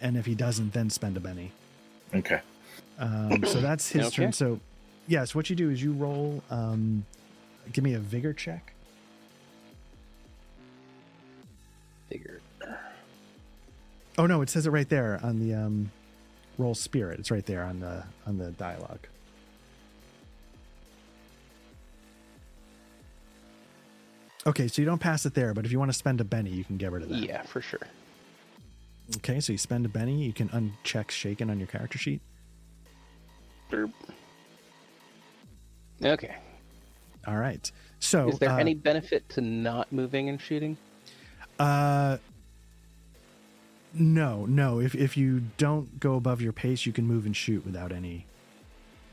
and 0.00 0.16
if 0.16 0.26
he 0.26 0.34
doesn't 0.34 0.72
then 0.72 0.90
spend 0.90 1.16
a 1.16 1.20
benny 1.20 1.50
Okay. 2.14 2.40
um, 2.98 3.44
so 3.44 3.60
that's 3.60 3.88
his 3.90 4.06
Okay. 4.06 4.24
turn 4.24 4.32
so 4.32 4.60
yeah 5.06 5.24
so 5.24 5.38
what 5.38 5.48
you 5.50 5.56
do 5.56 5.70
is 5.70 5.82
you 5.82 5.92
roll 5.92 6.42
um, 6.50 7.04
give 7.72 7.84
me 7.84 7.94
a 7.94 7.98
vigor 7.98 8.32
check 8.32 8.72
Vigor. 12.10 12.40
oh 14.18 14.26
no 14.26 14.42
it 14.42 14.50
says 14.50 14.66
it 14.66 14.70
right 14.70 14.88
there 14.88 15.20
on 15.22 15.38
the 15.38 15.54
um, 15.54 15.90
roll 16.58 16.74
spirit 16.74 17.18
it's 17.20 17.30
right 17.30 17.46
there 17.46 17.62
on 17.64 17.80
the 17.80 18.02
on 18.26 18.38
the 18.38 18.50
dialogue 18.52 19.06
okay 24.46 24.66
so 24.68 24.80
you 24.80 24.86
don't 24.86 24.98
pass 25.00 25.26
it 25.26 25.34
there 25.34 25.52
but 25.54 25.64
if 25.64 25.72
you 25.72 25.78
want 25.78 25.90
to 25.90 25.96
spend 25.96 26.20
a 26.20 26.24
benny 26.24 26.50
you 26.50 26.64
can 26.64 26.76
get 26.76 26.90
rid 26.92 27.02
of 27.02 27.08
that 27.08 27.16
Yeah, 27.18 27.42
for 27.42 27.60
sure. 27.60 27.80
Okay 29.16 29.40
so 29.40 29.52
you 29.52 29.58
spend 29.58 29.84
a 29.84 29.88
benny 29.88 30.22
you 30.24 30.32
can 30.32 30.48
uncheck 30.50 31.10
shaken 31.10 31.50
on 31.50 31.58
your 31.58 31.68
character 31.68 31.98
sheet 31.98 32.20
Derp. 33.70 33.92
Okay. 36.02 36.34
all 37.26 37.36
right 37.36 37.70
so 38.00 38.28
Is 38.28 38.38
there 38.38 38.50
uh, 38.50 38.56
any 38.56 38.74
benefit 38.74 39.28
to 39.30 39.42
not 39.42 39.92
moving 39.92 40.30
and 40.30 40.40
shooting? 40.40 40.76
Uh, 41.58 42.16
no, 43.92 44.46
no. 44.46 44.80
If 44.80 44.94
if 44.94 45.16
you 45.16 45.42
don't 45.58 46.00
go 46.00 46.14
above 46.14 46.40
your 46.40 46.54
pace, 46.54 46.86
you 46.86 46.92
can 46.92 47.06
move 47.06 47.26
and 47.26 47.36
shoot 47.36 47.64
without 47.64 47.92
any 47.92 48.26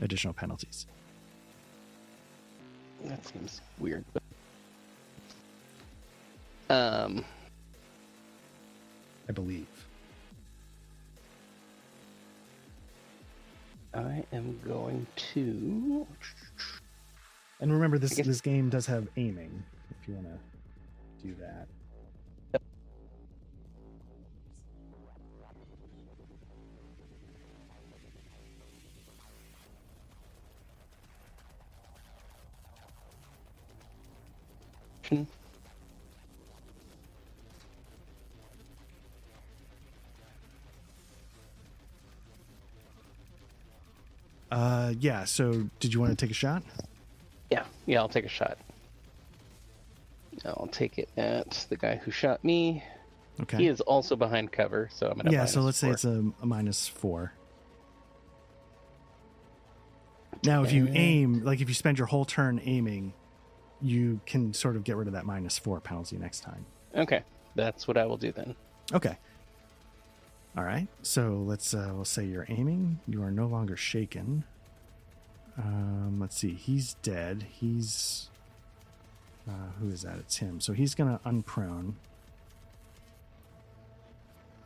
additional 0.00 0.32
penalties. 0.32 0.86
That 3.04 3.24
seems 3.26 3.60
weird. 3.78 4.04
But... 4.12 4.22
Um. 6.74 7.24
I 9.28 9.32
believe. 9.32 9.77
I 13.94 14.24
am 14.32 14.60
going 14.64 15.06
to. 15.34 16.06
And 17.60 17.72
remember, 17.72 17.98
this 17.98 18.14
guess- 18.14 18.26
this 18.26 18.40
game 18.40 18.70
does 18.70 18.86
have 18.86 19.08
aiming. 19.16 19.64
If 20.00 20.08
you 20.08 20.14
want 20.14 20.26
to 20.26 21.26
do 21.26 21.34
that. 21.40 21.68
Uh, 44.50 44.94
yeah. 44.98 45.24
So, 45.24 45.68
did 45.80 45.92
you 45.92 46.00
want 46.00 46.16
to 46.16 46.16
take 46.16 46.30
a 46.30 46.34
shot? 46.34 46.62
Yeah, 47.50 47.64
yeah, 47.86 47.98
I'll 48.00 48.08
take 48.08 48.24
a 48.24 48.28
shot. 48.30 48.58
I'll 50.44 50.68
take 50.70 50.98
it 50.98 51.08
at 51.16 51.66
the 51.68 51.76
guy 51.76 51.96
who 51.96 52.10
shot 52.10 52.44
me. 52.44 52.84
Okay. 53.40 53.56
He 53.58 53.66
is 53.66 53.80
also 53.80 54.16
behind 54.16 54.52
cover, 54.52 54.88
so 54.92 55.08
I'm 55.08 55.16
gonna. 55.16 55.30
yeah. 55.30 55.44
So 55.44 55.60
let's 55.60 55.78
say 55.78 55.90
it's 55.90 56.04
a, 56.04 56.24
a 56.42 56.46
minus 56.46 56.88
four. 56.88 57.32
Now, 60.44 60.62
if 60.62 60.72
you 60.72 60.88
aim, 60.92 61.44
like 61.44 61.60
if 61.60 61.68
you 61.68 61.74
spend 61.74 61.98
your 61.98 62.06
whole 62.06 62.24
turn 62.24 62.60
aiming, 62.64 63.12
you 63.80 64.20
can 64.26 64.52
sort 64.54 64.76
of 64.76 64.84
get 64.84 64.96
rid 64.96 65.08
of 65.08 65.14
that 65.14 65.26
minus 65.26 65.58
four 65.58 65.80
penalty 65.80 66.16
next 66.16 66.40
time. 66.40 66.66
okay. 66.94 67.22
That's 67.54 67.88
what 67.88 67.96
I 67.96 68.06
will 68.06 68.18
do 68.18 68.30
then. 68.30 68.54
Okay. 68.92 69.18
All 70.58 70.64
right. 70.64 70.88
So 71.02 71.44
let's 71.46 71.72
uh, 71.72 71.92
we'll 71.94 72.04
say 72.04 72.24
you're 72.24 72.46
aiming. 72.48 72.98
You 73.06 73.22
are 73.22 73.30
no 73.30 73.46
longer 73.46 73.76
shaken. 73.76 74.42
Um, 75.56 76.18
let's 76.18 76.36
see. 76.36 76.52
He's 76.52 76.94
dead. 76.94 77.46
He's 77.48 78.28
uh, 79.48 79.52
who 79.80 79.88
is 79.90 80.02
that? 80.02 80.16
It's 80.18 80.38
him. 80.38 80.60
So 80.60 80.72
he's 80.72 80.96
gonna 80.96 81.20
unprone. 81.24 81.92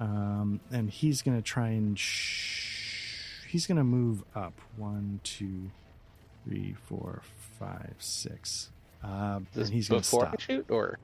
Um, 0.01 0.61
and 0.73 0.89
he's 0.89 1.21
gonna 1.21 1.43
try 1.43 1.69
and 1.69 1.99
sh- 1.99 3.45
he's 3.51 3.67
gonna 3.67 3.85
move 3.85 4.25
up. 4.35 4.59
One, 4.79 5.21
two, 5.25 5.71
three, 6.47 6.75
four, 6.87 7.21
five, 7.59 7.97
six. 7.99 8.71
Uh, 9.05 9.41
and 9.55 9.69
he's 9.69 9.91
gonna 9.91 10.01
before 10.01 10.23
stop. 10.23 10.37
I 10.39 10.43
shoot, 10.43 10.71
or 10.71 10.99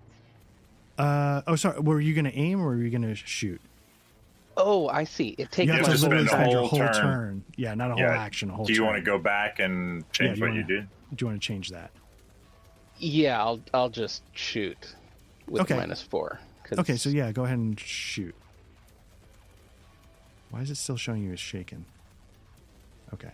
Uh, 0.96 1.42
oh, 1.46 1.56
sorry. 1.56 1.78
Were 1.78 2.00
you 2.00 2.14
gonna 2.14 2.32
aim 2.32 2.62
or 2.62 2.68
were 2.68 2.76
you 2.82 2.88
gonna 2.88 3.14
shoot? 3.14 3.60
Oh, 4.58 4.88
I 4.88 5.04
see. 5.04 5.28
It 5.38 5.50
takes 5.50 5.66
You 5.68 5.72
have 5.72 5.86
have 5.86 5.94
to 5.94 6.00
to 6.00 6.02
literally 6.08 6.26
spend 6.26 6.40
spend 6.40 6.48
a 6.48 6.52
your 6.52 6.60
whole 6.68 6.68
whole 6.68 6.78
turn. 6.78 6.94
turn. 6.94 7.44
Yeah, 7.56 7.74
not 7.74 7.90
a 7.90 7.94
whole 7.94 8.02
Yeah. 8.02 8.18
action, 8.22 8.50
a 8.50 8.54
whole 8.54 8.64
Do 8.66 8.72
you 8.72 8.80
turn. 8.80 8.86
want 8.88 8.98
to 8.98 9.02
go 9.02 9.18
back 9.18 9.58
and 9.60 10.04
change 10.12 10.36
do 10.38 10.42
what 10.44 10.48
you 10.52 10.56
you 10.58 10.62
wanna- 10.64 10.80
did? 10.82 10.88
Do 11.16 11.22
you 11.22 11.26
want 11.28 11.40
to 11.40 11.46
change 11.46 11.70
that? 11.70 11.90
Yeah, 12.98 13.40
I'll 13.40 13.60
I'll 13.72 13.88
just 13.88 14.22
shoot 14.34 14.94
with 15.46 15.62
Okay. 15.62 15.76
minus 15.76 16.02
four. 16.02 16.40
'cause- 16.64 16.78
Okay, 16.80 16.96
so 16.96 17.08
yeah, 17.08 17.32
go 17.32 17.44
ahead 17.44 17.56
and 17.58 17.78
shoot. 17.80 18.34
Why 20.50 20.60
is 20.60 20.70
it 20.70 20.74
still 20.76 20.96
showing 20.96 21.22
you 21.22 21.32
as 21.32 21.40
shaken? 21.40 21.84
Okay. 23.14 23.30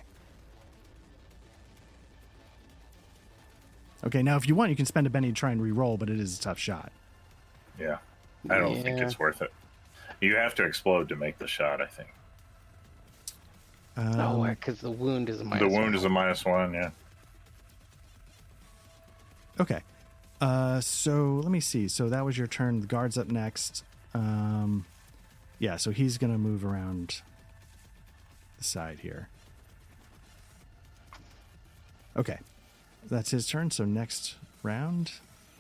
Okay, 4.05 4.22
now 4.22 4.36
if 4.36 4.46
you 4.46 4.55
want, 4.55 4.70
you 4.70 4.76
can 4.76 4.84
spend 4.86 5.06
a 5.06 5.10
Benny 5.10 5.28
to 5.28 5.34
try 5.34 5.51
and 5.51 5.62
re-roll, 5.62 5.96
but 5.96 6.10
it 6.10 6.20
is 6.20 6.38
a 6.38 6.42
tough 6.42 6.59
shot. 6.59 6.92
Yeah. 7.78 7.98
I 8.51 8.59
don't 8.59 8.82
think 8.82 9.01
it's 9.01 9.18
worth 9.18 9.40
it. 9.40 9.52
You 10.20 10.36
have 10.36 10.54
to 10.56 10.64
explode 10.64 11.08
to 11.10 11.16
make 11.16 11.38
the 11.38 11.46
shot, 11.46 11.80
I 11.80 11.86
think. 11.86 12.08
Um, 13.96 14.20
oh, 14.20 14.46
because 14.48 14.80
the 14.80 14.90
wound 14.90 15.28
is 15.28 15.40
a 15.40 15.44
minus. 15.44 15.60
the 15.60 15.68
wound 15.68 15.84
one. 15.86 15.94
is 15.94 16.04
a 16.04 16.08
minus 16.08 16.44
one, 16.44 16.74
yeah. 16.74 16.90
Okay. 19.60 19.80
Uh, 20.40 20.80
so 20.80 21.40
let 21.42 21.50
me 21.50 21.60
see. 21.60 21.86
So 21.88 22.08
that 22.08 22.24
was 22.24 22.36
your 22.36 22.46
turn. 22.46 22.80
The 22.80 22.86
guard's 22.86 23.16
up 23.16 23.28
next. 23.28 23.84
Um, 24.14 24.84
yeah, 25.58 25.76
so 25.76 25.90
he's 25.90 26.18
gonna 26.18 26.38
move 26.38 26.64
around 26.64 27.22
the 28.58 28.64
side 28.64 29.00
here. 29.00 29.28
Okay. 32.16 32.38
that's 33.10 33.30
his 33.30 33.46
turn. 33.46 33.70
So 33.70 33.84
next 33.84 34.36
round, 34.62 35.12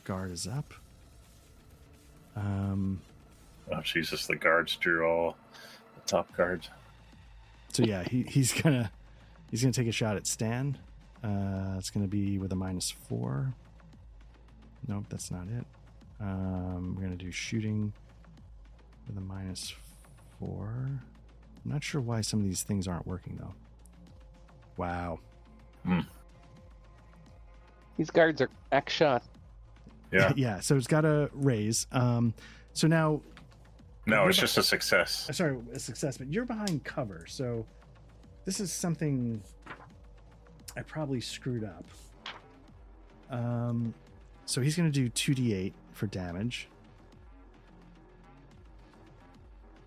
guard 0.04 0.30
is 0.30 0.46
up. 0.46 0.74
Um, 2.36 3.00
Oh 3.72 3.80
Jesus, 3.80 4.26
the 4.26 4.36
guards 4.36 4.76
drew 4.76 5.06
all 5.06 5.36
the 5.94 6.00
top 6.06 6.34
guards. 6.36 6.68
so 7.72 7.82
yeah, 7.82 8.04
he, 8.04 8.22
he's 8.22 8.52
gonna 8.52 8.90
he's 9.50 9.62
gonna 9.62 9.72
take 9.72 9.88
a 9.88 9.92
shot 9.92 10.16
at 10.16 10.26
Stan. 10.26 10.76
Uh, 11.22 11.76
it's 11.78 11.90
gonna 11.90 12.06
be 12.06 12.38
with 12.38 12.52
a 12.52 12.56
minus 12.56 12.90
four. 12.90 13.54
Nope, 14.86 15.04
that's 15.08 15.30
not 15.30 15.46
it. 15.48 15.64
Um, 16.20 16.94
we're 16.94 17.02
gonna 17.02 17.16
do 17.16 17.30
shooting 17.30 17.92
with 19.06 19.16
a 19.16 19.20
minus 19.20 19.72
four. 20.38 20.68
I'm 21.64 21.72
not 21.72 21.82
sure 21.82 22.00
why 22.00 22.20
some 22.20 22.40
of 22.40 22.46
these 22.46 22.62
things 22.62 22.86
aren't 22.86 23.06
working 23.06 23.36
though. 23.40 23.54
Wow. 24.76 25.20
Hmm. 25.86 26.00
These 27.96 28.10
guards 28.10 28.40
are 28.40 28.50
X 28.72 28.92
shot. 28.92 29.24
Yeah. 30.12 30.32
yeah. 30.36 30.60
So 30.60 30.76
it's 30.76 30.86
got 30.86 31.04
a 31.04 31.30
raise. 31.32 31.86
Um, 31.92 32.34
so 32.72 32.86
now 32.88 33.22
No, 34.06 34.28
it's 34.28 34.38
just 34.38 34.58
a 34.58 34.62
success. 34.62 35.28
uh, 35.30 35.32
sorry, 35.32 35.56
a 35.72 35.78
success, 35.78 36.18
but 36.18 36.28
you're 36.28 36.44
behind 36.44 36.84
cover. 36.84 37.24
So 37.26 37.64
this 38.44 38.60
is 38.60 38.72
something 38.72 39.40
I 40.76 40.82
probably 40.82 41.20
screwed 41.20 41.64
up. 41.64 41.84
Um, 43.30 43.94
so 44.44 44.60
he's 44.60 44.76
going 44.76 44.90
to 44.90 45.08
do 45.08 45.08
2d8 45.10 45.72
for 45.92 46.06
damage. 46.06 46.68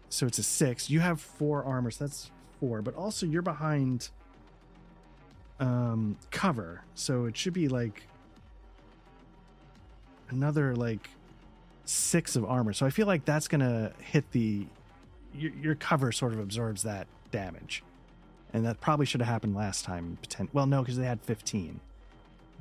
So 0.09 0.25
it's 0.25 0.39
a 0.39 0.43
six. 0.43 0.89
You 0.89 0.99
have 1.01 1.21
four 1.21 1.63
armor, 1.63 1.91
so 1.91 2.05
that's 2.05 2.31
four. 2.59 2.81
But 2.81 2.95
also, 2.95 3.25
you're 3.25 3.41
behind 3.41 4.09
um, 5.59 6.17
cover, 6.31 6.81
so 6.95 7.25
it 7.25 7.37
should 7.37 7.53
be 7.53 7.67
like 7.67 8.03
another 10.29 10.75
like 10.75 11.09
six 11.87 12.35
of 12.35 12.45
armor. 12.45 12.73
So 12.73 12.85
I 12.85 12.89
feel 12.89 13.07
like 13.07 13.25
that's 13.25 13.47
gonna 13.47 13.91
hit 13.99 14.31
the 14.31 14.67
your, 15.33 15.51
your 15.53 15.75
cover 15.75 16.11
sort 16.11 16.33
of 16.33 16.39
absorbs 16.39 16.83
that 16.83 17.07
damage, 17.31 17.83
and 18.53 18.65
that 18.65 18.79
probably 18.81 19.05
should 19.05 19.21
have 19.21 19.29
happened 19.29 19.55
last 19.55 19.85
time. 19.85 20.17
Potent- 20.21 20.53
well, 20.53 20.65
no, 20.65 20.81
because 20.81 20.97
they 20.97 21.05
had 21.05 21.21
fifteen. 21.21 21.79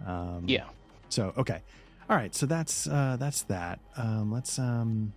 Um, 0.07 0.45
Yeah. 0.47 0.65
So 1.09 1.33
okay, 1.37 1.61
all 2.09 2.17
right. 2.17 2.35
So 2.35 2.47
that's 2.47 2.87
uh, 2.87 3.17
that's 3.19 3.43
that. 3.43 3.79
Um, 3.97 4.33
let's 4.33 4.59
um, 4.59 5.13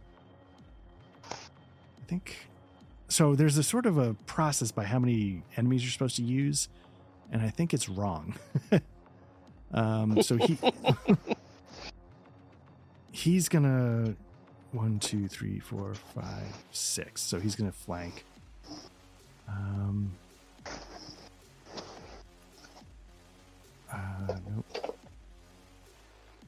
I 1.32 2.06
think 2.08 2.48
so. 3.08 3.36
There's 3.36 3.58
a 3.58 3.64
sort 3.64 3.86
of 3.86 3.98
a 3.98 4.14
process 4.26 4.72
by 4.72 4.86
how 4.86 5.00
many 5.00 5.44
enemies 5.58 5.84
you're 5.84 5.92
supposed 5.92 6.16
to 6.18 6.24
use, 6.24 6.70
and 7.32 7.42
I 7.42 7.50
think 7.50 7.74
it's 7.74 7.90
wrong. 7.90 8.36
um, 9.74 10.22
so 10.22 10.38
he 10.38 10.58
he's 13.12 13.50
gonna 13.50 14.16
one, 14.72 15.00
two, 15.00 15.28
three, 15.28 15.60
four, 15.60 15.94
five, 15.94 16.56
six. 16.72 17.22
So 17.22 17.40
he's 17.40 17.56
gonna 17.56 17.72
flank. 17.72 18.26
Um. 19.48 20.12
Uh, 23.92 24.38
nope. 24.48 24.96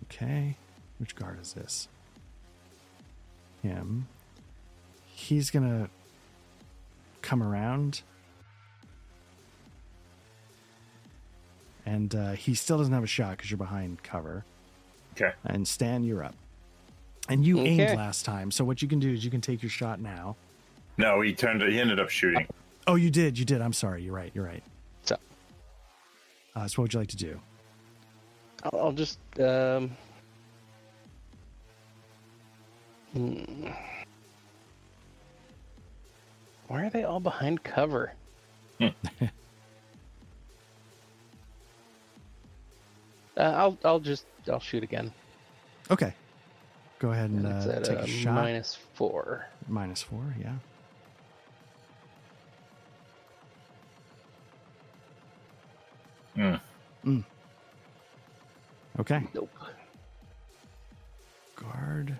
Okay. 0.03 0.55
Which 0.99 1.15
guard 1.15 1.39
is 1.41 1.53
this? 1.53 1.87
Him. 3.63 4.07
He's 5.07 5.49
gonna 5.49 5.89
come 7.21 7.41
around. 7.41 8.03
And 11.85 12.13
uh, 12.13 12.31
he 12.33 12.53
still 12.53 12.77
doesn't 12.77 12.93
have 12.93 13.03
a 13.03 13.07
shot 13.07 13.37
because 13.37 13.49
you're 13.49 13.57
behind 13.57 14.03
cover. 14.03 14.45
Okay. 15.13 15.31
And 15.43 15.67
Stan, 15.67 16.03
you're 16.03 16.23
up. 16.23 16.35
And 17.31 17.45
you 17.45 17.59
aimed 17.61 17.95
last 17.95 18.25
time, 18.25 18.51
so 18.51 18.65
what 18.65 18.81
you 18.81 18.89
can 18.89 18.99
do 18.99 19.09
is 19.09 19.23
you 19.23 19.31
can 19.31 19.39
take 19.39 19.63
your 19.63 19.69
shot 19.69 20.01
now. 20.01 20.35
No, 20.97 21.21
he 21.21 21.33
turned. 21.33 21.61
He 21.61 21.79
ended 21.79 21.97
up 21.97 22.09
shooting. 22.09 22.45
Oh, 22.87 22.95
you 22.95 23.09
did, 23.09 23.39
you 23.39 23.45
did. 23.45 23.61
I'm 23.61 23.71
sorry. 23.71 24.03
You're 24.03 24.13
right. 24.13 24.31
You're 24.35 24.43
right. 24.43 24.63
So 25.03 25.15
Uh, 26.55 26.67
so 26.67 26.81
what 26.81 26.83
would 26.83 26.93
you 26.93 26.99
like 26.99 27.07
to 27.09 27.15
do? 27.15 27.39
I'll, 28.63 28.79
I'll 28.79 28.91
just 28.91 29.17
um. 29.39 29.95
hmm. 33.13 33.69
Why 36.67 36.85
are 36.85 36.89
they 36.89 37.05
all 37.05 37.21
behind 37.21 37.63
cover? 37.63 38.11
uh, 38.81 38.89
I'll 43.37 43.77
I'll 43.85 43.99
just 44.01 44.25
I'll 44.51 44.59
shoot 44.59 44.83
again. 44.83 45.13
Okay. 45.89 46.13
Go 47.01 47.11
ahead 47.11 47.31
and 47.31 47.47
And 47.47 47.57
it's 47.57 47.65
uh, 47.65 47.69
at 47.77 47.83
take 47.83 47.97
uh, 47.97 48.01
a 48.03 48.07
shot. 48.07 48.35
minus 48.35 48.77
four. 48.93 49.47
Minus 49.67 50.03
four, 50.03 50.35
yeah. 50.39 50.53
Hmm. 57.03 57.09
Mm. 57.09 57.23
Okay. 58.99 59.23
Nope. 59.33 59.49
Guard. 61.55 62.17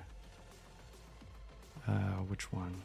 Uh, 1.87 1.91
which 2.27 2.51
one? 2.51 2.81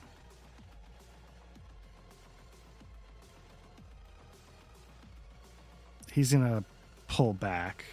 He's 6.12 6.30
gonna 6.32 6.62
pull 7.08 7.32
back. 7.32 7.86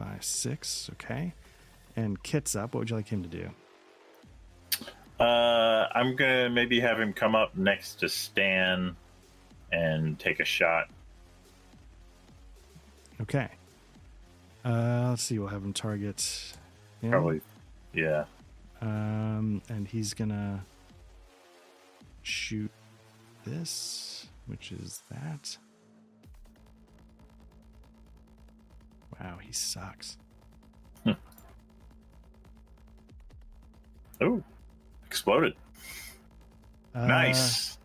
Five, 0.00 0.24
six, 0.24 0.88
okay. 0.94 1.34
And 1.94 2.22
Kit's 2.22 2.56
up. 2.56 2.72
What 2.74 2.80
would 2.80 2.90
you 2.90 2.96
like 2.96 3.08
him 3.08 3.22
to 3.22 3.28
do? 3.28 3.50
Uh, 5.22 5.88
I'm 5.94 6.16
gonna 6.16 6.48
maybe 6.48 6.80
have 6.80 6.98
him 6.98 7.12
come 7.12 7.34
up 7.34 7.54
next 7.54 7.96
to 7.96 8.08
Stan 8.08 8.96
and 9.70 10.18
take 10.18 10.40
a 10.40 10.44
shot. 10.46 10.88
Okay. 13.20 13.48
Uh, 14.64 15.08
let's 15.10 15.22
see. 15.22 15.38
We'll 15.38 15.48
have 15.48 15.62
him 15.62 15.74
target. 15.74 16.54
him. 17.02 17.10
Probably. 17.10 17.42
Yeah. 17.92 18.24
Um, 18.80 19.60
and 19.68 19.86
he's 19.86 20.14
gonna 20.14 20.64
shoot 22.22 22.70
this, 23.44 24.28
which 24.46 24.72
is 24.72 25.02
that. 25.10 25.58
Wow, 29.20 29.38
he 29.40 29.52
sucks. 29.52 30.16
Oh, 34.22 34.42
exploded. 35.06 35.54
Uh, 36.94 37.06
nice. 37.06 37.78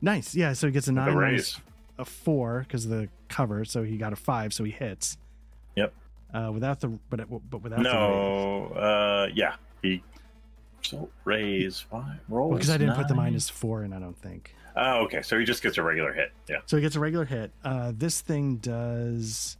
Nice. 0.00 0.34
Yeah, 0.34 0.54
so 0.54 0.66
he 0.66 0.72
gets 0.72 0.88
a 0.88 0.92
nine 0.92 1.08
a 1.08 1.14
minus 1.14 1.56
raise. 1.56 1.60
a 1.98 2.04
four 2.06 2.60
because 2.66 2.86
of 2.86 2.92
the 2.92 3.08
cover, 3.28 3.64
so 3.66 3.82
he 3.82 3.98
got 3.98 4.12
a 4.12 4.16
five, 4.16 4.54
so 4.54 4.64
he 4.64 4.70
hits. 4.70 5.18
Yep. 5.76 5.92
Uh, 6.32 6.50
without 6.52 6.80
the 6.80 6.88
but 7.10 7.28
but 7.50 7.62
without 7.62 7.76
the. 7.78 7.82
No. 7.82 8.68
Uh, 8.74 9.28
yeah. 9.34 9.56
He. 9.82 10.02
So 10.80 11.10
raise 11.24 11.78
five 11.80 12.20
roll 12.28 12.52
because 12.52 12.70
I 12.70 12.78
didn't 12.78 12.96
put 12.96 13.06
the 13.08 13.14
minus 13.14 13.48
four 13.50 13.84
in. 13.84 13.92
I 13.92 13.98
don't 13.98 14.16
think. 14.16 14.54
Oh, 14.74 15.02
okay. 15.04 15.20
So 15.20 15.38
he 15.38 15.44
just 15.44 15.62
gets 15.62 15.76
a 15.76 15.82
regular 15.82 16.12
hit. 16.14 16.32
Yeah. 16.48 16.56
So 16.64 16.76
he 16.78 16.82
gets 16.82 16.96
a 16.96 17.00
regular 17.00 17.26
hit. 17.26 17.52
Uh, 17.62 17.92
this 17.94 18.22
thing 18.22 18.56
does. 18.56 19.58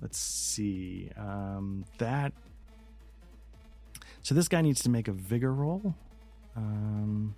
Let's 0.00 0.18
see. 0.18 1.10
Um, 1.16 1.84
that. 1.98 2.32
So 4.22 4.34
this 4.34 4.48
guy 4.48 4.60
needs 4.60 4.82
to 4.82 4.90
make 4.90 5.08
a 5.08 5.12
vigor 5.12 5.52
roll. 5.52 5.94
Um, 6.56 7.34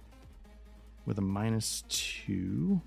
with 1.07 1.19
a 1.19 1.23
minus 1.23 1.85
two. 1.89 2.81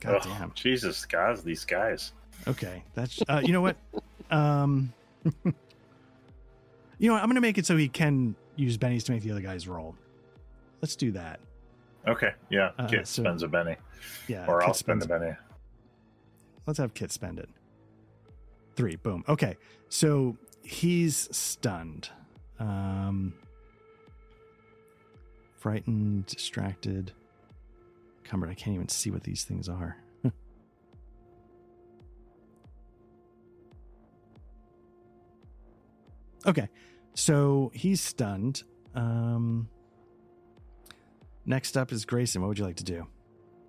God 0.00 0.22
damn. 0.22 0.52
Jesus, 0.54 1.04
guys, 1.04 1.42
these 1.42 1.64
guys. 1.64 2.12
Okay, 2.46 2.84
that's 2.94 3.20
uh, 3.28 3.42
you 3.44 3.52
know 3.52 3.60
what, 3.60 3.76
um, 4.30 4.92
you 5.44 5.52
know 7.00 7.14
what? 7.14 7.22
I'm 7.22 7.28
gonna 7.28 7.40
make 7.40 7.58
it 7.58 7.66
so 7.66 7.76
he 7.76 7.88
can 7.88 8.36
use 8.56 8.78
bennies 8.78 9.04
to 9.04 9.12
make 9.12 9.22
the 9.22 9.30
other 9.32 9.40
guys 9.40 9.66
roll. 9.66 9.96
Let's 10.80 10.94
do 10.94 11.10
that. 11.12 11.40
Okay. 12.08 12.32
Yeah. 12.50 12.70
Uh, 12.78 12.86
Kit 12.88 13.06
so- 13.06 13.22
spends 13.22 13.42
a 13.42 13.48
Benny, 13.48 13.76
Yeah, 14.28 14.46
or 14.46 14.60
Kit 14.60 14.68
I'll 14.68 14.74
spend 14.74 15.02
a 15.02 15.06
Benny. 15.06 15.32
Let's 16.66 16.78
have 16.78 16.94
Kit 16.94 17.12
spend 17.12 17.38
it. 17.38 17.48
Three. 18.74 18.96
Boom. 18.96 19.24
Okay, 19.28 19.56
so 19.88 20.36
he's 20.62 21.28
stunned, 21.36 22.10
um, 22.60 23.34
frightened, 25.56 26.26
distracted. 26.26 27.12
Cumbered. 28.24 28.50
I 28.50 28.54
can't 28.54 28.74
even 28.74 28.88
see 28.88 29.10
what 29.10 29.22
these 29.24 29.44
things 29.44 29.68
are. 29.68 29.96
okay, 36.46 36.68
so 37.14 37.70
he's 37.74 38.00
stunned. 38.00 38.62
Um, 38.94 39.68
Next 41.48 41.78
up 41.78 41.92
is 41.92 42.04
Grayson. 42.04 42.42
What 42.42 42.48
would 42.48 42.58
you 42.58 42.66
like 42.66 42.76
to 42.76 42.84
do? 42.84 43.06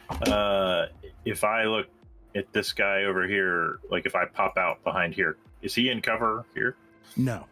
Uh, 0.09 0.87
if 1.23 1.45
I 1.45 1.63
look 1.63 1.87
at 2.35 2.51
this 2.51 2.73
guy 2.73 3.05
over 3.05 3.25
here, 3.25 3.79
like 3.89 4.05
if 4.05 4.15
I 4.15 4.25
pop 4.25 4.57
out 4.57 4.83
behind 4.83 5.13
here, 5.13 5.37
is 5.61 5.73
he 5.73 5.89
in 5.89 6.01
cover 6.01 6.45
here? 6.53 6.75
No. 7.15 7.45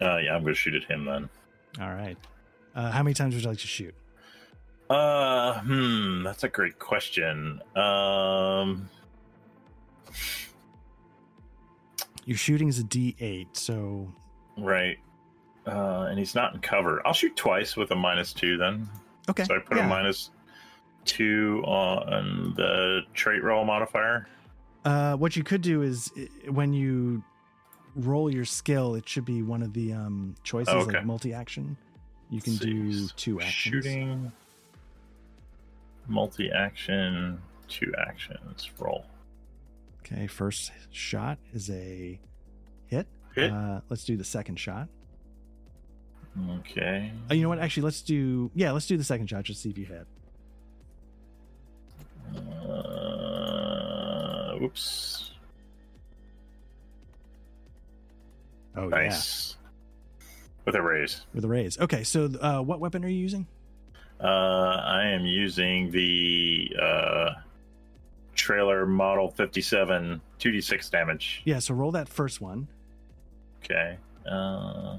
Uh, 0.00 0.16
yeah, 0.16 0.34
I'm 0.34 0.42
going 0.42 0.54
to 0.54 0.58
shoot 0.58 0.74
at 0.74 0.84
him 0.84 1.04
then. 1.04 1.28
All 1.78 1.92
right. 1.92 2.16
Uh, 2.74 2.90
how 2.90 3.02
many 3.02 3.12
times 3.12 3.34
would 3.34 3.42
you 3.44 3.50
like 3.50 3.58
to 3.58 3.66
shoot? 3.66 3.94
Uh, 4.88 5.60
hmm, 5.60 6.22
that's 6.22 6.44
a 6.44 6.48
great 6.48 6.78
question. 6.78 7.60
Um, 7.76 8.88
Your 12.24 12.38
shooting 12.38 12.68
is 12.68 12.78
a 12.78 12.84
D8, 12.84 13.48
so 13.52 14.10
right. 14.56 14.96
Uh, 15.66 16.06
and 16.08 16.18
he's 16.18 16.34
not 16.34 16.54
in 16.54 16.60
cover. 16.60 17.06
I'll 17.06 17.12
shoot 17.12 17.36
twice 17.36 17.76
with 17.76 17.90
a 17.90 17.96
minus 17.96 18.32
two 18.32 18.56
then. 18.56 18.88
Okay. 19.28 19.44
So 19.44 19.56
I 19.56 19.58
put 19.58 19.76
yeah. 19.76 19.86
a 19.86 19.88
minus 19.88 20.30
two 21.04 21.62
on 21.66 22.54
the 22.56 23.00
trait 23.14 23.42
roll 23.42 23.64
modifier. 23.64 24.28
Uh, 24.84 25.14
what 25.16 25.36
you 25.36 25.42
could 25.42 25.62
do 25.62 25.82
is 25.82 26.12
when 26.48 26.72
you 26.72 27.22
roll 27.96 28.32
your 28.32 28.44
skill, 28.44 28.94
it 28.94 29.08
should 29.08 29.24
be 29.24 29.42
one 29.42 29.62
of 29.62 29.72
the 29.72 29.92
um, 29.92 30.34
choices, 30.44 30.72
Oh, 30.72 30.80
okay. 30.80 30.98
like 30.98 31.06
multi-action. 31.06 31.76
You 32.30 32.40
can 32.40 32.56
do 32.56 33.06
two 33.08 33.40
actions. 33.40 33.84
Shooting, 33.84 34.32
multi 36.08 36.50
action, 36.50 37.40
two 37.68 37.92
actions, 37.98 38.68
roll. 38.78 39.06
Okay, 40.00 40.26
first 40.26 40.72
shot 40.90 41.38
is 41.52 41.70
a 41.70 42.18
hit. 42.86 43.06
Hit. 43.34 43.52
Uh, 43.52 43.80
let's 43.88 44.04
do 44.04 44.16
the 44.16 44.24
second 44.24 44.58
shot. 44.58 44.88
Okay. 46.58 47.12
Uh, 47.30 47.34
you 47.34 47.42
know 47.42 47.48
what? 47.48 47.58
Actually, 47.58 47.84
let's 47.84 48.02
do 48.02 48.50
yeah, 48.54 48.72
let's 48.72 48.86
do 48.86 48.96
the 48.96 49.04
second 49.04 49.28
shot. 49.28 49.44
Just 49.44 49.62
see 49.62 49.70
if 49.70 49.78
you 49.78 49.86
hit. 49.86 50.06
Uh, 52.96 54.56
oops. 54.62 55.30
Oh 58.76 58.88
Nice. 58.88 59.56
With 60.64 60.74
a 60.74 60.82
raise. 60.82 61.22
with 61.32 61.44
a 61.44 61.48
raise. 61.48 61.78
Okay, 61.78 62.02
so 62.02 62.28
uh, 62.40 62.60
what 62.60 62.80
weapon 62.80 63.04
are 63.04 63.08
you 63.08 63.18
using? 63.18 63.46
Uh, 64.20 64.26
I 64.26 65.06
am 65.06 65.24
using 65.24 65.90
the 65.90 66.74
uh, 66.80 67.30
trailer 68.34 68.84
model 68.84 69.30
57 69.30 70.20
2d6 70.40 70.90
damage. 70.90 71.42
Yeah, 71.44 71.60
so 71.60 71.74
roll 71.74 71.92
that 71.92 72.08
first 72.08 72.40
one, 72.40 72.66
Okay. 73.64 73.96
Uh, 74.30 74.98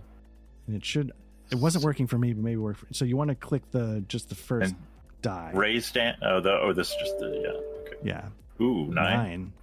and 0.67 0.75
it 0.75 0.85
should. 0.85 1.11
It 1.51 1.55
wasn't 1.55 1.83
working 1.85 2.07
for 2.07 2.17
me, 2.17 2.33
but 2.33 2.43
maybe 2.43 2.57
work. 2.57 2.77
For, 2.77 2.87
so 2.93 3.05
you 3.05 3.15
want 3.17 3.29
to 3.29 3.35
click 3.35 3.69
the 3.71 4.03
just 4.07 4.29
the 4.29 4.35
first 4.35 4.71
And 4.73 4.81
die. 5.21 5.51
raise 5.53 5.91
dan- 5.91 6.17
Oh, 6.21 6.39
the, 6.41 6.51
oh, 6.51 6.73
this 6.73 6.89
is 6.89 6.95
just 6.99 7.19
the. 7.19 7.27
Yeah. 7.43 7.87
Okay. 7.87 7.97
Yeah, 8.03 8.27
Ooh, 8.61 8.85
nine. 8.87 9.17
nine. 9.17 9.53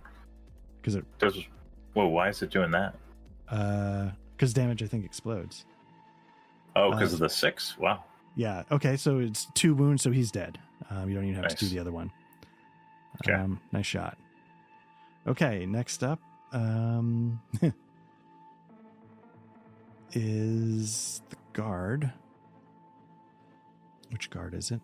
Because 0.81 0.95
it 0.97 1.05
Does, 1.19 1.39
whoa, 1.93 2.07
why 2.09 2.29
is 2.31 2.43
it 2.43 2.51
doing 2.51 2.71
that? 2.73 2.95
uh 3.51 4.11
because 4.37 4.53
damage 4.55 4.83
I 4.83 4.87
think 4.87 5.05
explodes. 5.05 5.65
Oh, 6.75 6.91
Uh, 6.91 6.97
because 6.97 7.13
of 7.13 7.19
the 7.21 7.29
six? 7.29 7.77
Wow. 7.79 8.05
Yeah. 8.37 8.65
Okay. 8.73 8.97
So 8.97 9.19
it's 9.21 9.47
two 9.55 9.75
wounds, 9.75 10.03
so 10.03 10.11
he's 10.11 10.31
dead. 10.33 10.59
Um, 10.91 11.09
you 11.09 11.15
don't 11.15 11.25
even 11.25 11.41
have 11.43 11.55
to 11.55 11.57
do 11.57 11.69
the 11.69 11.79
other 11.79 11.93
one. 11.93 12.11
Okay. 13.23 13.33
Um, 13.39 13.61
nice 13.73 13.87
shot. 13.87 14.19
Okay. 15.27 15.67
Next 15.67 16.03
up 16.03 16.21
um, 16.53 17.41
is 20.13 21.23
the 21.31 21.37
guard. 21.55 22.13
Which 24.11 24.29
guard 24.29 24.55
is 24.55 24.71
it? 24.71 24.81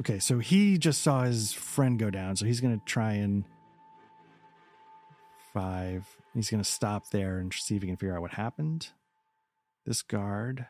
Okay. 0.00 0.18
So 0.18 0.38
he 0.38 0.78
just 0.78 1.02
saw 1.02 1.24
his 1.24 1.52
friend 1.52 1.98
go 1.98 2.08
down, 2.10 2.36
so 2.36 2.46
he's 2.46 2.60
going 2.60 2.78
to 2.78 2.84
try 2.86 3.12
and 3.12 3.44
five. 5.52 6.06
He's 6.34 6.48
going 6.48 6.62
to 6.62 6.68
stop 6.68 7.10
there 7.10 7.38
and 7.38 7.52
see 7.52 7.76
if 7.76 7.82
he 7.82 7.88
can 7.88 7.98
figure 7.98 8.16
out 8.16 8.22
what 8.22 8.32
happened. 8.32 8.88
This 9.84 10.00
guard 10.00 10.66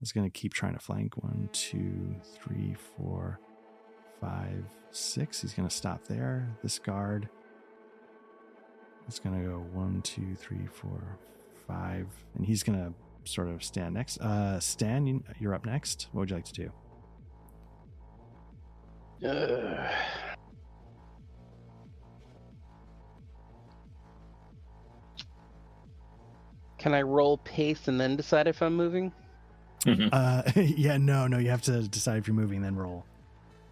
is 0.00 0.12
going 0.12 0.30
to 0.30 0.30
keep 0.30 0.54
trying 0.54 0.74
to 0.74 0.80
flank. 0.80 1.16
One, 1.22 1.50
two, 1.52 2.16
three, 2.34 2.74
four, 2.96 3.40
five, 4.20 4.64
six. 4.90 5.42
He's 5.42 5.52
going 5.54 5.68
to 5.68 5.74
stop 5.74 6.06
there. 6.06 6.48
This 6.62 6.78
guard 6.78 7.28
is 9.08 9.18
going 9.18 9.42
to 9.42 9.48
go 9.48 9.66
one, 9.72 10.00
two, 10.02 10.34
three, 10.34 10.66
four, 10.66 11.18
five, 11.66 12.06
and 12.36 12.44
he's 12.46 12.62
going 12.62 12.78
to 12.78 13.30
sort 13.30 13.48
of 13.48 13.62
stand 13.64 13.94
next. 13.94 14.18
Uh, 14.20 14.60
Stan, 14.60 15.06
you- 15.06 15.24
you're 15.40 15.54
up 15.54 15.64
next. 15.66 16.08
What 16.12 16.20
would 16.20 16.30
you 16.30 16.36
like 16.36 16.44
to 16.46 16.52
do? 19.22 19.28
Uh, 19.28 19.90
can 26.78 26.94
I 26.94 27.02
roll 27.02 27.38
pace 27.38 27.88
and 27.88 28.00
then 28.00 28.16
decide 28.16 28.46
if 28.46 28.62
I'm 28.62 28.74
moving? 28.76 29.12
Uh, 29.86 30.42
yeah, 30.56 30.96
no, 30.96 31.26
no. 31.26 31.38
You 31.38 31.50
have 31.50 31.62
to 31.62 31.82
decide 31.88 32.18
if 32.18 32.26
you're 32.26 32.34
moving, 32.34 32.62
then 32.62 32.76
roll. 32.76 33.04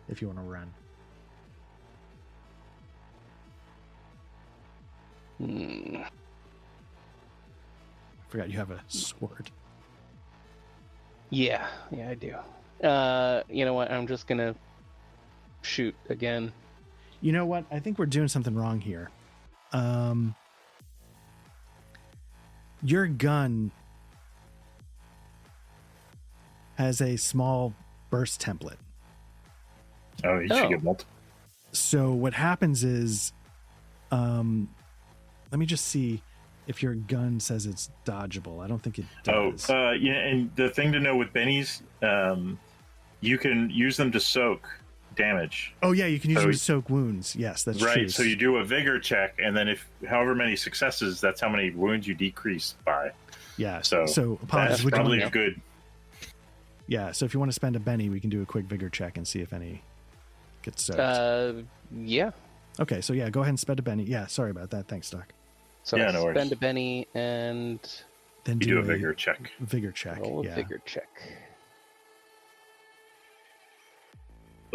If 0.09 0.21
you 0.21 0.29
want 0.29 0.39
to 0.41 0.45
run. 0.45 0.75
Hmm. 5.39 6.03
I 8.33 8.35
forgot 8.35 8.51
you 8.51 8.57
have 8.57 8.71
a 8.71 8.81
sword. 8.89 9.51
Yeah, 11.29 11.67
yeah, 11.95 12.09
I 12.09 12.15
do. 12.15 12.35
Uh, 12.87 13.43
you 13.51 13.67
know 13.67 13.75
what? 13.75 13.91
I'm 13.93 14.07
just 14.07 14.27
gonna 14.27 14.55
shoot 15.61 15.95
again. 16.09 16.51
You 17.21 17.33
know 17.33 17.45
what? 17.45 17.67
I 17.71 17.79
think 17.79 17.99
we're 17.99 18.07
doing 18.07 18.29
something 18.29 18.55
wrong 18.55 18.81
here. 18.81 19.11
Um, 19.75 20.35
your 22.83 23.07
gun 23.07 23.71
has 26.77 27.03
a 27.03 27.19
small 27.19 27.75
burst 28.09 28.41
template. 28.41 28.79
Oh, 30.25 30.39
you 30.39 30.49
Oh. 30.51 30.57
should 30.57 30.71
get 30.71 30.83
multiple. 30.83 31.13
So 31.73 32.13
what 32.13 32.33
happens 32.33 32.83
is, 32.83 33.35
um, 34.11 34.71
let 35.51 35.59
me 35.59 35.67
just 35.67 35.85
see 35.85 36.23
if 36.67 36.83
your 36.83 36.95
gun 36.95 37.41
says 37.41 37.67
it's 37.67 37.91
dodgeable. 38.05 38.63
I 38.63 38.69
don't 38.69 38.83
think 38.83 38.99
it 38.99 39.05
Oh, 39.29 39.53
does. 39.53 39.69
uh, 39.71 39.93
yeah, 39.99 40.15
and 40.15 40.51
the 40.57 40.69
thing 40.71 40.93
to 40.93 41.01
know 41.01 41.17
with 41.17 41.33
bennies, 41.33 41.83
um, 42.03 42.59
you 43.21 43.39
can 43.39 43.69
use 43.71 43.97
them 43.97 44.13
to 44.13 44.21
soak 44.21 44.69
damage. 45.15 45.75
oh 45.83 45.93
yeah, 45.93 46.07
you 46.07 46.19
can 46.19 46.31
use 46.31 46.39
so- 46.39 46.43
them 46.43 46.53
to 46.53 46.59
soak 46.59 46.91
wounds. 46.91 47.37
Yes, 47.37 47.65
that's 47.65 47.83
right. 47.83 47.95
true. 47.95 48.09
So 48.09 48.23
you 48.23 48.37
do 48.37 48.57
a 48.57 48.65
vigor 48.65 48.99
check, 48.99 49.35
and 49.39 49.57
then 49.57 49.69
if 49.69 49.87
however 50.09 50.35
many 50.35 50.57
successes, 50.57 51.21
that's 51.21 51.41
how 51.41 51.49
many 51.49 51.71
wounds 51.71 52.07
you 52.07 52.15
decrease 52.15 52.75
by. 52.85 53.11
yeah. 53.57 53.83
So 53.83 54.07
so 54.07 54.39
apologies. 54.43 54.71
That's 54.79 54.85
Would 54.85 54.93
you 54.93 54.97
probably 54.97 55.31
good. 55.31 55.61
yeah. 56.87 57.13
So 57.13 57.25
if 57.25 57.35
you 57.35 57.41
want 57.41 57.51
to 57.51 57.55
spend 57.55 57.77
a 57.77 57.81
Benny, 57.81 58.09
we 58.09 58.21
can 58.21 58.31
do 58.31 58.43
a 58.43 58.47
quick 58.47 58.65
vigor 58.67 58.89
check 58.89 59.17
and 59.17 59.27
see 59.29 59.41
if 59.41 59.53
any 59.53 59.83
gets 60.63 60.85
soaked. 60.85 60.99
Uh, 61.01 61.53
yeah. 61.95 62.31
Okay, 62.81 63.01
so 63.03 63.13
yeah, 63.13 63.29
go 63.29 63.41
ahead 63.41 63.51
and 63.51 63.61
spend 63.61 63.79
a 63.79 63.83
Benny. 63.83 64.05
Yeah, 64.05 64.27
sorry 64.29 64.51
about 64.51 64.71
that. 64.71 64.89
Thanks, 64.89 65.11
Doc. 65.11 65.33
So 65.83 65.97
Yeah, 65.97 66.09
I 66.09 66.13
no 66.13 66.25
worries. 66.25 66.37
spend 66.37 66.53
a 66.53 66.57
Benny 66.57 67.07
and 67.15 67.79
Then 68.45 68.61
You 68.61 68.67
do, 68.67 68.71
do 68.75 68.79
a 68.79 68.83
vigor 68.83 69.15
check. 69.15 69.51
vigor 69.61 69.93
check. 69.93 70.19
roll 70.21 70.41
a 70.43 70.45
yeah. 70.45 70.55
vigor 70.55 70.81
check. 70.85 71.09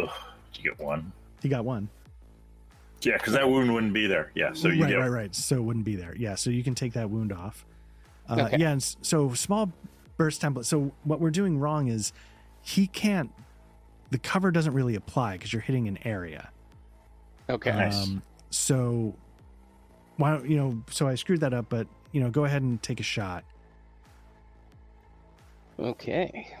Ugh, 0.00 0.08
did 0.52 0.64
you 0.64 0.70
get 0.70 0.78
one? 0.80 1.12
He 1.42 1.48
got 1.48 1.64
one. 1.64 1.88
Yeah, 3.02 3.16
because 3.16 3.32
that 3.34 3.48
wound 3.48 3.72
wouldn't 3.72 3.92
be 3.92 4.06
there. 4.06 4.32
Yeah, 4.34 4.52
so 4.52 4.68
you 4.68 4.82
right, 4.82 4.90
get 4.90 4.96
right, 4.96 5.08
right. 5.08 5.34
So 5.34 5.56
it 5.56 5.62
wouldn't 5.62 5.84
be 5.84 5.94
there. 5.96 6.14
Yeah, 6.16 6.34
so 6.34 6.50
you 6.50 6.64
can 6.64 6.74
take 6.74 6.92
that 6.94 7.08
wound 7.10 7.32
off. 7.32 7.64
Uh, 8.28 8.42
Okay. 8.46 8.56
Yeah, 8.58 8.70
and 8.72 8.82
so 9.02 9.32
small 9.34 9.72
burst 10.16 10.42
template. 10.42 10.64
So 10.64 10.92
what 11.04 11.20
we're 11.20 11.30
doing 11.30 11.58
wrong 11.58 11.88
is 11.88 12.12
he 12.62 12.86
can't. 12.88 13.30
The 14.10 14.18
cover 14.18 14.50
doesn't 14.50 14.72
really 14.72 14.94
apply 14.96 15.34
because 15.34 15.52
you're 15.52 15.62
hitting 15.62 15.86
an 15.86 15.98
area. 16.04 16.50
Okay. 17.48 17.70
Nice. 17.70 18.10
so 18.50 19.14
why 20.18 20.32
don't 20.32 20.48
you 20.48 20.56
know? 20.56 20.82
So 20.90 21.08
I 21.08 21.14
screwed 21.14 21.40
that 21.40 21.54
up, 21.54 21.66
but 21.70 21.86
you 22.12 22.20
know, 22.20 22.28
go 22.28 22.44
ahead 22.44 22.60
and 22.60 22.82
take 22.82 23.00
a 23.00 23.04
shot. 23.04 23.44
Okay. 25.78 26.54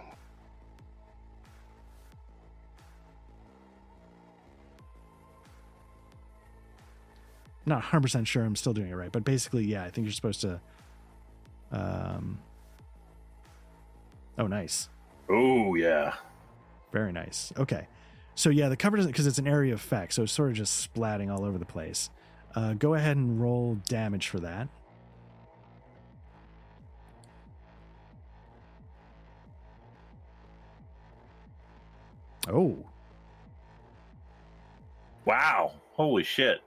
Not 7.66 7.78
100 7.78 8.00
percent 8.00 8.28
sure 8.28 8.44
I'm 8.44 8.56
still 8.56 8.72
doing 8.72 8.88
it 8.88 8.94
right, 8.94 9.12
but 9.12 9.24
basically, 9.24 9.64
yeah, 9.64 9.84
I 9.84 9.90
think 9.90 10.06
you're 10.06 10.12
supposed 10.12 10.40
to. 10.40 10.60
Um. 11.70 12.38
Oh, 14.38 14.46
nice. 14.46 14.88
Oh 15.28 15.74
yeah. 15.74 16.14
Very 16.92 17.12
nice. 17.12 17.52
Okay. 17.58 17.88
So 18.36 18.50
yeah, 18.50 18.68
the 18.68 18.76
cover 18.76 18.96
doesn't 18.96 19.10
because 19.10 19.26
it's 19.26 19.38
an 19.38 19.48
area 19.48 19.74
effect, 19.74 20.14
so 20.14 20.22
it's 20.22 20.32
sort 20.32 20.50
of 20.50 20.56
just 20.56 20.94
splatting 20.94 21.28
all 21.28 21.44
over 21.44 21.58
the 21.58 21.66
place. 21.66 22.08
Uh, 22.54 22.74
go 22.74 22.94
ahead 22.94 23.16
and 23.16 23.40
roll 23.40 23.76
damage 23.88 24.28
for 24.28 24.40
that. 24.40 24.68
Oh, 32.48 32.76
Wow. 35.24 35.72
Holy 35.92 36.22
shit. 36.24 36.60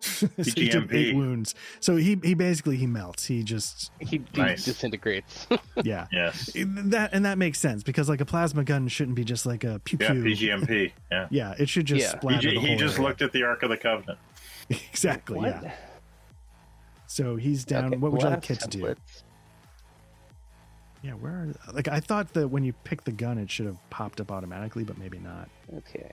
so 0.00 0.26
he 0.42 0.68
took 0.68 0.92
eight 0.92 1.14
wounds. 1.14 1.54
So 1.78 1.94
he 1.96 2.18
he 2.24 2.34
basically 2.34 2.76
he 2.76 2.86
melts. 2.88 3.24
He 3.26 3.44
just 3.44 3.92
He, 4.00 4.24
he 4.32 4.40
Nice. 4.40 4.64
disintegrates. 4.64 5.46
yeah. 5.84 6.06
Yes. 6.10 6.50
That 6.56 7.10
and 7.12 7.24
that 7.24 7.38
makes 7.38 7.60
sense 7.60 7.84
because 7.84 8.08
like 8.08 8.20
a 8.20 8.24
plasma 8.24 8.64
gun 8.64 8.88
shouldn't 8.88 9.14
be 9.16 9.22
just 9.24 9.46
like 9.46 9.62
a 9.62 9.80
pew 9.84 9.96
Yeah, 10.00 10.12
pew. 10.12 10.24
PGMP. 10.24 10.92
Yeah. 11.10 11.28
Yeah, 11.30 11.54
it 11.58 11.68
should 11.68 11.86
just 11.86 12.00
Yeah. 12.02 12.10
He, 12.12 12.16
splatter 12.18 12.40
ju- 12.40 12.54
the 12.54 12.60
he 12.60 12.66
whole 12.68 12.76
just 12.78 12.94
area. 12.96 13.08
looked 13.08 13.22
at 13.22 13.30
the 13.32 13.44
Ark 13.44 13.62
of 13.62 13.70
the 13.70 13.76
Covenant. 13.76 14.18
exactly. 14.70 15.38
What? 15.38 15.62
Yeah. 15.62 15.74
So 17.06 17.36
he's 17.36 17.64
down. 17.64 17.86
Okay, 17.86 17.96
what 17.96 18.12
would 18.12 18.22
you 18.22 18.28
like 18.28 18.46
blast 18.46 18.60
Kit 18.60 18.70
to 18.70 18.78
do? 18.78 18.94
Yeah, 21.02 21.12
where? 21.12 21.32
Are, 21.32 21.72
like 21.72 21.88
I 21.88 22.00
thought 22.00 22.32
that 22.34 22.48
when 22.48 22.64
you 22.64 22.72
pick 22.84 23.04
the 23.04 23.12
gun, 23.12 23.38
it 23.38 23.50
should 23.50 23.66
have 23.66 23.78
popped 23.90 24.20
up 24.20 24.32
automatically, 24.32 24.82
but 24.82 24.98
maybe 24.98 25.18
not. 25.18 25.48
Okay. 25.76 26.10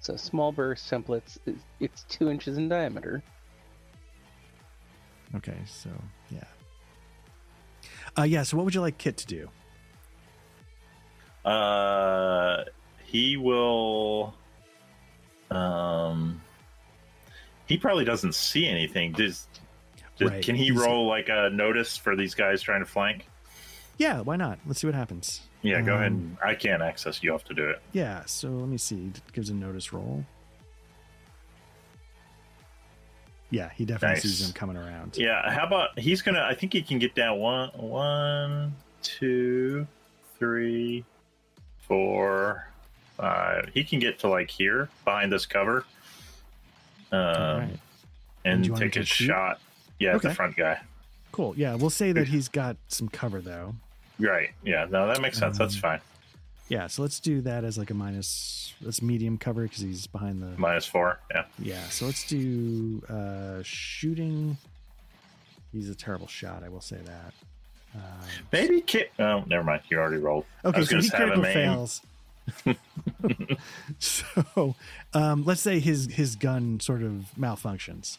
So 0.00 0.16
small 0.16 0.52
burst 0.52 0.88
templates. 0.90 1.38
is- 1.46 1.62
It's 1.80 2.04
two 2.08 2.30
inches 2.30 2.56
in 2.58 2.68
diameter. 2.68 3.22
Okay, 5.34 5.58
so 5.66 5.90
yeah. 6.30 6.44
Uh, 8.16 8.22
yeah. 8.22 8.42
So 8.44 8.56
what 8.56 8.64
would 8.64 8.74
you 8.74 8.80
like 8.80 8.96
Kit 8.96 9.16
to 9.18 9.26
do? 9.26 9.48
Uh, 11.48 12.64
he 13.04 13.36
will. 13.36 14.34
Um, 15.56 16.40
he 17.66 17.76
probably 17.78 18.04
doesn't 18.04 18.34
see 18.34 18.66
anything. 18.66 19.12
Does, 19.12 19.46
does 20.18 20.30
Right, 20.30 20.42
can 20.44 20.54
he 20.54 20.66
he's- 20.66 20.76
roll 20.78 21.06
like 21.06 21.28
a 21.28 21.50
notice 21.50 21.96
for 21.96 22.14
these 22.16 22.34
guys 22.34 22.62
trying 22.62 22.80
to 22.80 22.86
flank? 22.86 23.26
Yeah, 23.98 24.20
why 24.20 24.36
not? 24.36 24.58
Let's 24.66 24.80
see 24.80 24.86
what 24.86 24.94
happens. 24.94 25.40
Yeah, 25.62 25.80
go 25.80 25.94
ahead. 25.94 26.08
Um, 26.12 26.36
And, 26.42 26.50
I 26.50 26.54
can't 26.54 26.82
access. 26.82 27.22
You 27.22 27.32
have 27.32 27.44
to 27.44 27.54
do 27.54 27.68
it. 27.70 27.80
Yeah. 27.92 28.24
So 28.26 28.48
let 28.50 28.68
me 28.68 28.76
see. 28.78 29.06
It 29.06 29.22
gives 29.32 29.48
a 29.50 29.54
notice 29.54 29.92
roll. 29.92 30.24
Yeah, 33.50 33.70
he 33.74 33.84
definitely 33.84 34.14
Nice. 34.16 34.22
sees 34.22 34.44
them 34.44 34.52
coming 34.52 34.76
around. 34.76 35.16
Yeah. 35.16 35.50
How 35.50 35.64
about 35.66 35.98
he's 35.98 36.20
gonna? 36.20 36.42
I 36.42 36.54
think 36.54 36.72
he 36.72 36.82
can 36.82 36.98
get 36.98 37.14
down 37.14 37.38
one, 37.38 37.70
one, 37.74 38.74
two, 39.02 39.86
three, 40.38 41.04
four, 41.78 42.68
five. 43.16 43.70
He 43.74 43.84
can 43.84 43.98
get 43.98 44.18
to 44.20 44.28
like 44.28 44.50
here 44.50 44.88
behind 45.04 45.32
this 45.32 45.46
cover. 45.46 45.84
Um, 47.12 47.20
right. 47.20 47.78
and 48.44 48.62
Do 48.62 48.66
you 48.68 48.72
want 48.72 48.84
him 48.84 48.90
take 48.90 49.02
a 49.02 49.04
shot. 49.06 49.60
Yeah, 49.98 50.14
at 50.16 50.22
the 50.22 50.34
front 50.34 50.56
guy. 50.56 50.80
Cool. 51.32 51.54
Yeah, 51.56 51.74
we'll 51.74 51.90
say 51.90 52.12
that 52.12 52.28
he's 52.28 52.48
got 52.48 52.76
some 52.88 53.08
cover 53.08 53.40
though. 53.40 53.74
Right. 54.18 54.50
Yeah. 54.64 54.86
No, 54.90 55.06
that 55.08 55.20
makes 55.20 55.38
sense. 55.38 55.58
That's 55.58 55.74
Um, 55.76 55.80
fine. 55.80 56.00
Yeah, 56.68 56.88
so 56.88 57.02
let's 57.02 57.20
do 57.20 57.40
that 57.42 57.62
as 57.64 57.78
like 57.78 57.90
a 57.90 57.94
minus. 57.94 58.74
That's 58.80 59.00
medium 59.00 59.38
cover 59.38 59.62
because 59.62 59.80
he's 59.80 60.06
behind 60.06 60.42
the. 60.42 60.58
Minus 60.58 60.84
four. 60.86 61.20
Yeah. 61.30 61.44
Yeah, 61.60 61.84
so 61.90 62.06
let's 62.06 62.26
do 62.26 63.02
uh 63.08 63.62
shooting. 63.62 64.56
He's 65.72 65.88
a 65.90 65.94
terrible 65.94 66.26
shot. 66.26 66.62
I 66.64 66.68
will 66.68 66.80
say 66.80 66.96
that. 67.04 67.32
Um, 67.94 68.00
Maybe 68.52 68.80
Kit. 68.80 69.12
Oh, 69.18 69.44
never 69.46 69.62
mind. 69.62 69.82
You 69.90 69.98
already 69.98 70.16
rolled. 70.16 70.44
Okay, 70.64 70.84
so 70.84 70.98
he 71.00 71.08
critical 71.08 71.42
fails. 71.44 72.02
so, 73.98 74.74
um, 75.14 75.44
let's 75.44 75.60
say 75.60 75.78
his 75.80 76.06
his 76.12 76.36
gun 76.36 76.80
sort 76.80 77.02
of 77.02 77.26
malfunctions, 77.38 78.18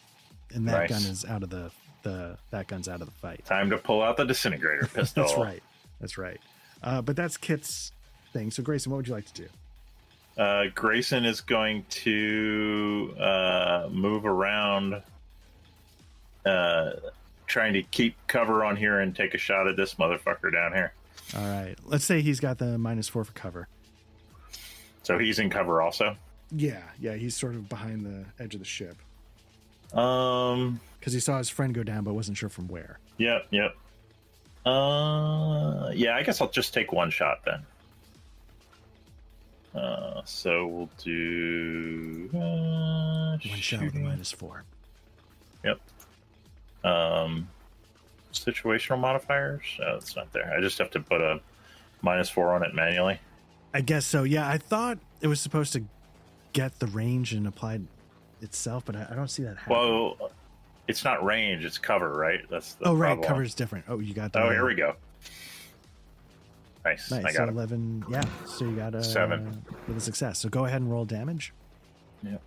and 0.54 0.68
that 0.68 0.90
Nice. 0.90 0.90
gun 0.90 1.12
is 1.12 1.26
out 1.26 1.44
of 1.44 1.50
the 1.50 1.72
the 2.04 2.38
that 2.52 2.68
gun's 2.68 2.88
out 2.88 3.02
of 3.02 3.08
the 3.08 3.14
fight. 3.14 3.46
Time 3.46 3.70
to 3.70 3.78
pull 3.78 4.02
out 4.02 4.18
the 4.18 4.26
disintegrator 4.26 4.88
pistol. 4.94 5.24
That's 5.24 5.38
right. 5.38 5.64
That's 6.00 6.18
right. 6.18 6.40
Uh, 6.84 7.02
but 7.02 7.16
that's 7.16 7.38
Kit's 7.38 7.92
thing. 8.34 8.52
So, 8.52 8.62
Grayson, 8.64 8.92
what 8.92 8.98
would 8.98 9.08
you 9.08 9.14
like 9.14 9.32
to 9.34 9.42
do? 9.44 9.48
Uh, 10.42 10.66
Grayson 10.76 11.26
is 11.26 11.42
going 11.42 11.84
to 11.90 13.16
uh, 13.20 13.88
move 13.92 14.26
around, 14.26 15.02
uh, 16.46 16.92
trying 17.48 17.74
to 17.74 17.82
keep 17.82 18.16
cover 18.28 18.64
on 18.64 18.76
here 18.76 19.00
and 19.00 19.16
take 19.16 19.34
a 19.34 19.38
shot 19.40 19.68
at 19.68 19.76
this 19.76 19.96
motherfucker 19.96 20.52
down 20.54 20.74
here. 20.74 20.94
All 21.36 21.42
right. 21.44 21.76
Let's 21.84 22.06
say 22.06 22.22
he's 22.22 22.40
got 22.40 22.60
the 22.60 22.78
minus 22.78 23.08
four 23.08 23.24
for 23.24 23.34
cover. 23.34 23.68
So 25.08 25.18
he's 25.18 25.40
in 25.40 25.50
cover 25.50 25.82
also. 25.82 26.18
Yeah, 26.52 26.82
yeah. 27.00 27.14
He's 27.14 27.34
sort 27.34 27.56
of 27.56 27.70
behind 27.70 28.06
the 28.06 28.26
edge 28.44 28.56
of 28.56 28.60
the 28.60 28.66
ship 28.66 28.98
Um. 29.98 30.82
because 31.00 31.14
he 31.14 31.22
saw 31.22 31.38
his 31.38 31.48
friend 31.50 31.74
go 31.74 31.82
down, 31.82 32.04
but 32.04 32.14
wasn't 32.14 32.38
sure 32.38 32.50
from 32.50 32.68
where. 32.68 33.00
Yep. 33.18 33.48
Yep. 33.52 33.74
Uh. 34.66 35.92
Yeah. 35.94 36.18
I 36.18 36.24
guess 36.24 36.42
I'll 36.42 36.50
just 36.50 36.74
take 36.74 36.92
one 36.92 37.10
shot 37.10 37.40
then. 37.46 37.66
Uh. 39.82 40.22
So 40.26 40.68
we'll 40.68 40.90
do 41.02 42.30
uh, 42.34 42.38
One 42.38 43.40
shot 43.62 43.84
with 43.84 43.96
a 43.96 44.00
minus 44.00 44.34
four. 44.34 44.66
Um, 46.84 47.48
situational 48.34 49.00
modifiers? 49.00 49.64
Oh, 49.86 49.96
it's 49.96 50.16
not 50.18 50.32
there. 50.34 50.54
I 50.56 50.60
just 50.62 50.78
have 50.80 50.92
to 50.92 51.00
put 51.00 51.22
a 51.22 51.40
minus 52.02 52.30
four 52.30 52.54
on 52.54 52.64
it 52.64 52.74
manually. 52.76 53.20
I 53.74 53.82
guess 53.82 54.06
so. 54.06 54.24
Yeah, 54.24 54.48
I 54.48 54.58
thought 54.58 54.98
it 55.22 55.28
was 55.28 55.40
supposed 55.40 55.74
to 55.74 55.84
get 56.54 56.80
the 56.80 56.88
range 56.88 57.34
and 57.34 57.48
applied 57.48 57.86
itself, 58.42 58.84
but 58.86 58.96
I, 58.96 59.08
I 59.12 59.16
don't 59.16 59.30
see 59.30 59.44
that 59.44 59.58
happen. 59.58 59.74
Well, 59.74 60.32
it's 60.88 61.04
not 61.04 61.24
range; 61.24 61.66
it's 61.66 61.78
cover, 61.78 62.14
right? 62.14 62.42
That's 62.50 62.74
the 62.76 62.86
oh, 62.86 62.96
right. 62.96 63.20
problem. 63.22 63.44
is 63.44 63.54
different. 63.54 63.86
Oh, 63.88 64.00
you 64.00 64.14
got. 64.14 64.34
That 64.34 64.44
oh, 64.44 64.48
the- 64.50 64.54
here 64.56 64.66
we 64.66 64.76
go. 64.76 64.96
Nice, 66.86 67.12
Nice. 67.12 67.26
I 67.26 67.32
so 67.32 67.38
got 67.40 67.50
it. 67.50 67.52
eleven. 67.52 68.06
Yeah. 68.10 68.24
So 68.46 68.64
you 68.64 68.76
got 68.76 68.96
a 68.96 69.04
Seven. 69.04 69.66
with 69.88 69.98
a 69.98 70.00
success. 70.00 70.40
So 70.40 70.48
go 70.48 70.66
ahead 70.66 70.82
and 70.82 70.90
roll 70.90 71.04
damage. 71.04 71.54
Yeah. 72.24 72.38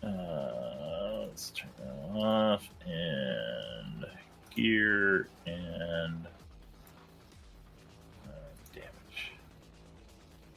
Uh, 0.00 1.24
let's 1.26 1.50
turn 1.50 1.68
that 1.78 2.16
off 2.16 2.68
and 2.86 4.06
gear 4.54 5.28
and 5.46 6.26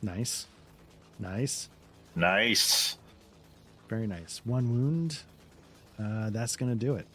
Nice. 0.01 0.47
Nice. 1.19 1.69
Nice. 2.15 2.97
Very 3.89 4.07
nice. 4.07 4.41
One 4.45 4.69
wound. 4.69 5.19
Uh, 6.01 6.29
that's 6.31 6.55
gonna 6.55 6.75
do 6.75 6.95
it. 6.95 7.05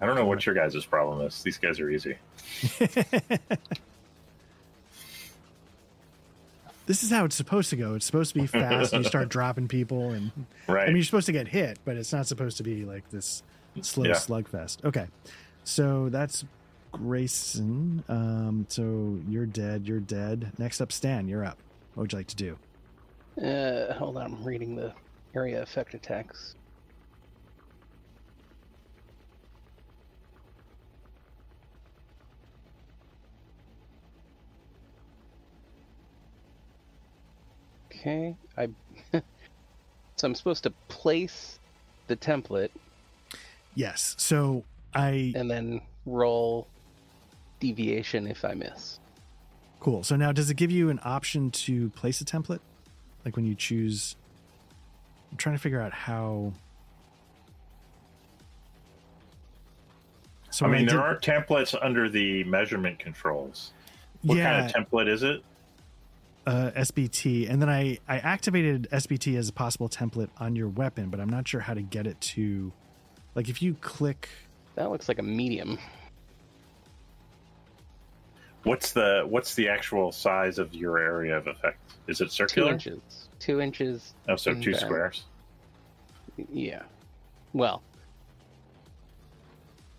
I 0.00 0.06
don't 0.06 0.14
know 0.14 0.26
what 0.26 0.44
your 0.46 0.54
guys' 0.54 0.84
problem 0.84 1.26
is. 1.26 1.42
These 1.42 1.56
guys 1.58 1.80
are 1.80 1.88
easy. 1.90 2.16
this 6.86 7.02
is 7.02 7.10
how 7.10 7.24
it's 7.24 7.34
supposed 7.34 7.70
to 7.70 7.76
go. 7.76 7.94
It's 7.94 8.04
supposed 8.06 8.34
to 8.34 8.40
be 8.40 8.46
fast, 8.46 8.92
and 8.92 9.02
you 9.04 9.08
start 9.08 9.28
dropping 9.30 9.68
people, 9.68 10.10
and 10.12 10.30
Right. 10.68 10.84
I 10.84 10.86
mean, 10.88 10.96
you're 10.96 11.04
supposed 11.04 11.26
to 11.26 11.32
get 11.32 11.48
hit, 11.48 11.78
but 11.84 11.96
it's 11.96 12.12
not 12.12 12.26
supposed 12.26 12.58
to 12.58 12.62
be 12.62 12.84
like 12.84 13.08
this 13.10 13.42
slow 13.80 14.04
Yeah. 14.04 14.12
slugfest. 14.12 14.84
Okay, 14.84 15.06
so 15.64 16.08
that's 16.10 16.44
Grayson. 16.98 18.04
Um, 18.08 18.66
so 18.68 19.18
you're 19.28 19.46
dead. 19.46 19.86
You're 19.86 20.00
dead. 20.00 20.52
Next 20.58 20.80
up, 20.80 20.92
Stan. 20.92 21.28
You're 21.28 21.44
up. 21.44 21.58
What 21.94 22.02
would 22.02 22.12
you 22.12 22.18
like 22.18 22.26
to 22.28 22.36
do? 22.36 22.58
Uh, 23.42 23.92
hold 23.94 24.16
on, 24.16 24.22
I'm 24.22 24.44
reading 24.44 24.76
the 24.76 24.92
area 25.34 25.62
effect 25.62 25.94
attacks. 25.94 26.54
Okay, 37.92 38.36
I. 38.56 38.68
so 39.12 39.22
I'm 40.22 40.34
supposed 40.34 40.62
to 40.62 40.70
place 40.88 41.58
the 42.06 42.16
template 42.16 42.70
Yes. 43.76 44.16
So 44.18 44.64
I 44.94 45.32
and 45.36 45.48
then 45.48 45.82
roll 46.06 46.66
deviation 47.60 48.26
if 48.26 48.44
I 48.44 48.54
miss. 48.54 48.98
cool. 49.80 50.02
So 50.02 50.16
now, 50.16 50.32
does 50.32 50.50
it 50.50 50.56
give 50.56 50.70
you 50.70 50.90
an 50.90 51.00
option 51.04 51.50
to 51.52 51.90
place 51.90 52.20
a 52.20 52.24
template? 52.24 52.60
Like 53.24 53.36
when 53.36 53.44
you 53.46 53.54
choose. 53.54 54.16
I'm 55.30 55.36
trying 55.36 55.56
to 55.56 55.60
figure 55.60 55.80
out 55.80 55.92
how. 55.92 56.52
So 60.50 60.64
I 60.66 60.68
when 60.70 60.78
mean, 60.78 60.86
there 60.86 60.96
did- 60.96 61.02
are 61.04 61.16
templates 61.18 61.76
under 61.80 62.08
the 62.08 62.44
measurement 62.44 62.98
controls. 62.98 63.72
What 64.22 64.38
yeah, 64.38 64.60
kind 64.70 64.74
of 64.74 64.88
template 64.90 65.08
is 65.08 65.22
it? 65.22 65.42
uh, 66.46 66.70
SBT, 66.76 67.50
and 67.50 67.60
then 67.60 67.68
I 67.68 67.98
I 68.08 68.18
activated 68.18 68.88
SBT 68.92 69.36
as 69.36 69.48
a 69.48 69.52
possible 69.52 69.88
template 69.88 70.30
on 70.38 70.54
your 70.56 70.68
weapon, 70.68 71.10
but 71.10 71.20
I'm 71.20 71.28
not 71.28 71.46
sure 71.48 71.60
how 71.60 71.74
to 71.74 71.82
get 71.82 72.06
it 72.06 72.20
to, 72.22 72.72
like 73.34 73.48
if 73.48 73.60
you 73.60 73.74
click. 73.74 74.28
That 74.76 74.90
looks 74.90 75.08
like 75.08 75.18
a 75.18 75.22
medium. 75.22 75.78
What's 78.66 78.90
the 78.90 79.22
what's 79.28 79.54
the 79.54 79.68
actual 79.68 80.10
size 80.10 80.58
of 80.58 80.74
your 80.74 80.98
area 80.98 81.36
of 81.36 81.46
effect? 81.46 81.78
Is 82.08 82.20
it 82.20 82.32
circular? 82.32 82.70
Two 82.70 82.72
inches. 82.74 83.28
Two 83.38 83.60
inches. 83.60 84.14
Oh, 84.28 84.34
so 84.34 84.52
two 84.54 84.72
diameter. 84.72 84.78
squares. 84.86 85.24
Yeah. 86.52 86.82
Well. 87.52 87.80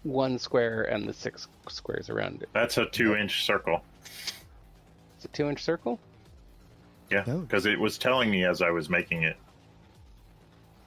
one 0.03 0.38
square 0.38 0.84
and 0.84 1.07
the 1.07 1.14
six 1.14 1.48
squares 1.69 2.10
around 2.10 2.41
it. 2.44 2.49
That's 2.53 2.77
a 2.77 2.85
two-inch 2.88 3.45
circle. 3.45 3.84
It's 5.15 5.23
a 5.26 5.30
two 5.30 5.48
inch 5.48 5.64
circle. 5.64 5.98
Yeah, 7.10 7.23
Oh. 7.26 7.39
because 7.39 7.65
it 7.65 7.80
was 7.80 7.98
telling 7.98 8.30
me 8.30 8.44
as 8.44 8.61
I 8.61 8.69
was 8.69 8.89
making 8.89 9.23
it, 9.23 9.38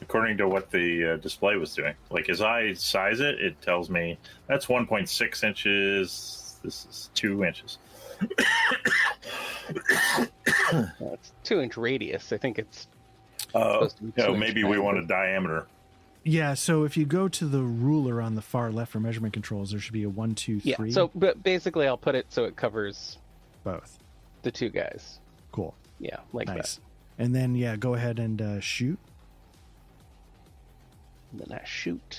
according 0.02 0.36
to 0.36 0.47
what 0.48 0.70
the 0.70 1.12
uh, 1.12 1.16
display 1.16 1.57
was 1.57 1.74
doing. 1.74 1.94
Like 2.11 2.28
as 2.28 2.43
I 2.43 2.74
size 2.74 3.20
it, 3.20 3.40
it 3.40 3.61
tells 3.62 3.89
me 3.89 4.19
that's 4.47 4.66
1.6 4.66 5.44
inches. 5.44 6.36
This 6.62 6.86
is 6.90 7.10
two 7.14 7.44
inches. 7.44 7.78
It's 11.00 11.32
two 11.44 11.60
inch 11.60 11.76
radius. 11.76 12.32
I 12.32 12.38
think 12.38 12.58
it's 12.58 12.86
Uh, 13.54 13.72
supposed 13.74 13.96
to 13.98 14.02
be 14.04 14.12
no, 14.16 14.34
maybe 14.36 14.64
we 14.64 14.78
want 14.78 14.98
a 14.98 15.06
diameter. 15.06 15.54
diameter. 15.54 15.66
Yeah, 16.22 16.52
so 16.54 16.84
if 16.84 16.98
you 16.98 17.06
go 17.06 17.28
to 17.28 17.46
the 17.46 17.62
ruler 17.62 18.20
on 18.20 18.34
the 18.34 18.42
far 18.42 18.70
left 18.70 18.92
for 18.92 19.00
measurement 19.00 19.32
controls, 19.32 19.70
there 19.70 19.80
should 19.80 19.94
be 19.94 20.02
a 20.02 20.08
one, 20.10 20.34
two, 20.34 20.60
three. 20.60 20.88
Yeah. 20.90 20.94
So, 20.94 21.10
but 21.14 21.42
basically, 21.42 21.86
I'll 21.86 21.96
put 21.96 22.14
it 22.14 22.26
so 22.28 22.44
it 22.44 22.56
covers 22.56 23.16
both. 23.64 23.98
the 24.42 24.50
two 24.50 24.68
guys. 24.68 25.18
Cool. 25.50 25.74
Yeah, 25.98 26.18
like 26.34 26.48
nice. 26.48 26.78
And 27.18 27.34
then 27.34 27.54
yeah, 27.54 27.76
go 27.76 27.94
ahead 27.94 28.18
and 28.18 28.40
uh, 28.42 28.60
shoot. 28.60 28.98
And 31.32 31.40
then 31.40 31.58
I 31.58 31.64
shoot. 31.64 32.18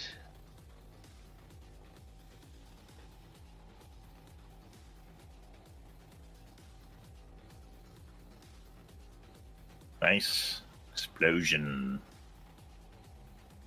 Nice 10.01 10.61
explosion. 10.91 12.01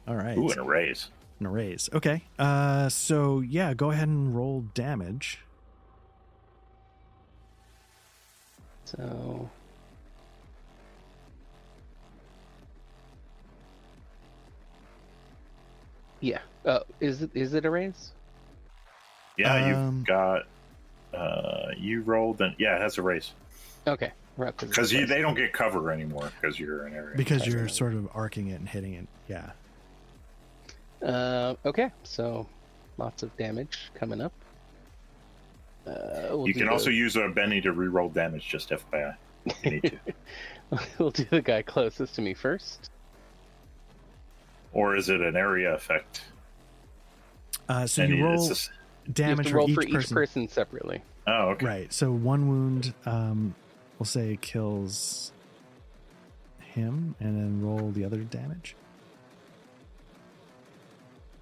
All 0.06 0.16
right. 0.16 0.36
Ooh, 0.36 0.48
and 0.50 0.58
a 0.58 0.62
raise. 0.62 1.08
And 1.38 1.46
a 1.46 1.50
raise. 1.50 1.88
Okay. 1.92 2.22
Uh, 2.38 2.88
so 2.88 3.40
yeah, 3.40 3.74
go 3.74 3.90
ahead 3.90 4.08
and 4.08 4.34
roll 4.34 4.64
damage. 4.74 5.38
So 8.84 9.48
yeah. 16.20 16.40
Uh, 16.64 16.80
is 17.00 17.22
it 17.22 17.30
is 17.34 17.54
it 17.54 17.64
a 17.64 17.70
raise? 17.70 18.12
Yeah, 19.36 19.54
Um, 19.54 19.98
you've 19.98 20.06
got. 20.06 20.42
Uh, 21.12 21.70
you 21.76 22.02
rolled 22.02 22.40
and 22.40 22.56
yeah, 22.58 22.74
it 22.74 22.80
has 22.82 22.98
a 22.98 23.02
raise 23.02 23.30
Okay. 23.86 24.10
Right, 24.36 24.48
it's 24.52 24.64
because 24.64 24.90
a 24.90 24.94
you 24.94 25.00
raise. 25.02 25.08
they 25.10 25.20
don't 25.22 25.34
get 25.36 25.52
cover 25.52 25.90
anymore 25.92 26.30
because 26.40 26.58
you're 26.58 26.86
an 26.86 26.94
area. 26.94 27.16
Because 27.16 27.46
you're 27.46 27.68
sort 27.68 27.94
of 27.94 28.08
arcing 28.14 28.48
it 28.48 28.58
and 28.58 28.68
hitting 28.68 28.94
it. 28.94 29.06
Yeah. 29.28 29.50
Uh, 31.06 31.54
okay, 31.64 31.90
so 32.02 32.46
lots 32.98 33.22
of 33.22 33.36
damage 33.36 33.90
coming 33.94 34.20
up. 34.20 34.32
Uh, 35.86 35.92
we'll 36.30 36.48
You 36.48 36.54
can 36.54 36.66
the- 36.66 36.72
also 36.72 36.90
use 36.90 37.14
a 37.16 37.28
Benny 37.28 37.60
to 37.60 37.72
reroll 37.72 38.12
damage. 38.12 38.48
Just 38.48 38.70
FYI, 38.70 39.14
if 39.46 39.64
you 39.64 39.70
need 39.72 39.82
to. 40.04 40.14
we'll 40.98 41.10
do 41.10 41.24
the 41.30 41.42
guy 41.42 41.62
closest 41.62 42.14
to 42.16 42.22
me 42.22 42.34
first. 42.34 42.90
or 44.72 44.96
is 44.96 45.08
it 45.10 45.20
an 45.20 45.36
area 45.36 45.72
effect? 45.74 46.22
Uh, 47.68 47.86
so 47.86 48.02
And 48.02 48.16
you 48.16 48.24
roll 48.24 48.48
just- 48.48 48.70
damage 49.12 49.46
you 49.50 49.56
have 49.58 49.66
to 49.66 49.72
roll 49.72 49.74
for 49.74 49.82
each 49.84 50.10
person. 50.10 50.48
separately. 50.48 51.02
oh, 51.26 51.50
okay. 51.50 51.66
Right. 51.66 51.92
So 51.92 52.10
one 52.10 52.48
wound, 52.48 52.94
um, 53.06 53.54
we'll 54.04 54.22
say 54.24 54.38
kills 54.42 55.32
him, 56.60 57.14
and 57.20 57.38
then 57.38 57.62
roll 57.62 57.90
the 57.90 58.04
other 58.04 58.18
damage. 58.18 58.76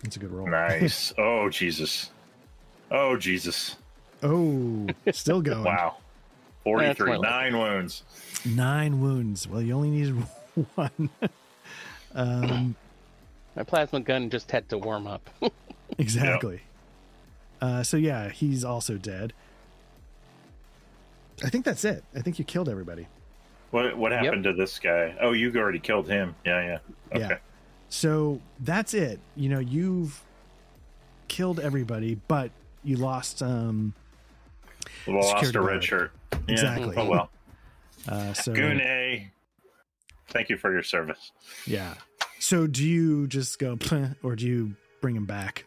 That's 0.04 0.14
a 0.14 0.20
good 0.20 0.30
roll. 0.30 0.46
Nice. 0.46 1.12
oh 1.18 1.48
Jesus. 1.48 2.10
Oh 2.92 3.16
Jesus. 3.16 3.74
oh, 4.22 4.86
still 5.10 5.40
going. 5.50 5.64
Wow. 5.64 5.96
Forty-three. 6.62 7.18
Nine 7.18 7.58
wounds. 7.58 8.04
Nine 8.44 9.00
wounds. 9.00 9.48
Well, 9.48 9.60
you 9.60 9.72
only 9.74 9.90
needed 9.90 10.14
one. 10.76 11.10
um, 12.14 12.76
My 13.56 13.64
plasma 13.64 13.98
gun 13.98 14.30
just 14.30 14.52
had 14.52 14.68
to 14.68 14.78
warm 14.78 15.08
up. 15.08 15.28
exactly. 15.98 16.60
Uh, 17.60 17.82
so 17.82 17.96
yeah, 17.96 18.28
he's 18.28 18.62
also 18.62 18.98
dead. 18.98 19.32
I 21.42 21.48
think 21.48 21.64
that's 21.64 21.84
it. 21.84 22.04
I 22.14 22.20
think 22.20 22.38
you 22.38 22.44
killed 22.44 22.68
everybody. 22.68 23.06
What 23.70 23.96
what 23.96 24.12
happened 24.12 24.44
to 24.44 24.52
this 24.52 24.78
guy? 24.78 25.16
Oh, 25.20 25.32
you 25.32 25.52
already 25.56 25.78
killed 25.78 26.08
him. 26.08 26.34
Yeah, 26.44 26.78
yeah. 27.14 27.18
Yeah. 27.18 27.36
So 27.88 28.40
that's 28.60 28.94
it. 28.94 29.18
You 29.36 29.48
know, 29.48 29.58
you've 29.58 30.22
killed 31.28 31.58
everybody, 31.60 32.14
but 32.28 32.50
you 32.84 32.96
lost. 32.96 33.42
Um, 33.42 33.94
We 35.06 35.14
lost 35.14 35.28
Security 35.28 35.48
a 35.58 35.60
guard. 35.60 35.72
red 35.72 35.84
shirt. 35.84 36.12
Yeah. 36.32 36.38
Exactly. 36.48 36.94
Oh 36.96 37.08
well. 37.08 37.30
uh, 38.08 38.32
so 38.34 38.52
Gune. 38.52 39.28
Thank 40.28 40.48
you 40.48 40.56
for 40.56 40.72
your 40.72 40.82
service. 40.82 41.32
yeah. 41.66 41.94
So 42.38 42.66
do 42.66 42.84
you 42.84 43.26
just 43.28 43.58
go, 43.58 43.78
or 44.22 44.34
do 44.36 44.46
you 44.46 44.74
bring 45.00 45.14
him 45.16 45.26
back? 45.26 45.64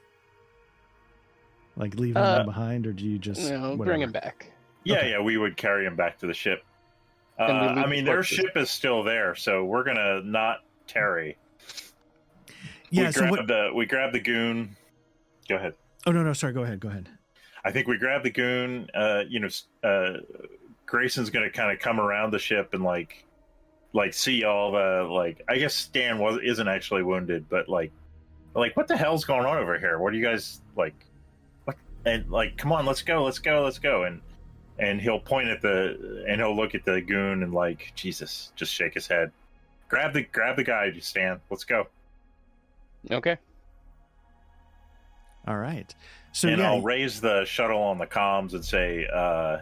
Like 1.77 1.95
leave 1.95 2.15
him 2.15 2.21
Uh, 2.23 2.43
behind, 2.43 2.85
or 2.87 2.93
do 2.93 3.05
you 3.05 3.17
just 3.17 3.41
no, 3.49 3.59
whatever? 3.75 3.83
bring 3.85 4.01
him 4.01 4.11
back. 4.11 4.51
Yeah, 4.85 4.97
Okay. 4.99 5.09
yeah, 5.11 5.19
we 5.19 5.35
would 5.37 5.57
carry 5.57 5.85
him 5.85 5.95
back 5.97 6.17
to 6.19 6.27
the 6.27 6.33
ship. 6.33 6.63
Uh, 7.37 7.43
And 7.43 7.61
we 7.61 7.67
leave 7.75 7.85
I 7.85 7.89
mean, 7.89 8.05
their 8.05 8.23
ship 8.23 8.55
is 8.55 8.71
still 8.71 9.03
there, 9.03 9.35
so 9.35 9.65
we're 9.65 9.83
gonna 9.83 10.21
not 10.21 10.63
tarry. 10.87 11.37
Yeah. 12.91 13.07
we 13.07 13.11
So 13.11 13.19
grab 13.21 13.31
what? 13.31 13.47
the 13.47 13.71
we 13.75 13.85
grab 13.85 14.13
the 14.13 14.19
goon. 14.21 14.77
Go 15.49 15.55
ahead. 15.55 15.73
Oh 16.05 16.11
no, 16.11 16.23
no, 16.23 16.33
sorry. 16.33 16.53
Go 16.53 16.63
ahead. 16.63 16.79
Go 16.79 16.87
ahead. 16.89 17.09
I 17.65 17.71
think 17.71 17.87
we 17.87 17.97
grab 17.97 18.23
the 18.23 18.29
goon. 18.29 18.87
Uh, 18.93 19.23
you 19.27 19.39
know, 19.39 19.49
uh, 19.83 20.17
Grayson's 20.85 21.29
gonna 21.29 21.49
kind 21.49 21.71
of 21.71 21.79
come 21.79 21.99
around 21.99 22.31
the 22.31 22.39
ship 22.39 22.73
and 22.73 22.83
like, 22.83 23.25
like 23.91 24.13
see 24.13 24.43
all 24.43 24.71
the 24.71 25.07
like. 25.11 25.41
I 25.49 25.57
guess 25.57 25.73
Stan 25.73 26.19
was 26.19 26.39
isn't 26.43 26.67
actually 26.67 27.03
wounded, 27.03 27.49
but 27.49 27.67
like, 27.67 27.91
like 28.53 28.77
what 28.77 28.87
the 28.87 28.95
hell's 28.95 29.25
going 29.25 29.45
on 29.45 29.57
over 29.57 29.77
here? 29.79 29.97
What 29.99 30.13
are 30.13 30.15
you 30.15 30.23
guys 30.23 30.61
like? 30.77 30.93
What 31.65 31.75
and 32.05 32.29
like, 32.29 32.55
come 32.55 32.71
on, 32.71 32.85
let's 32.85 33.01
go, 33.01 33.23
let's 33.23 33.39
go, 33.39 33.63
let's 33.63 33.79
go, 33.79 34.03
and 34.03 34.21
and 34.77 34.99
he'll 35.01 35.19
point 35.19 35.49
at 35.49 35.61
the 35.61 36.25
and 36.27 36.41
he'll 36.41 36.55
look 36.55 36.75
at 36.75 36.85
the 36.85 37.01
goon 37.01 37.43
and 37.43 37.53
like, 37.53 37.91
Jesus, 37.95 38.51
just 38.55 38.73
shake 38.73 38.93
his 38.93 39.07
head. 39.07 39.31
Grab 39.87 40.13
the 40.13 40.23
grab 40.23 40.55
the 40.55 40.63
guy, 40.63 40.91
Stan. 40.99 41.39
Let's 41.49 41.63
go. 41.63 41.87
Okay. 43.09 43.37
All 45.47 45.57
right. 45.57 45.93
So 46.31 46.49
and 46.49 46.59
yeah, 46.59 46.71
I'll 46.71 46.81
raise 46.81 47.21
the 47.21 47.45
shuttle 47.45 47.81
on 47.81 47.97
the 47.97 48.07
comms 48.07 48.53
and 48.53 48.65
say, 48.65 49.07
uh, 49.11 49.59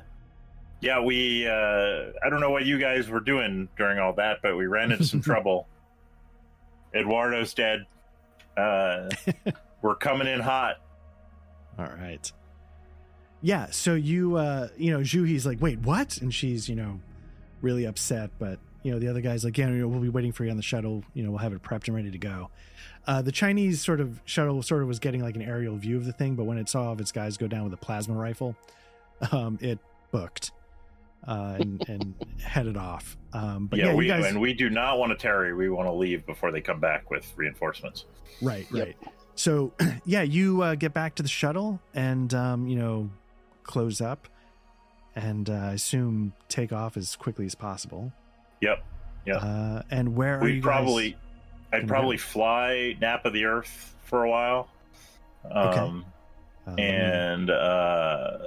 "Yeah, 0.81 1.01
we. 1.01 1.45
Uh, 1.47 2.13
I 2.25 2.29
don't 2.29 2.39
know 2.39 2.51
what 2.51 2.65
you 2.65 2.79
guys 2.79 3.09
were 3.09 3.19
doing 3.19 3.69
during 3.77 3.99
all 3.99 4.13
that, 4.13 4.39
but 4.41 4.57
we 4.57 4.65
ran 4.65 4.91
into 4.91 5.03
some 5.03 5.21
trouble. 5.21 5.67
Eduardo's 6.93 7.53
dead. 7.53 7.85
Uh, 8.55 9.09
we're 9.81 9.95
coming 9.95 10.27
in 10.27 10.39
hot. 10.39 10.77
All 11.77 11.85
right. 11.85 12.31
Yeah, 13.45 13.67
so 13.71 13.93
you 13.93 14.37
uh 14.37 14.69
you 14.77 14.91
know, 14.91 14.99
Juhi's 14.99 15.45
like, 15.45 15.61
"Wait, 15.61 15.77
what?" 15.79 16.17
And 16.17 16.33
she's, 16.33 16.67
you 16.69 16.75
know, 16.75 17.01
really 17.61 17.83
upset, 17.85 18.31
but 18.39 18.57
you 18.83 18.91
know, 18.91 18.99
the 18.99 19.09
other 19.09 19.19
guy's 19.21 19.43
like, 19.43 19.57
"Yeah, 19.57 19.69
we'll 19.85 19.99
be 19.99 20.07
waiting 20.09 20.31
for 20.31 20.45
you 20.45 20.49
on 20.51 20.57
the 20.57 20.63
shuttle. 20.63 21.03
You 21.13 21.23
know, 21.23 21.29
we'll 21.31 21.39
have 21.39 21.51
it 21.53 21.61
prepped 21.61 21.87
and 21.87 21.95
ready 21.95 22.09
to 22.09 22.17
go." 22.17 22.49
Uh 23.05 23.21
the 23.21 23.33
Chinese 23.33 23.83
sort 23.83 23.99
of 23.99 24.21
shuttle 24.23 24.63
sort 24.63 24.81
of 24.81 24.87
was 24.87 24.99
getting 24.99 25.21
like 25.21 25.35
an 25.35 25.41
aerial 25.41 25.75
view 25.75 25.97
of 25.97 26.05
the 26.05 26.13
thing, 26.13 26.35
but 26.35 26.45
when 26.45 26.57
it 26.57 26.69
saw 26.69 26.93
of 26.93 27.01
its 27.01 27.11
guys 27.11 27.35
go 27.35 27.47
down 27.47 27.65
with 27.65 27.73
a 27.73 27.77
plasma 27.77 28.15
rifle, 28.15 28.55
um 29.33 29.59
it 29.61 29.77
booked 30.11 30.51
uh 31.27 31.57
and 31.59 31.81
and 31.89 32.15
headed 32.41 32.77
off. 32.77 33.17
Um 33.33 33.67
but 33.67 33.77
yeah, 33.77 33.87
yeah, 33.87 33.93
we 33.95 34.07
guys 34.07 34.25
and 34.25 34.39
we 34.39 34.53
do 34.53 34.69
not 34.69 34.99
want 34.99 35.11
to 35.11 35.17
tarry. 35.17 35.53
We 35.53 35.69
want 35.69 35.87
to 35.89 35.93
leave 35.93 36.25
before 36.25 36.51
they 36.53 36.61
come 36.61 36.79
back 36.79 37.11
with 37.11 37.29
reinforcements. 37.35 38.05
Right, 38.41 38.67
Yep. 38.71 38.87
right. 38.87 38.97
So, 39.35 39.73
yeah, 40.05 40.21
you 40.21 40.61
uh, 40.61 40.75
get 40.75 40.93
back 40.93 41.15
to 41.15 41.23
the 41.23 41.29
shuttle 41.29 41.79
and, 41.95 42.31
um, 42.35 42.67
you 42.67 42.75
know, 42.77 43.09
close 43.63 44.01
up 44.01 44.27
and 45.15 45.49
uh, 45.49 45.53
I 45.53 45.73
assume 45.73 46.33
take 46.49 46.73
off 46.73 46.97
as 46.97 47.15
quickly 47.15 47.45
as 47.45 47.55
possible. 47.55 48.11
Yep. 48.61 48.83
Yeah. 49.25 49.37
Uh, 49.37 49.81
and 49.91 50.15
where 50.15 50.39
are 50.39 50.47
you 50.47 50.55
We 50.55 50.61
probably, 50.61 51.17
I'd 51.71 51.87
probably 51.87 52.17
fly 52.17 52.95
of 53.25 53.33
the 53.33 53.45
Earth 53.45 53.95
for 54.03 54.23
a 54.23 54.29
while. 54.29 54.69
Okay. 55.45 55.79
Um, 55.79 56.05
uh, 56.67 56.75
and 56.75 57.49
uh, 57.49 58.37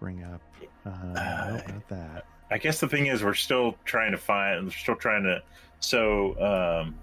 bring 0.00 0.22
up. 0.24 0.42
Uh, 0.84 0.90
Uh, 0.90 1.50
nope, 1.52 1.68
not 1.68 1.88
that. 1.88 2.26
I 2.50 2.58
guess 2.58 2.80
the 2.80 2.88
thing 2.88 3.06
is, 3.06 3.24
we're 3.24 3.34
still 3.34 3.76
trying 3.84 4.12
to 4.12 4.18
find. 4.18 4.66
We're 4.66 4.72
still 4.72 4.96
trying 4.96 5.22
to. 5.24 5.42
So, 5.80 6.38
um, 6.40 6.94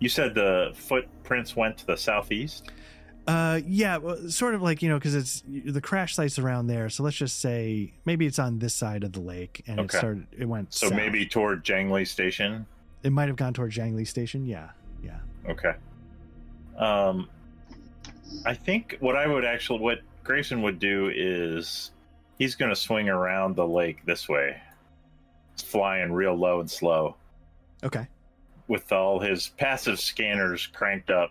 you 0.00 0.08
said 0.08 0.34
the 0.34 0.72
footprints 0.74 1.54
went 1.54 1.78
to 1.78 1.86
the 1.86 1.96
southeast. 1.96 2.70
Uh, 3.26 3.60
yeah, 3.66 3.98
sort 4.28 4.54
of 4.54 4.60
like 4.62 4.82
you 4.82 4.88
know, 4.88 4.98
because 4.98 5.14
it's 5.14 5.42
the 5.48 5.80
crash 5.80 6.14
site's 6.14 6.38
around 6.38 6.66
there. 6.66 6.90
So 6.90 7.02
let's 7.02 7.16
just 7.16 7.40
say 7.40 7.92
maybe 8.04 8.26
it's 8.26 8.38
on 8.38 8.58
this 8.58 8.74
side 8.74 9.02
of 9.02 9.12
the 9.12 9.20
lake, 9.20 9.62
and 9.66 9.80
it 9.80 9.90
started. 9.92 10.26
It 10.36 10.44
went. 10.44 10.74
So 10.74 10.88
south. 10.88 10.96
maybe 10.96 11.24
toward 11.24 11.64
Jangley 11.64 12.06
Station. 12.06 12.66
it 13.02 13.12
might 13.12 13.28
have 13.28 13.36
gone 13.36 13.54
towards 13.54 13.76
Jiangli 13.76 14.06
Station. 14.06 14.44
Yeah, 14.46 14.70
yeah. 15.02 15.18
Okay. 15.48 15.72
Um, 16.76 17.28
I 18.44 18.52
think 18.54 18.96
what 19.00 19.16
I 19.16 19.26
would 19.26 19.44
actually, 19.44 19.78
what 19.80 20.00
Grayson 20.22 20.60
would 20.62 20.78
do 20.78 21.10
is 21.14 21.92
he's 22.38 22.56
going 22.56 22.70
to 22.70 22.76
swing 22.76 23.08
around 23.08 23.56
the 23.56 23.66
lake 23.66 24.04
this 24.04 24.28
way, 24.28 24.60
flying 25.62 26.12
real 26.12 26.34
low 26.34 26.60
and 26.60 26.70
slow 26.70 27.16
Okay. 27.82 28.06
with 28.68 28.90
all 28.92 29.20
his 29.20 29.48
passive 29.48 30.00
scanners 30.00 30.66
cranked 30.66 31.10
up, 31.10 31.30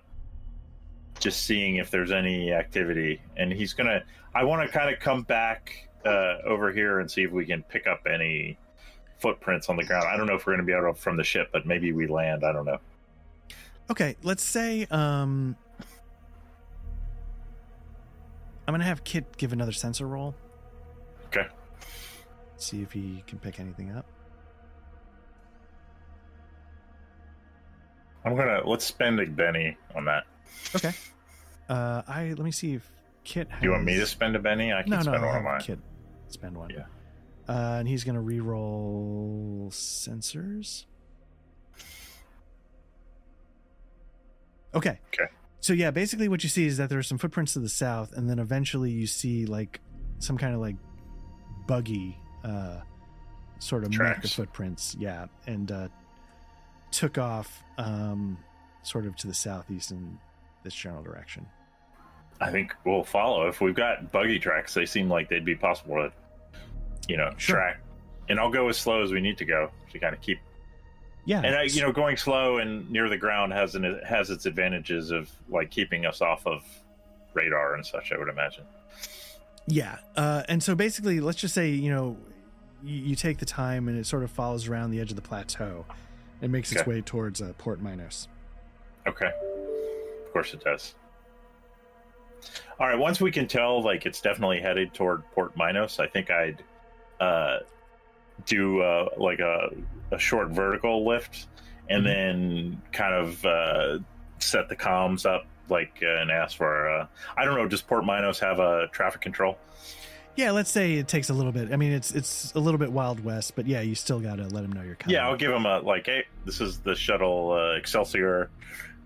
just 1.24 1.46
seeing 1.46 1.78
if 1.78 1.90
there's 1.90 2.12
any 2.12 2.52
activity. 2.52 3.22
And 3.38 3.52
he's 3.52 3.74
going 3.74 3.88
to, 3.88 4.04
I 4.36 4.44
want 4.44 4.70
to 4.70 4.78
kind 4.78 4.94
of 4.94 5.00
come 5.00 5.24
back 5.24 5.90
uh, 6.06 6.40
over 6.46 6.72
here 6.72 7.00
and 7.00 7.10
see 7.10 7.24
if 7.24 7.32
we 7.32 7.46
can 7.46 7.64
pick 7.64 7.88
up 7.88 8.06
any 8.06 8.58
footprints 9.20 9.70
on 9.70 9.78
the 9.78 9.86
ground. 9.86 10.06
I 10.06 10.18
don't 10.18 10.28
know 10.28 10.36
if 10.36 10.46
we're 10.46 10.54
going 10.54 10.66
to 10.66 10.72
be 10.72 10.78
able 10.78 10.94
to 10.94 11.00
from 11.00 11.16
the 11.16 11.24
ship, 11.24 11.50
but 11.54 11.66
maybe 11.66 11.94
we 11.94 12.08
land. 12.08 12.44
I 12.44 12.52
don't 12.52 12.66
know. 12.66 12.80
Okay. 13.90 14.18
Let's 14.22 14.44
say 14.44 14.86
um, 14.92 15.56
I'm 18.68 18.74
gonna 18.74 18.84
have 18.84 19.04
Kit 19.04 19.38
give 19.38 19.54
another 19.54 19.72
sensor 19.72 20.08
roll. 20.08 20.36
Okay. 21.28 21.48
See 22.58 22.82
if 22.82 22.92
he 22.92 23.24
can 23.28 23.40
pick 23.40 23.60
anything 23.60 23.92
up. 23.92 24.06
I'm 28.26 28.36
going 28.38 28.48
to, 28.48 28.70
let's 28.70 28.86
spend 28.86 29.20
a 29.20 29.26
Benny 29.26 29.76
on 29.96 30.06
that. 30.06 30.24
Okay. 30.74 30.94
Uh, 31.70 32.02
I 32.08 32.28
let 32.30 32.40
me 32.40 32.52
see 32.52 32.74
if 32.76 32.90
Kit. 33.24 33.50
Has... 33.50 33.62
Do 33.62 33.68
you 33.68 33.72
want 33.72 33.84
me 33.86 33.96
to 33.96 34.06
spend 34.06 34.36
a 34.36 34.40
Benny? 34.40 34.74
I 34.74 34.82
can 34.84 34.92
No, 34.92 34.98
no. 34.98 35.02
spend 35.04 35.18
I'll 35.18 35.26
one 35.28 35.38
of 35.38 35.44
mine. 35.44 35.62
Kit 35.62 35.80
spend 36.28 36.58
one. 36.58 36.70
Yeah. 36.72 36.86
Uh, 37.48 37.78
and 37.80 37.88
he's 37.88 38.04
gonna 38.04 38.22
re-roll 38.22 39.70
sensors. 39.72 40.86
Okay. 44.74 45.00
Okay. 45.14 45.32
So 45.60 45.72
yeah, 45.74 45.92
basically 45.92 46.28
what 46.28 46.44
you 46.44 46.50
see 46.50 46.66
is 46.66 46.78
that 46.78 46.90
there 46.90 47.00
are 47.00 47.04
some 47.04 47.18
footprints 47.18 47.54
to 47.54 47.60
the 47.60 47.70
south, 47.70 48.12
and 48.14 48.30
then 48.30 48.40
eventually 48.40 48.92
you 48.92 49.08
see 49.08 49.46
like 49.46 49.80
some 50.20 50.38
kind 50.38 50.54
of 50.54 50.60
like 50.62 50.76
buggy 51.68 52.18
uh 52.44 52.82
sort 53.60 53.86
of 53.86 53.92
Tracks. 53.92 54.34
footprints, 54.34 54.96
yeah, 55.00 55.28
and 55.48 55.72
uh 55.72 55.88
took 56.92 57.18
off 57.18 57.64
um 57.78 58.38
sort 58.84 59.06
of 59.06 59.16
to 59.18 59.28
the 59.28 59.34
southeast 59.34 59.92
in 59.92 60.18
this 60.64 60.74
general 60.76 61.04
direction. 61.04 61.46
I 62.42 62.52
think 62.52 62.74
we'll 62.86 63.04
follow. 63.04 63.48
If 63.48 63.62
we've 63.62 63.76
got 63.76 64.12
buggy 64.12 64.40
tracks, 64.40 64.74
they 64.74 64.86
seem 64.86 65.10
like 65.10 65.30
they'd 65.30 65.46
be 65.46 65.56
possible 65.56 65.96
to, 65.96 66.12
you 67.08 67.18
know, 67.18 67.32
Sure. 67.38 67.56
track. 67.58 67.80
And 68.30 68.40
I'll 68.40 68.50
go 68.52 68.70
as 68.70 68.78
slow 68.78 69.02
as 69.04 69.12
we 69.12 69.22
need 69.22 69.38
to 69.38 69.46
go 69.46 69.70
to 69.92 70.00
kind 70.00 70.14
of 70.16 70.22
keep. 70.22 70.40
Yeah. 71.26 71.42
And 71.44 71.56
I, 71.56 71.64
you 71.64 71.82
know, 71.82 71.92
going 71.92 72.18
slow 72.18 72.58
and 72.58 72.90
near 72.90 73.08
the 73.08 73.18
ground 73.18 73.54
has 73.54 73.76
an 73.76 74.02
has 74.06 74.30
its 74.30 74.46
advantages 74.46 75.12
of 75.12 75.30
like 75.50 75.72
keeping 75.72 76.06
us 76.06 76.22
off 76.22 76.46
of 76.46 76.64
radar 77.34 77.76
and 77.76 77.86
such. 77.86 78.12
I 78.12 78.18
would 78.18 78.30
imagine. 78.30 78.64
Yeah. 79.68 79.98
Uh, 80.16 80.44
and 80.50 80.62
so 80.62 80.76
basically, 80.76 81.20
let's 81.22 81.38
just 81.40 81.54
say, 81.54 81.70
you 81.70 81.90
know, 81.92 82.18
you, 82.84 82.96
you 82.98 83.16
take 83.16 83.38
the 83.38 83.46
time 83.46 83.88
and 83.88 83.98
it 83.98 84.06
sort 84.06 84.24
of 84.24 84.32
follows 84.32 84.68
around 84.68 84.92
the 84.92 85.00
edge 85.00 85.10
of 85.12 85.16
the 85.16 85.22
plateau 85.22 85.86
and 86.42 86.52
makes 86.52 86.72
its 86.74 86.86
way 86.86 87.00
towards 87.02 87.42
uh, 87.42 87.54
Port 87.58 87.82
Minos. 87.82 88.28
Okay. 89.08 89.32
Of 90.34 90.42
course 90.42 90.54
it 90.56 90.64
does. 90.64 90.96
All 92.80 92.88
right. 92.88 92.98
Once 92.98 93.22
we 93.22 93.30
can 93.32 93.48
tell, 93.48 93.84
like 93.84 94.08
it's 94.08 94.20
definitely 94.20 94.60
headed 94.60 94.92
toward 94.96 95.22
Port 95.34 95.56
Minos, 95.56 96.00
I 96.00 96.08
think 96.08 96.32
I'd 96.32 96.64
uh, 97.20 97.60
do 98.48 98.82
uh, 98.82 99.10
like 99.16 99.38
a, 99.38 99.70
a 100.10 100.18
short 100.18 100.50
vertical 100.50 101.06
lift, 101.06 101.46
and 101.88 102.02
Mhm. 102.04 102.06
then 102.06 102.82
kind 102.92 103.14
of 103.14 103.46
uh, 103.46 104.00
set 104.40 104.70
the 104.70 104.76
comms 104.76 105.28
up, 105.28 105.46
like 105.70 106.00
uh, 106.02 106.08
and 106.22 106.32
ask 106.32 106.58
for. 106.58 106.90
Uh, 106.90 107.06
I 107.38 107.46
don't 107.46 107.54
know. 107.56 107.68
Does 107.68 107.84
Port 107.84 108.04
Minos 108.06 108.40
have 108.40 108.58
a 108.58 108.88
traffic 108.92 109.22
control? 109.22 109.60
Yeah, 110.36 110.50
let's 110.50 110.72
say 110.72 110.96
it 110.96 111.08
takes 111.08 111.30
a 111.30 111.34
little 111.36 111.52
bit. 111.52 111.72
I 111.72 111.76
mean, 111.76 111.92
it's 111.92 112.10
it's 112.16 112.54
a 112.56 112.60
little 112.60 112.80
bit 112.80 112.92
Wild 112.92 113.24
West, 113.24 113.56
but 113.56 113.68
yeah, 113.68 113.82
you 113.82 113.94
still 113.94 114.20
got 114.20 114.38
to 114.38 114.48
let 114.48 114.64
them 114.64 114.72
know 114.72 114.82
you're 114.82 114.96
coming. 114.96 115.14
Yeah, 115.14 115.28
I'll 115.28 115.38
give 115.38 115.52
them 115.52 115.68
a 115.68 115.78
like. 115.82 116.08
Hey, 116.08 116.26
this 116.44 116.60
is 116.60 116.80
the 116.80 116.96
shuttle 116.96 117.52
uh, 117.52 117.78
Excelsior 117.78 118.50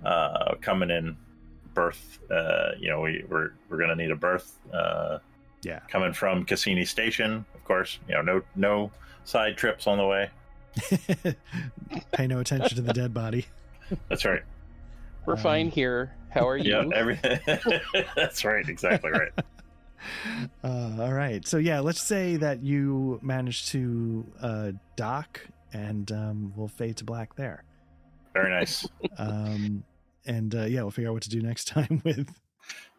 uh, 0.07 0.55
coming 0.61 0.89
in 0.89 1.15
berth. 1.73 2.19
Uh, 2.31 2.69
you 2.79 2.89
know, 2.89 3.01
we 3.01 3.23
we're 3.29 3.51
we're 3.69 3.77
gonna 3.77 3.95
need 3.95 4.11
a 4.11 4.15
berth. 4.15 4.57
Uh, 4.73 5.19
Yeah. 5.63 5.79
coming 5.89 6.13
from 6.13 6.45
Cassini 6.45 6.85
Station, 6.85 7.45
of 7.55 7.63
course. 7.65 7.99
You 8.07 8.15
know, 8.15 8.21
no 8.21 8.41
no 8.55 8.91
side 9.25 9.57
trips 9.57 9.87
on 9.87 9.97
the 9.97 10.05
way. 10.05 10.29
Pay 12.13 12.27
no 12.27 12.39
attention 12.39 12.75
to 12.77 12.81
the 12.81 12.93
dead 12.93 13.13
body. 13.13 13.45
That's 14.09 14.25
right. 14.25 14.43
We're 15.25 15.33
Um, 15.33 15.39
fine 15.39 15.69
here. 15.69 16.13
How 16.29 16.47
are 16.47 16.57
you? 16.65 16.71
Yeah, 16.71 16.85
everything. 16.93 17.39
That's 18.15 18.45
right. 18.45 18.67
Exactly 18.67 19.11
right. 19.11 19.31
Uh, 20.63 20.95
all 21.01 21.13
right. 21.13 21.45
So 21.47 21.57
yeah, 21.57 21.79
let's 21.79 22.01
say 22.01 22.37
that 22.37 22.61
you 22.63 23.19
manage 23.21 23.67
to 23.71 24.25
uh, 24.41 24.71
dock, 24.95 25.41
and 25.73 26.09
um, 26.11 26.53
we'll 26.55 26.67
fade 26.67 26.97
to 26.97 27.03
black 27.03 27.35
there. 27.35 27.63
Very 28.33 28.51
nice. 28.51 28.87
Um, 29.17 29.83
and 30.27 30.53
uh, 30.55 30.63
yeah, 30.65 30.81
we'll 30.81 30.91
figure 30.91 31.09
out 31.09 31.13
what 31.13 31.23
to 31.23 31.29
do 31.29 31.41
next 31.41 31.65
time 31.67 32.01
with. 32.03 32.29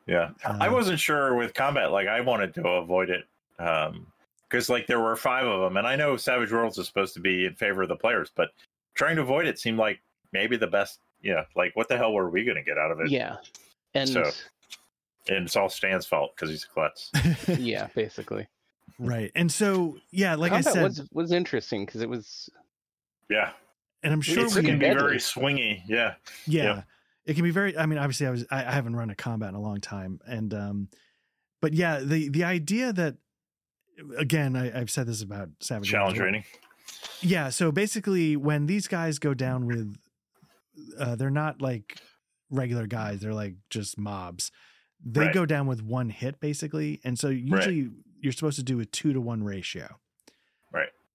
Yeah, 0.07 0.31
I 0.45 0.69
Uh, 0.69 0.73
wasn't 0.73 0.99
sure 1.01 1.35
with 1.35 1.53
combat. 1.55 1.93
Like, 1.93 2.09
I 2.09 2.21
wanted 2.23 2.55
to 2.55 2.67
avoid 2.67 3.11
it 3.11 3.25
because 3.59 4.69
like 4.71 4.87
there 4.87 5.01
were 5.01 5.17
five 5.17 5.47
of 5.47 5.61
them, 5.61 5.77
and 5.77 5.87
I 5.87 5.97
know 5.97 6.17
Savage 6.17 6.51
Worlds 6.53 6.79
is 6.79 6.87
supposed 6.87 7.15
to 7.15 7.21
be 7.21 7.45
in 7.45 7.55
favor 7.55 7.83
of 7.83 7.89
the 7.89 7.97
players, 7.97 8.31
but 8.35 8.51
trying 8.95 9.17
to 9.17 9.23
avoid 9.23 9.47
it 9.47 9.59
seemed 9.59 9.79
like 9.79 10.01
maybe 10.33 10.57
the 10.57 10.67
best. 10.67 11.01
Yeah, 11.23 11.45
like 11.57 11.75
what 11.77 11.89
the 11.89 11.97
hell 11.99 12.13
were 12.13 12.31
we 12.31 12.45
going 12.45 12.57
to 12.57 12.63
get 12.63 12.79
out 12.79 12.91
of 12.93 13.01
it? 13.01 13.11
Yeah. 13.11 13.37
And 13.95 14.09
So- 14.09 14.31
And 15.29 15.45
it's 15.47 15.57
all 15.57 15.69
Stan's 15.69 16.07
fault 16.07 16.35
because 16.35 16.49
he's 16.49 16.65
a 16.65 16.69
klutz. 16.69 17.11
yeah, 17.59 17.89
basically. 17.95 18.47
right. 18.99 19.31
And 19.35 19.51
so 19.53 19.99
yeah, 20.11 20.37
like 20.37 20.53
I 20.53 20.61
said, 20.63 20.83
was 20.83 21.07
was 21.13 21.33
interesting 21.33 21.85
because 21.85 22.01
it 22.01 22.09
was 22.09 22.49
Yeah, 23.29 23.51
and 24.03 24.13
I'm 24.15 24.21
sure 24.23 24.45
it's 24.45 24.55
we 24.55 24.63
freaking 24.63 24.67
can 24.67 24.79
be 24.79 24.87
deadly. 24.87 25.03
very 25.03 25.17
swingy. 25.19 25.83
Yeah, 25.87 26.15
yeah, 26.47 26.63
yeah. 26.63 26.83
It 27.29 27.35
can 27.35 27.45
be 27.45 27.51
very 27.53 27.77
i 27.79 27.87
mean 27.87 27.99
obviously 27.99 28.27
i 28.27 28.31
was 28.31 28.45
I, 28.51 28.65
I 28.65 28.73
haven't 28.73 28.97
run 28.97 29.11
a 29.11 29.15
combat 29.15 29.51
in 29.51 29.55
a 29.55 29.61
long 29.61 29.81
time 29.81 30.19
and 30.27 30.53
um 30.53 30.89
but 31.63 31.73
yeah 31.75 32.01
the 32.01 32.29
the 32.31 32.43
idea 32.43 32.93
that 32.93 33.15
again 34.17 34.57
I, 34.57 34.77
i've 34.81 34.91
said 34.91 35.07
this 35.07 35.23
about 35.23 35.51
savage 35.61 35.89
challenge 35.91 36.19
rating. 36.19 36.45
yeah 37.23 37.51
so 37.51 37.71
basically 37.71 38.37
when 38.37 38.67
these 38.67 38.89
guys 38.89 39.19
go 39.21 39.35
down 39.35 39.67
with 39.67 39.95
uh 40.99 41.15
they're 41.17 41.31
not 41.31 41.61
like 41.63 41.99
regular 42.51 42.87
guys 42.87 43.21
they're 43.21 43.35
like 43.35 43.55
just 43.71 43.99
mobs 43.99 44.51
they 45.05 45.27
Right. 45.27 45.35
go 45.35 45.47
down 45.47 45.67
with 45.67 45.83
one 45.83 46.11
hit 46.11 46.41
basically 46.41 47.01
and 47.05 47.19
so 47.19 47.29
usually 47.29 47.91
you're 48.21 48.33
supposed 48.33 48.57
to 48.57 48.65
do 48.65 48.81
a 48.81 48.85
two 48.85 49.13
to 49.13 49.21
one 49.21 49.45
ratio 49.45 49.83
Right. 49.83 49.91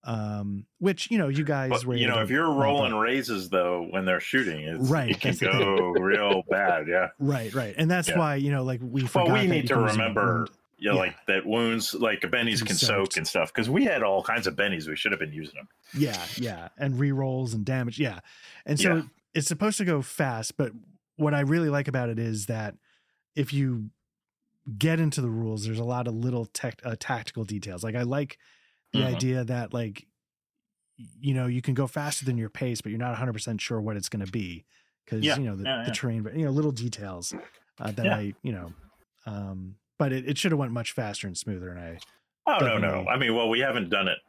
Um 0.05 0.65
which 0.79 1.09
you 1.11 1.17
know 1.17 1.29
you 1.29 1.43
guys 1.45 1.69
But 1.69 1.85
were 1.85 1.95
you 1.95 2.07
know, 2.07 2.21
if 2.21 2.29
you're 2.29 2.51
rolling 2.51 2.93
raises 2.93 3.49
though 3.49 3.87
when 3.89 4.03
they're 4.05 4.19
shooting, 4.19 4.61
it's, 4.61 4.89
Right, 4.89 5.11
it 5.11 5.21
can 5.21 5.35
go 5.37 5.91
real 5.99 6.43
bad. 6.49 6.87
Yeah. 6.87 7.09
right 7.19 7.53
right 7.53 7.73
and 7.77 7.89
that's 7.89 8.09
Yeah. 8.09 8.17
why 8.19 8.35
you 8.35 8.51
know 8.51 8.63
like 8.63 8.81
we 8.83 9.07
Well, 9.15 9.31
we 9.31 9.47
need 9.47 9.67
to 9.67 9.75
can 9.75 9.83
use 9.83 9.91
a 9.93 9.97
remember, 9.97 10.35
wound- 10.39 10.49
yeah, 10.77 10.91
Yeah. 10.91 10.97
like 10.99 11.15
that 11.27 11.45
wounds, 11.45 11.93
like 11.93 12.19
bennies 12.21 12.57
Can 12.57 12.67
can 12.67 12.75
soak. 12.75 13.15
and 13.15 13.25
stuff. 13.25 13.53
Because 13.53 13.69
we 13.69 13.85
had 13.85 14.03
all 14.03 14.21
kinds 14.21 14.47
of 14.47 14.55
bennies, 14.57 14.87
we 14.89 14.97
should 14.97 15.13
have 15.13 15.19
been 15.19 15.31
using 15.31 15.55
them. 15.55 15.69
Yeah, 15.97 16.21
yeah, 16.35 16.67
and 16.77 16.99
re-rolls 16.99 17.53
and 17.53 17.63
damage. 17.63 17.97
Yeah, 17.99 18.19
and 18.65 18.77
so 18.77 18.95
Yeah. 18.95 19.01
it's 19.33 19.47
supposed 19.47 19.77
to 19.77 19.85
go 19.85 20.01
fast. 20.01 20.57
But 20.57 20.73
what 21.15 21.33
I 21.33 21.39
really 21.41 21.69
like 21.69 21.87
about 21.87 22.09
it 22.09 22.19
is 22.19 22.47
that 22.47 22.75
if 23.35 23.53
you 23.53 23.91
get 24.77 24.99
into 24.99 25.21
the 25.21 25.29
rules, 25.29 25.63
there's 25.65 25.79
a 25.79 25.83
lot 25.85 26.07
of 26.07 26.15
little 26.15 26.45
tech, 26.47 26.81
uh, 26.83 26.95
tactical 26.99 27.45
details. 27.45 27.81
Like 27.83 27.95
I 27.95 28.01
like 28.01 28.37
the 28.93 29.03
Mhm. 29.03 29.03
idea 29.03 29.43
that 29.43 29.73
like 29.73 30.07
you 30.97 31.33
know 31.33 31.47
you 31.47 31.61
can 31.61 31.73
go 31.73 31.87
faster 31.87 32.25
than 32.25 32.37
your 32.37 32.49
pace, 32.49 32.81
but 32.81 32.89
you're 32.91 32.99
not 32.99 33.09
100 33.11 33.33
percent 33.33 33.61
sure 33.61 33.81
what 33.81 33.97
it's 33.97 34.09
going 34.09 34.25
to 34.25 34.27
be 34.27 34.65
because 35.05 35.35
Yeah, 35.35 35.37
you 35.37 35.45
know 35.45 35.55
the, 35.55 35.65
yeah, 35.65 35.83
the 35.83 35.91
terrain, 35.91 36.23
but 36.23 36.35
you 36.35 36.45
know 36.45 36.51
little 36.51 36.71
details 36.71 37.35
uh, 37.79 37.91
that 37.93 38.09
Yeah. 38.09 38.13
I 38.13 38.35
you 38.43 38.51
know. 38.51 38.73
Um, 39.25 39.77
but 39.97 40.11
it, 40.11 40.27
it 40.27 40.37
should 40.37 40.51
have 40.51 40.59
went 40.59 40.73
much 40.73 40.91
faster 40.91 41.27
and 41.27 41.37
smoother, 41.37 41.69
and 41.69 41.79
I 41.79 42.01
Oh 42.45 42.61
no, 42.61 42.77
no. 42.77 43.05
I 43.07 43.17
mean, 43.17 43.35
well, 43.35 43.49
we 43.49 43.59
haven't 43.59 43.89
done 43.89 44.07
it 44.07 44.19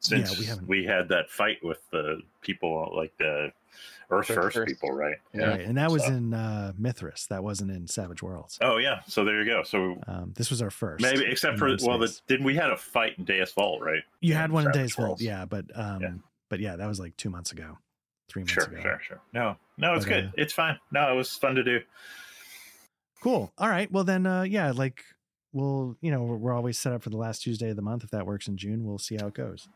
since 0.00 0.36
we 0.38 0.46
we, 0.46 0.46
haven't. 0.46 0.72
had 0.84 1.08
that 1.10 1.30
fight 1.30 1.58
with 1.64 1.88
the 1.90 2.22
people, 2.42 2.92
like 2.96 3.16
the 3.18 3.52
Earth 4.10 4.30
Earth 4.30 4.36
First, 4.36 4.56
First. 4.56 4.68
people, 4.68 4.90
right? 4.92 5.16
Yeah. 5.34 5.46
right, 5.48 5.60
and 5.60 5.76
that 5.76 5.90
was 5.90 6.02
So- 6.04 6.12
in 6.12 6.32
uh, 6.34 6.72
Mythras. 6.80 7.26
That 7.28 7.42
wasn't 7.44 7.70
in 7.70 7.86
Savage 7.86 8.22
Worlds. 8.22 8.58
Oh 8.62 8.78
yeah. 8.78 9.00
So 9.06 9.24
there 9.24 9.38
you 9.42 9.44
go. 9.44 9.62
So 9.62 9.98
Um, 10.06 10.32
this 10.36 10.48
was 10.50 10.62
our 10.62 10.70
first. 10.70 11.02
maybe, 11.02 11.24
except 11.26 11.58
for 11.58 11.68
one 11.68 11.78
well, 11.82 11.98
the, 11.98 12.08
space. 12.08 12.22
did 12.26 12.44
we 12.44 12.54
had 12.54 12.70
a 12.70 12.76
fight 12.76 13.18
in 13.18 13.24
Deus 13.24 13.52
Vault, 13.52 13.82
right? 13.82 14.02
you 14.20 14.32
in 14.32 14.38
had 14.40 14.50
one 14.50 14.66
in 14.66 14.72
Savage 14.72 14.88
Days 14.90 14.96
Vault, 14.96 15.20
yeah, 15.20 15.44
but 15.44 15.64
um, 15.74 16.00
Yeah. 16.02 16.10
but 16.48 16.60
yeah, 16.60 16.76
that 16.76 16.86
was 16.86 16.98
like 16.98 17.16
two 17.16 17.28
months 17.30 17.52
ago, 17.52 17.76
three 18.30 18.42
months 18.42 18.54
Sure, 18.54 18.64
ago. 18.64 18.80
sure, 18.80 19.00
sure. 19.02 19.20
No, 19.34 19.56
no, 19.76 19.94
it's 19.94 20.04
But, 20.06 20.10
good. 20.10 20.24
uh, 20.26 20.30
it's 20.36 20.52
fine. 20.52 20.78
No, 20.90 21.12
it 21.12 21.16
was 21.16 21.30
fun 21.36 21.54
to 21.56 21.62
do. 21.64 21.80
Cool. 23.22 23.52
All 23.58 23.68
right. 23.68 23.90
Well 23.90 24.04
then, 24.04 24.26
uh, 24.26 24.42
yeah, 24.42 24.70
like 24.70 25.02
we'll, 25.52 25.96
you 26.00 26.10
know, 26.10 26.22
we're, 26.22 26.36
we're 26.36 26.52
always 26.54 26.78
set 26.78 26.92
up 26.92 27.02
for 27.02 27.10
the 27.10 27.16
last 27.16 27.42
Tuesday 27.42 27.70
of 27.70 27.76
the 27.76 27.82
month. 27.82 28.04
If 28.04 28.10
that 28.10 28.26
works 28.26 28.46
in 28.48 28.56
June, 28.56 28.84
we'll 28.84 28.98
see 28.98 29.16
how 29.16 29.26
it 29.26 29.34
goes. 29.34 29.68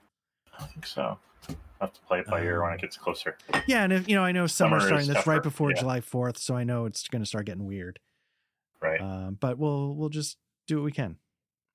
I 0.58 0.64
think 0.66 0.86
so. 0.86 1.18
I'll 1.48 1.56
have 1.88 1.92
to 1.94 2.00
play 2.02 2.20
it 2.20 2.26
by 2.26 2.42
ear 2.42 2.62
when 2.62 2.70
Um, 2.72 2.74
it 2.78 2.80
gets 2.80 2.96
closer. 2.96 3.36
Yeah, 3.66 3.82
and 3.84 3.92
if 3.92 4.08
you 4.08 4.14
know, 4.14 4.22
I 4.24 4.32
know 4.32 4.46
summer's 4.46 4.82
Summer 4.84 4.88
starting. 5.00 5.12
That's 5.12 5.26
right 5.26 5.42
before 5.42 5.70
yeah. 5.70 5.80
July 5.80 6.00
Fourth, 6.00 6.38
so 6.38 6.54
I 6.54 6.64
know 6.64 6.86
it's 6.86 7.08
going 7.08 7.22
to 7.22 7.26
start 7.26 7.46
getting 7.46 7.66
weird. 7.66 7.98
right. 8.80 9.00
Um, 9.00 9.36
but 9.40 9.58
we'll 9.58 9.94
we'll 9.94 10.08
just 10.08 10.36
do 10.66 10.76
what 10.76 10.84
we 10.84 10.92
can. 10.92 11.16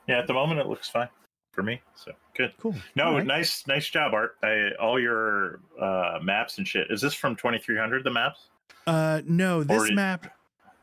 yeah, 0.08 0.18
at 0.20 0.28
the 0.28 0.34
moment 0.34 0.60
it 0.62 0.68
looks 0.68 0.88
fine 0.90 1.10
for 1.52 1.62
me. 1.64 1.82
So 1.96 2.12
good. 2.36 2.54
Cool. 2.60 2.76
No, 2.96 3.16
right. 3.16 3.26
nice, 3.26 3.66
nice 3.68 3.88
job, 3.90 4.14
Art. 4.14 4.36
I, 4.44 4.70
all 4.80 5.00
your 5.00 5.60
uh, 5.82 6.20
maps 6.22 6.58
and 6.58 6.68
shit. 6.68 6.88
Is 6.90 7.02
this 7.02 7.14
from 7.14 7.36
2300? 7.36 8.04
The 8.04 8.12
maps? 8.12 8.48
Uh, 8.86 9.22
no, 9.26 9.64
this 9.64 9.90
Or- 9.90 9.94
map. 9.94 10.34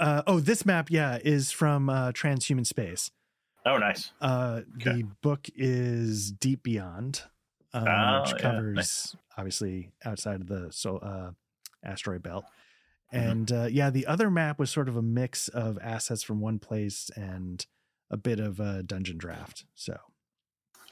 Uh, 0.01 0.23
oh, 0.27 0.41
this 0.41 0.67
map, 0.67 0.91
yeah, 0.91 1.19
is 1.25 1.53
from 1.53 1.89
uh, 1.89 2.11
Transhuman 2.13 2.67
Space. 2.67 3.11
Oh, 3.65 3.79
nice. 3.79 4.11
Uh, 4.21 4.63
Okay. 4.77 4.97
The 4.97 5.03
book 5.23 5.47
is 5.57 6.33
Deep 6.33 6.65
Beyond, 6.65 7.23
um, 7.75 7.87
Oh, 7.89 8.23
which 8.23 8.33
yeah, 8.33 8.39
covers 8.39 8.75
nice. 8.77 9.17
obviously 9.37 9.91
outside 10.05 10.41
of 10.41 10.47
the 10.47 10.69
so 10.71 10.97
uh, 10.99 11.31
asteroid 11.85 12.23
belt. 12.23 12.45
Mhm. 13.13 13.31
And 13.31 13.53
uh, 13.53 13.67
yeah, 13.71 13.91
the 13.91 14.07
other 14.07 14.31
map 14.31 14.59
was 14.59 14.71
sort 14.71 14.89
of 14.89 14.97
a 14.97 15.03
mix 15.03 15.49
of 15.49 15.79
assets 15.83 16.23
from 16.23 16.41
one 16.41 16.59
place 16.59 17.11
and 17.17 17.65
a 18.11 18.17
bit 18.17 18.41
of 18.41 18.59
a 18.61 18.83
dungeon 18.83 19.19
draft. 19.19 19.65
So 19.75 19.99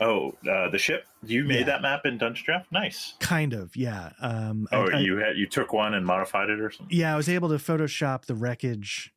Oh, 0.01 0.35
uh, 0.51 0.69
the 0.71 0.79
ship. 0.79 1.07
You 1.23 1.45
made 1.45 1.61
Yeah. 1.61 1.67
that 1.67 1.83
map 1.83 2.05
in 2.07 2.19
Dungeondraft. 2.19 2.65
Nice. 2.73 3.15
kind 3.21 3.53
of, 3.53 3.77
yeah. 3.77 4.13
Um, 4.21 4.67
I- 4.73 4.77
Oh, 4.77 4.91
I- 4.91 4.99
you 4.99 5.19
had 5.19 5.37
you 5.37 5.47
took 5.47 5.73
one 5.73 5.95
and 5.95 6.05
modified 6.05 6.51
it 6.51 6.61
or 6.61 6.71
something. 6.71 6.97
yeah, 6.97 7.13
I 7.13 7.17
was 7.17 7.29
able 7.29 7.49
to 7.51 7.57
Photoshop 7.57 8.25
the 8.25 8.35
wreckage 8.35 9.13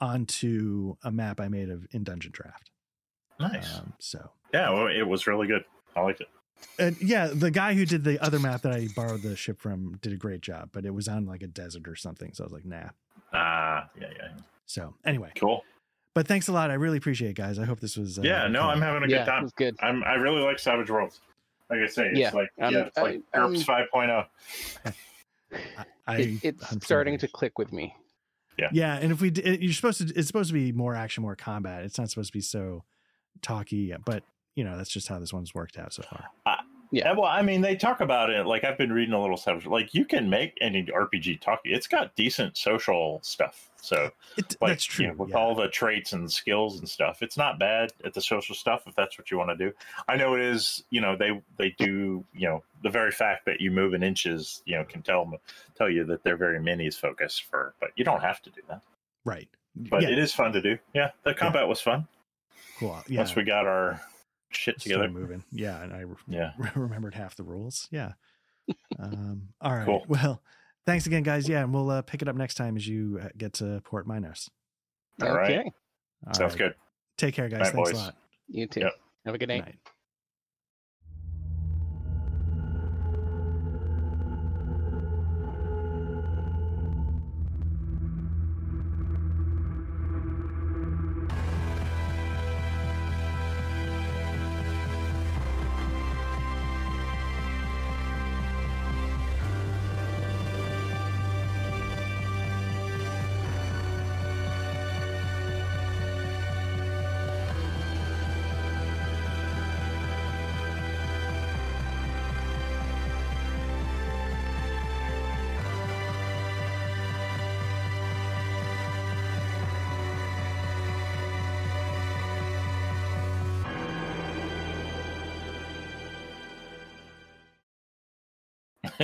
onto 0.00 0.96
a 1.02 1.10
map 1.10 1.40
I 1.40 1.48
made 1.48 1.70
of 1.70 1.86
in 1.92 2.04
Dungeondraft. 2.04 2.70
Nice. 3.40 3.78
Um, 3.78 3.94
so 3.98 4.30
yeah, 4.52 4.70
well, 4.70 4.88
it 4.88 5.02
was 5.02 5.26
really 5.26 5.46
good. 5.46 5.64
I 5.96 6.00
liked 6.02 6.20
it. 6.20 6.28
And 6.78 6.96
yeah, 7.00 7.28
the 7.32 7.50
guy 7.50 7.74
who 7.74 7.84
did 7.84 8.04
the 8.04 8.22
other 8.22 8.38
map 8.38 8.62
that 8.62 8.72
I 8.72 8.88
borrowed 8.94 9.22
the 9.22 9.36
ship 9.36 9.60
from 9.60 9.98
did 10.02 10.12
a 10.12 10.16
great 10.16 10.40
job, 10.40 10.70
but 10.72 10.84
it 10.84 10.94
was 10.94 11.08
on 11.08 11.26
like 11.26 11.42
a 11.42 11.46
desert 11.46 11.86
or 11.88 11.96
something. 11.96 12.32
So 12.32 12.44
I 12.44 12.46
was 12.46 12.52
like, 12.52 12.64
nah. 12.64 12.88
Ah, 13.32 13.88
yeah, 14.00 14.08
yeah. 14.16 14.28
So 14.66 14.94
anyway, 15.04 15.32
Cool. 15.36 15.62
but 16.14 16.26
thanks 16.26 16.48
a 16.48 16.52
lot. 16.52 16.70
I 16.70 16.74
really 16.74 16.98
appreciate 16.98 17.30
it, 17.30 17.36
guys. 17.36 17.58
I 17.58 17.64
hope 17.64 17.80
this 17.80 17.96
was. 17.96 18.18
Uh, 18.18 18.22
yeah, 18.22 18.46
no, 18.48 18.60
okay. 18.62 18.68
I'm 18.70 18.80
having 18.82 19.02
a 19.02 19.06
yeah, 19.08 19.18
good 19.18 19.22
it 19.22 19.26
time. 19.30 19.42
was 19.42 19.52
good. 19.52 19.76
I'm 19.80 20.02
I 20.04 20.14
really 20.14 20.42
like 20.42 20.58
Savage 20.58 20.90
Worlds. 20.90 21.20
Like 21.70 21.80
I 21.80 21.86
say, 21.86 22.08
it's 22.08 22.18
Yeah, 22.18 22.30
like 22.32 22.48
I'm- 22.60 22.72
yeah, 22.72 22.80
it's 22.86 22.96
like 22.96 23.20
I- 23.34 23.38
I'm- 23.38 23.54
GURPS 23.54 23.64
5.0. 23.64 24.26
I, 24.84 25.84
I 26.06 26.16
It, 26.16 26.44
it's 26.44 26.64
100% 26.64 26.84
starting 26.84 27.14
agree. 27.14 27.28
to 27.28 27.32
click 27.32 27.58
with 27.58 27.72
me. 27.72 27.94
Yeah, 28.58 28.68
yeah. 28.72 28.96
and 29.00 29.12
if 29.12 29.20
we, 29.22 29.30
d- 29.30 29.58
you're 29.60 29.72
supposed 29.72 30.06
to, 30.06 30.12
it's 30.14 30.26
supposed 30.26 30.48
to 30.50 30.54
be 30.54 30.72
more 30.72 30.94
action, 30.94 31.22
more 31.22 31.36
combat. 31.36 31.84
It's 31.84 31.98
not 31.98 32.10
supposed 32.10 32.28
to 32.28 32.36
be 32.36 32.42
so 32.42 32.84
talky, 33.40 33.94
but 34.04 34.22
you 34.54 34.64
know 34.64 34.76
that's 34.76 34.90
just 34.90 35.08
how 35.08 35.18
this 35.18 35.32
one's 35.32 35.54
worked 35.54 35.78
out 35.78 35.92
so 35.92 36.02
far. 36.02 36.58
Yeah, 36.94 37.12
well, 37.12 37.24
I 37.24 37.40
mean, 37.40 37.62
they 37.62 37.74
talk 37.74 38.00
about 38.02 38.28
it. 38.28 38.46
Like 38.46 38.64
I've 38.64 38.76
been 38.76 38.92
reading 38.92 39.14
a 39.14 39.20
little 39.20 39.38
stuff. 39.38 39.64
Like 39.64 39.94
you 39.94 40.04
can 40.04 40.28
make 40.28 40.58
any 40.60 40.84
RPG 40.84 41.40
talky. 41.40 41.72
It's 41.72 41.86
got 41.86 42.14
decent 42.16 42.58
social 42.58 43.18
stuff. 43.22 43.70
So 43.82 44.10
It, 44.36 44.56
like 44.60 44.70
that's 44.70 44.84
true. 44.84 45.06
you 45.06 45.10
know, 45.10 45.16
with 45.16 45.30
yeah. 45.30 45.36
all 45.36 45.56
the 45.56 45.68
traits 45.68 46.12
and 46.12 46.30
skills 46.30 46.78
and 46.78 46.88
stuff 46.88 47.20
it's 47.20 47.36
not 47.36 47.58
bad 47.58 47.92
at 48.04 48.14
the 48.14 48.20
social 48.20 48.54
stuff 48.54 48.84
if 48.86 48.94
that's 48.94 49.18
what 49.18 49.28
you 49.28 49.36
want 49.36 49.50
to 49.50 49.56
do 49.56 49.72
i 50.08 50.16
know 50.16 50.36
it 50.36 50.40
is 50.40 50.84
you 50.90 51.00
know 51.00 51.16
they 51.16 51.42
they 51.58 51.74
do 51.78 52.24
you 52.32 52.48
know 52.48 52.62
the 52.84 52.88
very 52.88 53.10
fact 53.10 53.44
that 53.44 53.60
you 53.60 53.72
move 53.72 53.92
in 53.92 54.04
inches 54.04 54.62
you 54.66 54.76
know 54.76 54.84
can 54.84 55.02
tell 55.02 55.28
tell 55.76 55.90
you 55.90 56.04
that 56.04 56.22
they're 56.22 56.36
very 56.36 56.60
minis 56.60 56.94
focused 56.94 57.42
for 57.42 57.74
but 57.80 57.90
you 57.96 58.04
don't 58.04 58.22
have 58.22 58.40
to 58.40 58.50
do 58.50 58.60
that 58.68 58.82
right. 59.24 59.48
but 59.74 60.02
yeah, 60.02 60.10
it 60.10 60.18
is 60.18 60.32
fun 60.32 60.52
to 60.52 60.62
do 60.62 60.78
yeah 60.94 61.10
the 61.24 61.34
combat 61.34 61.66
was 61.66 61.80
fun 61.80 62.06
cool. 62.78 63.02
Yeah, 63.08 63.18
once 63.18 63.34
we 63.34 63.42
got 63.42 63.66
our 63.66 64.00
shit 64.54 64.80
started 64.80 65.08
together 65.08 65.10
moving. 65.20 65.44
Yeah, 65.50 65.82
and 65.82 65.92
I 65.92 66.00
re- 66.00 66.16
yeah 66.28 66.52
remembered 66.74 67.14
half 67.14 67.34
the 67.36 67.44
rules. 67.44 67.88
Yeah. 67.90 68.12
um. 68.98 69.48
All 69.60 69.74
right. 69.74 69.84
Cool. 69.84 70.04
Well, 70.08 70.42
thanks 70.86 71.06
again, 71.06 71.22
guys. 71.22 71.48
Yeah, 71.48 71.62
and 71.62 71.72
we'll 71.74 71.90
uh, 71.90 72.02
pick 72.02 72.22
it 72.22 72.28
up 72.28 72.36
next 72.36 72.54
time 72.54 72.76
as 72.76 72.86
you 72.86 73.20
uh, 73.22 73.28
get 73.36 73.54
to 73.54 73.80
Port 73.84 74.06
Minos. 74.06 74.48
All 75.20 75.34
right. 75.34 75.50
okay. 75.58 75.72
All 76.26 76.34
sounds 76.34 76.52
right. 76.52 76.58
good 76.58 76.74
Take 77.16 77.34
care, 77.34 77.48
guys. 77.48 77.60
Night, 77.60 77.72
thanks 77.74 77.90
boys. 77.90 78.00
a 78.00 78.04
lot. 78.04 78.16
You 78.48 78.66
too. 78.66 78.80
Yep. 78.80 78.92
Have 79.26 79.34
a 79.34 79.38
good 79.38 79.48
Good 79.48 79.54
night. 79.54 79.64
night. 79.66 79.76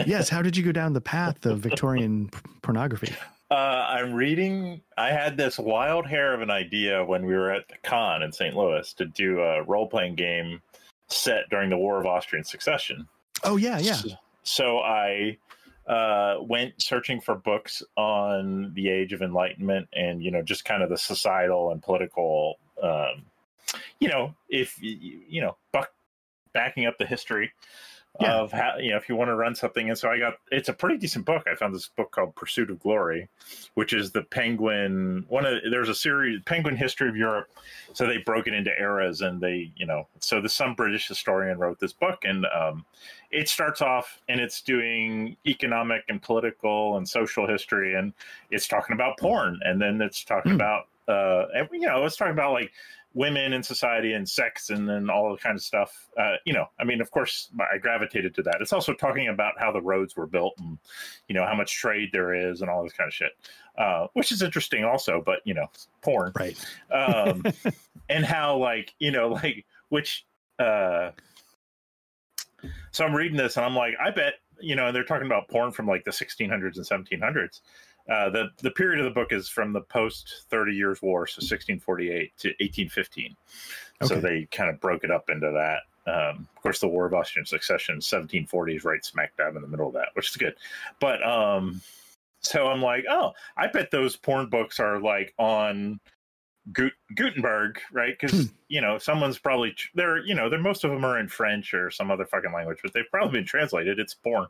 Yes. 0.08 0.28
How 0.28 0.42
did 0.42 0.56
you 0.56 0.64
go 0.64 0.72
down 0.72 0.92
the 0.92 1.00
path 1.00 1.46
of 1.46 1.60
Victorian 1.60 2.28
p- 2.28 2.38
pornography? 2.62 3.14
uh, 3.50 3.86
i'm 3.88 4.12
reading 4.12 4.78
i 4.98 5.08
had 5.08 5.38
this 5.38 5.58
wild 5.58 6.06
hair 6.06 6.34
of 6.34 6.42
an 6.42 6.50
idea 6.50 7.02
when 7.02 7.24
we 7.24 7.32
were 7.32 7.50
at 7.50 7.66
the 7.68 7.76
con 7.82 8.22
in 8.22 8.30
st 8.30 8.54
louis 8.54 8.92
to 8.92 9.06
do 9.06 9.40
a 9.40 9.62
role-playing 9.62 10.14
game 10.14 10.60
set 11.06 11.48
during 11.48 11.70
the 11.70 11.76
war 11.78 11.98
of 11.98 12.04
austrian 12.04 12.44
succession 12.44 13.08
Oh 13.44 13.56
yeah, 13.56 13.78
yeah. 13.78 13.94
So, 13.94 14.08
so 14.42 14.78
I 14.78 15.36
uh, 15.86 16.36
went 16.42 16.80
searching 16.80 17.20
for 17.20 17.34
books 17.34 17.82
on 17.96 18.72
the 18.74 18.88
Age 18.88 19.12
of 19.12 19.22
Enlightenment 19.22 19.88
and 19.92 20.22
you 20.22 20.30
know 20.30 20.42
just 20.42 20.64
kind 20.64 20.82
of 20.82 20.90
the 20.90 20.98
societal 20.98 21.70
and 21.70 21.82
political, 21.82 22.58
um, 22.82 23.24
you 24.00 24.08
know, 24.08 24.34
if 24.48 24.80
you 24.80 25.20
you 25.28 25.40
know, 25.40 25.56
buck, 25.72 25.90
backing 26.52 26.86
up 26.86 26.98
the 26.98 27.06
history 27.06 27.52
Yeah. 28.20 28.34
of 28.40 28.50
how 28.52 28.78
you 28.78 28.90
know 28.90 28.96
if 28.96 29.08
you 29.08 29.14
want 29.16 29.28
to 29.28 29.36
run 29.36 29.54
something. 29.54 29.88
And 29.88 29.96
so 29.98 30.10
I 30.10 30.18
got 30.18 30.34
it's 30.50 30.68
a 30.68 30.72
pretty 30.72 30.98
decent 30.98 31.24
book. 31.24 31.44
I 31.50 31.54
found 31.54 31.74
this 31.74 31.88
book 31.88 32.10
called 32.10 32.34
Pursuit 32.34 32.68
of 32.70 32.80
Glory, 32.80 33.28
which 33.74 33.92
is 33.92 34.10
the 34.10 34.22
Penguin 34.22 35.24
one 35.28 35.46
of 35.46 35.60
there's 35.70 35.88
a 35.88 35.94
series 35.94 36.40
Penguin 36.44 36.76
History 36.76 37.08
of 37.08 37.16
Europe. 37.16 37.48
So 37.92 38.06
they 38.06 38.18
broke 38.18 38.46
it 38.48 38.54
into 38.54 38.70
eras 38.78 39.20
and 39.20 39.40
they 39.40 39.70
you 39.76 39.86
know 39.86 40.08
so 40.20 40.40
the 40.40 40.48
some 40.48 40.74
British 40.74 41.06
historian 41.06 41.58
wrote 41.58 41.78
this 41.78 41.92
book 41.92 42.24
and 42.24 42.44
um, 42.46 42.84
it 43.30 43.48
starts 43.48 43.82
off 43.82 44.20
and 44.28 44.40
it's 44.40 44.62
doing 44.62 45.36
economic 45.46 46.02
and 46.08 46.20
political 46.20 46.96
and 46.96 47.08
social 47.08 47.46
history 47.46 47.94
and 47.94 48.12
it's 48.50 48.66
talking 48.66 48.94
about 48.94 49.18
porn 49.18 49.60
and 49.62 49.80
then 49.80 50.00
it's 50.00 50.24
talking 50.24 50.52
Hmm. 50.52 50.56
about 50.56 50.86
uh 51.08 51.46
and, 51.54 51.68
you 51.72 51.80
know 51.86 52.04
it's 52.04 52.16
talking 52.16 52.32
about 52.32 52.52
like 52.52 52.70
women 53.14 53.52
in 53.52 53.62
society 53.62 54.12
and 54.12 54.28
sex 54.28 54.70
and 54.70 54.88
then 54.88 55.08
all 55.08 55.32
the 55.32 55.38
kind 55.38 55.56
of 55.56 55.62
stuff 55.62 56.08
uh 56.18 56.34
you 56.44 56.52
know 56.52 56.66
i 56.78 56.84
mean 56.84 57.00
of 57.00 57.10
course 57.10 57.50
i 57.72 57.78
gravitated 57.78 58.34
to 58.34 58.42
that. 58.42 58.58
It's 58.60 58.72
also 58.72 58.92
talking 58.92 59.28
about 59.28 59.54
how 59.58 59.72
the 59.72 59.80
roads 59.80 60.14
were 60.14 60.26
built 60.26 60.54
and 60.58 60.78
you 61.26 61.34
know 61.34 61.44
how 61.44 61.54
much 61.54 61.74
trade 61.74 62.10
there 62.12 62.34
is 62.34 62.60
and 62.60 62.70
all 62.70 62.82
this 62.82 62.92
kind 62.92 63.08
of 63.08 63.14
shit 63.14 63.32
uh 63.78 64.08
which 64.12 64.30
is 64.30 64.42
interesting 64.42 64.84
also 64.84 65.22
but 65.24 65.40
you 65.44 65.54
know 65.54 65.66
porn. 66.02 66.32
Right. 66.38 66.58
um 66.92 67.42
and 68.08 68.24
how 68.24 68.56
like 68.58 68.94
you 68.98 69.10
know 69.10 69.28
like 69.28 69.64
which 69.88 70.26
uh 70.58 71.10
so 72.90 73.04
i'm 73.04 73.14
reading 73.14 73.38
this 73.38 73.56
and 73.56 73.64
i'm 73.64 73.74
like 73.74 73.94
i 74.04 74.10
bet 74.10 74.34
you 74.60 74.76
know 74.76 74.86
and 74.86 74.96
they're 74.96 75.04
talking 75.04 75.26
about 75.26 75.48
porn 75.48 75.72
from 75.72 75.86
like 75.86 76.04
the 76.04 76.10
1600s 76.10 76.76
and 76.76 77.06
1700s 77.06 77.60
uh, 78.08 78.30
the 78.30 78.48
the 78.62 78.70
period 78.70 78.98
of 79.00 79.04
the 79.04 79.10
book 79.10 79.32
is 79.32 79.48
from 79.48 79.72
the 79.72 79.80
post 79.82 80.44
30 80.50 80.72
years 80.72 81.02
war 81.02 81.26
so 81.26 81.40
1648 81.40 82.32
to 82.38 82.48
1815 82.48 83.36
so 84.02 84.20
they 84.20 84.46
kind 84.52 84.70
of 84.70 84.80
broke 84.80 85.02
it 85.02 85.10
up 85.10 85.28
into 85.28 85.50
that. 85.50 85.80
Um, 86.10 86.48
of 86.56 86.62
course 86.62 86.78
the 86.80 86.88
war 86.88 87.04
of 87.04 87.12
austrian 87.12 87.44
succession 87.44 87.98
1740s 87.98 88.84
right 88.84 89.04
smack 89.04 89.36
dab 89.36 89.56
in 89.56 89.62
the 89.62 89.68
middle 89.68 89.88
of 89.88 89.94
that 89.94 90.08
which 90.14 90.30
is 90.30 90.36
good. 90.36 90.54
But 91.00 91.22
um 91.26 91.82
so 92.40 92.68
i'm 92.68 92.80
like 92.80 93.04
oh 93.10 93.32
i 93.56 93.66
bet 93.66 93.90
those 93.90 94.16
porn 94.16 94.48
books 94.48 94.78
are 94.78 95.00
like 95.00 95.34
on 95.38 95.98
Gut- 96.72 96.92
Gutenberg, 97.14 97.80
right? 97.92 98.16
Because 98.18 98.50
you 98.68 98.80
know 98.80 98.98
someone's 98.98 99.38
probably 99.38 99.74
they're 99.94 100.18
you 100.18 100.34
know 100.34 100.48
they're 100.48 100.58
most 100.58 100.84
of 100.84 100.90
them 100.90 101.04
are 101.04 101.18
in 101.18 101.28
French 101.28 101.72
or 101.74 101.90
some 101.90 102.10
other 102.10 102.24
fucking 102.26 102.52
language, 102.52 102.78
but 102.82 102.92
they've 102.92 103.10
probably 103.10 103.38
been 103.40 103.46
translated. 103.46 103.98
It's 103.98 104.14
porn. 104.14 104.46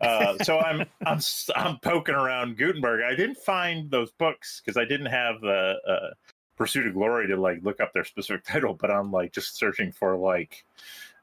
Uh, 0.00 0.36
so 0.44 0.58
I'm 0.60 0.84
I'm 1.06 1.18
I'm 1.56 1.78
poking 1.80 2.14
around 2.14 2.56
Gutenberg. 2.56 3.02
I 3.02 3.14
didn't 3.14 3.38
find 3.38 3.90
those 3.90 4.10
books 4.12 4.60
because 4.64 4.76
I 4.76 4.84
didn't 4.84 5.06
have 5.06 5.40
the 5.40 5.74
uh, 5.88 6.14
Pursuit 6.56 6.86
of 6.86 6.94
Glory 6.94 7.26
to 7.28 7.36
like 7.36 7.58
look 7.62 7.80
up 7.80 7.92
their 7.92 8.04
specific 8.04 8.44
title, 8.46 8.74
but 8.74 8.90
I'm 8.90 9.10
like 9.10 9.32
just 9.32 9.56
searching 9.56 9.90
for 9.90 10.16
like 10.16 10.64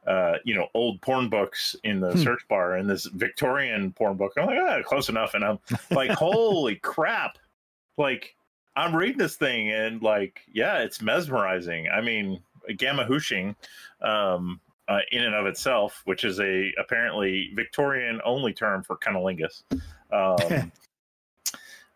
uh, 0.08 0.36
you 0.44 0.56
know 0.56 0.68
old 0.74 1.02
porn 1.02 1.30
books 1.30 1.76
in 1.84 2.00
the 2.00 2.12
Hmm. 2.12 2.20
search 2.24 2.48
bar 2.50 2.76
and 2.76 2.90
this 2.90 3.06
Victorian 3.06 3.91
porn 3.94 4.18
book. 4.18 4.34
I'm 4.38 4.48
like, 4.48 4.58
ah, 4.60 4.82
close 4.84 5.08
enough, 5.10 5.34
and 5.34 5.44
I'm 5.46 5.60
like, 5.91 6.12
holy 6.18 6.76
crap! 6.78 7.38
Like 7.98 8.36
I'm 8.76 8.96
reading 8.96 9.18
this 9.18 9.36
thing 9.36 9.72
and 9.72 10.02
like, 10.02 10.41
yeah, 10.52 10.80
it's 10.80 11.02
mesmerizing. 11.02 11.88
I 11.90 12.02
mean, 12.02 12.41
gamahuching, 12.70 13.56
um, 14.02 14.60
uh, 14.88 15.00
in 15.12 15.24
and 15.24 15.36
of 15.36 15.46
itself, 15.46 16.02
which 16.06 16.24
is 16.24 16.40
a 16.40 16.72
apparently 16.80 17.52
Victorian 17.56 18.20
only 18.26 18.54
term 18.54 18.84
for 18.84 18.98
cunnilingus. 18.98 19.64
Um, 20.12 20.72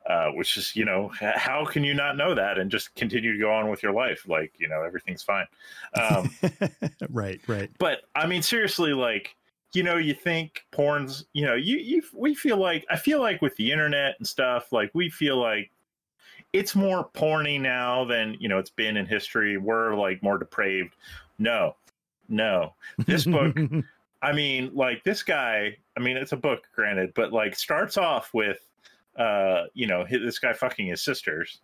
uh, 0.05 0.29
which 0.31 0.57
is, 0.57 0.75
you 0.75 0.85
know, 0.85 1.09
how 1.19 1.65
can 1.65 1.83
you 1.83 1.93
not 1.93 2.17
know 2.17 2.35
that 2.35 2.59
and 2.59 2.69
just 2.69 2.93
continue 2.95 3.33
to 3.33 3.39
go 3.39 3.51
on 3.51 3.69
with 3.69 3.81
your 3.81 3.93
life? 3.93 4.27
Like, 4.27 4.53
you 4.57 4.67
know, 4.67 4.83
everything's 4.83 5.23
fine. 5.23 5.45
Um, 5.95 6.29
right, 7.09 7.39
right. 7.47 7.69
But 7.79 8.01
I 8.15 8.27
mean, 8.27 8.41
seriously, 8.41 8.93
like, 8.93 9.35
you 9.73 9.81
know, 9.81 9.97
you 9.97 10.13
think 10.13 10.65
porn's, 10.71 11.25
you 11.33 11.45
know, 11.45 11.55
you, 11.55 11.77
you, 11.77 12.03
we 12.13 12.35
feel 12.35 12.57
like, 12.57 12.85
I 12.91 12.97
feel 12.97 13.21
like 13.21 13.41
with 13.41 13.55
the 13.55 13.71
internet 13.71 14.15
and 14.19 14.27
stuff, 14.27 14.71
like, 14.71 14.91
we 14.93 15.09
feel 15.09 15.37
like 15.37 15.71
it's 16.53 16.75
more 16.75 17.09
porny 17.13 17.59
now 17.59 18.05
than, 18.05 18.37
you 18.39 18.47
know, 18.47 18.59
it's 18.59 18.69
been 18.69 18.95
in 18.97 19.05
history. 19.05 19.57
We're 19.57 19.95
like 19.95 20.21
more 20.23 20.37
depraved. 20.37 20.95
No, 21.39 21.75
no. 22.29 22.75
This 23.05 23.25
book, 23.25 23.57
I 24.21 24.31
mean, 24.31 24.71
like, 24.73 25.03
this 25.03 25.23
guy, 25.23 25.77
I 25.97 25.99
mean, 25.99 26.15
it's 26.15 26.31
a 26.31 26.37
book, 26.37 26.63
granted, 26.73 27.13
but 27.15 27.33
like, 27.33 27.55
starts 27.55 27.97
off 27.97 28.33
with, 28.33 28.59
uh, 29.17 29.63
you 29.73 29.87
know, 29.87 30.05
this 30.09 30.39
guy 30.39 30.53
fucking 30.53 30.87
his 30.87 31.01
sisters. 31.01 31.59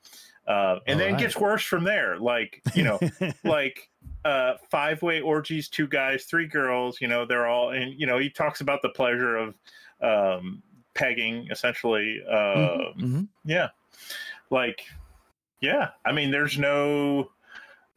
Uh, 0.48 0.80
and 0.88 1.00
All 1.00 1.06
then 1.06 1.14
right. 1.14 1.20
gets 1.22 1.38
worse 1.38 1.64
from 1.64 1.84
there. 1.84 2.18
Like, 2.18 2.62
you 2.74 2.84
know, 2.84 3.00
like 3.44 3.90
uh 4.26 4.56
five 4.72 5.02
way 5.04 5.22
orgies, 5.22 5.70
two 5.70 5.88
guys, 5.88 6.24
three 6.26 6.48
girls, 6.48 7.00
you 7.00 7.08
know, 7.08 7.24
they're 7.26 7.46
all 7.48 7.70
and 7.70 7.94
you 8.00 8.08
know, 8.08 8.18
he 8.18 8.30
talks 8.32 8.60
about 8.60 8.82
the 8.82 8.90
pleasure 8.90 9.38
of 9.38 9.54
um 10.02 10.64
pegging 10.96 11.48
essentially. 11.52 12.20
Uh 12.28 12.94
Mhm. 12.98 13.28
yeah. 13.46 13.70
Like 14.50 14.82
yeah. 15.62 15.90
I 16.06 16.12
mean 16.12 16.32
there's 16.32 16.58
no 16.58 17.32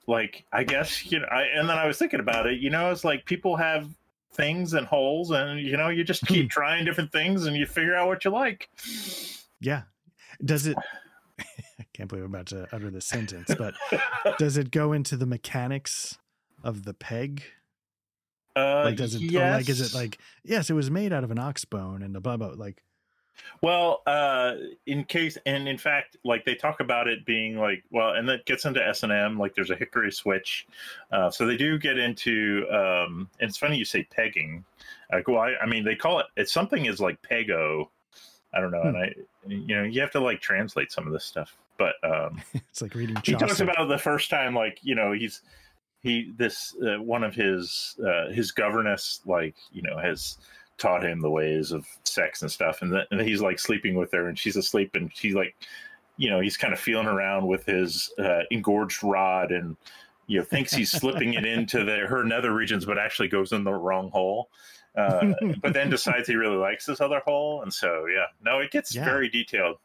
like 0.06 0.44
I 0.52 0.64
guess 0.64 1.06
you 1.10 1.20
know 1.20 1.26
I 1.26 1.42
and 1.54 1.68
then 1.68 1.78
I 1.78 1.86
was 1.86 1.98
thinking 1.98 2.20
about 2.20 2.46
it, 2.46 2.60
you 2.60 2.70
know, 2.70 2.90
it's 2.90 3.04
like 3.04 3.24
people 3.24 3.56
have 3.56 3.88
things 4.32 4.72
and 4.74 4.86
holes 4.86 5.30
and 5.30 5.60
you 5.60 5.76
know, 5.76 5.88
you 5.88 6.04
just 6.04 6.26
keep 6.26 6.50
trying 6.58 6.84
different 6.84 7.12
things 7.12 7.46
and 7.46 7.56
you 7.56 7.66
figure 7.66 7.94
out 7.94 8.08
what 8.08 8.24
you 8.24 8.30
like. 8.30 8.68
Yeah. 9.60 9.82
Does 10.44 10.66
it? 10.66 10.76
I 11.40 11.84
can't 11.94 12.08
believe 12.08 12.24
I'm 12.24 12.34
about 12.34 12.46
to 12.46 12.66
utter 12.72 12.90
this 12.90 13.06
sentence, 13.06 13.54
but 13.56 13.74
does 14.38 14.56
it 14.56 14.70
go 14.70 14.92
into 14.92 15.16
the 15.16 15.26
mechanics 15.26 16.18
of 16.62 16.84
the 16.84 16.94
peg? 16.94 17.42
Uh, 18.56 18.82
Like, 18.84 18.96
does 18.96 19.14
it? 19.14 19.34
Or 19.34 19.50
like, 19.50 19.68
is 19.68 19.80
it 19.80 19.96
like? 19.96 20.18
Yes, 20.44 20.68
it 20.70 20.74
was 20.74 20.90
made 20.90 21.12
out 21.12 21.24
of 21.24 21.30
an 21.30 21.38
ox 21.38 21.64
bone 21.64 22.02
and 22.02 22.14
the 22.14 22.20
blah 22.20 22.36
blah. 22.36 22.52
Like, 22.56 22.82
Well, 23.62 24.02
uh, 24.06 24.54
in 24.86 25.04
case, 25.04 25.38
and 25.46 25.68
in 25.68 25.78
fact, 25.78 26.16
like 26.24 26.44
they 26.44 26.54
talk 26.54 26.80
about 26.80 27.06
it 27.06 27.24
being 27.24 27.56
like, 27.56 27.84
well, 27.90 28.10
and 28.10 28.28
that 28.28 28.44
gets 28.44 28.64
into 28.64 28.84
S 28.84 29.02
and 29.04 29.12
M. 29.12 29.38
Like, 29.38 29.54
there's 29.54 29.70
a 29.70 29.76
hickory 29.76 30.10
switch, 30.10 30.66
uh, 31.12 31.30
so 31.30 31.46
they 31.46 31.56
do 31.56 31.78
get 31.78 31.98
into. 31.98 32.66
Um, 32.70 33.28
and 33.40 33.48
it's 33.48 33.58
funny 33.58 33.76
you 33.76 33.84
say 33.84 34.04
pegging. 34.04 34.64
Like, 35.12 35.28
well, 35.28 35.38
I, 35.38 35.54
I 35.62 35.66
mean, 35.66 35.84
they 35.84 35.94
call 35.94 36.18
it. 36.18 36.26
It's 36.36 36.52
something 36.52 36.86
is 36.86 37.00
like 37.00 37.22
pego. 37.22 37.88
I 38.54 38.60
don't 38.60 38.70
know, 38.70 38.82
and 38.82 38.96
I, 38.96 39.14
you 39.46 39.76
know, 39.76 39.84
you 39.84 40.00
have 40.00 40.10
to 40.12 40.20
like 40.20 40.40
translate 40.40 40.90
some 40.90 41.06
of 41.06 41.12
this 41.12 41.24
stuff. 41.24 41.56
But 41.78 41.94
um, 42.02 42.42
it's 42.54 42.82
like 42.82 42.94
reading. 42.94 43.16
he 43.24 43.34
talks 43.34 43.60
about 43.60 43.88
the 43.88 43.98
first 43.98 44.28
time, 44.28 44.54
like 44.54 44.78
you 44.82 44.94
know, 44.94 45.12
he's 45.12 45.42
he 46.02 46.32
this 46.36 46.74
uh, 46.84 47.00
one 47.00 47.22
of 47.22 47.34
his 47.34 47.96
uh, 48.06 48.30
his 48.30 48.50
governess, 48.50 49.20
like 49.24 49.54
you 49.70 49.82
know, 49.82 49.98
has 49.98 50.38
taught 50.78 51.04
him 51.04 51.20
the 51.20 51.30
ways 51.30 51.72
of 51.72 51.86
sex 52.04 52.42
and 52.42 52.50
stuff, 52.50 52.82
and 52.82 52.92
then 52.92 53.04
and 53.10 53.20
he's 53.20 53.40
like 53.40 53.58
sleeping 53.58 53.94
with 53.94 54.12
her, 54.12 54.28
and 54.28 54.38
she's 54.38 54.56
asleep, 54.56 54.94
and 54.94 55.10
she's 55.14 55.34
like, 55.34 55.54
you 56.16 56.28
know, 56.30 56.40
he's 56.40 56.56
kind 56.56 56.72
of 56.72 56.80
feeling 56.80 57.06
around 57.06 57.46
with 57.46 57.64
his 57.66 58.12
uh, 58.18 58.40
engorged 58.50 59.02
rod, 59.02 59.52
and 59.52 59.76
you 60.26 60.38
know, 60.38 60.44
thinks 60.44 60.72
he's 60.72 60.90
slipping 60.90 61.34
it 61.34 61.44
into 61.44 61.84
the, 61.84 61.98
her 62.06 62.24
nether 62.24 62.54
regions, 62.54 62.84
but 62.84 62.98
actually 62.98 63.28
goes 63.28 63.52
in 63.52 63.64
the 63.64 63.72
wrong 63.72 64.10
hole. 64.10 64.48
Uh, 64.96 65.32
but 65.62 65.72
then 65.72 65.90
decides 65.90 66.28
he 66.28 66.34
really 66.36 66.56
likes 66.56 66.86
this 66.86 67.00
other 67.00 67.20
hole, 67.24 67.62
and 67.62 67.72
so 67.72 68.06
yeah, 68.06 68.26
no, 68.42 68.60
it 68.60 68.70
gets 68.70 68.94
Yeah. 68.94 69.04
very 69.04 69.28
detailed. 69.28 69.78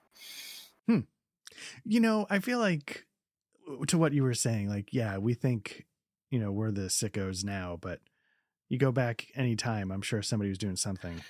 you 1.83 1.99
know, 1.99 2.27
I 2.29 2.39
feel 2.39 2.59
like 2.59 3.05
to 3.87 3.97
what 3.97 4.13
you 4.13 4.23
were 4.23 4.33
saying, 4.33 4.69
like, 4.69 4.93
yeah, 4.93 5.17
we 5.17 5.33
think, 5.33 5.85
you 6.29 6.39
know, 6.39 6.51
we're 6.51 6.71
the 6.71 6.83
sickos 6.83 7.43
now, 7.43 7.77
but 7.81 7.99
you 8.69 8.77
go 8.77 8.91
back 8.91 9.27
any 9.35 9.55
time, 9.55 9.91
I'm 9.91 10.01
sure 10.01 10.21
somebody 10.21 10.49
was 10.49 10.57
doing 10.57 10.75
something. 10.75 11.21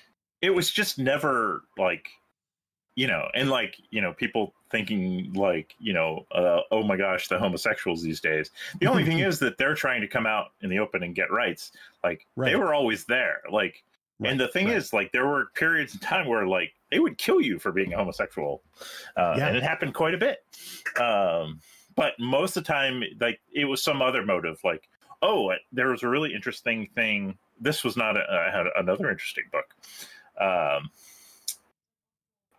it 0.42 0.52
was 0.52 0.70
just 0.72 1.00
never 1.00 1.64
like 1.78 2.10
you 2.96 3.06
know 3.08 3.28
and 3.36 3.50
like 3.50 3.76
you 3.92 4.02
know 4.02 4.12
people 4.14 4.54
thinking 4.72 5.32
like 5.34 5.74
you 5.80 5.94
know 5.94 6.26
uh, 6.32 6.62
oh 6.72 6.82
my 6.84 6.98
gosh 6.98 7.28
the 7.28 7.38
homosexuals 7.38 8.02
these 8.04 8.20
days 8.20 8.50
the 8.80 8.88
only 8.88 9.04
thing 9.06 9.20
is 9.30 9.38
that 9.40 9.58
they're 9.58 9.76
trying 9.76 10.02
to 10.02 10.08
come 10.08 10.26
out 10.26 10.48
in 10.62 10.70
the 10.70 10.80
open 10.80 11.04
and 11.04 11.14
get 11.16 11.32
rights 11.32 11.72
like 12.04 12.26
they 12.38 12.56
were 12.56 12.74
always 12.74 13.06
there 13.06 13.42
like 13.52 13.84
and 14.24 14.40
the 14.40 14.48
thing 14.48 14.66
right. 14.68 14.76
is 14.78 14.94
like 14.94 15.12
there 15.12 15.28
were 15.28 15.48
periods 15.54 15.94
in 15.94 16.00
time 16.00 16.28
where 16.28 16.48
like 16.48 16.74
they 16.92 16.98
would 17.00 17.18
kill 17.20 17.40
you 17.40 17.60
for 17.60 17.72
being 17.72 17.94
a 17.94 17.98
homosexual 17.98 18.64
uh, 19.16 19.36
Yeah. 19.38 19.48
and 19.50 19.58
it 19.58 19.62
happened 19.64 19.94
quite 19.94 20.16
a 20.16 20.18
bit 20.18 20.40
um, 21.00 21.60
but 21.96 22.14
most 22.20 22.58
of 22.58 22.64
the 22.64 22.68
time 22.74 23.04
like 23.20 23.40
it 23.54 23.66
was 23.66 23.84
some 23.84 24.02
other 24.02 24.26
motive 24.26 24.60
like 24.64 24.90
oh 25.22 25.52
there 25.72 25.90
was 25.90 26.04
a 26.04 26.08
really 26.10 26.34
interesting 26.34 26.88
thing 26.96 27.38
this 27.60 27.84
was 27.84 27.98
not 27.98 28.16
a, 28.18 28.22
i 28.30 28.56
had 28.56 28.66
another 28.78 29.10
interesting 29.10 29.46
book 29.52 29.66
um, 30.40 30.92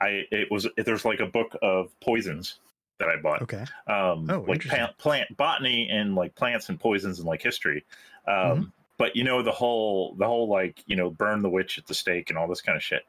I 0.01 0.24
it 0.30 0.51
was 0.51 0.66
there's 0.76 1.05
like 1.05 1.20
a 1.20 1.26
book 1.26 1.56
of 1.62 1.90
poisons 2.01 2.59
that 2.98 3.09
I 3.09 3.16
bought. 3.20 3.43
Okay. 3.43 3.64
Um, 3.86 4.28
Oh, 4.30 4.44
like 4.47 4.62
plant, 4.62 4.98
plant 4.98 5.36
botany 5.36 5.89
and 5.90 6.14
like 6.14 6.35
plants 6.35 6.68
and 6.68 6.78
poisons 6.78 7.18
and 7.18 7.26
like 7.28 7.43
history. 7.43 7.85
Um, 8.26 8.35
Mhm. 8.35 8.72
But 8.97 9.14
you 9.14 9.22
know 9.22 9.43
the 9.43 9.52
whole 9.52 10.14
the 10.14 10.26
whole 10.26 10.48
like 10.48 10.82
you 10.86 10.97
know 10.97 11.09
burn 11.10 11.43
the 11.43 11.48
witch 11.48 11.78
at 11.78 11.86
the 11.86 11.94
stake 11.94 12.30
and 12.30 12.39
all 12.39 12.48
this 12.48 12.60
kind 12.60 12.74
of 12.76 12.82
shit. 12.82 13.02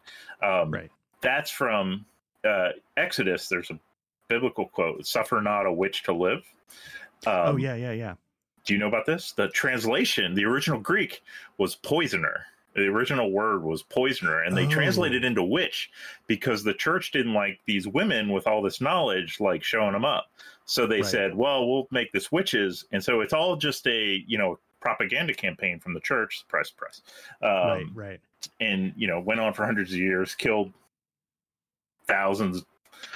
Um, 0.43 0.69
Right. 0.71 0.91
That's 1.21 1.49
from 1.49 2.05
uh, 2.43 2.69
Exodus. 2.95 3.49
There's 3.49 3.71
a 3.71 3.79
biblical 4.27 4.67
quote: 4.67 5.05
"Suffer 5.07 5.41
not 5.41 5.65
a 5.65 5.73
witch 5.73 6.03
to 6.03 6.13
live." 6.13 6.43
Um, 7.25 7.33
oh, 7.35 7.57
yeah, 7.57 7.73
yeah, 7.75 7.91
yeah. 7.91 8.13
Do 8.65 8.73
you 8.73 8.79
know 8.79 8.87
about 8.87 9.05
this? 9.05 9.31
The 9.31 9.47
translation, 9.49 10.35
the 10.35 10.45
original 10.45 10.79
Greek 10.79 11.23
was 11.57 11.75
poisoner. 11.75 12.45
The 12.75 12.85
original 12.87 13.31
word 13.31 13.63
was 13.63 13.81
poisoner, 13.83 14.43
and 14.43 14.55
they 14.55 14.65
Oh. 14.65 14.69
translated 14.69 15.23
into 15.25 15.43
witch 15.43 15.89
because 16.27 16.63
the 16.63 16.73
church 16.73 17.11
didn't 17.11 17.33
like 17.33 17.59
these 17.65 17.87
women 17.87 18.29
with 18.29 18.45
all 18.47 18.61
this 18.61 18.79
knowledge, 18.79 19.39
like 19.39 19.63
showing 19.63 19.93
them 19.93 20.05
up. 20.05 20.31
So 20.65 20.85
they 20.85 21.01
Right. 21.01 21.05
said, 21.05 21.35
"Well, 21.35 21.67
we'll 21.67 21.87
make 21.91 22.11
this 22.11 22.31
witches," 22.31 22.85
and 22.91 23.03
so 23.03 23.21
it's 23.21 23.33
all 23.33 23.55
just 23.55 23.87
a 23.87 24.23
you 24.27 24.37
know 24.37 24.59
propaganda 24.81 25.33
campaign 25.33 25.79
from 25.79 25.93
the 25.93 25.99
church, 25.99 26.45
press, 26.47 26.69
press, 26.69 27.01
um, 27.41 27.49
right, 27.67 27.87
right. 27.93 28.21
and 28.61 28.93
you 28.95 29.07
know 29.07 29.19
went 29.19 29.39
on 29.41 29.53
for 29.53 29.65
hundreds 29.65 29.91
of 29.91 29.97
years, 29.97 30.35
killed 30.35 30.71
thousands, 32.07 32.63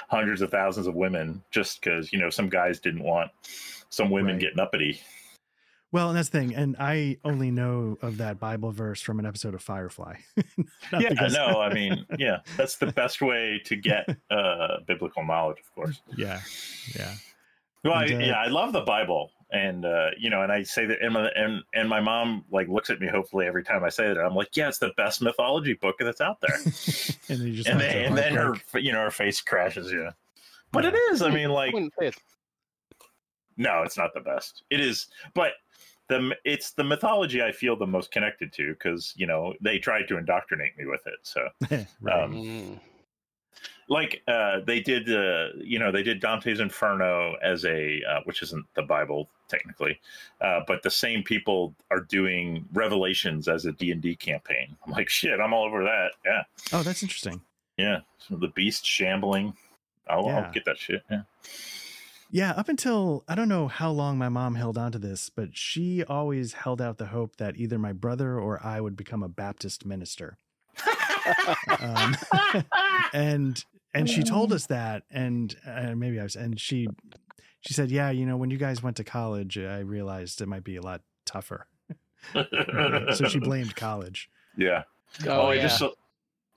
hundreds 0.08 0.42
of 0.42 0.50
thousands 0.50 0.86
of 0.86 0.94
women 0.94 1.42
just 1.50 1.80
because 1.80 2.12
you 2.12 2.18
know 2.18 2.28
some 2.30 2.48
guys 2.48 2.80
didn't 2.80 3.02
want 3.02 3.30
some 3.88 4.10
women 4.10 4.34
Right. 4.34 4.40
getting 4.40 4.58
uppity. 4.60 5.00
Well, 5.94 6.08
and 6.08 6.18
that's 6.18 6.28
the 6.28 6.40
thing. 6.40 6.56
And 6.56 6.74
I 6.80 7.18
only 7.24 7.52
know 7.52 7.96
of 8.02 8.16
that 8.16 8.40
Bible 8.40 8.72
verse 8.72 9.00
from 9.00 9.20
an 9.20 9.26
episode 9.26 9.54
of 9.54 9.62
Firefly. 9.62 10.16
Yeah, 10.92 11.10
because- 11.10 11.32
no, 11.34 11.60
I 11.60 11.72
mean, 11.72 12.04
yeah, 12.18 12.38
that's 12.56 12.76
the 12.78 12.86
best 12.88 13.22
way 13.22 13.60
to 13.64 13.76
get 13.76 14.08
uh, 14.30 14.80
biblical 14.88 15.24
knowledge, 15.24 15.58
of 15.60 15.72
course. 15.74 16.00
yeah, 16.16 16.40
yeah. 16.96 17.14
Well, 17.84 17.94
I, 17.94 18.04
uh, 18.06 18.18
yeah, 18.18 18.32
I 18.40 18.46
love 18.48 18.72
the 18.72 18.80
Bible, 18.82 19.30
and 19.52 19.84
uh, 19.84 20.10
you 20.18 20.30
know, 20.30 20.42
and 20.42 20.50
I 20.50 20.62
say 20.64 20.84
that, 20.86 20.98
and 21.00 21.14
my, 21.14 21.28
and 21.36 21.62
and 21.74 21.88
my 21.88 22.00
mom 22.00 22.44
like 22.50 22.66
looks 22.68 22.90
at 22.90 23.00
me 23.00 23.06
hopefully 23.08 23.46
every 23.46 23.62
time 23.64 23.82
I 23.84 23.88
say 23.88 24.08
that. 24.08 24.18
I'm 24.18 24.34
like, 24.34 24.56
yeah, 24.56 24.68
it's 24.68 24.78
the 24.78 24.92
best 24.96 25.22
mythology 25.22 25.74
book 25.74 25.96
that's 26.00 26.20
out 26.20 26.40
there, 26.40 26.56
and 27.28 27.38
then 27.40 27.46
you 27.48 27.54
just 27.54 27.68
and 27.68 27.78
went 27.78 27.92
then, 27.92 28.04
and 28.06 28.16
then 28.18 28.34
her, 28.34 28.78
you 28.78 28.92
know, 28.92 29.00
her 29.02 29.10
face 29.10 29.40
crashes. 29.40 29.92
Yeah, 29.92 30.10
but 30.72 30.84
it 30.84 30.94
Yeah. 30.94 31.12
is. 31.14 31.22
I 31.22 31.30
mean, 31.30 31.50
I 31.50 31.52
like, 31.52 31.72
wouldn't 31.72 31.92
say 31.98 32.08
it's 32.08 32.18
no, 33.56 33.82
it's 33.84 33.96
not 33.96 34.12
the 34.14 34.20
best. 34.20 34.64
It 34.70 34.80
is, 34.80 35.06
but 35.34 35.52
the 36.08 36.36
it's 36.44 36.72
the 36.72 36.84
mythology 36.84 37.42
I 37.42 37.52
feel 37.52 37.76
the 37.76 37.86
most 37.86 38.10
connected 38.10 38.52
to 38.54 38.72
because 38.74 39.12
you 39.16 39.26
know 39.26 39.54
they 39.60 39.78
tried 39.78 40.08
to 40.08 40.18
indoctrinate 40.18 40.76
me 40.78 40.86
with 40.86 41.06
it. 41.06 41.18
So 41.22 41.48
right. 42.00 42.22
um, 42.24 42.32
Mm. 42.34 42.80
like 43.88 44.22
uh 44.28 44.60
they 44.66 44.80
did 44.80 45.08
uh 45.10 45.48
you 45.56 45.78
know 45.78 45.92
they 45.92 46.02
did 46.02 46.20
dante's 46.20 46.58
inferno 46.60 47.34
as 47.42 47.64
a 47.64 48.00
uh, 48.08 48.20
which 48.24 48.42
isn't 48.42 48.64
the 48.74 48.82
bible 48.82 49.28
technically 49.48 50.00
uh 50.40 50.60
but 50.66 50.82
the 50.82 50.90
same 50.90 51.22
people 51.22 51.74
are 51.90 52.00
doing 52.00 52.64
revelations 52.72 53.46
as 53.46 53.66
a 53.66 53.72
d&d 53.72 54.16
campaign 54.16 54.74
i'm 54.86 54.92
like 54.92 55.08
shit 55.10 55.38
i'm 55.38 55.52
all 55.52 55.66
over 55.66 55.82
that 55.84 56.12
yeah 56.24 56.42
oh, 56.72 56.82
that's 56.82 57.02
interesting. 57.02 57.40
yeah 57.76 58.00
so 58.18 58.36
the 58.36 58.48
beast 58.48 58.84
shambling 58.86 59.54
I'll, 60.08 60.24
Yeah. 60.26 60.38
I'll 60.40 60.52
get 60.52 60.64
that 60.64 60.78
shit 60.78 61.02
yeah 61.10 61.22
Yeah, 62.34 62.50
up 62.50 62.68
until 62.68 63.22
I 63.28 63.36
don't 63.36 63.48
know 63.48 63.68
how 63.68 63.92
long 63.92 64.18
my 64.18 64.28
mom 64.28 64.56
held 64.56 64.76
on 64.76 64.90
to 64.90 64.98
this, 64.98 65.30
but 65.30 65.56
she 65.56 66.02
always 66.02 66.52
held 66.52 66.82
out 66.82 66.98
the 66.98 67.06
hope 67.06 67.36
that 67.36 67.56
either 67.58 67.78
my 67.78 67.92
brother 67.92 68.40
or 68.40 68.60
I 68.60 68.80
would 68.80 68.96
become 68.96 69.22
a 69.22 69.28
Baptist 69.28 69.86
minister. 69.86 70.36
Um, 71.78 72.16
and 73.14 73.64
and 73.94 74.10
she 74.10 74.24
told 74.24 74.52
us 74.52 74.66
that, 74.66 75.04
and 75.12 75.54
uh, 75.64 75.94
maybe 75.94 76.18
I 76.18 76.24
was, 76.24 76.34
and 76.34 76.60
she 76.60 76.88
she 77.60 77.72
said, 77.72 77.92
"Yeah, 77.92 78.10
you 78.10 78.26
know, 78.26 78.36
when 78.36 78.50
you 78.50 78.58
guys 78.58 78.82
went 78.82 78.96
to 78.96 79.04
college, 79.04 79.56
I 79.56 79.78
realized 79.78 80.40
it 80.40 80.48
might 80.48 80.64
be 80.64 80.74
a 80.74 80.82
lot 80.82 81.02
tougher." 81.24 81.68
so 82.32 83.28
she 83.28 83.38
blamed 83.38 83.76
college. 83.76 84.28
Yeah. 84.56 84.82
Oh, 85.28 85.50
I 85.50 85.54
yeah. 85.54 85.62
just 85.62 85.78
saw, 85.78 85.90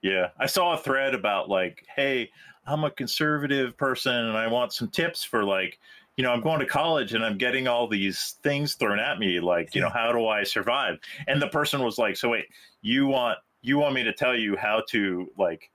yeah, 0.01 0.29
I 0.39 0.47
saw 0.47 0.73
a 0.73 0.77
thread 0.79 1.13
about 1.13 1.49
like, 1.49 1.85
hey, 1.95 2.31
I'm 2.67 2.83
a 2.83 2.91
conservative 2.91 3.75
person 3.77 4.13
and 4.13 4.37
I 4.37 4.47
want 4.47 4.73
some 4.73 4.89
tips 4.89 5.23
for 5.23 5.43
like, 5.43 5.79
you 6.17 6.23
know, 6.23 6.31
I'm 6.31 6.41
going 6.41 6.59
to 6.59 6.65
college 6.65 7.13
and 7.13 7.23
I'm 7.23 7.37
getting 7.37 7.67
all 7.67 7.87
these 7.87 8.35
things 8.43 8.75
thrown 8.75 8.99
at 8.99 9.19
me, 9.19 9.39
like, 9.39 9.73
you 9.73 9.81
know, 9.81 9.89
how 9.89 10.11
do 10.11 10.27
I 10.27 10.43
survive? 10.43 10.99
And 11.27 11.41
the 11.41 11.47
person 11.47 11.81
was 11.81 11.97
like, 11.97 12.17
so 12.17 12.29
wait, 12.29 12.45
you 12.81 13.07
want 13.07 13.37
you 13.61 13.77
want 13.77 13.95
me 13.95 14.03
to 14.03 14.13
tell 14.13 14.35
you 14.35 14.55
how 14.57 14.83
to 14.89 15.31
like 15.37 15.69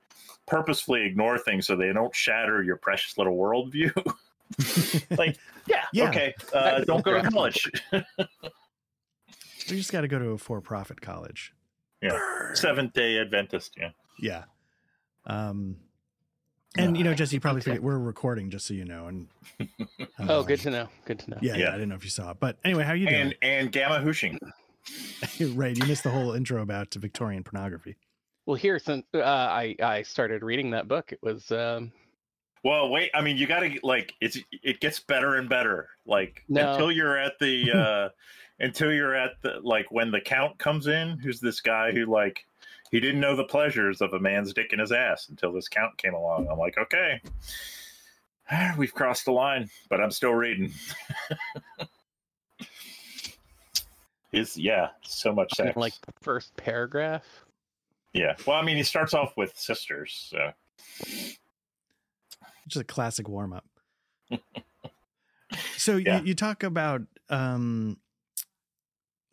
purposefully 0.47 1.03
ignore 1.05 1.39
things 1.39 1.67
so 1.67 1.77
they 1.77 1.93
don't 1.93 2.15
shatter 2.15 2.63
your 2.63 2.77
precious 2.77 3.17
little 3.19 3.37
worldview? 3.37 3.91
like, 5.19 5.39
yeah, 5.67 5.85
Yeah. 5.93 6.09
okay, 6.09 6.35
uh, 6.53 6.81
don't 6.85 7.03
go 7.05 7.21
to 7.21 7.31
college. 7.31 7.71
We 9.71 9.77
just 9.77 9.93
got 9.93 10.01
to 10.01 10.09
go 10.09 10.19
to 10.19 10.31
a 10.31 10.39
for-profit 10.39 11.01
college. 11.01 11.53
yeah, 12.03 12.19
Seventh 12.53 12.93
Day 12.95 13.19
Adventist. 13.19 13.75
Yeah. 13.79 13.91
Yeah. 14.19 14.43
Um, 15.25 15.77
and 16.77 16.97
you 16.97 17.05
know, 17.05 17.15
Jesse, 17.15 17.37
you 17.37 17.41
probably 17.41 17.63
forget 17.63 17.83
we're 17.83 17.99
recording, 17.99 18.51
just 18.51 18.67
so 18.67 18.75
you 18.75 18.85
know. 18.85 19.07
And 19.07 19.29
Oh, 20.29 20.43
good 20.43 20.61
to 20.61 20.71
know. 20.71 20.89
Good 21.05 21.19
to 21.21 21.31
know. 21.31 21.39
Yeah, 21.41 21.53
yeah, 21.55 21.59
Yeah. 21.59 21.69
I 21.69 21.73
didn't 21.73 21.89
know 21.91 21.95
if 21.97 22.05
you 22.05 22.11
saw 22.11 22.31
it, 22.33 22.39
but 22.41 22.59
anyway, 22.65 22.85
how 22.85 22.93
you 22.95 23.07
doing? 23.09 23.21
And 23.21 23.35
and 23.43 23.73
Gamahuching. 23.73 24.39
right, 25.57 25.77
you 25.77 25.87
missed 25.87 26.03
the 26.05 26.11
whole 26.11 26.33
intro 26.33 26.63
about 26.63 26.93
Victorian 26.95 27.45
pornography. 27.45 27.97
Well, 28.47 28.57
here 28.57 28.79
since 28.79 29.05
uh, 29.15 29.21
I 29.23 29.77
I 29.81 30.03
started 30.03 30.43
reading 30.43 30.71
that 30.71 30.89
book, 30.89 31.13
it 31.13 31.21
was 31.23 31.51
um, 31.53 31.93
Well, 32.65 32.91
wait. 32.91 33.11
I 33.15 33.21
mean, 33.23 33.37
you 33.37 33.47
got 33.47 33.61
to 33.61 33.79
like 33.83 34.15
it's. 34.21 34.39
It 34.63 34.81
gets 34.81 34.99
better 35.01 35.37
and 35.37 35.49
better. 35.49 35.89
Like 36.07 36.43
No. 36.49 36.73
until 36.73 36.91
you're 36.91 37.17
at 37.17 37.35
the 37.39 37.71
uh 37.73 38.09
until 38.65 38.93
you're 38.93 39.15
at 39.15 39.33
the 39.43 39.61
like 39.63 39.91
when 39.93 40.11
the 40.11 40.21
count 40.21 40.59
comes 40.59 40.87
in. 40.89 41.19
Who's 41.19 41.39
this 41.41 41.61
guy 41.61 41.93
who 41.93 42.07
like 42.07 42.45
he 42.93 43.01
didn't 43.01 43.21
know 43.21 43.35
the 43.35 43.45
pleasures 43.45 44.01
of 44.01 44.13
a 44.13 44.21
man's 44.21 44.53
dick 44.55 44.73
in 44.73 44.79
his 44.79 44.93
ass 44.93 45.29
until 45.29 45.53
this 45.53 45.67
count 45.67 45.97
came 45.99 46.15
along. 46.15 46.47
I'm 46.49 46.59
like, 46.59 46.79
okay, 46.79 47.21
we've 48.79 48.95
crossed 48.95 49.25
the 49.25 49.33
line, 49.33 49.69
but 49.91 50.01
I'm 50.01 50.11
still 50.13 50.35
reading. 50.35 50.73
Is 54.33 54.57
yeah, 54.57 54.89
so 55.03 55.31
much 55.35 55.53
sex. 55.55 55.77
like 55.77 55.93
the 56.07 56.13
first 56.23 56.57
paragraph. 56.57 57.25
yeah. 58.15 58.35
Well, 58.47 58.57
I 58.57 58.63
mean, 58.63 58.79
he 58.79 58.83
starts 58.83 59.13
off 59.13 59.37
with 59.37 59.55
sisters. 59.59 60.31
So. 60.31 60.53
Just 62.67 62.81
a 62.81 62.85
classic 62.85 63.29
warm 63.29 63.53
up. 63.53 63.65
so 65.77 65.97
Yeah. 65.97 66.21
you, 66.21 66.29
you 66.29 66.35
talk 66.35 66.63
about 66.63 67.03
um 67.29 67.99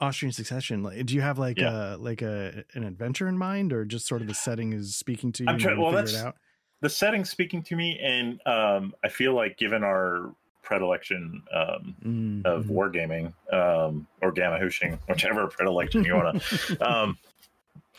Austrian 0.02 0.32
succession. 0.32 0.82
Like, 0.84 1.06
do 1.06 1.14
you 1.16 1.22
have 1.22 1.38
like 1.40 1.58
Yeah. 1.60 1.96
a 1.96 1.98
like 1.98 2.22
a 2.22 2.64
an 2.74 2.84
adventure 2.84 3.28
in 3.28 3.38
mind, 3.38 3.74
or 3.74 3.84
just 3.86 4.08
sort 4.08 4.22
of 4.22 4.28
the 4.28 4.34
setting 4.34 4.74
is 4.74 4.96
speaking 4.96 5.32
to 5.34 5.44
you? 5.44 5.50
I'm 5.50 5.58
trying- 5.60 5.78
well, 5.80 5.92
figure 5.92 6.06
that's- 6.06 6.22
it 6.22 6.28
out? 6.28 6.36
the 6.82 6.90
setting 6.90 7.26
speaking 7.26 7.62
to 7.62 7.76
me 7.76 8.00
and 8.02 8.40
um 8.48 8.94
i 9.04 9.10
feel 9.10 9.34
like 9.34 9.58
given 9.58 9.84
our 9.84 10.34
predilection 10.64 11.44
um 11.54 11.94
Mm, 12.06 12.46
of 12.46 12.68
mhm. 12.68 12.70
wargaming 12.72 13.54
um 13.54 14.08
or 14.22 14.32
gamahuching 14.32 14.98
whichever 15.10 15.48
predilection 15.48 16.06
you 16.06 16.16
want 16.16 16.42
to 16.42 16.90
um 16.90 17.18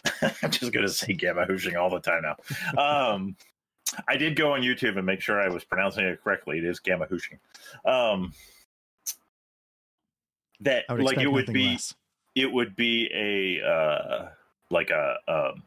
i'm 0.42 0.50
just 0.50 0.72
gonna 0.72 0.88
say 0.88 1.12
gamahuching 1.14 1.76
all 1.78 1.90
the 1.90 2.00
time 2.00 2.22
now 2.22 2.36
um 2.82 3.36
i 4.08 4.16
did 4.16 4.34
go 4.34 4.54
on 4.54 4.62
youtube 4.62 4.96
and 4.96 5.04
make 5.04 5.20
sure 5.20 5.38
i 5.42 5.48
was 5.48 5.62
pronouncing 5.62 6.06
it 6.06 6.18
correctly 6.24 6.56
it 6.56 6.64
is 6.64 6.80
gamahuching 6.80 7.36
um 7.84 8.32
that 10.60 10.84
would 10.88 11.02
like 11.02 11.18
it 11.18 11.26
would 11.30 11.52
be 11.52 11.70
less. 11.72 11.94
it 12.34 12.52
would 12.52 12.76
be 12.76 13.08
a 13.14 13.66
uh 13.66 14.28
like 14.70 14.90
a 14.90 15.16
um 15.28 15.62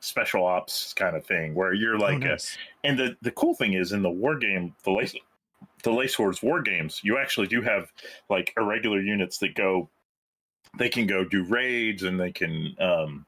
special 0.00 0.46
ops 0.46 0.92
kind 0.94 1.16
of 1.16 1.26
thing 1.26 1.54
where 1.54 1.72
you're 1.74 1.96
Oh, 1.96 1.98
like 1.98 2.22
a, 2.24 2.38
and 2.84 2.98
the 2.98 3.16
the 3.22 3.32
cool 3.32 3.54
thing 3.54 3.72
is 3.74 3.92
in 3.92 4.02
the 4.02 4.10
war 4.10 4.38
game, 4.38 4.74
the 4.84 4.92
lace 4.92 5.14
the 5.82 5.90
lace 5.92 6.14
hordes 6.14 6.42
war 6.42 6.62
games, 6.62 7.00
you 7.02 7.18
actually 7.18 7.46
do 7.48 7.62
have 7.62 7.92
like 8.30 8.52
irregular 8.56 9.00
units 9.00 9.38
that 9.38 9.54
go 9.54 9.88
they 10.78 10.88
can 10.88 11.06
go 11.06 11.24
do 11.24 11.44
raids 11.44 12.02
and 12.04 12.20
they 12.20 12.30
can 12.30 12.74
um 12.80 13.26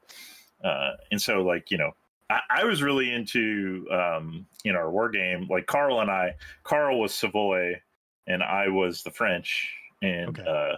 uh 0.63 0.91
and 1.11 1.21
so 1.21 1.41
like, 1.41 1.71
you 1.71 1.77
know, 1.77 1.91
I, 2.29 2.39
I 2.49 2.63
was 2.65 2.81
really 2.81 3.11
into 3.11 3.85
um 3.91 4.45
in 4.63 4.75
our 4.75 4.89
war 4.89 5.09
game, 5.09 5.47
like 5.49 5.65
Carl 5.65 5.99
and 6.01 6.09
I 6.11 6.35
Carl 6.63 6.99
was 7.01 7.13
Savoy 7.13 7.81
and 8.27 8.41
I 8.43 8.69
was 8.69 9.03
the 9.03 9.11
French 9.11 9.75
and 10.01 10.39
Okay. 10.39 10.43
uh 10.49 10.75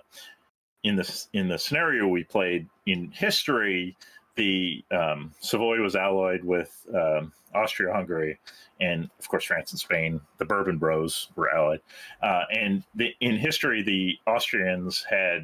in 0.83 0.95
this 0.95 1.29
in 1.33 1.47
the 1.47 1.57
scenario 1.57 2.07
we 2.07 2.23
played 2.23 2.67
in 2.85 3.11
history 3.11 3.95
the 4.35 4.83
um, 4.91 5.31
Savoy 5.39 5.79
was 5.81 5.95
allied 5.95 6.43
with 6.43 6.85
um, 6.93 7.31
Austria-Hungary, 7.53 8.39
and 8.79 9.09
of 9.19 9.27
course 9.29 9.45
France 9.45 9.71
and 9.71 9.79
Spain. 9.79 10.19
The 10.39 10.45
Bourbon 10.45 10.77
Bros 10.77 11.29
were 11.35 11.53
allied, 11.53 11.81
uh, 12.21 12.43
and 12.51 12.83
the, 12.95 13.13
in 13.19 13.37
history, 13.37 13.83
the 13.83 14.17
Austrians 14.25 15.05
had 15.07 15.43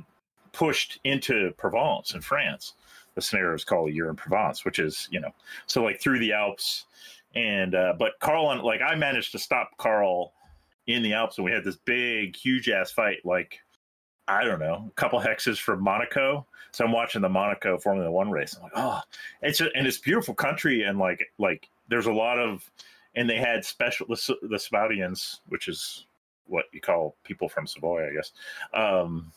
pushed 0.53 0.99
into 1.03 1.51
Provence 1.57 2.15
in 2.15 2.22
France. 2.22 2.73
The 3.15 3.22
scenario 3.22 3.53
is 3.53 3.64
called 3.64 3.89
"A 3.89 3.93
Year 3.93 4.10
in 4.10 4.15
Provence," 4.15 4.65
which 4.65 4.80
is 4.80 5.07
you 5.11 5.19
know 5.19 5.31
so 5.68 5.84
like 5.84 6.01
through 6.01 6.19
the 6.19 6.34
Alps, 6.34 6.85
and 7.35 7.76
uh, 7.76 7.93
but 7.97 8.14
Carl 8.19 8.51
and 8.51 8.61
like 8.64 8.81
I 8.81 8.95
managed 8.95 9.34
to 9.34 9.39
stop 9.39 9.77
Carl 9.77 10.34
in 10.88 11.03
the 11.03 11.14
Alps, 11.14 11.38
and 11.38 11.45
we 11.45 11.51
had 11.51 11.64
this 11.64 11.77
big, 11.85 12.35
huge 12.35 12.69
ass 12.69 12.91
fight, 12.91 13.19
like. 13.23 13.60
I 14.30 14.43
don't 14.43 14.60
know, 14.60 14.85
a 14.88 14.91
couple 14.91 15.19
hexes 15.19 15.60
from 15.60 15.84
Monaco, 15.84 16.45
so 16.72 16.85
I'm 16.85 16.91
watching 16.91 17.22
the 17.22 17.30
Monaco 17.30 17.80
Formula 17.80 18.11
One 18.11 18.30
race. 18.30 18.56
I'm 18.56 18.64
like, 18.64 18.72
oh, 18.76 19.01
it's 19.41 19.60
a, 19.60 19.76
and 19.76 19.88
it's 19.88 19.97
beautiful 19.97 20.35
country, 20.35 20.84
and 20.84 20.99
like 20.99 21.31
like 21.39 21.68
there's 21.89 22.06
a 22.06 22.14
lot 22.14 22.38
of, 22.38 22.69
and 23.15 23.30
they 23.30 23.38
had 23.38 23.65
special 23.65 24.06
the, 24.07 24.38
the 24.43 25.38
which 25.47 25.68
is 25.68 26.06
what 26.45 26.65
you 26.72 26.80
call 26.80 27.15
people 27.23 27.49
from 27.49 27.65
Savoy, 27.65 28.07
I 28.07 28.14
guess, 28.14 28.31
um, 28.73 29.31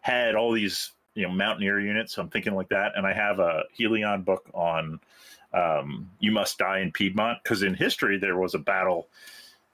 had 0.00 0.34
all 0.34 0.52
these 0.52 0.92
you 1.14 1.26
know 1.26 1.32
mountaineer 1.32 1.80
units. 1.80 2.14
So 2.14 2.22
I'm 2.22 2.28
thinking 2.28 2.54
like 2.54 2.68
that, 2.70 2.92
and 2.96 3.06
I 3.06 3.12
have 3.12 3.38
a 3.38 3.62
Helion 3.78 4.24
book 4.24 4.44
on 4.52 4.98
um, 5.52 6.10
you 6.18 6.32
must 6.32 6.58
die 6.58 6.80
in 6.80 6.90
Piedmont 6.90 7.38
because 7.42 7.62
in 7.62 7.74
history 7.74 8.18
there 8.18 8.36
was 8.36 8.54
a 8.54 8.58
battle 8.58 9.08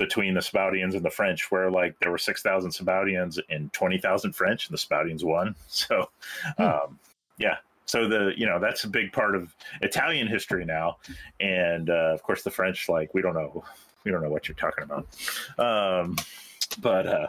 between 0.05 0.35
the 0.35 0.41
Sabaudians 0.41 0.95
and 0.95 1.05
the 1.05 1.11
French, 1.11 1.51
where 1.51 1.71
like 1.71 1.97
there 2.01 2.11
were 2.11 2.19
six 2.19 2.43
thousand 2.43 2.71
Sabaudians 2.73 3.39
and 3.49 3.73
twenty 3.73 3.99
thousand 3.99 4.33
French, 4.35 4.69
and 4.69 4.77
the 4.77 4.81
Sabaudians 4.83 5.23
won. 5.25 5.55
So, 5.69 6.11
Hmm. 6.57 6.63
um, 6.63 6.99
yeah. 7.39 7.57
So 7.87 8.09
the 8.09 8.33
you 8.37 8.47
know 8.47 8.59
that's 8.59 8.85
a 8.85 8.89
big 8.89 9.13
part 9.13 9.35
of 9.37 9.55
Italian 9.81 10.27
history 10.27 10.65
now, 10.65 10.97
and 11.41 11.89
uh, 11.91 12.13
of 12.15 12.23
course 12.23 12.43
the 12.43 12.51
French 12.51 12.89
like 12.89 13.13
we 13.15 13.23
don't 13.23 13.35
know 13.35 13.65
we 14.05 14.11
don't 14.11 14.23
know 14.23 14.31
what 14.31 14.49
you're 14.49 14.57
talking 14.57 14.85
about, 14.85 15.07
um, 15.59 16.17
but 16.81 17.07
uh, 17.07 17.27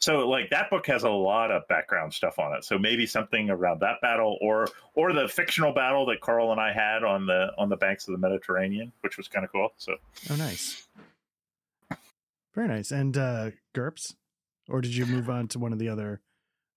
so 0.00 0.28
like 0.28 0.50
that 0.50 0.70
book 0.70 0.86
has 0.86 1.02
a 1.02 1.10
lot 1.10 1.50
of 1.50 1.66
background 1.68 2.14
stuff 2.14 2.38
on 2.38 2.54
it. 2.56 2.64
So 2.64 2.78
maybe 2.78 3.04
something 3.06 3.50
around 3.50 3.80
that 3.80 4.00
battle 4.00 4.38
or 4.40 4.68
or 4.94 5.12
the 5.12 5.28
fictional 5.28 5.72
battle 5.74 6.06
that 6.06 6.20
Carl 6.20 6.52
and 6.52 6.60
I 6.60 6.72
had 6.72 7.02
on 7.04 7.26
the 7.26 7.50
on 7.58 7.68
the 7.68 7.76
banks 7.76 8.06
of 8.08 8.12
the 8.12 8.18
Mediterranean, 8.18 8.92
which 9.02 9.16
was 9.18 9.28
kind 9.28 9.44
of 9.44 9.52
cool. 9.52 9.72
So 9.76 9.94
Oh, 10.30 10.36
nice. 10.36 10.86
Very 12.58 12.66
nice. 12.66 12.90
And 12.90 13.16
uh 13.16 13.50
GURPS, 13.72 14.16
or 14.68 14.80
did 14.80 14.92
you 14.92 15.06
move 15.06 15.30
on 15.30 15.46
to 15.48 15.60
one 15.60 15.72
of 15.72 15.78
the 15.78 15.88
other 15.88 16.20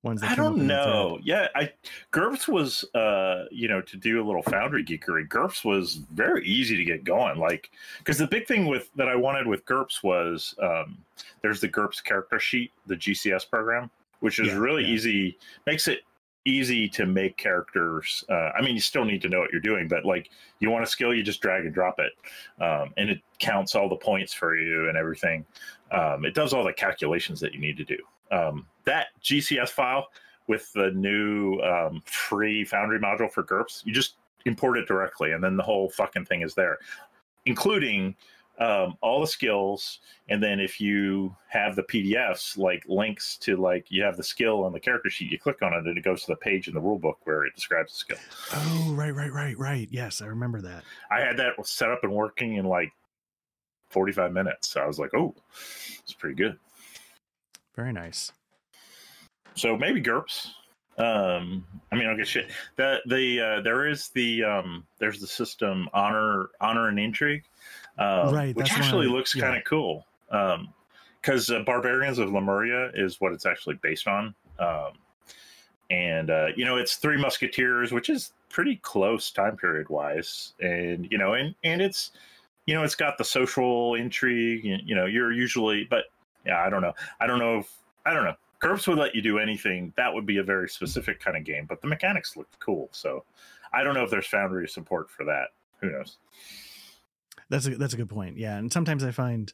ones? 0.03 0.21
That 0.21 0.29
I 0.29 0.35
don't 0.35 0.59
in 0.59 0.67
the 0.67 0.73
thread? 0.75 0.85
know. 0.85 1.19
Yeah, 1.23 1.47
I 1.55 1.73
GURPS 2.13 2.47
was 2.47 2.85
uh, 2.93 3.45
you 3.49 3.67
know, 3.67 3.81
to 3.81 3.97
do 3.97 4.21
a 4.21 4.23
little 4.23 4.43
foundry 4.43 4.83
geekery, 4.85 5.27
GURPS 5.27 5.65
was 5.65 5.95
very 6.13 6.45
easy 6.45 6.77
to 6.77 6.83
get 6.83 7.03
going. 7.03 7.39
Like 7.39 7.71
because 7.97 8.19
the 8.19 8.27
big 8.27 8.45
thing 8.45 8.67
with 8.67 8.91
that 8.95 9.07
I 9.07 9.15
wanted 9.15 9.47
with 9.47 9.65
GURPS 9.65 10.03
was 10.03 10.53
um 10.61 10.99
there's 11.41 11.61
the 11.61 11.67
GURPS 11.69 12.03
character 12.03 12.39
sheet, 12.39 12.71
the 12.85 12.95
GCS 12.95 13.49
program, 13.49 13.89
which 14.19 14.37
is 14.37 14.49
Yeah, 14.49 14.57
really 14.57 14.83
yeah. 14.83 14.89
easy, 14.93 15.37
makes 15.65 15.87
it 15.87 16.01
easy 16.45 16.89
to 16.89 17.05
make 17.05 17.37
characters. 17.37 18.23
Uh, 18.29 18.49
I 18.57 18.61
mean, 18.61 18.75
you 18.75 18.81
still 18.81 19.05
need 19.05 19.21
to 19.21 19.29
know 19.29 19.39
what 19.39 19.51
you're 19.51 19.61
doing, 19.61 19.87
but 19.87 20.05
like 20.05 20.29
you 20.59 20.69
want 20.69 20.83
a 20.83 20.87
skill, 20.87 21.13
you 21.13 21.23
just 21.23 21.41
drag 21.41 21.65
and 21.65 21.73
drop 21.73 21.99
it, 21.99 22.13
um, 22.63 22.93
and 22.97 23.09
it 23.09 23.21
counts 23.39 23.75
all 23.75 23.89
the 23.89 23.95
points 23.95 24.33
for 24.33 24.55
you 24.55 24.89
and 24.89 24.97
everything. 24.97 25.45
Um, 25.91 26.25
it 26.25 26.33
does 26.33 26.53
all 26.53 26.63
the 26.63 26.73
calculations 26.73 27.39
that 27.41 27.53
you 27.53 27.59
need 27.59 27.77
to 27.77 27.83
do. 27.83 27.97
Um, 28.31 28.65
that 28.85 29.07
GCS 29.23 29.69
file 29.69 30.07
with 30.47 30.71
the 30.73 30.91
new 30.91 31.59
um, 31.59 32.01
free 32.05 32.63
Foundry 32.65 32.99
module 32.99 33.31
for 33.31 33.43
GURPS, 33.43 33.85
you 33.85 33.93
just 33.93 34.15
import 34.45 34.77
it 34.77 34.87
directly, 34.87 35.33
and 35.33 35.43
then 35.43 35.57
the 35.57 35.63
whole 35.63 35.89
fucking 35.89 36.25
thing 36.25 36.41
is 36.41 36.55
there, 36.55 36.79
including 37.45 38.15
um, 38.59 38.95
all 39.01 39.21
the 39.21 39.27
skills. 39.27 39.99
And 40.29 40.41
then 40.41 40.59
if 40.59 40.79
you 40.79 41.35
have 41.49 41.75
the 41.75 41.83
PDFs, 41.83 42.57
like 42.57 42.83
links 42.87 43.37
to 43.37 43.57
like 43.57 43.85
you 43.89 44.03
have 44.03 44.17
the 44.17 44.23
skill 44.23 44.63
on 44.63 44.71
the 44.71 44.79
character 44.79 45.09
sheet, 45.09 45.31
you 45.31 45.39
click 45.39 45.61
on 45.61 45.73
it, 45.73 45.85
and 45.85 45.97
it 45.97 46.03
goes 46.03 46.21
to 46.25 46.31
the 46.31 46.37
page 46.37 46.67
in 46.67 46.73
the 46.73 46.81
rule 46.81 46.99
book 46.99 47.19
where 47.23 47.45
it 47.45 47.55
describes 47.55 47.93
the 47.93 47.97
skill. 47.97 48.17
Oh, 48.53 48.93
right, 48.95 49.13
right, 49.15 49.33
right, 49.33 49.57
right. 49.57 49.87
Yes, 49.91 50.21
I 50.21 50.27
remember 50.27 50.61
that. 50.61 50.83
I 51.09 51.21
had 51.21 51.37
that 51.37 51.53
set 51.65 51.91
up 51.91 52.03
and 52.03 52.13
working 52.13 52.55
in 52.55 52.65
like 52.65 52.91
45 53.89 54.31
minutes. 54.31 54.69
So 54.69 54.81
I 54.81 54.87
was 54.87 54.99
like, 54.99 55.13
oh, 55.13 55.35
it's 56.03 56.13
pretty 56.13 56.35
good. 56.35 56.57
Very 57.75 57.93
nice. 57.93 58.31
So 59.55 59.77
maybe 59.77 60.01
GURPS. 60.01 60.47
Um, 60.97 61.65
I 61.91 61.95
mean, 61.95 62.07
okay, 62.07 62.23
shit. 62.23 62.51
The 62.75 62.99
the 63.07 63.39
uh, 63.39 63.61
there 63.61 63.87
is 63.87 64.09
the 64.09 64.43
um, 64.43 64.85
there's 64.99 65.19
the 65.19 65.27
system 65.27 65.89
honor 65.93 66.49
honor 66.59 66.89
and 66.89 66.99
intrigue, 66.99 67.43
um, 68.01 68.33
Right, 68.33 68.55
Which 68.55 68.71
actually 68.71 69.07
I- 69.07 69.11
looks 69.11 69.35
yeah. 69.35 69.43
kind 69.43 69.57
of 69.57 69.63
cool. 69.65 70.05
Um, 70.29 70.73
because 71.21 71.51
uh, 71.51 71.59
Barbarians 71.59 72.17
of 72.17 72.31
Lemuria 72.31 72.89
is 72.95 73.21
what 73.21 73.31
it's 73.31 73.45
actually 73.45 73.75
based 73.83 74.07
on. 74.07 74.33
Um, 74.57 74.93
and 75.91 76.31
uh, 76.31 76.47
you 76.55 76.65
know, 76.65 76.77
it's 76.77 76.95
Three 76.95 77.17
Musketeers, 77.17 77.91
which 77.91 78.09
is 78.09 78.33
pretty 78.49 78.77
close 78.77 79.29
time 79.29 79.55
period 79.55 79.89
wise, 79.89 80.53
and 80.59 81.07
you 81.11 81.17
know, 81.17 81.33
and 81.33 81.53
and 81.63 81.81
it's 81.81 82.11
you 82.65 82.73
know, 82.73 82.83
it's 82.83 82.95
got 82.95 83.17
the 83.17 83.23
social 83.23 83.95
intrigue. 83.95 84.63
You, 84.63 84.77
you 84.83 84.95
know, 84.95 85.05
you're 85.05 85.31
usually, 85.31 85.85
but 85.89 86.05
yeah, 86.45 86.63
I 86.65 86.69
don't 86.69 86.81
know. 86.81 86.93
I 87.19 87.27
don't 87.27 87.39
know 87.39 87.59
if 87.59 87.71
I 88.05 88.13
don't 88.13 88.23
know. 88.23 88.35
GURPS 88.61 88.87
would 88.87 88.97
let 88.97 89.13
you 89.15 89.21
do 89.21 89.39
anything. 89.39 89.91
That 89.97 90.13
would 90.13 90.25
be 90.25 90.37
a 90.37 90.43
very 90.43 90.69
specific 90.69 91.19
kind 91.19 91.35
of 91.35 91.43
game, 91.43 91.65
but 91.67 91.81
the 91.81 91.87
mechanics 91.87 92.37
looked 92.37 92.59
cool. 92.59 92.89
So 92.91 93.23
I 93.73 93.83
don't 93.83 93.93
know 93.95 94.03
if 94.03 94.11
there's 94.11 94.27
Foundry 94.27 94.67
support 94.67 95.09
for 95.09 95.23
that. 95.25 95.49
Who 95.81 95.91
knows? 95.91 96.17
That's 97.51 97.67
a 97.67 97.75
that's 97.75 97.93
a 97.93 97.97
good 97.97 98.09
point. 98.09 98.37
Yeah, 98.37 98.57
and 98.57 98.71
sometimes 98.71 99.03
I 99.03 99.11
find 99.11 99.53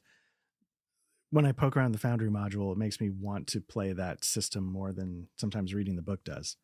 when 1.32 1.46
I 1.46 1.52
poke 1.52 1.76
around 1.76 1.92
the 1.94 1.98
Foundry 1.98 2.30
module, 2.30 2.72
it 2.72 2.78
makes 2.78 3.02
me 3.02 3.10
want 3.10 3.48
to 3.48 3.60
play 3.60 3.92
that 3.92 4.24
system 4.24 4.72
more 4.72 4.94
than 4.94 5.28
sometimes 5.36 5.74
reading 5.74 5.96
the 5.96 6.04
book 6.04 6.24
does. 6.24 6.58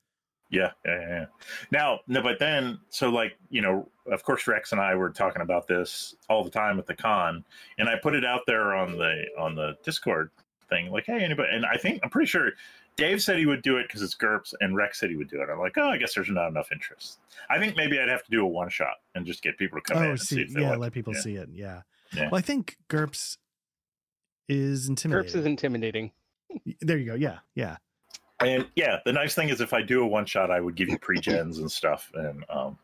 Yeah, 0.52 0.72
yeah, 0.86 1.00
yeah. 1.00 1.26
Now, 1.72 2.02
no, 2.08 2.22
but 2.22 2.38
then, 2.38 2.80
so 2.90 3.10
like, 3.10 3.34
you 3.50 3.62
know, 3.62 3.90
of 4.12 4.24
course, 4.24 4.46
Rex 4.46 4.72
and 4.72 4.80
I 4.80 4.94
were 4.94 5.10
talking 5.10 5.42
about 5.42 5.68
this 5.68 6.16
all 6.30 6.44
the 6.44 6.52
time 6.52 6.78
at 6.78 6.86
the 6.86 6.94
con, 6.94 7.44
and 7.80 7.90
I 7.90 7.96
put 7.96 8.14
it 8.14 8.24
out 8.24 8.42
there 8.46 8.76
on 8.76 8.96
the 8.96 9.24
on 9.38 9.56
the 9.56 9.76
Discord 9.84 10.30
thing, 10.70 10.92
like, 10.92 11.08
hey, 11.08 11.24
anybody? 11.24 11.50
And 11.52 11.66
I 11.66 11.78
think 11.78 12.00
I'm 12.04 12.12
pretty 12.12 12.30
sure 12.30 12.52
Dave 12.96 13.22
said 13.22 13.40
he 13.40 13.46
would 13.46 13.64
do 13.64 13.78
it 13.78 13.88
because 13.88 14.02
it's 14.02 14.16
GURPS, 14.16 14.54
and 14.62 14.76
Rex 14.76 15.00
said 15.00 15.10
he 15.10 15.16
would 15.16 15.30
do 15.30 15.42
it. 15.42 15.50
I'm 15.50 15.60
like, 15.60 15.78
oh, 15.78 15.90
I 15.90 15.98
guess 15.98 16.14
there's 16.14 16.30
not 16.30 16.48
enough 16.50 16.72
interest. 16.72 17.20
I 17.50 17.58
think 17.58 17.76
maybe 17.76 18.00
I'd 18.00 18.10
have 18.10 18.24
to 18.24 18.32
do 18.32 18.44
a 18.44 18.48
one 18.48 18.70
shot 18.70 18.96
and 19.16 19.26
just 19.26 19.42
get 19.42 19.58
people 19.58 19.80
to 19.80 19.82
come 19.82 20.04
in 20.04 20.10
oh, 20.10 20.12
and 20.12 20.20
see, 20.20 20.36
see 20.36 20.42
if 20.42 20.54
they 20.54 20.62
yeah, 20.62 20.70
want 20.70 20.82
let 20.82 20.94
people 20.94 21.14
yeah. 21.14 21.22
see 21.22 21.36
it. 21.36 21.50
Yeah. 21.52 21.82
Yeah. 22.14 22.30
Well, 22.30 22.38
I 22.38 22.42
think 22.42 22.78
GURPS 22.90 23.38
is 24.48 24.88
intimidating. 24.88 25.32
GURPS 25.32 25.36
is 25.36 25.46
intimidating. 25.46 26.12
there 26.82 26.98
you 26.98 27.06
go. 27.06 27.16
Yeah, 27.16 27.40
yeah. 27.56 27.78
And 28.40 28.68
yeah, 28.76 29.00
the 29.06 29.14
nice 29.14 29.34
thing 29.34 29.50
is 29.50 29.62
if 29.62 29.74
I 29.74 29.82
do 29.82 30.04
a 30.04 30.08
one 30.08 30.26
shot, 30.26 30.52
I 30.52 30.60
would 30.60 30.76
give 30.76 30.90
you 30.90 31.00
pre 31.00 31.20
gens 31.20 31.60
and 31.60 31.72
stuff, 31.72 32.12
and 32.14 32.44
um, 32.50 32.78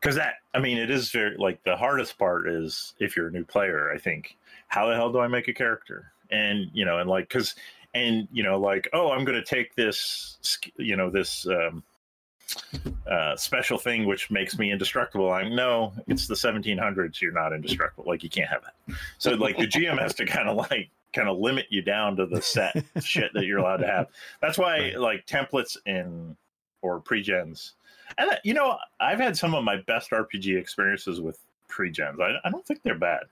because 0.00 0.16
that, 0.16 0.34
I 0.54 0.60
mean, 0.60 0.78
it 0.78 0.90
is 0.90 1.10
very 1.10 1.36
like 1.36 1.62
the 1.64 1.76
hardest 1.76 2.18
part 2.18 2.48
is 2.48 2.94
if 3.00 3.16
you're 3.16 3.28
a 3.28 3.32
new 3.32 3.44
player. 3.44 3.90
I 3.92 3.98
think 3.98 4.36
how 4.68 4.88
the 4.88 4.94
hell 4.94 5.12
do 5.12 5.18
I 5.18 5.28
make 5.28 5.48
a 5.48 5.52
character? 5.52 6.12
And 6.30 6.70
you 6.72 6.84
know, 6.84 6.98
and 6.98 7.10
like 7.10 7.28
because 7.28 7.54
and 7.94 8.28
you 8.32 8.42
know, 8.42 8.58
like 8.58 8.88
oh, 8.92 9.10
I'm 9.10 9.24
going 9.24 9.42
to 9.42 9.44
take 9.44 9.74
this, 9.74 10.38
you 10.76 10.96
know, 10.96 11.10
this. 11.10 11.46
um 11.46 11.82
uh, 13.08 13.36
special 13.36 13.78
thing 13.78 14.06
which 14.06 14.30
makes 14.30 14.58
me 14.58 14.72
indestructible. 14.72 15.32
I'm 15.32 15.54
no, 15.54 15.92
it's 16.08 16.26
the 16.26 16.34
1700s. 16.34 17.20
You're 17.20 17.32
not 17.32 17.52
indestructible. 17.52 18.04
Like 18.08 18.22
you 18.22 18.30
can't 18.30 18.48
have 18.48 18.62
that. 18.62 18.96
So 19.18 19.32
like 19.32 19.56
the 19.56 19.66
GM 19.66 20.00
has 20.00 20.14
to 20.14 20.26
kind 20.26 20.48
of 20.48 20.56
like 20.56 20.90
kind 21.12 21.28
of 21.28 21.38
limit 21.38 21.66
you 21.70 21.82
down 21.82 22.16
to 22.16 22.26
the 22.26 22.40
set 22.40 22.84
shit 23.02 23.32
that 23.34 23.44
you're 23.44 23.58
allowed 23.58 23.78
to 23.78 23.86
have. 23.86 24.08
That's 24.40 24.58
why 24.58 24.94
like 24.96 25.26
templates 25.26 25.76
in 25.86 26.36
or 26.82 27.00
pre-gens. 27.00 27.74
And 28.18 28.30
uh, 28.30 28.36
you 28.44 28.54
know, 28.54 28.76
I've 29.00 29.20
had 29.20 29.36
some 29.36 29.54
of 29.54 29.64
my 29.64 29.76
best 29.86 30.10
RPG 30.10 30.58
experiences 30.58 31.20
with 31.20 31.38
pre-gens. 31.68 32.20
I, 32.20 32.34
I 32.44 32.50
don't 32.50 32.66
think 32.66 32.82
they're 32.82 32.98
bad. 32.98 33.22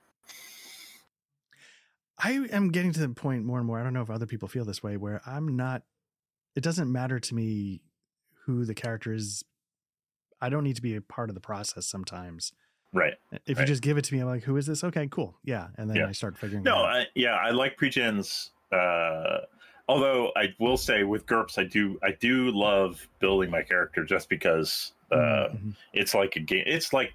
I 2.21 2.31
am 2.51 2.69
getting 2.71 2.91
to 2.93 2.99
the 2.99 3.09
point 3.09 3.45
more 3.45 3.57
and 3.59 3.67
more. 3.67 3.79
I 3.79 3.83
don't 3.83 3.93
know 3.93 4.01
if 4.01 4.09
other 4.09 4.25
people 4.25 4.47
feel 4.47 4.65
this 4.65 4.83
way, 4.83 4.97
where 4.97 5.21
I'm 5.25 5.55
not. 5.55 5.83
It 6.55 6.61
doesn't 6.63 6.91
matter 6.91 7.19
to 7.19 7.35
me 7.35 7.81
who 8.45 8.65
the 8.65 8.73
character 8.73 9.13
is. 9.13 9.43
I 10.41 10.49
don't 10.49 10.63
need 10.63 10.75
to 10.75 10.81
be 10.81 10.95
a 10.95 11.01
part 11.01 11.29
of 11.29 11.35
the 11.35 11.41
process 11.41 11.85
sometimes. 11.85 12.51
Right. 12.93 13.13
If 13.45 13.59
you 13.59 13.65
just 13.65 13.81
give 13.83 13.97
it 13.97 14.03
to 14.05 14.13
me, 14.15 14.19
I'm 14.21 14.27
like, 14.27 14.43
who 14.43 14.57
is 14.57 14.65
this? 14.65 14.83
Okay, 14.83 15.07
cool. 15.11 15.37
Yeah. 15.43 15.67
And 15.77 15.89
then 15.89 15.97
Yeah. 15.97 16.07
I 16.07 16.11
start 16.11 16.37
figuring 16.37 16.63
No, 16.63 16.79
it 16.79 16.85
out. 16.85 16.85
I, 16.89 17.05
yeah, 17.13 17.35
I 17.35 17.51
like 17.51 17.77
pre-gens. 17.77 18.51
Uh, 18.71 19.41
although 19.87 20.31
I 20.35 20.55
will 20.59 20.77
say 20.77 21.03
with 21.03 21.25
GURPS, 21.27 21.57
I 21.59 21.65
do 21.65 21.99
I 22.01 22.11
do 22.19 22.51
love 22.51 23.07
building 23.19 23.51
my 23.51 23.61
character 23.61 24.03
just 24.03 24.27
because 24.29 24.93
uh, 25.11 25.49
Mhm. 25.53 25.75
it's 25.93 26.13
like 26.15 26.35
a 26.35 26.39
game. 26.39 26.63
It's 26.67 26.91
like 26.93 27.13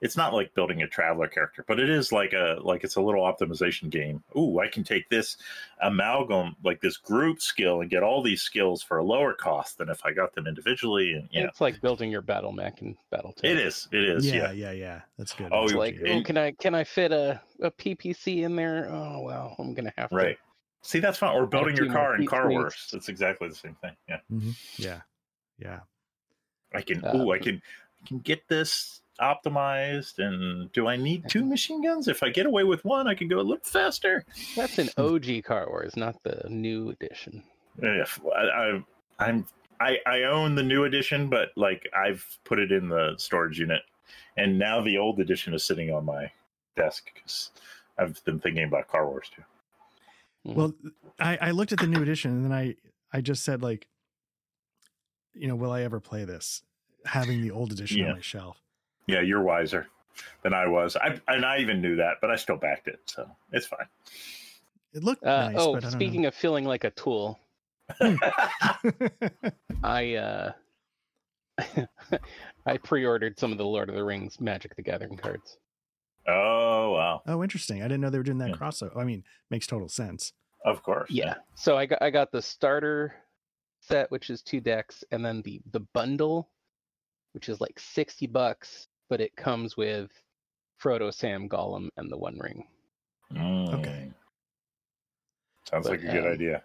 it's 0.00 0.16
not 0.16 0.32
like 0.32 0.54
building 0.54 0.82
a 0.82 0.86
Traveller 0.88 1.28
character, 1.28 1.64
but 1.68 1.78
it 1.78 1.90
is 1.90 2.10
like 2.10 2.32
a 2.32 2.58
like 2.62 2.84
it's 2.84 2.96
a 2.96 3.00
little 3.00 3.22
optimization 3.22 3.90
game. 3.90 4.22
Ooh, 4.36 4.58
I 4.58 4.68
can 4.68 4.82
take 4.84 5.08
this 5.08 5.36
amalgam 5.82 6.56
like 6.64 6.80
this 6.80 6.96
group 6.96 7.40
skill 7.40 7.80
and 7.80 7.90
get 7.90 8.02
all 8.02 8.22
these 8.22 8.42
skills 8.42 8.82
for 8.82 8.98
a 8.98 9.04
lower 9.04 9.34
cost 9.34 9.78
than 9.78 9.88
if 9.88 10.04
I 10.04 10.12
got 10.12 10.34
them 10.34 10.46
individually. 10.46 11.12
And 11.14 11.28
you 11.30 11.42
know, 11.42 11.48
It's 11.48 11.60
like 11.60 11.80
building 11.80 12.10
your 12.10 12.22
battle 12.22 12.52
mech 12.52 12.80
in 12.82 12.96
BattleTech. 13.12 13.44
it 13.44 13.58
is. 13.58 13.88
It 13.92 14.02
is. 14.04 14.26
yeah, 14.26 14.34
Yeah. 14.34 14.52
yeah, 14.52 14.72
yeah. 14.72 15.00
That's 15.18 15.34
good. 15.34 15.48
Oh, 15.52 15.64
It's 15.64 15.74
like, 15.74 15.98
good. 15.98 16.08
oh, 16.10 16.22
can 16.22 16.36
I 16.38 16.52
can 16.52 16.74
I 16.74 16.84
fit 16.84 17.12
a, 17.12 17.40
a 17.60 17.70
PPC 17.70 18.42
in 18.42 18.56
there? 18.56 18.88
Oh 18.90 19.20
well, 19.20 19.54
I'm 19.58 19.74
gonna 19.74 19.92
have 19.96 20.10
Right. 20.12 20.38
See, 20.82 20.98
that's 20.98 21.18
fine. 21.18 21.36
Or 21.36 21.46
building 21.46 21.76
your 21.76 21.92
car 21.92 22.16
in 22.16 22.26
Car. 22.26 22.48
Wars. 22.48 22.88
It's 22.94 23.10
exactly 23.10 23.48
the 23.48 23.54
same 23.54 23.76
thing. 23.82 23.94
Yeah. 24.08 24.20
yeah, 24.78 25.00
yeah. 25.58 25.80
I 26.74 26.80
can. 26.80 27.04
Uh, 27.04 27.16
ooh, 27.18 27.32
I 27.32 27.38
can. 27.38 27.60
I 28.02 28.06
can 28.08 28.18
get 28.20 28.48
this 28.48 29.02
optimized. 29.20 30.18
And 30.18 30.70
do 30.72 30.86
I 30.86 30.96
need 30.96 31.24
two 31.28 31.44
machine 31.54 31.82
guns? 31.82 32.08
If 32.08 32.22
I 32.22 32.30
get 32.30 32.46
away 32.46 32.64
with 32.64 32.84
one, 32.84 33.06
I 33.06 33.14
can 33.14 33.28
go 33.28 33.36
a 33.38 33.42
little 33.42 33.64
faster. 33.64 34.24
That's 34.56 34.78
an 34.78 34.88
OG 34.96 35.44
Car 35.44 35.66
Wars, 35.68 35.96
not 35.96 36.22
the 36.22 36.46
new 36.48 36.90
edition. 36.90 37.42
Yeah, 37.82 38.04
I, 38.36 38.40
I, 38.40 38.82
I'm. 39.18 39.46
I, 39.82 39.96
I 40.06 40.22
own 40.24 40.54
the 40.56 40.62
new 40.62 40.84
edition, 40.84 41.30
but 41.30 41.48
like 41.56 41.88
I've 41.96 42.22
put 42.44 42.58
it 42.58 42.70
in 42.70 42.90
the 42.90 43.14
storage 43.16 43.58
unit, 43.58 43.80
and 44.36 44.58
now 44.58 44.82
the 44.82 44.98
old 44.98 45.20
edition 45.20 45.54
is 45.54 45.64
sitting 45.64 45.90
on 45.90 46.04
my 46.04 46.30
desk 46.76 47.10
because 47.14 47.50
I've 47.96 48.22
been 48.26 48.40
thinking 48.40 48.64
about 48.64 48.88
Car 48.88 49.06
Wars 49.08 49.30
too. 49.34 49.42
Mhm. 50.50 50.54
Well, 50.54 50.74
I, 51.18 51.38
I 51.40 51.50
looked 51.52 51.72
at 51.72 51.78
the 51.78 51.86
new 51.86 52.02
edition 52.02 52.30
and 52.30 52.44
then 52.44 52.52
I, 52.52 52.74
I 53.10 53.22
just 53.22 53.42
said 53.42 53.62
like, 53.62 53.86
you 55.34 55.48
know, 55.48 55.54
will 55.56 55.72
I 55.72 55.82
ever 55.82 55.98
play 56.00 56.24
this? 56.26 56.62
Having 57.06 57.40
the 57.42 57.50
old 57.50 57.72
edition 57.72 57.98
Yeah. 57.98 58.08
on 58.08 58.12
my 58.16 58.20
shelf. 58.20 58.58
Yeah, 59.10 59.20
you're 59.20 59.42
wiser 59.42 59.86
than 60.42 60.54
I 60.54 60.66
was. 60.68 60.96
I 60.96 61.20
and 61.28 61.44
I 61.44 61.58
even 61.58 61.80
knew 61.82 61.96
that, 61.96 62.16
but 62.20 62.30
I 62.30 62.36
still 62.36 62.56
backed 62.56 62.88
it, 62.88 63.00
so 63.06 63.28
it's 63.52 63.66
fine. 63.66 63.86
It 64.92 65.04
looked 65.04 65.24
Uh, 65.24 65.48
nice, 65.50 65.56
oh, 65.58 65.72
but 65.74 65.84
I 65.84 65.88
don't 65.90 65.92
speaking 65.92 66.26
of 66.26 66.34
feeling 66.34 66.64
like 66.64 66.84
a 66.84 66.90
tool. 66.90 67.38
I 69.82 70.14
uh, 70.14 70.52
I 72.66 72.76
pre-ordered 72.78 73.38
some 73.38 73.52
of 73.52 73.58
the 73.58 73.64
Lord 73.64 73.88
of 73.88 73.94
the 73.94 74.04
Rings 74.04 74.40
Magic 74.40 74.76
the 74.76 74.82
Gathering 74.82 75.16
cards. 75.16 75.58
oh 76.28 76.92
wow, 76.92 77.22
oh, 77.26 77.42
interesting. 77.42 77.80
I 77.82 77.84
didn't 77.84 78.00
know 78.00 78.10
they 78.10 78.18
were 78.18 78.24
doing 78.24 78.38
that 78.38 78.50
Yeah. 78.50 78.56
crossover. 78.56 78.96
I 78.96 79.04
mean, 79.04 79.24
makes 79.50 79.66
total 79.66 79.88
sense. 79.88 80.32
of 80.64 80.82
course. 80.82 81.10
Yeah. 81.10 81.34
So 81.54 81.76
I 81.76 81.86
got 81.86 82.02
I 82.02 82.10
got 82.10 82.32
the 82.32 82.42
starter 82.42 83.14
set, 83.80 84.10
which 84.10 84.30
is 84.30 84.42
two 84.42 84.60
decks, 84.60 85.02
and 85.10 85.24
then 85.24 85.42
the 85.42 85.60
the 85.72 85.80
bundle, 85.80 86.50
which 87.32 87.48
is 87.48 87.60
like 87.60 87.78
sixty 87.80 88.26
bucks, 88.26 88.86
but 89.10 89.20
it 89.20 89.36
comes 89.36 89.76
with 89.76 90.10
Frodo, 90.82 91.12
Sam, 91.12 91.48
Gollum, 91.48 91.90
and 91.98 92.10
the 92.10 92.16
One 92.16 92.38
Ring. 92.38 92.66
Mm. 93.32 93.74
Okay. 93.74 94.10
Sounds 95.68 95.86
But, 95.86 96.00
like 96.00 96.08
a 96.08 96.12
good 96.12 96.26
um, 96.26 96.32
idea. 96.32 96.62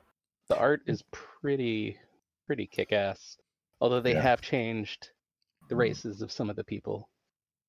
The 0.48 0.58
art 0.58 0.84
is 0.88 1.04
pretty 1.12 1.98
pretty 2.48 2.68
kick 2.68 2.94
ass. 2.94 3.38
Although 3.82 4.00
they 4.00 4.14
Yeah. 4.14 4.22
have 4.22 4.40
changed 4.42 5.10
the 5.68 5.76
Mm. 5.76 5.80
races 5.80 6.22
of 6.22 6.32
some 6.32 6.50
of 6.50 6.56
the 6.56 6.64
people. 6.64 7.10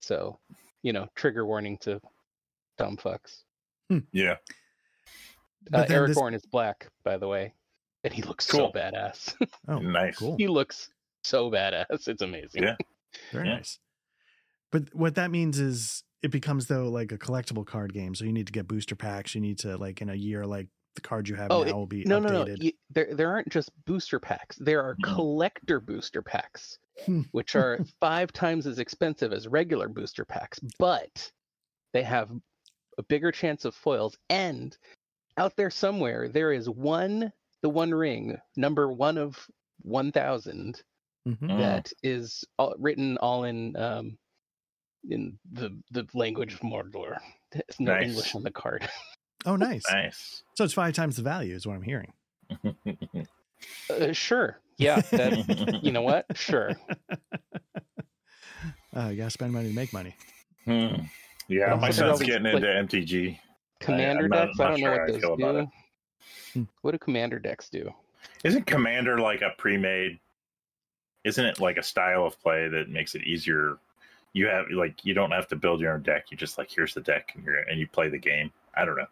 So, 0.01 0.39
you 0.83 0.93
know, 0.93 1.09
trigger 1.17 1.45
warning 1.47 1.79
to 1.79 2.01
dumb 2.79 2.97
fucks. 2.99 3.43
Yeah. 4.13 4.37
But 5.71 5.75
Uh, 5.75 5.83
then 5.85 5.93
Eric 5.93 6.09
this- 6.09 6.17
Bourne 6.19 6.35
is 6.35 6.45
black, 6.47 6.91
by 7.03 7.17
the 7.17 7.27
way. 7.27 7.55
And 8.05 8.13
he 8.13 8.23
looks 8.23 8.49
Cool. 8.49 8.71
so 8.73 8.79
badass. 8.79 9.35
Oh, 9.69 9.79
nice. 9.79 10.19
cool. 10.19 10.37
he 10.37 10.47
looks 10.47 10.91
so 11.25 11.51
badass. 11.51 12.07
It's 12.07 12.23
amazing. 12.23 12.63
Yeah. 12.63 12.77
Very 13.33 13.49
Yeah. 13.49 13.55
nice. 13.57 13.79
But 14.79 14.95
what 14.95 15.15
that 15.15 15.31
means 15.31 15.59
is 15.59 16.03
it 16.23 16.31
becomes 16.31 16.67
though 16.67 16.89
like 16.91 17.13
a 17.13 17.19
collectible 17.19 17.65
card 17.67 17.93
game. 17.95 18.15
So 18.15 18.25
you 18.25 18.33
need 18.33 18.47
to 18.49 18.53
get 18.53 18.69
booster 18.69 18.97
packs. 18.97 19.35
You 19.35 19.41
need 19.41 19.59
to 19.61 19.77
like 19.79 20.03
in 20.03 20.11
a 20.11 20.15
year, 20.15 20.45
like 20.47 20.69
the 20.97 21.01
card 21.01 21.29
you 21.29 21.35
have 21.35 21.51
Oh, 21.51 21.63
now 21.63 21.69
it- 21.71 21.75
will 21.75 21.87
be 21.87 22.05
No, 22.05 22.21
updated. 22.21 22.33
no, 22.33 22.45
no. 22.45 22.55
You, 22.59 22.73
there, 22.91 23.15
there 23.15 23.31
aren't 23.31 23.49
just 23.49 23.71
booster 23.87 24.19
packs. 24.21 24.57
There 24.57 24.83
are 24.83 24.97
Mhm. 24.97 25.15
collector 25.15 25.81
booster 25.81 26.21
packs, 26.23 26.79
Hmm. 27.07 27.23
which 27.33 27.55
are 27.57 27.79
five 28.01 28.33
times 28.33 28.67
as 28.67 28.79
expensive 28.79 29.33
as 29.33 29.49
regular 29.49 29.89
booster 29.89 30.25
packs, 30.25 30.59
but 30.79 31.31
they 31.93 32.03
have 32.03 32.31
a 32.99 33.03
bigger 33.03 33.31
chance 33.33 33.65
of 33.65 33.75
foils. 33.75 34.17
And 34.31 34.77
out 35.39 35.57
there 35.57 35.71
somewhere, 35.71 36.29
there 36.29 36.53
is 36.53 36.69
one, 36.69 37.33
the 37.63 37.69
One 37.71 37.93
Ring, 37.95 38.39
number 38.57 38.91
one 38.93 39.17
of 39.19 39.47
one 39.83 40.13
thousand, 40.13 40.83
Mhm. 41.29 41.39
Mm. 41.41 41.59
that 41.59 41.93
is 42.03 42.45
all, 42.59 42.75
written 42.79 43.17
all 43.19 43.45
in 43.45 43.77
um, 43.77 44.19
in 45.11 45.39
the 45.53 45.71
the 45.91 46.07
language 46.15 46.55
of 46.55 46.61
Mordor. 46.61 47.19
There's 47.53 47.79
no 47.81 47.95
Nice. 47.95 48.07
English 48.09 48.35
on 48.35 48.43
the 48.43 48.51
card. 48.51 48.89
Oh, 49.45 49.55
nice. 49.55 49.85
Nice. 49.89 50.43
So 50.55 50.65
it's 50.65 50.73
five 50.75 50.93
times 50.95 51.15
the 51.15 51.23
value, 51.23 51.55
is 51.55 51.65
what 51.69 51.77
I'm 51.77 51.83
hearing. 51.83 52.13
Uh, 53.89 54.13
sure. 54.13 54.59
Yeah. 54.77 55.01
That, 55.13 55.79
you 55.83 55.93
know 55.93 56.03
what? 56.03 56.27
Sure. 56.37 56.73
Uh, 58.95 59.09
you 59.11 59.17
gotta 59.17 59.31
spend 59.31 59.53
money 59.53 59.69
to 59.69 59.75
make 59.75 59.93
money. 59.93 60.15
Hmm. 60.65 61.03
Yeah, 61.49 61.69
Well, 61.69 61.77
my 61.79 61.91
son's 61.91 62.21
getting 62.23 62.45
like- 62.45 62.55
into 62.63 62.67
MTG. 62.67 63.39
Commander 63.81 64.25
I'm 64.25 64.31
not- 64.31 64.47
decks. 64.47 64.61
I 64.61 64.69
don't 64.71 64.81
know 64.81 64.91
what 64.91 64.99
how 64.99 65.05
I 65.05 65.11
those 65.13 65.39
do. 65.39 65.71
Hmm. 66.55 66.63
What 66.83 66.93
do 66.93 66.99
commander 66.99 67.39
decks 67.39 67.69
do? 67.69 67.91
Isn't 68.45 68.67
Commander 68.67 69.19
like 69.19 69.43
a 69.43 69.51
pre-made? 69.59 70.19
Isn't 71.25 71.45
it 71.45 71.61
like 71.61 71.77
a 71.77 71.83
style 71.83 72.27
of 72.27 72.41
play 72.41 72.69
that 72.69 72.89
makes 72.89 73.15
it 73.15 73.23
easier? 73.23 73.77
You 74.37 74.49
have 74.49 74.67
like 74.71 75.03
you 75.03 75.15
don't 75.15 75.31
have 75.31 75.49
to 75.49 75.57
build 75.57 75.81
your 75.81 75.95
own 75.95 76.03
deck. 76.03 76.27
You 76.31 76.37
just 76.37 76.59
like 76.59 76.71
here's 76.71 76.93
the 76.93 77.01
deck 77.01 77.33
and 77.35 77.43
you 77.43 77.57
and 77.71 77.81
you 77.81 77.87
play 77.87 78.11
the 78.11 78.19
game. 78.19 78.53
I 78.75 78.85
don't 78.85 78.97
know. 78.97 79.07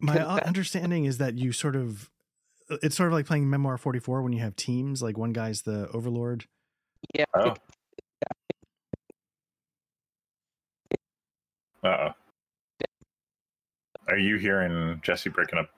My 0.00 0.20
understanding 0.20 1.04
is 1.04 1.18
that 1.18 1.36
you 1.36 1.50
sort 1.50 1.74
of, 1.74 2.08
it's 2.70 2.96
sort 2.96 3.08
of 3.08 3.12
like 3.14 3.26
playing 3.26 3.50
Memoir 3.50 3.76
44 3.76 4.22
when 4.22 4.32
you 4.32 4.38
have 4.40 4.54
teams. 4.54 5.02
Like 5.02 5.18
one 5.18 5.32
guy's 5.32 5.62
the 5.62 5.88
overlord. 5.88 6.44
Yeah. 7.12 7.24
Oh. 7.34 7.54
Uh 11.82 11.88
oh. 11.88 12.10
Are 14.08 14.18
you 14.18 14.36
hearing 14.36 15.00
Jesse 15.02 15.30
breaking 15.30 15.58
up? 15.58 15.70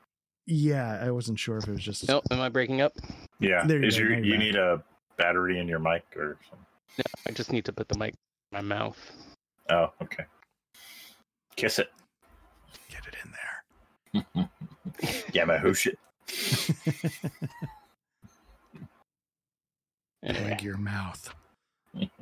Yeah, 0.46 0.98
I 1.02 1.10
wasn't 1.10 1.38
sure 1.38 1.56
if 1.56 1.68
it 1.68 1.72
was 1.72 1.82
just. 1.82 2.06
Nope. 2.06 2.24
Am 2.30 2.40
I 2.40 2.50
breaking 2.50 2.82
up? 2.82 2.92
Yeah. 3.40 3.64
There 3.64 3.78
you 3.78 3.86
Is 3.86 3.96
go, 3.96 4.02
your 4.04 4.18
you're 4.18 4.36
back. 4.36 4.44
need 4.46 4.56
a 4.56 4.82
battery 5.16 5.58
in 5.58 5.68
your 5.68 5.78
mic 5.78 6.04
or 6.16 6.36
something? 6.50 6.66
No, 6.98 7.04
I 7.26 7.32
just 7.32 7.50
need 7.50 7.64
to 7.64 7.72
put 7.72 7.88
the 7.88 7.96
mic 7.98 8.12
in 8.12 8.18
my 8.52 8.60
mouth. 8.60 8.98
Oh, 9.70 9.92
okay. 10.02 10.24
Kiss 11.56 11.78
it. 11.78 11.90
Get 12.90 13.02
it 13.06 13.16
in 13.24 13.32
there. 13.32 14.48
Yeah, 15.32 15.44
my 15.44 15.58
who 15.58 15.74
shit. 15.74 15.98
Anyway. 20.22 20.50
Bag 20.50 20.62
your 20.62 20.76
mouth. 20.76 21.32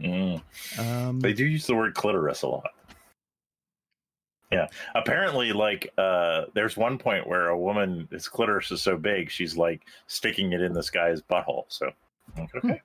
Mm. 0.01 0.43
Um, 0.79 1.21
They 1.21 1.33
do 1.33 1.47
use 1.47 1.67
the 1.67 1.75
word 1.75 1.95
clitoris 1.95 2.43
a 2.43 2.49
lot. 2.49 2.71
Yeah. 4.53 4.67
Apparently, 4.95 5.53
like, 5.53 5.93
uh, 5.99 6.45
there's 6.55 6.77
one 6.77 6.99
point 6.99 7.27
where 7.27 7.49
a 7.49 7.59
woman, 7.59 8.07
his 8.11 8.29
clitoris 8.29 8.71
is 8.71 8.83
so 8.83 8.97
big, 8.97 9.31
she's 9.31 9.57
like 9.57 9.83
sticking 10.07 10.53
it 10.53 10.61
in 10.61 10.73
this 10.73 10.91
guy's 10.91 11.21
butthole. 11.21 11.65
So, 11.69 11.91
I'm 12.37 12.47
okay. 12.57 12.81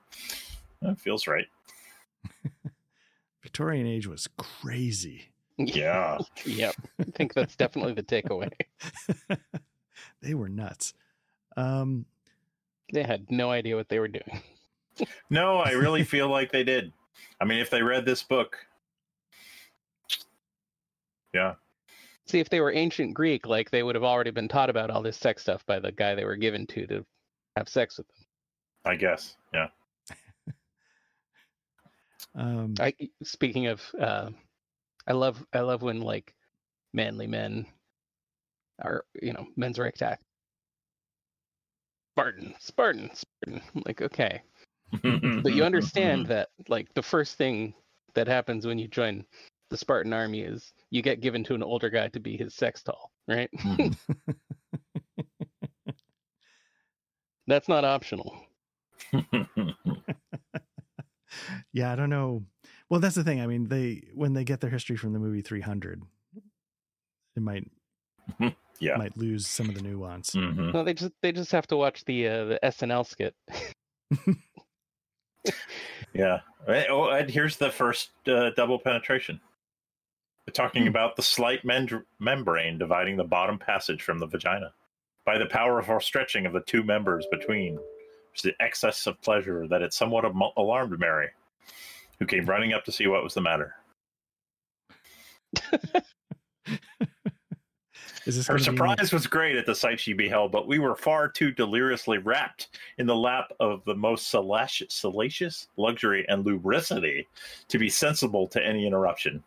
That 0.80 0.98
feels 0.98 1.26
right. 1.26 1.46
Victorian 3.42 3.86
age 3.86 4.06
was 4.06 4.28
crazy. 4.36 5.28
Yeah. 5.58 6.18
Yep. 6.44 6.74
I 7.00 7.04
think 7.04 7.34
that's 7.34 7.56
definitely 7.56 7.92
the 7.94 8.02
takeaway. 8.02 8.50
they 10.22 10.34
were 10.34 10.48
nuts. 10.48 10.94
Um, 11.56 12.06
They 12.92 13.02
had 13.02 13.30
no 13.30 13.50
idea 13.50 13.76
what 13.76 13.88
they 13.88 13.98
were 13.98 14.08
doing. 14.08 14.42
No, 15.30 15.56
I 15.56 15.70
really 15.70 16.04
feel 16.04 16.28
like 16.28 16.52
they 16.52 16.64
did. 16.64 16.92
I 17.40 17.46
mean, 17.46 17.60
if 17.60 17.70
they 17.70 17.82
read 17.82 18.04
this 18.04 18.22
book, 18.22 18.58
yeah. 21.32 21.54
See, 22.26 22.40
if 22.40 22.50
they 22.50 22.60
were 22.60 22.70
ancient 22.72 23.14
Greek, 23.14 23.46
like 23.46 23.70
they 23.70 23.82
would 23.82 23.94
have 23.94 24.04
already 24.04 24.30
been 24.30 24.48
taught 24.48 24.68
about 24.68 24.90
all 24.90 25.02
this 25.02 25.16
sex 25.16 25.40
stuff 25.42 25.64
by 25.64 25.80
the 25.80 25.92
guy 25.92 26.14
they 26.14 26.26
were 26.26 26.36
given 26.36 26.66
to 26.68 26.86
to 26.88 27.06
have 27.56 27.70
sex 27.70 27.96
with 27.96 28.06
them. 28.08 28.26
I 28.84 28.96
guess. 28.96 29.36
Yeah. 29.54 29.68
Um, 32.34 32.74
I 32.78 32.94
speaking 33.22 33.66
of, 33.66 33.82
uh, 33.98 34.30
I 35.06 35.12
love 35.12 35.44
I 35.52 35.60
love 35.60 35.82
when 35.82 36.00
like 36.00 36.34
manly 36.92 37.26
men 37.26 37.66
are 38.80 39.04
you 39.20 39.32
know 39.32 39.46
men's 39.56 39.78
right 39.78 39.94
attack. 39.94 40.20
Spartan, 42.14 42.54
Spartan, 42.58 43.10
Spartan. 43.14 43.62
I'm 43.74 43.82
like 43.86 44.02
okay, 44.02 44.42
but 45.02 45.54
you 45.54 45.64
understand 45.64 46.26
that 46.26 46.50
like 46.68 46.92
the 46.94 47.02
first 47.02 47.36
thing 47.36 47.74
that 48.14 48.28
happens 48.28 48.66
when 48.66 48.78
you 48.78 48.88
join 48.88 49.24
the 49.70 49.76
Spartan 49.76 50.12
army 50.12 50.40
is 50.42 50.72
you 50.90 51.00
get 51.02 51.20
given 51.22 51.42
to 51.44 51.54
an 51.54 51.62
older 51.62 51.88
guy 51.88 52.08
to 52.08 52.20
be 52.20 52.36
his 52.36 52.54
sex 52.54 52.82
doll, 52.82 53.10
right? 53.26 53.50
Mhm. 53.58 53.96
That's 57.46 57.68
not 57.68 57.84
optional. 57.84 58.46
Yeah, 61.72 61.92
I 61.92 61.96
don't 61.96 62.10
know. 62.10 62.44
Well, 62.88 63.00
that's 63.00 63.14
the 63.14 63.24
thing. 63.24 63.40
I 63.40 63.46
mean, 63.46 63.68
they 63.68 64.02
when 64.14 64.32
they 64.34 64.44
get 64.44 64.60
their 64.60 64.70
history 64.70 64.96
from 64.96 65.12
the 65.12 65.18
movie 65.18 65.40
300, 65.42 66.02
it 67.36 67.42
might 67.42 67.70
yeah. 68.80 68.96
might 68.96 69.16
lose 69.16 69.46
some 69.46 69.68
of 69.68 69.74
the 69.74 69.82
nuance. 69.82 70.30
Mhm. 70.30 70.72
No, 70.74 70.84
they 70.84 70.94
just 70.94 71.12
they 71.22 71.32
just 71.32 71.52
have 71.52 71.66
to 71.68 71.76
watch 71.76 72.04
the 72.04 72.28
uh, 72.28 72.44
the 72.44 72.60
SNL 72.62 73.06
skit. 73.06 73.34
Yeah. 76.14 76.40
Eh, 76.68 76.84
Oh, 76.90 77.08
and 77.08 77.28
here's 77.30 77.56
the 77.56 77.70
first 77.70 78.10
uh, 78.28 78.50
double 78.50 78.78
penetration. 78.78 79.40
We're 80.46 80.52
talking 80.52 80.82
Hmm. 80.82 80.88
about 80.88 81.16
the 81.16 81.22
slight 81.22 81.64
mend- 81.64 82.04
membrane 82.20 82.78
dividing 82.78 83.16
the 83.16 83.24
bottom 83.24 83.58
passage 83.58 84.02
from 84.02 84.18
the 84.18 84.26
vagina. 84.26 84.74
By 85.24 85.38
the 85.38 85.46
powerful 85.46 86.00
stretching 86.00 86.46
of 86.46 86.52
the 86.52 86.60
two 86.60 86.82
members 86.82 87.26
between, 87.30 87.76
there's 87.76 87.86
the 88.40 88.54
excess 88.60 89.06
of 89.06 89.20
pleasure 89.20 89.66
that 89.68 89.82
it 89.82 89.92
somewhat 89.92 90.24
am- 90.24 90.40
alarmed 90.56 90.98
Mary, 90.98 91.28
who 92.18 92.24
came 92.24 92.46
running 92.46 92.72
up 92.72 92.84
to 92.84 92.92
see 92.92 93.06
what 93.06 93.22
was 93.22 93.34
the 93.34 93.40
matter. 93.42 93.74
Her 98.24 98.32
gonna 98.46 98.58
be- 98.58 98.64
surprise 98.64 99.12
was 99.12 99.26
great 99.26 99.56
at 99.56 99.66
the 99.66 99.74
sight 99.74 99.98
she 99.98 100.12
beheld, 100.12 100.52
but 100.52 100.68
we 100.68 100.78
were 100.78 100.94
far 100.94 101.28
too 101.28 101.50
deliriously 101.50 102.18
wrapped 102.18 102.78
in 102.98 103.06
the 103.06 103.16
lap 103.16 103.50
of 103.58 103.84
the 103.84 103.96
most 103.96 104.28
salacious, 104.30 104.94
salacious 104.94 105.66
luxury 105.76 106.24
and 106.28 106.44
lubricity 106.44 107.26
to 107.66 107.78
be 107.78 107.88
sensible 107.88 108.46
to 108.46 108.64
any 108.64 108.86
interruption. 108.86 109.42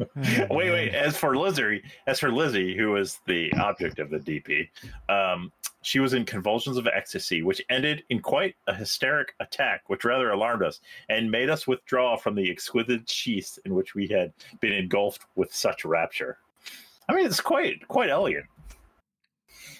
Oh, 0.00 0.06
wait, 0.50 0.70
wait. 0.70 0.94
As 0.94 1.16
for 1.16 1.36
Lizzie, 1.36 1.82
as 2.06 2.20
for 2.20 2.30
Lizzie, 2.30 2.76
who 2.76 2.90
was 2.90 3.18
the 3.26 3.52
object 3.54 3.98
of 3.98 4.10
the 4.10 4.18
DP, 4.18 4.68
um, 5.08 5.52
she 5.82 6.00
was 6.00 6.12
in 6.12 6.24
convulsions 6.24 6.76
of 6.76 6.86
ecstasy, 6.86 7.42
which 7.42 7.62
ended 7.70 8.02
in 8.10 8.20
quite 8.20 8.54
a 8.66 8.74
hysteric 8.74 9.34
attack, 9.40 9.82
which 9.88 10.04
rather 10.04 10.30
alarmed 10.30 10.62
us 10.62 10.80
and 11.08 11.30
made 11.30 11.50
us 11.50 11.66
withdraw 11.66 12.16
from 12.16 12.34
the 12.34 12.50
exquisite 12.50 13.08
sheath 13.08 13.58
in 13.64 13.74
which 13.74 13.94
we 13.94 14.06
had 14.06 14.32
been 14.60 14.72
engulfed 14.72 15.24
with 15.36 15.52
such 15.52 15.84
rapture. 15.84 16.38
I 17.08 17.14
mean, 17.14 17.26
it's 17.26 17.40
quite 17.40 17.86
quite 17.88 18.10
elegant. 18.10 18.46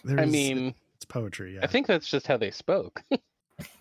I 0.09 0.25
mean, 0.25 0.75
it's 0.97 1.05
poetry. 1.05 1.57
Yeah. 1.57 1.61
I 1.63 1.67
think 1.67 1.87
that's 1.87 2.09
just 2.09 2.27
how 2.27 2.37
they 2.37 2.51
spoke. 2.51 3.03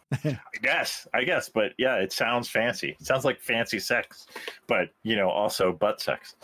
I 0.24 0.38
guess, 0.62 1.08
I 1.14 1.24
guess, 1.24 1.50
but 1.50 1.74
yeah, 1.78 1.96
it 1.96 2.14
sounds 2.14 2.50
fancy. 2.50 2.96
It 3.00 3.06
sounds 3.06 3.26
like 3.26 3.42
fancy 3.42 3.80
sex, 3.80 4.26
but 4.68 4.90
you 5.04 5.16
know, 5.16 5.30
also 5.30 5.72
butt 5.74 6.00
sex. 6.02 6.36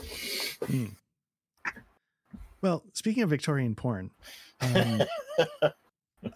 Well, 2.61 2.83
speaking 2.93 3.23
of 3.23 3.29
Victorian 3.29 3.75
porn, 3.75 4.11
um, 4.61 5.01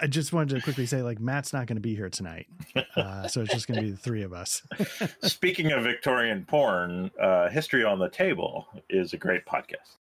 I 0.02 0.08
just 0.08 0.34
wanted 0.34 0.56
to 0.56 0.62
quickly 0.62 0.86
say, 0.86 1.02
like, 1.02 1.20
Matt's 1.20 1.54
not 1.54 1.68
going 1.68 1.78
to 1.78 1.82
be 1.82 1.96
here 1.96 2.10
tonight, 2.10 2.48
uh, 2.96 3.28
so 3.28 3.42
it's 3.42 3.54
just 3.54 3.68
going 3.68 3.80
to 3.80 3.86
be 3.86 3.92
the 3.92 3.98
three 3.98 4.24
of 4.24 4.34
us. 4.34 4.62
Speaking 5.24 5.72
of 5.72 5.84
Victorian 5.84 6.46
porn, 6.46 7.12
uh, 7.22 7.50
History 7.50 7.84
on 7.84 8.00
the 8.00 8.10
Table 8.10 8.68
is 8.90 9.14
a 9.14 9.18
great 9.18 9.46
podcast. 9.46 9.98